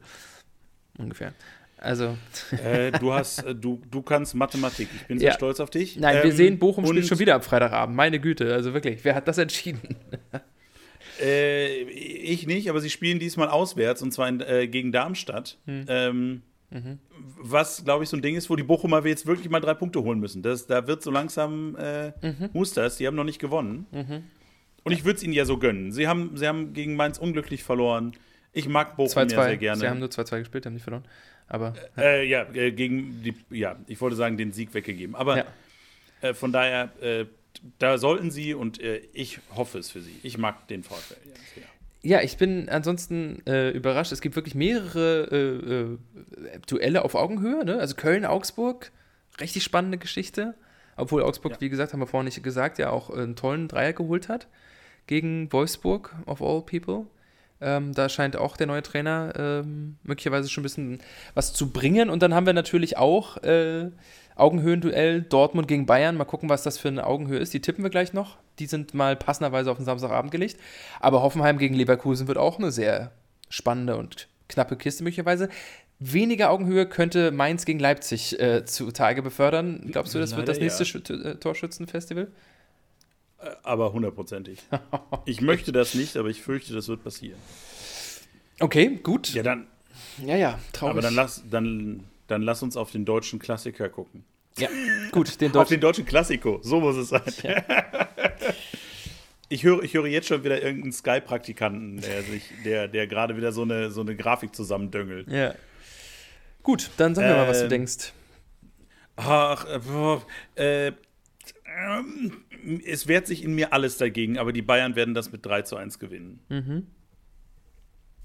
Ungefähr. 0.98 1.32
Also. 1.78 2.18
Äh, 2.64 2.90
du 2.92 3.12
hast, 3.12 3.44
äh, 3.44 3.54
du, 3.54 3.80
du 3.90 4.02
kannst 4.02 4.34
Mathematik. 4.34 4.88
Ich 4.94 5.06
bin 5.06 5.18
sehr 5.18 5.28
ja. 5.28 5.34
stolz 5.34 5.60
auf 5.60 5.70
dich. 5.70 5.96
Nein, 5.96 6.16
ähm, 6.16 6.22
wir 6.24 6.32
sehen, 6.32 6.58
Bochum 6.58 6.86
spielt 6.86 7.06
schon 7.06 7.18
wieder 7.18 7.34
am 7.34 7.42
Freitagabend. 7.42 7.96
Meine 7.96 8.20
Güte, 8.20 8.52
also 8.52 8.74
wirklich, 8.74 9.04
wer 9.04 9.14
hat 9.14 9.28
das 9.28 9.38
entschieden? 9.38 9.96
äh, 11.22 11.82
ich 11.82 12.46
nicht, 12.46 12.68
aber 12.68 12.80
sie 12.80 12.90
spielen 12.90 13.18
diesmal 13.18 13.48
auswärts 13.48 14.02
und 14.02 14.12
zwar 14.12 14.28
in, 14.28 14.40
äh, 14.40 14.66
gegen 14.66 14.92
Darmstadt. 14.92 15.58
Hm. 15.66 15.84
Ähm, 15.88 16.42
Mhm. 16.70 16.98
Was, 17.40 17.84
glaube 17.84 18.04
ich, 18.04 18.10
so 18.10 18.16
ein 18.16 18.22
Ding 18.22 18.36
ist, 18.36 18.50
wo 18.50 18.56
die 18.56 18.62
Bochumer 18.62 19.04
jetzt 19.06 19.26
wirklich 19.26 19.48
mal 19.48 19.60
drei 19.60 19.74
Punkte 19.74 20.02
holen 20.02 20.20
müssen. 20.20 20.42
Das, 20.42 20.66
da 20.66 20.86
wird 20.86 21.02
so 21.02 21.10
langsam 21.10 21.76
äh, 21.76 22.08
mhm. 22.20 22.50
Musters, 22.52 22.96
die 22.96 23.06
haben 23.06 23.16
noch 23.16 23.24
nicht 23.24 23.38
gewonnen. 23.38 23.86
Mhm. 23.90 24.24
Und 24.84 24.92
ich 24.92 25.04
würde 25.04 25.16
es 25.16 25.22
ihnen 25.22 25.32
ja 25.32 25.44
so 25.44 25.58
gönnen. 25.58 25.92
Sie 25.92 26.06
haben, 26.06 26.36
sie 26.36 26.46
haben 26.46 26.72
gegen 26.72 26.94
Mainz 26.96 27.18
unglücklich 27.18 27.64
verloren. 27.64 28.12
Ich 28.52 28.68
mag 28.68 28.96
Bochum 28.96 29.08
2 29.08 29.22
-2. 29.22 29.32
ja 29.32 29.44
sehr 29.44 29.56
gerne. 29.56 29.80
Sie 29.80 29.88
haben 29.88 29.98
nur 29.98 30.08
2-2 30.08 30.38
gespielt, 30.40 30.66
haben 30.66 30.74
nicht 30.74 30.82
verloren. 30.82 31.04
Aber. 31.46 31.74
Äh, 31.96 32.26
ja, 32.26 32.42
äh, 32.54 32.72
gegen 32.72 33.22
die, 33.22 33.34
ja, 33.50 33.76
ich 33.86 34.00
wollte 34.00 34.16
sagen, 34.16 34.36
den 34.36 34.52
Sieg 34.52 34.74
weggegeben. 34.74 35.14
Aber 35.14 35.38
ja. 35.38 35.44
Äh, 36.20 36.34
von 36.34 36.52
daher, 36.52 36.90
äh, 37.00 37.26
da 37.78 37.98
sollten 37.98 38.30
sie 38.30 38.54
und 38.54 38.80
äh, 38.80 39.02
ich 39.12 39.40
hoffe 39.54 39.78
es 39.78 39.90
für 39.90 40.00
sie. 40.00 40.16
Ich 40.22 40.38
mag 40.38 40.68
den 40.68 40.82
VfL. 40.82 41.16
Ja, 41.56 41.62
ja, 42.02 42.20
ich 42.20 42.36
bin 42.36 42.68
ansonsten 42.68 43.42
äh, 43.46 43.70
überrascht. 43.70 44.12
Es 44.12 44.20
gibt 44.20 44.36
wirklich 44.36 44.54
mehrere 44.54 45.28
äh, 45.30 46.54
äh, 46.54 46.58
Duelle 46.66 47.04
auf 47.04 47.14
Augenhöhe. 47.14 47.64
Ne? 47.64 47.78
Also 47.78 47.96
Köln-Augsburg, 47.96 48.92
richtig 49.40 49.64
spannende 49.64 49.98
Geschichte. 49.98 50.54
Obwohl 50.96 51.22
Augsburg, 51.22 51.52
ja. 51.52 51.60
wie 51.60 51.68
gesagt, 51.68 51.92
haben 51.92 52.00
wir 52.00 52.06
vorhin 52.06 52.26
nicht 52.26 52.42
gesagt, 52.42 52.78
ja 52.78 52.90
auch 52.90 53.10
einen 53.10 53.36
tollen 53.36 53.68
Dreier 53.68 53.92
geholt 53.92 54.28
hat 54.28 54.48
gegen 55.06 55.52
Wolfsburg, 55.52 56.14
of 56.26 56.42
all 56.42 56.62
people. 56.62 57.06
Ähm, 57.60 57.92
da 57.92 58.08
scheint 58.08 58.36
auch 58.36 58.56
der 58.56 58.68
neue 58.68 58.82
Trainer 58.82 59.32
ähm, 59.36 59.96
möglicherweise 60.04 60.48
schon 60.48 60.62
ein 60.62 60.64
bisschen 60.64 60.98
was 61.34 61.52
zu 61.52 61.70
bringen. 61.70 62.10
Und 62.10 62.22
dann 62.22 62.34
haben 62.34 62.46
wir 62.46 62.52
natürlich 62.52 62.96
auch 62.96 63.38
äh, 63.38 63.90
Augenhöhenduell 64.38 65.22
Dortmund 65.22 65.68
gegen 65.68 65.86
Bayern. 65.86 66.16
Mal 66.16 66.24
gucken, 66.24 66.48
was 66.48 66.62
das 66.62 66.78
für 66.78 66.88
eine 66.88 67.06
Augenhöhe 67.06 67.38
ist. 67.38 67.52
Die 67.54 67.60
tippen 67.60 67.84
wir 67.84 67.90
gleich 67.90 68.12
noch. 68.12 68.36
Die 68.58 68.66
sind 68.66 68.94
mal 68.94 69.16
passenderweise 69.16 69.70
auf 69.70 69.76
den 69.76 69.86
Samstagabend 69.86 70.30
gelegt. 70.30 70.58
Aber 71.00 71.22
Hoffenheim 71.22 71.58
gegen 71.58 71.74
Leverkusen 71.74 72.28
wird 72.28 72.38
auch 72.38 72.58
eine 72.58 72.70
sehr 72.70 73.12
spannende 73.48 73.96
und 73.96 74.28
knappe 74.48 74.76
Kiste 74.76 75.04
möglicherweise. 75.04 75.48
Weniger 76.00 76.50
Augenhöhe 76.50 76.86
könnte 76.86 77.32
Mainz 77.32 77.64
gegen 77.64 77.80
Leipzig 77.80 78.38
äh, 78.38 78.64
zutage 78.64 79.22
befördern. 79.22 79.88
Glaubst 79.90 80.14
du, 80.14 80.20
das 80.20 80.30
Leider 80.30 80.38
wird 80.38 80.48
das 80.48 80.60
nächste 80.60 80.84
ja. 80.84 81.30
Äh, 81.30 81.34
Torschützenfestival? 81.36 82.28
Äh, 83.40 83.50
aber 83.64 83.92
hundertprozentig. 83.92 84.60
ich 85.24 85.40
möchte 85.40 85.72
das 85.72 85.94
nicht, 85.94 86.16
aber 86.16 86.28
ich 86.28 86.42
fürchte, 86.42 86.72
das 86.72 86.86
wird 86.86 87.02
passieren. 87.02 87.38
Okay, 88.60 89.00
gut. 89.02 89.34
Ja, 89.34 89.42
dann. 89.42 89.66
Ja, 90.24 90.36
ja, 90.36 90.58
traurig. 90.72 90.92
Aber 90.92 91.02
dann 91.02 91.14
lass, 91.14 91.42
dann 91.50 92.04
dann 92.28 92.42
lass 92.42 92.62
uns 92.62 92.76
auf 92.76 92.92
den 92.92 93.04
deutschen 93.04 93.38
Klassiker 93.38 93.88
gucken. 93.88 94.24
Ja, 94.56 94.68
gut, 95.10 95.40
den 95.40 95.52
deutschen. 95.52 95.62
auf 95.62 95.68
den 95.68 95.80
deutschen 95.80 96.04
Klassiko, 96.06 96.60
so 96.62 96.80
muss 96.80 96.96
es 96.96 97.08
sein. 97.08 97.22
Ja. 97.42 97.62
Ich 99.50 99.64
höre, 99.64 99.82
ich 99.82 99.94
höre 99.94 100.06
jetzt 100.06 100.28
schon 100.28 100.44
wieder 100.44 100.62
irgendeinen 100.62 100.92
Sky-Praktikanten, 100.92 102.02
der, 102.02 102.22
der, 102.66 102.88
der 102.88 103.06
gerade 103.06 103.34
wieder 103.34 103.50
so 103.50 103.62
eine, 103.62 103.90
so 103.90 104.02
eine 104.02 104.14
Grafik 104.14 104.54
zusammendüngelt. 104.54 105.26
Ja. 105.30 105.54
Gut, 106.62 106.90
dann 106.98 107.14
sag 107.14 107.24
mir 107.24 107.30
äh, 107.30 107.36
mal, 107.36 107.48
was 107.48 107.60
du 107.60 107.64
ähm, 107.64 107.70
denkst. 107.70 108.12
Ach, 109.16 109.66
äh, 110.56 110.88
ähm, 110.88 112.44
es 112.84 113.08
wehrt 113.08 113.26
sich 113.26 113.42
in 113.42 113.54
mir 113.54 113.72
alles 113.72 113.96
dagegen, 113.96 114.36
aber 114.36 114.52
die 114.52 114.60
Bayern 114.60 114.96
werden 114.96 115.14
das 115.14 115.32
mit 115.32 115.46
3 115.46 115.62
zu 115.62 115.76
1 115.76 115.98
gewinnen. 115.98 116.40
Mhm. 116.50 116.86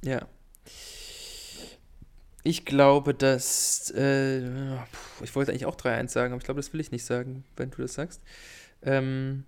Ja. 0.04 0.28
Ich 2.44 2.66
glaube, 2.66 3.14
dass. 3.14 3.90
Äh, 3.92 4.42
ich 5.24 5.34
wollte 5.34 5.52
eigentlich 5.52 5.66
auch 5.66 5.78
3-1 5.78 6.10
sagen, 6.10 6.34
aber 6.34 6.42
ich 6.42 6.46
glaube, 6.46 6.60
das 6.60 6.74
will 6.74 6.82
ich 6.82 6.92
nicht 6.92 7.06
sagen, 7.06 7.46
wenn 7.56 7.72
du 7.72 7.82
das 7.82 7.94
sagst. 7.94 8.22
Ähm, 8.82 9.46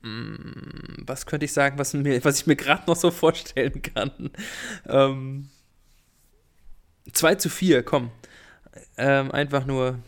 mm, 0.00 1.02
was 1.06 1.26
könnte 1.26 1.44
ich 1.44 1.52
sagen, 1.52 1.78
was, 1.78 1.92
mir, 1.92 2.24
was 2.24 2.40
ich 2.40 2.46
mir 2.46 2.56
gerade 2.56 2.84
noch 2.86 2.96
so 2.96 3.10
vorstellen 3.10 3.82
kann? 3.82 4.30
Ähm, 4.88 5.50
2 7.12 7.34
zu 7.34 7.50
4, 7.50 7.82
komm. 7.82 8.10
Ähm, 8.96 9.30
einfach 9.30 9.66
nur. 9.66 9.98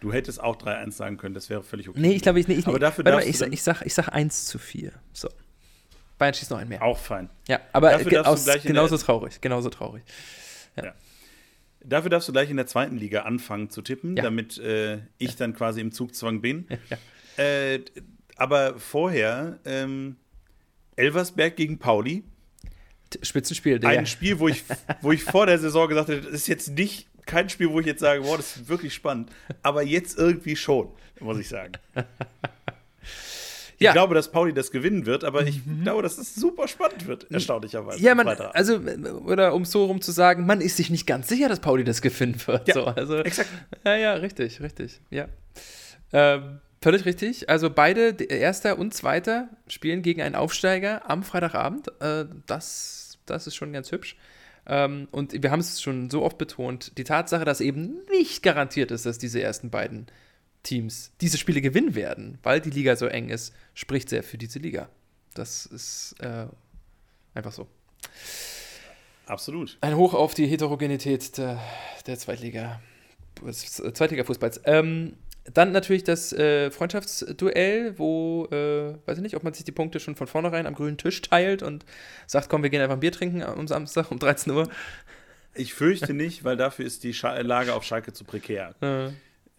Du 0.00 0.12
hättest 0.12 0.42
auch 0.42 0.56
3-1 0.56 0.90
sagen 0.92 1.16
können, 1.16 1.34
das 1.34 1.48
wäre 1.48 1.62
völlig 1.62 1.88
okay. 1.88 1.98
Nee, 1.98 2.12
ich 2.12 2.22
glaube, 2.22 2.38
ich, 2.38 2.46
ich, 2.46 2.66
aber 2.66 2.78
dafür 2.78 3.06
warte 3.06 3.16
mal, 3.16 3.26
ich, 3.26 3.40
ich, 3.40 3.62
sag, 3.62 3.80
ich 3.80 3.94
sag 3.94 4.08
1 4.08 4.44
zu 4.44 4.58
4. 4.58 4.92
So. 5.14 5.30
Bayern 6.24 6.34
schießt 6.34 6.50
noch 6.50 6.58
einen 6.58 6.70
mehr. 6.70 6.82
Auch 6.82 6.98
fein. 6.98 7.28
Ja, 7.48 7.60
aber 7.72 7.98
ge 7.98 8.18
aus, 8.18 8.46
genauso 8.62 8.96
traurig. 8.96 9.40
Genauso 9.42 9.68
traurig. 9.68 10.02
Ja. 10.76 10.86
ja. 10.86 10.94
Dafür 11.84 12.08
darfst 12.08 12.28
du 12.28 12.32
gleich 12.32 12.48
in 12.48 12.56
der 12.56 12.66
zweiten 12.66 12.96
Liga 12.96 13.22
anfangen 13.22 13.68
zu 13.68 13.82
tippen, 13.82 14.16
ja. 14.16 14.22
damit 14.22 14.56
äh, 14.56 15.00
ich 15.18 15.30
ja. 15.32 15.36
dann 15.38 15.54
quasi 15.54 15.80
im 15.80 15.92
Zugzwang 15.92 16.40
bin. 16.40 16.66
Äh, 17.36 17.80
aber 18.36 18.78
vorher 18.78 19.58
ähm, 19.64 20.14
Elversberg 20.94 21.56
gegen 21.56 21.80
Pauli. 21.80 22.22
Spitzenspiel, 23.22 23.80
der. 23.80 23.90
Ein 23.90 24.06
Spiel, 24.06 24.38
wo 24.38 24.46
ich, 24.46 24.62
wo 25.00 25.10
ich 25.10 25.24
vor 25.24 25.46
der 25.46 25.58
Saison 25.58 25.88
gesagt 25.88 26.10
hätte, 26.10 26.20
das 26.20 26.32
ist 26.32 26.46
jetzt 26.46 26.68
nicht 26.68 27.08
kein 27.26 27.48
Spiel, 27.48 27.70
wo 27.70 27.80
ich 27.80 27.86
jetzt 27.86 27.98
sage, 27.98 28.20
boah, 28.20 28.36
das 28.36 28.56
ist 28.56 28.68
wirklich 28.68 28.94
spannend. 28.94 29.32
Aber 29.64 29.82
jetzt 29.82 30.16
irgendwie 30.16 30.54
schon, 30.54 30.92
muss 31.18 31.40
ich 31.40 31.48
sagen. 31.48 31.72
Ich 33.78 33.92
glaube, 33.92 34.14
dass 34.14 34.30
Pauli 34.30 34.52
das 34.52 34.70
gewinnen 34.70 35.06
wird, 35.06 35.24
aber 35.24 35.46
ich 35.46 35.64
mhm. 35.64 35.82
glaube, 35.82 36.02
dass 36.02 36.18
es 36.18 36.34
super 36.34 36.68
spannend 36.68 37.06
wird, 37.06 37.30
erstaunlicherweise. 37.30 38.00
Ja, 38.00 38.14
man, 38.14 38.28
also, 38.28 38.80
oder 39.26 39.54
um 39.54 39.64
so 39.64 39.86
rum 39.86 40.00
zu 40.00 40.12
sagen, 40.12 40.46
man 40.46 40.60
ist 40.60 40.76
sich 40.76 40.90
nicht 40.90 41.06
ganz 41.06 41.28
sicher, 41.28 41.48
dass 41.48 41.60
Pauli 41.60 41.84
das 41.84 42.02
gewinnen 42.02 42.36
wird. 42.46 42.68
Ja, 42.68 42.74
so, 42.74 42.84
also, 42.84 43.16
exakt. 43.18 43.50
Ja, 43.84 43.96
ja, 43.96 44.14
richtig, 44.14 44.60
richtig, 44.60 45.00
ja. 45.10 45.28
Ähm, 46.12 46.60
völlig 46.80 47.04
richtig. 47.04 47.48
Also 47.48 47.70
beide, 47.70 48.22
Erster 48.24 48.78
und 48.78 48.94
Zweiter, 48.94 49.48
spielen 49.66 50.02
gegen 50.02 50.22
einen 50.22 50.34
Aufsteiger 50.34 51.08
am 51.10 51.22
Freitagabend. 51.22 51.88
Äh, 52.00 52.26
das, 52.46 53.18
das 53.26 53.46
ist 53.46 53.56
schon 53.56 53.72
ganz 53.72 53.90
hübsch. 53.90 54.16
Ähm, 54.66 55.08
und 55.10 55.42
wir 55.42 55.50
haben 55.50 55.60
es 55.60 55.82
schon 55.82 56.10
so 56.10 56.22
oft 56.22 56.38
betont, 56.38 56.96
die 56.96 57.04
Tatsache, 57.04 57.44
dass 57.44 57.60
eben 57.60 57.98
nicht 58.10 58.42
garantiert 58.42 58.90
ist, 58.90 59.06
dass 59.06 59.18
diese 59.18 59.42
ersten 59.42 59.70
beiden 59.70 60.06
Teams 60.64 61.12
diese 61.20 61.38
Spiele 61.38 61.60
gewinnen 61.60 61.94
werden, 61.94 62.38
weil 62.42 62.60
die 62.60 62.70
Liga 62.70 62.96
so 62.96 63.06
eng 63.06 63.28
ist, 63.28 63.54
spricht 63.74 64.08
sehr 64.08 64.24
für 64.24 64.38
diese 64.38 64.58
Liga. 64.58 64.88
Das 65.34 65.66
ist 65.66 66.16
äh, 66.20 66.46
einfach 67.34 67.52
so. 67.52 67.68
Absolut. 69.26 69.78
Ein 69.80 69.96
Hoch 69.96 70.14
auf 70.14 70.34
die 70.34 70.46
Heterogenität 70.46 71.38
der, 71.38 71.60
der 72.06 72.18
Zweitliga, 72.18 72.80
Zweitliga-Fußballs. 73.42 74.60
Ähm, 74.64 75.14
dann 75.52 75.72
natürlich 75.72 76.04
das 76.04 76.32
äh, 76.32 76.70
Freundschaftsduell, 76.70 77.98
wo, 77.98 78.46
äh, 78.50 78.94
weiß 79.06 79.18
ich 79.18 79.22
nicht, 79.22 79.36
ob 79.36 79.44
man 79.44 79.52
sich 79.52 79.64
die 79.64 79.72
Punkte 79.72 80.00
schon 80.00 80.16
von 80.16 80.26
vornherein 80.26 80.66
am 80.66 80.74
grünen 80.74 80.96
Tisch 80.96 81.20
teilt 81.20 81.62
und 81.62 81.84
sagt, 82.26 82.48
komm, 82.48 82.62
wir 82.62 82.70
gehen 82.70 82.80
einfach 82.80 82.96
ein 82.96 83.00
Bier 83.00 83.12
trinken 83.12 83.42
am 83.42 83.68
Samstag 83.68 84.10
um 84.10 84.18
13 84.18 84.52
Uhr. 84.52 84.68
Ich 85.54 85.74
fürchte 85.74 86.14
nicht, 86.14 86.44
weil 86.44 86.56
dafür 86.56 86.86
ist 86.86 87.04
die 87.04 87.12
Scha 87.12 87.38
Lage 87.40 87.74
auf 87.74 87.84
Schalke 87.84 88.12
zu 88.12 88.24
prekär. 88.24 88.74
Äh. 88.80 89.10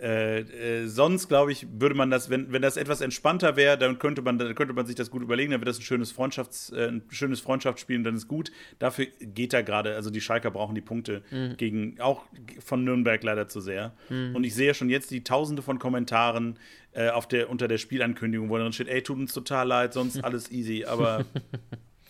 Äh, 0.06 0.41
äh, 0.41 0.88
sonst, 0.88 1.30
glaube 1.30 1.52
ich, 1.52 1.65
würde 1.80 1.95
man 1.95 2.11
das, 2.11 2.30
wenn, 2.30 2.53
wenn 2.53 2.61
das 2.61 2.77
etwas 2.77 3.02
entspannter 3.02 3.56
wäre, 3.56 3.76
dann 3.76 3.98
könnte 3.98 4.22
man, 4.22 4.38
dann 4.38 4.53
könnte 4.53 4.76
man 4.76 4.86
sich 4.86 4.95
das 4.95 5.10
gut 5.10 5.23
überlegen, 5.23 5.49
dann 5.49 5.61
wäre 5.61 5.65
das 5.65 5.80
ein 5.80 5.82
schönes, 5.82 6.15
Freundschafts-, 6.15 6.76
äh, 6.76 6.90
ein 6.90 7.02
schönes 7.10 7.40
Freundschaftsspiel 7.40 7.98
und 7.98 8.03
dann 8.03 8.15
ist 8.15 8.27
gut. 8.27 8.52
Dafür 8.77 9.07
geht 9.19 9.52
da 9.52 9.64
gerade, 9.64 9.95
also 9.95 10.11
die 10.11 10.22
Schalker 10.22 10.52
brauchen 10.52 10.76
die 10.76 10.82
Punkte 10.82 11.23
mhm. 11.32 11.57
gegen, 11.57 11.99
auch 11.99 12.22
von 12.64 12.84
Nürnberg 12.84 13.23
leider 13.23 13.48
zu 13.48 13.61
sehr. 13.61 13.95
Mhm. 14.10 14.36
Und 14.36 14.44
ich 14.44 14.53
sehe 14.53 14.76
schon 14.76 14.90
jetzt 14.90 15.10
die 15.10 15.23
tausende 15.23 15.64
von 15.64 15.80
Kommentaren 15.80 16.60
äh, 16.91 17.10
auf 17.10 17.27
der, 17.27 17.49
unter 17.49 17.68
der 17.68 17.80
Spielankündigung, 17.80 18.49
wo 18.49 18.60
dann 18.60 18.73
steht, 18.73 18.90
ey, 18.90 19.02
tut 19.02 19.18
uns 19.18 19.34
total 19.34 19.68
leid, 19.68 19.94
sonst 19.94 20.18
alles 20.23 20.52
easy, 20.52 20.86
aber 20.86 21.26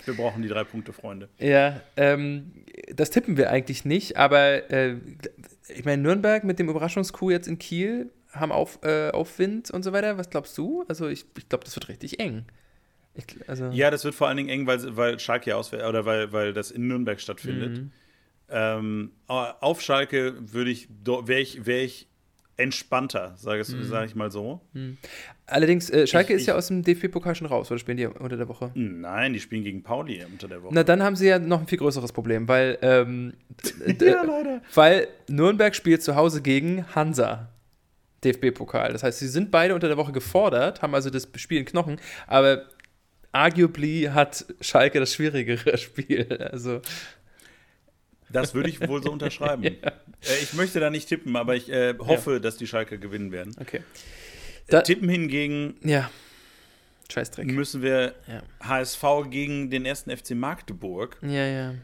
wir 0.03 0.15
brauchen 0.15 0.41
die 0.41 0.49
drei 0.49 0.65
Punkte, 0.65 0.91
Freunde. 0.91 1.29
Ja, 1.39 1.79
ähm, 1.95 2.51
das 2.93 3.09
tippen 3.09 3.37
wir 3.37 3.49
eigentlich 3.49 3.85
nicht, 3.85 4.17
aber 4.17 4.69
äh, 4.69 4.97
ich 5.67 5.85
meine, 5.85 6.01
Nürnberg 6.01 6.43
mit 6.43 6.59
dem 6.59 6.69
Überraschungskuh 6.69 7.31
jetzt 7.31 7.47
in 7.47 7.57
Kiel 7.57 8.11
haben 8.31 8.51
auf, 8.51 8.79
äh, 8.83 9.11
Aufwind 9.11 9.71
und 9.71 9.83
so 9.83 9.93
weiter. 9.93 10.17
Was 10.17 10.29
glaubst 10.29 10.57
du? 10.57 10.83
Also, 10.87 11.07
ich, 11.07 11.25
ich 11.37 11.49
glaube, 11.49 11.63
das 11.63 11.75
wird 11.75 11.87
richtig 11.89 12.19
eng. 12.19 12.45
Ich, 13.13 13.25
also 13.47 13.69
ja, 13.69 13.89
das 13.91 14.03
wird 14.03 14.13
vor 14.13 14.27
allen 14.27 14.37
Dingen 14.37 14.49
eng, 14.49 14.67
weil, 14.67 14.97
weil 14.97 15.19
Schalke 15.19 15.55
ausfällt 15.55 15.83
oder 15.83 16.05
weil, 16.05 16.33
weil 16.33 16.53
das 16.53 16.71
in 16.71 16.87
Nürnberg 16.87 17.19
stattfindet. 17.19 17.77
Mhm. 17.77 17.91
Ähm, 18.49 19.11
auf 19.27 19.81
Schalke 19.81 20.35
würde 20.53 20.69
ich, 20.69 20.89
wäre 21.03 21.39
ich, 21.39 21.65
wär 21.65 21.83
ich 21.83 22.09
entspannter, 22.57 23.33
sage 23.37 23.63
mhm. 23.67 23.83
sag 23.83 24.05
ich 24.05 24.15
mal 24.15 24.31
so. 24.31 24.61
Mhm. 24.73 24.97
Allerdings, 25.45 25.89
äh, 25.89 26.07
Schalke 26.07 26.33
ich, 26.33 26.41
ist 26.41 26.47
ja 26.47 26.55
aus 26.55 26.67
dem 26.67 26.83
DFB-Pokal 26.83 27.35
schon 27.35 27.47
raus, 27.47 27.69
oder 27.69 27.79
spielen 27.79 27.97
die 27.97 28.07
unter 28.07 28.37
der 28.37 28.47
Woche? 28.47 28.71
Nein, 28.73 29.33
die 29.33 29.39
spielen 29.39 29.63
gegen 29.63 29.83
Pauli 29.83 30.23
unter 30.23 30.47
der 30.47 30.63
Woche. 30.63 30.73
Na, 30.73 30.83
dann 30.83 31.03
haben 31.03 31.15
sie 31.15 31.27
ja 31.27 31.37
noch 31.37 31.61
ein 31.61 31.67
viel 31.67 31.77
größeres 31.77 32.13
Problem, 32.13 32.47
weil, 32.47 32.77
ähm, 32.81 33.33
ja, 34.01 34.23
leider. 34.23 34.61
weil 34.73 35.07
Nürnberg 35.27 35.75
spielt 35.75 36.01
zu 36.01 36.15
Hause 36.15 36.41
gegen 36.41 36.85
Hansa. 36.95 37.49
DFB-Pokal. 38.23 38.91
Das 38.91 39.03
heißt, 39.03 39.19
sie 39.19 39.27
sind 39.27 39.51
beide 39.51 39.75
unter 39.75 39.87
der 39.87 39.97
Woche 39.97 40.11
gefordert, 40.11 40.81
haben 40.81 40.95
also 40.95 41.11
das 41.11 41.27
Spiel 41.35 41.59
in 41.59 41.65
Knochen, 41.65 41.99
aber 42.25 42.65
arguably 43.31 44.09
hat 44.11 44.45
Schalke 44.61 44.99
das 44.99 45.13
schwierigere 45.13 45.77
Spiel. 45.77 46.27
Also 46.51 46.81
das 48.29 48.53
würde 48.53 48.69
ich 48.69 48.85
wohl 48.87 49.01
so 49.03 49.11
unterschreiben. 49.13 49.63
ja. 49.63 49.69
äh, 49.69 50.37
ich 50.41 50.53
möchte 50.53 50.79
da 50.79 50.89
nicht 50.89 51.07
tippen, 51.07 51.35
aber 51.35 51.55
ich 51.55 51.69
äh, 51.69 51.95
hoffe, 51.99 52.33
ja. 52.33 52.39
dass 52.39 52.57
die 52.57 52.67
Schalke 52.67 52.99
gewinnen 52.99 53.31
werden. 53.31 53.55
Okay. 53.59 53.77
Äh, 53.77 53.81
da, 54.67 54.81
tippen 54.81 55.09
hingegen. 55.09 55.75
Ja. 55.83 56.09
Scheißdreck. 57.11 57.45
Müssen 57.47 57.81
wir 57.81 58.15
ja. 58.27 58.41
HSV 58.67 59.03
gegen 59.29 59.69
den 59.69 59.85
ersten 59.85 60.15
FC 60.15 60.31
Magdeburg. 60.31 61.17
Ja, 61.21 61.45
ja. 61.45 61.75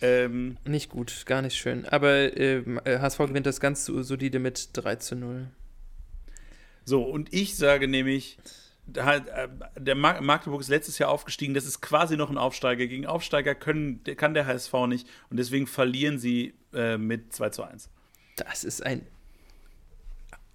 Ähm, 0.00 0.56
nicht 0.64 0.90
gut, 0.90 1.26
gar 1.26 1.42
nicht 1.42 1.56
schön. 1.56 1.84
Aber 1.86 2.14
äh, 2.14 2.62
HSV 2.86 3.18
gewinnt 3.18 3.46
das 3.46 3.60
ganz 3.60 3.84
solide 3.84 4.38
mit 4.38 4.70
3 4.72 4.96
zu 4.96 5.16
0. 5.16 5.48
So, 6.84 7.02
und 7.02 7.34
ich 7.34 7.56
sage 7.56 7.88
nämlich 7.88 8.38
der 8.88 9.94
Magdeburg 9.94 10.60
ist 10.60 10.68
letztes 10.68 10.98
Jahr 10.98 11.10
aufgestiegen, 11.10 11.54
das 11.54 11.66
ist 11.66 11.80
quasi 11.80 12.16
noch 12.16 12.30
ein 12.30 12.38
Aufsteiger. 12.38 12.86
Gegen 12.86 13.06
Aufsteiger 13.06 13.54
können, 13.54 14.02
kann 14.16 14.34
der 14.34 14.46
HSV 14.46 14.72
nicht 14.88 15.08
und 15.30 15.36
deswegen 15.36 15.66
verlieren 15.66 16.18
sie 16.18 16.54
äh, 16.72 16.96
mit 16.96 17.32
2 17.32 17.50
zu 17.50 17.62
1. 17.62 17.90
Das 18.36 18.64
ist 18.64 18.84
ein 18.84 19.06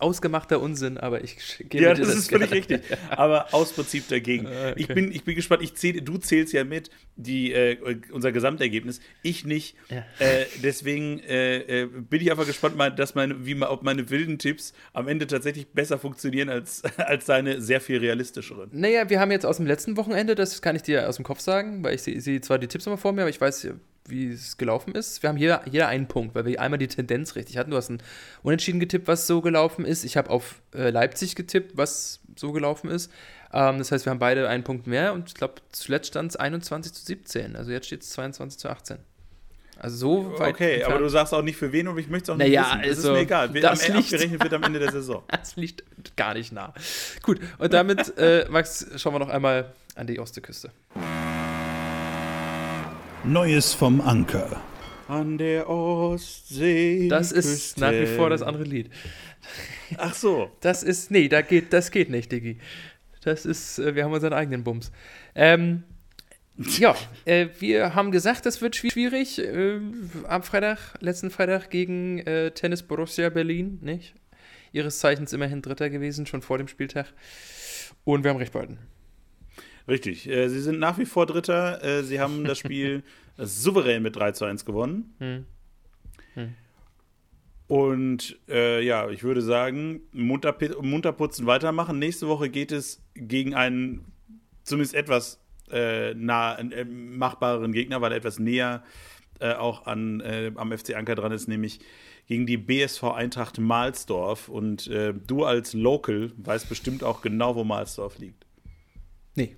ausgemachter 0.03 0.61
Unsinn, 0.61 0.97
aber 0.97 1.23
ich 1.23 1.37
gebe 1.69 1.83
Ja, 1.83 1.93
das, 1.93 2.07
das 2.07 2.17
ist 2.17 2.29
völlig 2.29 2.51
richtig. 2.51 2.81
Aber 3.09 3.53
aus 3.53 3.71
Prinzip 3.73 4.07
dagegen. 4.09 4.45
Ah, 4.47 4.71
okay. 4.71 4.73
Ich, 4.77 4.87
bin, 4.87 5.11
ich 5.11 5.23
bin 5.23 5.35
gespannt. 5.35 5.63
Ich 5.63 5.75
zähl, 5.75 6.01
du 6.01 6.17
zählst 6.17 6.53
ja 6.53 6.63
mit 6.63 6.89
die, 7.15 7.53
äh, 7.53 7.77
unser 8.11 8.31
Gesamtergebnis. 8.31 8.99
Ich 9.21 9.45
nicht. 9.45 9.75
Ja. 9.89 10.05
Äh, 10.19 10.45
deswegen 10.61 11.19
äh, 11.19 11.83
äh 11.83 11.85
bin 11.85 12.21
ich 12.21 12.31
einfach 12.31 12.45
gespannt, 12.45 12.75
mal, 12.75 12.91
dass 12.91 13.15
meine, 13.15 13.45
wie, 13.45 13.59
ob 13.63 13.83
meine 13.83 14.09
wilden 14.09 14.37
Tipps 14.37 14.73
am 14.91 15.07
Ende 15.07 15.25
tatsächlich 15.25 15.67
besser 15.69 15.97
funktionieren 15.97 16.49
als, 16.49 16.83
als 16.97 17.25
deine 17.25 17.61
sehr 17.61 17.81
viel 17.81 17.99
realistischeren. 17.99 18.69
Naja, 18.73 19.09
wir 19.09 19.19
haben 19.19 19.31
jetzt 19.31 19.45
aus 19.45 19.57
dem 19.57 19.65
letzten 19.65 19.97
Wochenende, 19.97 20.35
das 20.35 20.61
kann 20.61 20.75
ich 20.75 20.83
dir 20.83 21.07
aus 21.07 21.15
dem 21.15 21.25
Kopf 21.25 21.39
sagen, 21.39 21.83
weil 21.83 21.95
ich 21.95 22.03
sehe 22.03 22.19
seh 22.19 22.41
zwar 22.41 22.59
die 22.59 22.67
Tipps 22.67 22.85
immer 22.85 22.97
vor 22.97 23.13
mir, 23.13 23.21
aber 23.21 23.29
ich 23.29 23.39
weiß 23.39 23.67
wie 24.05 24.31
es 24.31 24.57
gelaufen 24.57 24.95
ist. 24.95 25.23
Wir 25.23 25.29
haben 25.29 25.37
hier 25.37 25.61
jeder 25.69 25.87
einen 25.87 26.07
Punkt, 26.07 26.35
weil 26.35 26.45
wir 26.45 26.59
einmal 26.59 26.77
die 26.77 26.87
Tendenz 26.87 27.35
richtig 27.35 27.57
hatten. 27.57 27.71
Du 27.71 27.77
hast 27.77 27.89
ein 27.89 28.01
Unentschieden 28.41 28.79
getippt, 28.79 29.07
was 29.07 29.27
so 29.27 29.41
gelaufen 29.41 29.85
ist. 29.85 30.03
Ich 30.03 30.17
habe 30.17 30.29
auf 30.29 30.61
äh, 30.73 30.89
Leipzig 30.89 31.35
getippt, 31.35 31.77
was 31.77 32.19
so 32.35 32.51
gelaufen 32.51 32.89
ist. 32.89 33.11
Ähm, 33.53 33.77
das 33.77 33.91
heißt, 33.91 34.05
wir 34.05 34.11
haben 34.11 34.19
beide 34.19 34.49
einen 34.49 34.63
Punkt 34.63 34.87
mehr 34.87 35.13
und 35.13 35.29
ich 35.29 35.35
glaube, 35.35 35.55
zuletzt 35.71 36.07
stand 36.07 36.31
es 36.31 36.35
21 36.35 36.93
zu 36.93 37.05
17. 37.05 37.55
Also 37.55 37.71
jetzt 37.71 37.87
steht 37.87 38.01
es 38.01 38.09
22 38.09 38.59
zu 38.59 38.69
18. 38.69 38.97
Also 39.79 39.97
so 39.97 40.39
weit. 40.39 40.53
Okay, 40.53 40.73
entfernt. 40.73 40.93
aber 40.93 41.03
du 41.03 41.09
sagst 41.09 41.33
auch 41.33 41.41
nicht 41.41 41.57
für 41.57 41.71
wen 41.71 41.87
und 41.87 41.97
ich 41.97 42.07
möchte 42.07 42.23
es 42.23 42.29
auch 42.29 42.37
nicht 42.37 42.47
naja, 42.47 42.61
wissen. 42.61 42.79
Das 42.79 42.89
also, 42.89 43.09
ist 43.09 43.13
mir 43.13 43.21
egal. 43.21 43.49
Das 43.49 43.89
am, 43.89 43.95
liegt, 43.95 44.13
abgerechnet 44.13 44.43
wird 44.43 44.53
am 44.53 44.63
Ende 44.63 44.79
der 44.79 44.91
Saison. 44.91 45.23
das 45.27 45.55
liegt 45.55 45.83
gar 46.15 46.33
nicht 46.33 46.51
nah. 46.51 46.73
Gut, 47.21 47.39
und 47.57 47.73
damit, 47.73 48.17
äh, 48.17 48.45
Max, 48.49 48.87
schauen 48.97 49.13
wir 49.13 49.19
noch 49.19 49.29
einmal 49.29 49.73
an 49.95 50.07
die 50.07 50.19
Ostküste. 50.19 50.71
Neues 53.23 53.73
vom 53.73 54.01
Anker. 54.01 54.61
An 55.07 55.37
der 55.37 55.69
Ostsee. 55.69 57.07
Das 57.07 57.31
ist 57.31 57.77
nach 57.77 57.91
wie 57.91 58.05
vor 58.05 58.29
das 58.29 58.41
andere 58.41 58.63
Lied. 58.63 58.89
Ach 59.97 60.13
so. 60.13 60.51
Das 60.59 60.83
ist, 60.83 61.09
nee, 61.09 61.29
da 61.29 61.41
geht, 61.41 61.71
das 61.71 61.91
geht 61.91 62.09
nicht, 62.09 62.31
Diggi. 62.31 62.57
Das 63.23 63.45
ist, 63.45 63.79
äh, 63.79 63.95
wir 63.95 64.03
haben 64.03 64.11
unseren 64.11 64.33
eigenen 64.33 64.63
Bums. 64.63 64.91
Ähm, 65.35 65.83
ja, 66.57 66.95
äh, 67.23 67.47
wir 67.59 67.95
haben 67.95 68.11
gesagt, 68.11 68.45
das 68.45 68.61
wird 68.61 68.75
schwierig. 68.75 69.39
Äh, 69.39 69.79
am 70.27 70.43
Freitag, 70.43 70.79
letzten 70.99 71.29
Freitag 71.29 71.69
gegen 71.69 72.19
äh, 72.19 72.51
Tennis 72.51 72.83
Borussia 72.83 73.29
Berlin, 73.29 73.79
nicht? 73.81 74.15
ihres 74.73 74.99
Zeichens 74.99 75.31
immerhin 75.31 75.61
Dritter 75.61 75.89
gewesen, 75.89 76.25
schon 76.25 76.41
vor 76.41 76.57
dem 76.57 76.67
Spieltag. 76.67 77.13
Und 78.03 78.23
wir 78.23 78.31
haben 78.31 78.37
recht 78.37 78.51
behalten. 78.51 78.79
Richtig. 79.87 80.27
Äh, 80.29 80.47
sie 80.49 80.61
sind 80.61 80.79
nach 80.79 80.97
wie 80.97 81.05
vor 81.05 81.25
Dritter. 81.25 81.83
Äh, 81.83 82.03
sie 82.03 82.19
haben 82.19 82.43
das 82.45 82.57
Spiel 82.59 83.03
souverän 83.37 84.03
mit 84.03 84.15
3 84.15 84.31
zu 84.31 84.45
1 84.45 84.65
gewonnen. 84.65 85.15
Hm. 85.19 85.45
Hm. 86.35 86.53
Und 87.67 88.37
äh, 88.47 88.83
ja, 88.83 89.09
ich 89.09 89.23
würde 89.23 89.41
sagen, 89.41 90.01
munter, 90.11 90.55
munter 90.81 91.11
putzen, 91.11 91.45
weitermachen. 91.45 91.99
Nächste 91.99 92.27
Woche 92.27 92.49
geht 92.49 92.71
es 92.71 93.01
gegen 93.15 93.55
einen 93.55 94.05
zumindest 94.63 94.95
etwas 94.95 95.39
äh, 95.71 96.13
nah, 96.13 96.55
äh, 96.55 96.85
machbareren 96.85 97.71
Gegner, 97.71 98.01
weil 98.01 98.11
er 98.11 98.17
etwas 98.17 98.39
näher 98.39 98.83
äh, 99.39 99.53
auch 99.53 99.85
an, 99.87 100.21
am 100.55 100.77
FC 100.77 100.95
Anker 100.95 101.15
dran 101.15 101.31
ist, 101.31 101.47
nämlich 101.47 101.79
gegen 102.27 102.45
die 102.45 102.57
BSV 102.57 103.03
Eintracht 103.03 103.59
Mahlsdorf. 103.59 104.47
Und 104.47 104.89
du 105.27 105.43
als 105.43 105.73
Local 105.73 106.31
weißt 106.37 106.69
bestimmt 106.69 107.03
auch 107.03 107.21
genau, 107.21 107.55
wo 107.55 107.63
Mahlsdorf 107.63 108.19
liegt. 108.19 108.45
Nee. 109.35 109.55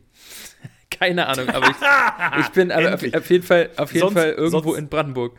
Keine 0.90 1.28
Ahnung, 1.28 1.50
aber 1.50 1.70
ich, 1.70 1.76
ich 2.46 2.52
bin 2.52 2.72
aber 2.72 2.94
auf, 2.94 3.04
auf, 3.14 3.30
jeden 3.30 3.44
Fall, 3.44 3.70
auf 3.76 3.92
jeden 3.92 4.02
sonst, 4.02 4.14
Fall 4.14 4.32
irgendwo 4.32 4.76
in 4.76 4.88
Brandenburg. 4.88 5.38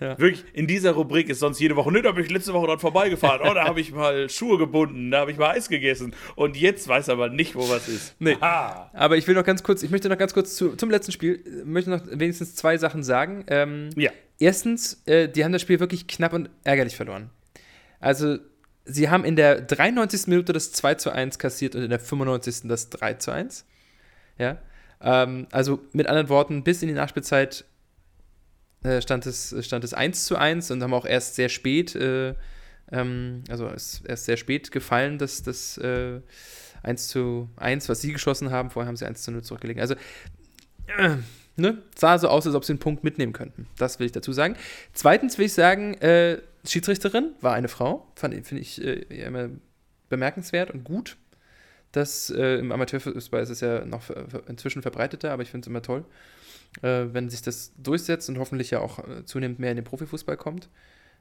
Ja. 0.00 0.18
Wirklich, 0.18 0.44
in 0.52 0.66
dieser 0.66 0.92
Rubrik 0.92 1.28
ist 1.28 1.38
sonst 1.38 1.60
jede 1.60 1.76
Woche, 1.76 1.92
nö, 1.92 2.02
da 2.02 2.12
bin 2.12 2.24
ich 2.24 2.30
letzte 2.30 2.52
Woche 2.52 2.66
dran 2.66 2.78
vorbeigefahren. 2.78 3.40
Oh, 3.48 3.54
da 3.54 3.64
habe 3.64 3.80
ich 3.80 3.92
mal 3.92 4.28
Schuhe 4.28 4.58
gebunden, 4.58 5.10
da 5.10 5.20
habe 5.20 5.30
ich 5.30 5.38
mal 5.38 5.50
Eis 5.50 5.68
gegessen. 5.68 6.14
Und 6.34 6.56
jetzt 6.56 6.88
weiß 6.88 7.08
aber 7.08 7.28
nicht, 7.28 7.54
wo 7.54 7.68
was 7.68 7.88
ist. 7.88 8.16
Nee. 8.18 8.36
Aha. 8.40 8.90
Aber 8.92 9.16
ich 9.16 9.26
will 9.28 9.34
noch 9.34 9.44
ganz 9.44 9.62
kurz, 9.62 9.82
ich 9.82 9.90
möchte 9.90 10.08
noch 10.08 10.18
ganz 10.18 10.34
kurz 10.34 10.56
zu, 10.56 10.76
zum 10.76 10.90
letzten 10.90 11.12
Spiel, 11.12 11.44
möchte 11.64 11.90
noch 11.90 12.02
wenigstens 12.06 12.56
zwei 12.56 12.76
Sachen 12.76 13.02
sagen. 13.04 13.44
Ähm, 13.46 13.90
ja. 13.96 14.10
Erstens, 14.38 15.02
äh, 15.06 15.28
die 15.28 15.44
haben 15.44 15.52
das 15.52 15.62
Spiel 15.62 15.78
wirklich 15.78 16.08
knapp 16.08 16.32
und 16.32 16.50
ärgerlich 16.64 16.96
verloren. 16.96 17.30
Also, 18.00 18.38
sie 18.84 19.08
haben 19.08 19.24
in 19.24 19.36
der 19.36 19.60
93. 19.60 20.26
Minute 20.26 20.52
das 20.52 20.72
2 20.72 20.94
zu 20.94 21.10
1 21.10 21.38
kassiert 21.38 21.74
und 21.74 21.82
in 21.82 21.90
der 21.90 22.00
95. 22.00 22.68
das 22.68 22.90
3 22.90 23.14
zu 23.14 23.30
1. 23.30 23.64
Ja. 24.38 24.58
Ähm, 25.00 25.46
also, 25.50 25.80
mit 25.92 26.06
anderen 26.06 26.28
Worten, 26.28 26.64
bis 26.64 26.82
in 26.82 26.88
die 26.88 26.94
Nachspielzeit 26.94 27.64
äh, 28.82 29.00
stand, 29.00 29.26
es, 29.26 29.54
stand 29.64 29.84
es 29.84 29.94
1 29.94 30.26
zu 30.26 30.36
1 30.36 30.70
und 30.70 30.82
haben 30.82 30.94
auch 30.94 31.06
erst 31.06 31.34
sehr 31.34 31.48
spät, 31.48 31.94
äh, 31.94 32.34
ähm, 32.92 33.44
also 33.48 33.68
ist 33.68 34.02
erst 34.06 34.26
sehr 34.26 34.36
spät 34.36 34.70
gefallen, 34.70 35.18
dass 35.18 35.42
das 35.42 35.78
äh, 35.78 36.20
1 36.82 37.08
zu 37.08 37.48
1, 37.56 37.88
was 37.88 38.00
sie 38.02 38.12
geschossen 38.12 38.50
haben, 38.50 38.70
vorher 38.70 38.88
haben 38.88 38.96
sie 38.96 39.06
1 39.06 39.22
zu 39.22 39.30
0 39.30 39.42
zurückgelegt. 39.42 39.80
Also, 39.80 39.94
äh, 40.98 41.16
ne, 41.56 41.78
sah 41.96 42.18
so 42.18 42.28
aus, 42.28 42.46
als 42.46 42.54
ob 42.54 42.64
sie 42.64 42.72
einen 42.72 42.78
Punkt 42.78 43.04
mitnehmen 43.04 43.32
könnten. 43.32 43.66
Das 43.78 43.98
will 43.98 44.06
ich 44.06 44.12
dazu 44.12 44.32
sagen. 44.32 44.56
Zweitens 44.92 45.38
will 45.38 45.46
ich 45.46 45.54
sagen, 45.54 45.94
äh, 45.94 46.38
Schiedsrichterin 46.66 47.34
war 47.40 47.54
eine 47.54 47.68
Frau, 47.68 48.10
finde 48.16 48.58
ich 48.58 48.82
äh, 48.82 49.00
immer 49.24 49.50
bemerkenswert 50.08 50.70
und 50.70 50.84
gut. 50.84 51.16
Das 51.92 52.30
äh, 52.30 52.56
im 52.56 52.72
Amateurfußball 52.72 53.42
ist 53.42 53.50
es 53.50 53.60
ja 53.60 53.84
noch 53.84 54.10
inzwischen 54.48 54.82
verbreiteter, 54.82 55.32
aber 55.32 55.42
ich 55.42 55.50
finde 55.50 55.64
es 55.64 55.68
immer 55.68 55.82
toll 55.82 56.04
äh, 56.82 57.06
wenn 57.12 57.30
sich 57.30 57.42
das 57.42 57.72
durchsetzt 57.76 58.28
und 58.28 58.38
hoffentlich 58.38 58.70
ja 58.70 58.80
auch 58.80 58.98
äh, 58.98 59.24
zunehmend 59.24 59.58
mehr 59.58 59.70
in 59.70 59.76
den 59.76 59.84
Profifußball 59.84 60.36
kommt. 60.36 60.68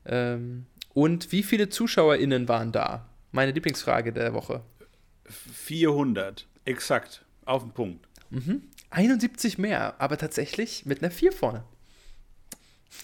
Ähm, 0.06 0.66
und 0.94 1.32
wie 1.32 1.44
viele 1.44 1.70
ZuschauerInnen 1.70 2.48
waren 2.48 2.72
da? 2.72 3.10
Meine 3.32 3.52
Lieblingsfrage 3.52 4.14
der 4.14 4.34
Woche. 4.34 4.62
400, 5.26 6.48
exakt, 6.66 7.26
auf 7.46 7.64
den 7.64 7.72
Punkt. 7.72 8.08
Mhm. 8.30 8.64
71 8.90 9.58
mehr, 9.58 10.00
aber 10.00 10.18
tatsächlich 10.18 10.86
mit 10.86 11.02
einer 11.02 11.12
4 11.12 11.32
vorne. 11.32 11.64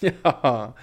Ja, 0.02 0.74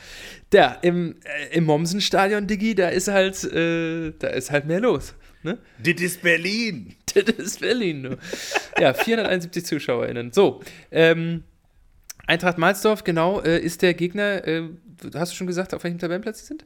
der 0.51 0.79
im, 0.84 1.15
äh, 1.23 1.55
im 1.57 1.65
Mommsen-Stadion, 1.65 2.45
Diggi, 2.47 2.75
da 2.75 2.89
ist 2.89 3.07
halt, 3.07 3.43
äh, 3.45 4.11
da 4.19 4.27
ist 4.27 4.51
halt 4.51 4.65
mehr 4.65 4.79
los. 4.79 5.15
Ne? 5.43 5.57
Das 5.84 6.01
ist 6.01 6.21
Berlin. 6.21 6.95
Das 7.13 7.35
ist 7.38 7.61
Berlin, 7.61 8.03
du. 8.03 8.17
Ja, 8.79 8.93
471 8.93 9.65
ZuschauerInnen. 9.65 10.31
So, 10.31 10.61
ähm, 10.91 11.43
Eintracht 12.27 12.59
Malzdorf, 12.59 13.03
genau, 13.03 13.41
äh, 13.41 13.57
ist 13.57 13.81
der 13.81 13.95
Gegner, 13.95 14.45
äh, 14.45 14.69
hast 15.15 15.31
du 15.31 15.35
schon 15.35 15.47
gesagt, 15.47 15.73
auf 15.73 15.84
welchem 15.84 15.97
Tabellenplatz 15.97 16.41
sie 16.41 16.45
sind? 16.45 16.65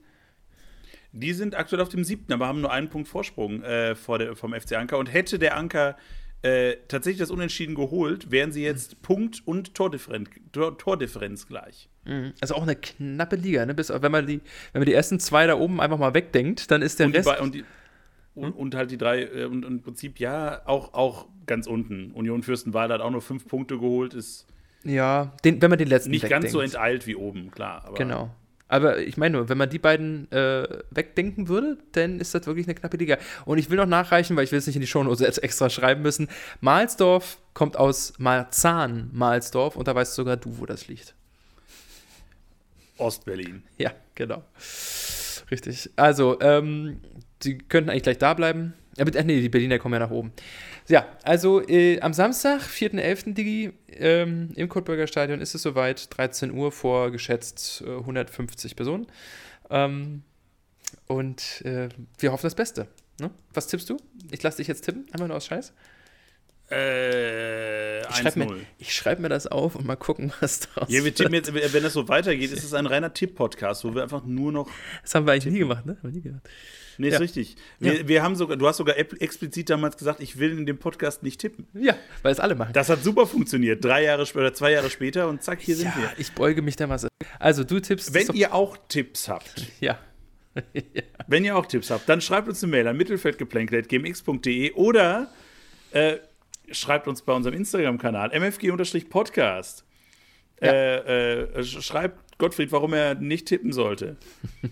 Die 1.13 1.33
sind 1.33 1.55
aktuell 1.55 1.81
auf 1.81 1.89
dem 1.89 2.03
siebten, 2.03 2.33
aber 2.33 2.47
haben 2.47 2.61
nur 2.61 2.71
einen 2.71 2.89
Punkt 2.89 3.07
Vorsprung 3.07 3.61
äh, 3.63 3.95
vor 3.95 4.17
der, 4.17 4.35
vom 4.35 4.53
FC 4.53 4.73
Anker. 4.73 4.97
Und 4.97 5.07
hätte 5.07 5.39
der 5.39 5.55
Anker 5.55 5.95
äh, 6.43 6.77
tatsächlich 6.87 7.19
das 7.19 7.31
Unentschieden 7.31 7.75
geholt, 7.75 8.31
wären 8.31 8.51
sie 8.51 8.63
jetzt 8.63 8.93
mhm. 8.93 9.01
Punkt- 9.01 9.41
und 9.45 9.73
Tordifferenz, 9.73 10.29
Tor, 10.51 10.77
Tordifferenz 10.77 11.47
gleich. 11.47 11.89
Mhm. 12.05 12.33
Also 12.41 12.55
auch 12.55 12.63
eine 12.63 12.75
knappe 12.75 13.35
Liga, 13.35 13.65
ne? 13.65 13.73
Bis, 13.73 13.89
wenn, 13.89 14.11
man 14.11 14.25
die, 14.25 14.41
wenn 14.71 14.81
man 14.81 14.85
die 14.85 14.93
ersten 14.93 15.19
zwei 15.19 15.45
da 15.45 15.55
oben 15.55 15.79
einfach 15.79 15.99
mal 15.99 16.13
wegdenkt, 16.13 16.71
dann 16.71 16.81
ist 16.81 16.99
der 16.99 17.07
und 17.07 17.15
Rest. 17.15 17.29
Die, 17.29 17.41
und, 17.41 17.55
die, 17.55 17.63
und, 18.33 18.53
hm? 18.53 18.53
und, 18.53 18.75
halt 18.75 18.91
die 18.91 18.97
drei, 18.97 19.23
äh, 19.23 19.45
und, 19.45 19.65
und, 19.65 19.73
im 19.73 19.81
Prinzip 19.81 20.19
ja, 20.19 20.61
auch, 20.65 20.93
auch 20.93 21.27
ganz 21.45 21.67
unten. 21.67 22.11
Union 22.11 22.43
Fürstenwalde 22.43 22.93
hat 22.93 23.01
auch 23.01 23.11
nur 23.11 23.21
fünf 23.21 23.47
Punkte 23.47 23.77
geholt, 23.77 24.13
ist 24.13 24.47
ja, 24.83 25.33
den, 25.43 25.61
wenn 25.61 25.69
man 25.69 25.77
den 25.77 25.87
letzten 25.87 26.09
Nicht 26.09 26.23
wegdenkt. 26.23 26.45
ganz 26.45 26.53
so 26.53 26.59
enteilt 26.59 27.05
wie 27.05 27.15
oben, 27.15 27.51
klar. 27.51 27.83
Aber 27.85 27.93
genau. 27.95 28.31
Aber 28.71 28.99
ich 28.99 29.17
meine 29.17 29.37
nur, 29.37 29.49
wenn 29.49 29.57
man 29.57 29.69
die 29.69 29.79
beiden 29.79 30.31
äh, 30.31 30.65
wegdenken 30.91 31.49
würde, 31.49 31.77
dann 31.91 32.21
ist 32.21 32.33
das 32.33 32.45
wirklich 32.45 32.67
eine 32.67 32.73
knappe 32.73 32.95
Liga. 32.95 33.17
Und 33.43 33.57
ich 33.57 33.69
will 33.69 33.75
noch 33.75 33.85
nachreichen, 33.85 34.37
weil 34.37 34.45
ich 34.45 34.53
will 34.53 34.59
es 34.59 34.65
nicht 34.65 34.77
in 34.77 34.81
die 34.81 34.87
Shownotes 34.87 35.19
jetzt 35.19 35.43
extra 35.43 35.69
schreiben 35.69 36.01
müssen. 36.01 36.29
Mahlsdorf 36.61 37.37
kommt 37.53 37.75
aus 37.75 38.13
Marzahn, 38.17 39.09
Mahlsdorf, 39.11 39.75
und 39.75 39.89
da 39.89 39.93
weißt 39.93 40.15
sogar 40.15 40.37
du, 40.37 40.57
wo 40.57 40.65
das 40.65 40.87
liegt. 40.87 41.15
Ostberlin. 42.97 43.63
Ja, 43.77 43.91
genau. 44.15 44.41
Richtig. 45.51 45.89
Also, 45.97 46.39
ähm, 46.39 47.01
die 47.43 47.57
könnten 47.57 47.89
eigentlich 47.89 48.03
gleich 48.03 48.19
da 48.19 48.33
bleiben. 48.33 48.73
Äh, 48.97 49.23
nee, 49.23 49.41
die 49.41 49.49
Berliner 49.49 49.79
kommen 49.79 49.93
ja 49.93 49.99
nach 49.99 50.11
oben. 50.11 50.31
Ja, 50.87 51.05
also 51.23 51.67
äh, 51.67 51.99
am 52.01 52.13
Samstag, 52.13 52.61
4.11. 52.61 53.33
Digi, 53.33 53.71
ähm, 53.87 54.49
im 54.55 54.69
Cottburger 54.69 55.07
Stadion 55.07 55.39
ist 55.39 55.55
es 55.55 55.61
soweit, 55.61 56.15
13 56.17 56.51
Uhr 56.51 56.71
vor 56.71 57.11
geschätzt 57.11 57.83
äh, 57.85 57.97
150 57.97 58.75
Personen. 58.75 59.07
Ähm, 59.69 60.23
und 61.07 61.61
äh, 61.65 61.89
wir 62.19 62.31
hoffen 62.31 62.45
das 62.45 62.55
Beste. 62.55 62.87
Ne? 63.19 63.31
Was 63.53 63.67
tippst 63.67 63.89
du? 63.89 63.97
Ich 64.31 64.43
lasse 64.43 64.57
dich 64.57 64.67
jetzt 64.67 64.81
tippen, 64.81 65.05
einfach 65.13 65.27
nur 65.27 65.37
aus 65.37 65.45
Scheiß. 65.45 65.73
Äh, 66.71 67.99
ich 68.01 68.15
schreibe 68.15 68.39
mir, 68.39 68.55
schreib 68.81 69.19
mir, 69.19 69.29
das 69.29 69.47
auf 69.47 69.75
und 69.75 69.85
mal 69.85 69.97
gucken, 69.97 70.31
was 70.39 70.61
draus 70.61 70.87
ja, 70.89 71.03
wir 71.03 71.13
tippen 71.13 71.33
jetzt, 71.33 71.53
Wenn 71.53 71.83
das 71.83 71.93
so 71.93 72.07
weitergeht, 72.07 72.51
ist 72.51 72.63
es 72.63 72.73
ein 72.73 72.85
reiner 72.85 73.13
Tipp-Podcast, 73.13 73.83
wo 73.83 73.93
wir 73.93 74.03
einfach 74.03 74.23
nur 74.23 74.51
noch. 74.51 74.69
Das 75.01 75.15
haben 75.15 75.25
wir 75.25 75.33
eigentlich 75.33 75.43
tippen. 75.43 75.53
nie 75.53 75.59
gemacht, 75.59 75.85
ne? 75.85 75.97
Haben 75.97 76.03
wir 76.03 76.11
nie 76.11 76.21
gemacht. 76.21 76.47
Nee, 76.97 77.07
ist 77.07 77.13
ja. 77.13 77.19
richtig. 77.19 77.55
Wir, 77.79 78.01
ja. 78.01 78.07
wir, 78.07 78.23
haben 78.23 78.35
sogar, 78.35 78.57
du 78.57 78.67
hast 78.67 78.77
sogar 78.77 78.97
explizit 78.97 79.69
damals 79.69 79.97
gesagt, 79.97 80.21
ich 80.21 80.37
will 80.37 80.51
in 80.51 80.65
dem 80.65 80.77
Podcast 80.77 81.23
nicht 81.23 81.41
tippen. 81.41 81.67
Ja, 81.73 81.95
weil 82.21 82.31
es 82.31 82.39
alle 82.39 82.55
machen. 82.55 82.73
Das 82.73 82.89
hat 82.89 83.03
super 83.03 83.25
funktioniert. 83.25 83.83
Drei 83.83 84.03
Jahre 84.03 84.25
später, 84.25 84.53
zwei 84.53 84.71
Jahre 84.71 84.89
später 84.89 85.27
und 85.27 85.41
zack, 85.41 85.61
hier 85.61 85.75
ja, 85.75 85.81
sind 85.81 85.97
wir. 85.97 86.11
Ich 86.17 86.31
beuge 86.33 86.61
mich 86.61 86.75
der 86.75 86.87
Masse. 86.87 87.07
Also, 87.39 87.63
du 87.63 87.79
tippst. 87.79 88.13
Wenn 88.13 88.27
ihr 88.35 88.53
auch 88.53 88.77
Tipps 88.87 89.27
habt. 89.27 89.67
Ja. 89.79 89.97
ja. 90.73 91.01
Wenn 91.27 91.43
ihr 91.43 91.55
auch 91.55 91.65
Tipps 91.65 91.89
habt, 91.89 92.07
dann 92.07 92.21
schreibt 92.21 92.47
uns 92.47 92.61
eine 92.61 92.71
Mail 92.71 92.87
an 92.87 92.97
mittelfeldgeplänkel.gmx.de 92.97 94.73
oder 94.73 95.31
äh, 95.91 96.17
schreibt 96.71 97.07
uns 97.07 97.21
bei 97.21 97.33
unserem 97.33 97.55
Instagram-Kanal 97.55 98.31
mfg-podcast. 98.31 99.85
Ja. 100.61 100.71
Äh, 100.71 101.41
äh, 101.59 101.63
schreibt 101.63 102.37
Gottfried, 102.37 102.71
warum 102.71 102.93
er 102.93 103.15
nicht 103.15 103.47
tippen 103.47 103.71
sollte. 103.71 104.17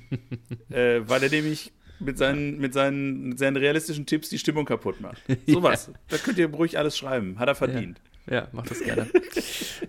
äh, 0.69 1.01
weil 1.05 1.23
er 1.23 1.29
nämlich 1.29 1.71
mit 1.99 2.17
seinen, 2.17 2.59
mit, 2.59 2.73
seinen, 2.73 3.29
mit 3.29 3.39
seinen 3.39 3.57
realistischen 3.57 4.05
Tipps 4.05 4.29
die 4.29 4.39
Stimmung 4.39 4.65
kaputt 4.65 5.01
macht. 5.01 5.21
Sowas. 5.47 5.87
Ja. 5.87 5.99
Da 6.09 6.17
könnt 6.17 6.37
ihr 6.37 6.49
ruhig 6.49 6.77
alles 6.77 6.97
schreiben. 6.97 7.37
Hat 7.39 7.47
er 7.47 7.55
verdient. 7.55 8.01
Ja, 8.27 8.33
ja 8.33 8.47
macht 8.51 8.71
das 8.71 8.81
gerne. 8.81 9.07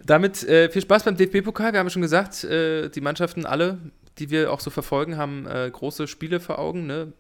Damit 0.05 0.43
äh, 0.45 0.71
viel 0.71 0.83
Spaß 0.83 1.05
beim 1.05 1.17
DFB-Pokal. 1.17 1.73
Wir 1.73 1.81
haben 1.81 1.91
schon 1.91 2.03
gesagt, 2.03 2.45
äh, 2.45 2.89
die 2.89 3.01
Mannschaften 3.01 3.47
alle, 3.47 3.79
die 4.19 4.31
wir 4.31 4.53
auch 4.53 4.61
so 4.61 4.71
verfolgen, 4.71 5.17
haben 5.17 5.47
äh, 5.47 5.71
große 5.71 6.09
Spiele 6.09 6.41
vor 6.41 6.59
Augen. 6.59 6.87
Ne? 6.87 7.13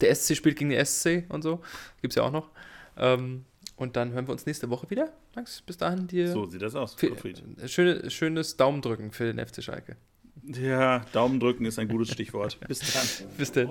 Der 0.00 0.14
SC 0.14 0.36
spielt 0.36 0.58
gegen 0.58 0.70
den 0.70 0.84
SC 0.84 1.24
und 1.28 1.42
so. 1.42 1.60
Gibt 2.02 2.12
es 2.12 2.16
ja 2.16 2.22
auch 2.22 2.32
noch. 2.32 2.50
Ähm, 2.96 3.44
und 3.80 3.96
dann 3.96 4.12
hören 4.12 4.28
wir 4.28 4.32
uns 4.32 4.44
nächste 4.44 4.68
Woche 4.68 4.90
wieder. 4.90 5.08
Max, 5.34 5.62
bis 5.62 5.78
dahin 5.78 6.06
dir. 6.06 6.28
So 6.28 6.44
sieht 6.44 6.60
das 6.60 6.74
aus. 6.74 6.96
Viel, 6.96 7.14
äh, 7.14 7.66
schöne, 7.66 8.10
schönes 8.10 8.58
Daumen 8.58 8.82
drücken 8.82 9.10
für 9.10 9.32
den 9.32 9.38
FC 9.44 9.62
Schalke. 9.64 9.96
Ja, 10.44 10.98
Daumen 11.14 11.40
drücken 11.40 11.64
ist 11.64 11.78
ein 11.78 11.88
gutes 11.88 12.10
Stichwort. 12.10 12.58
bis 12.68 12.80
dann. 12.80 13.28
Bis 13.38 13.52
dann. 13.52 13.68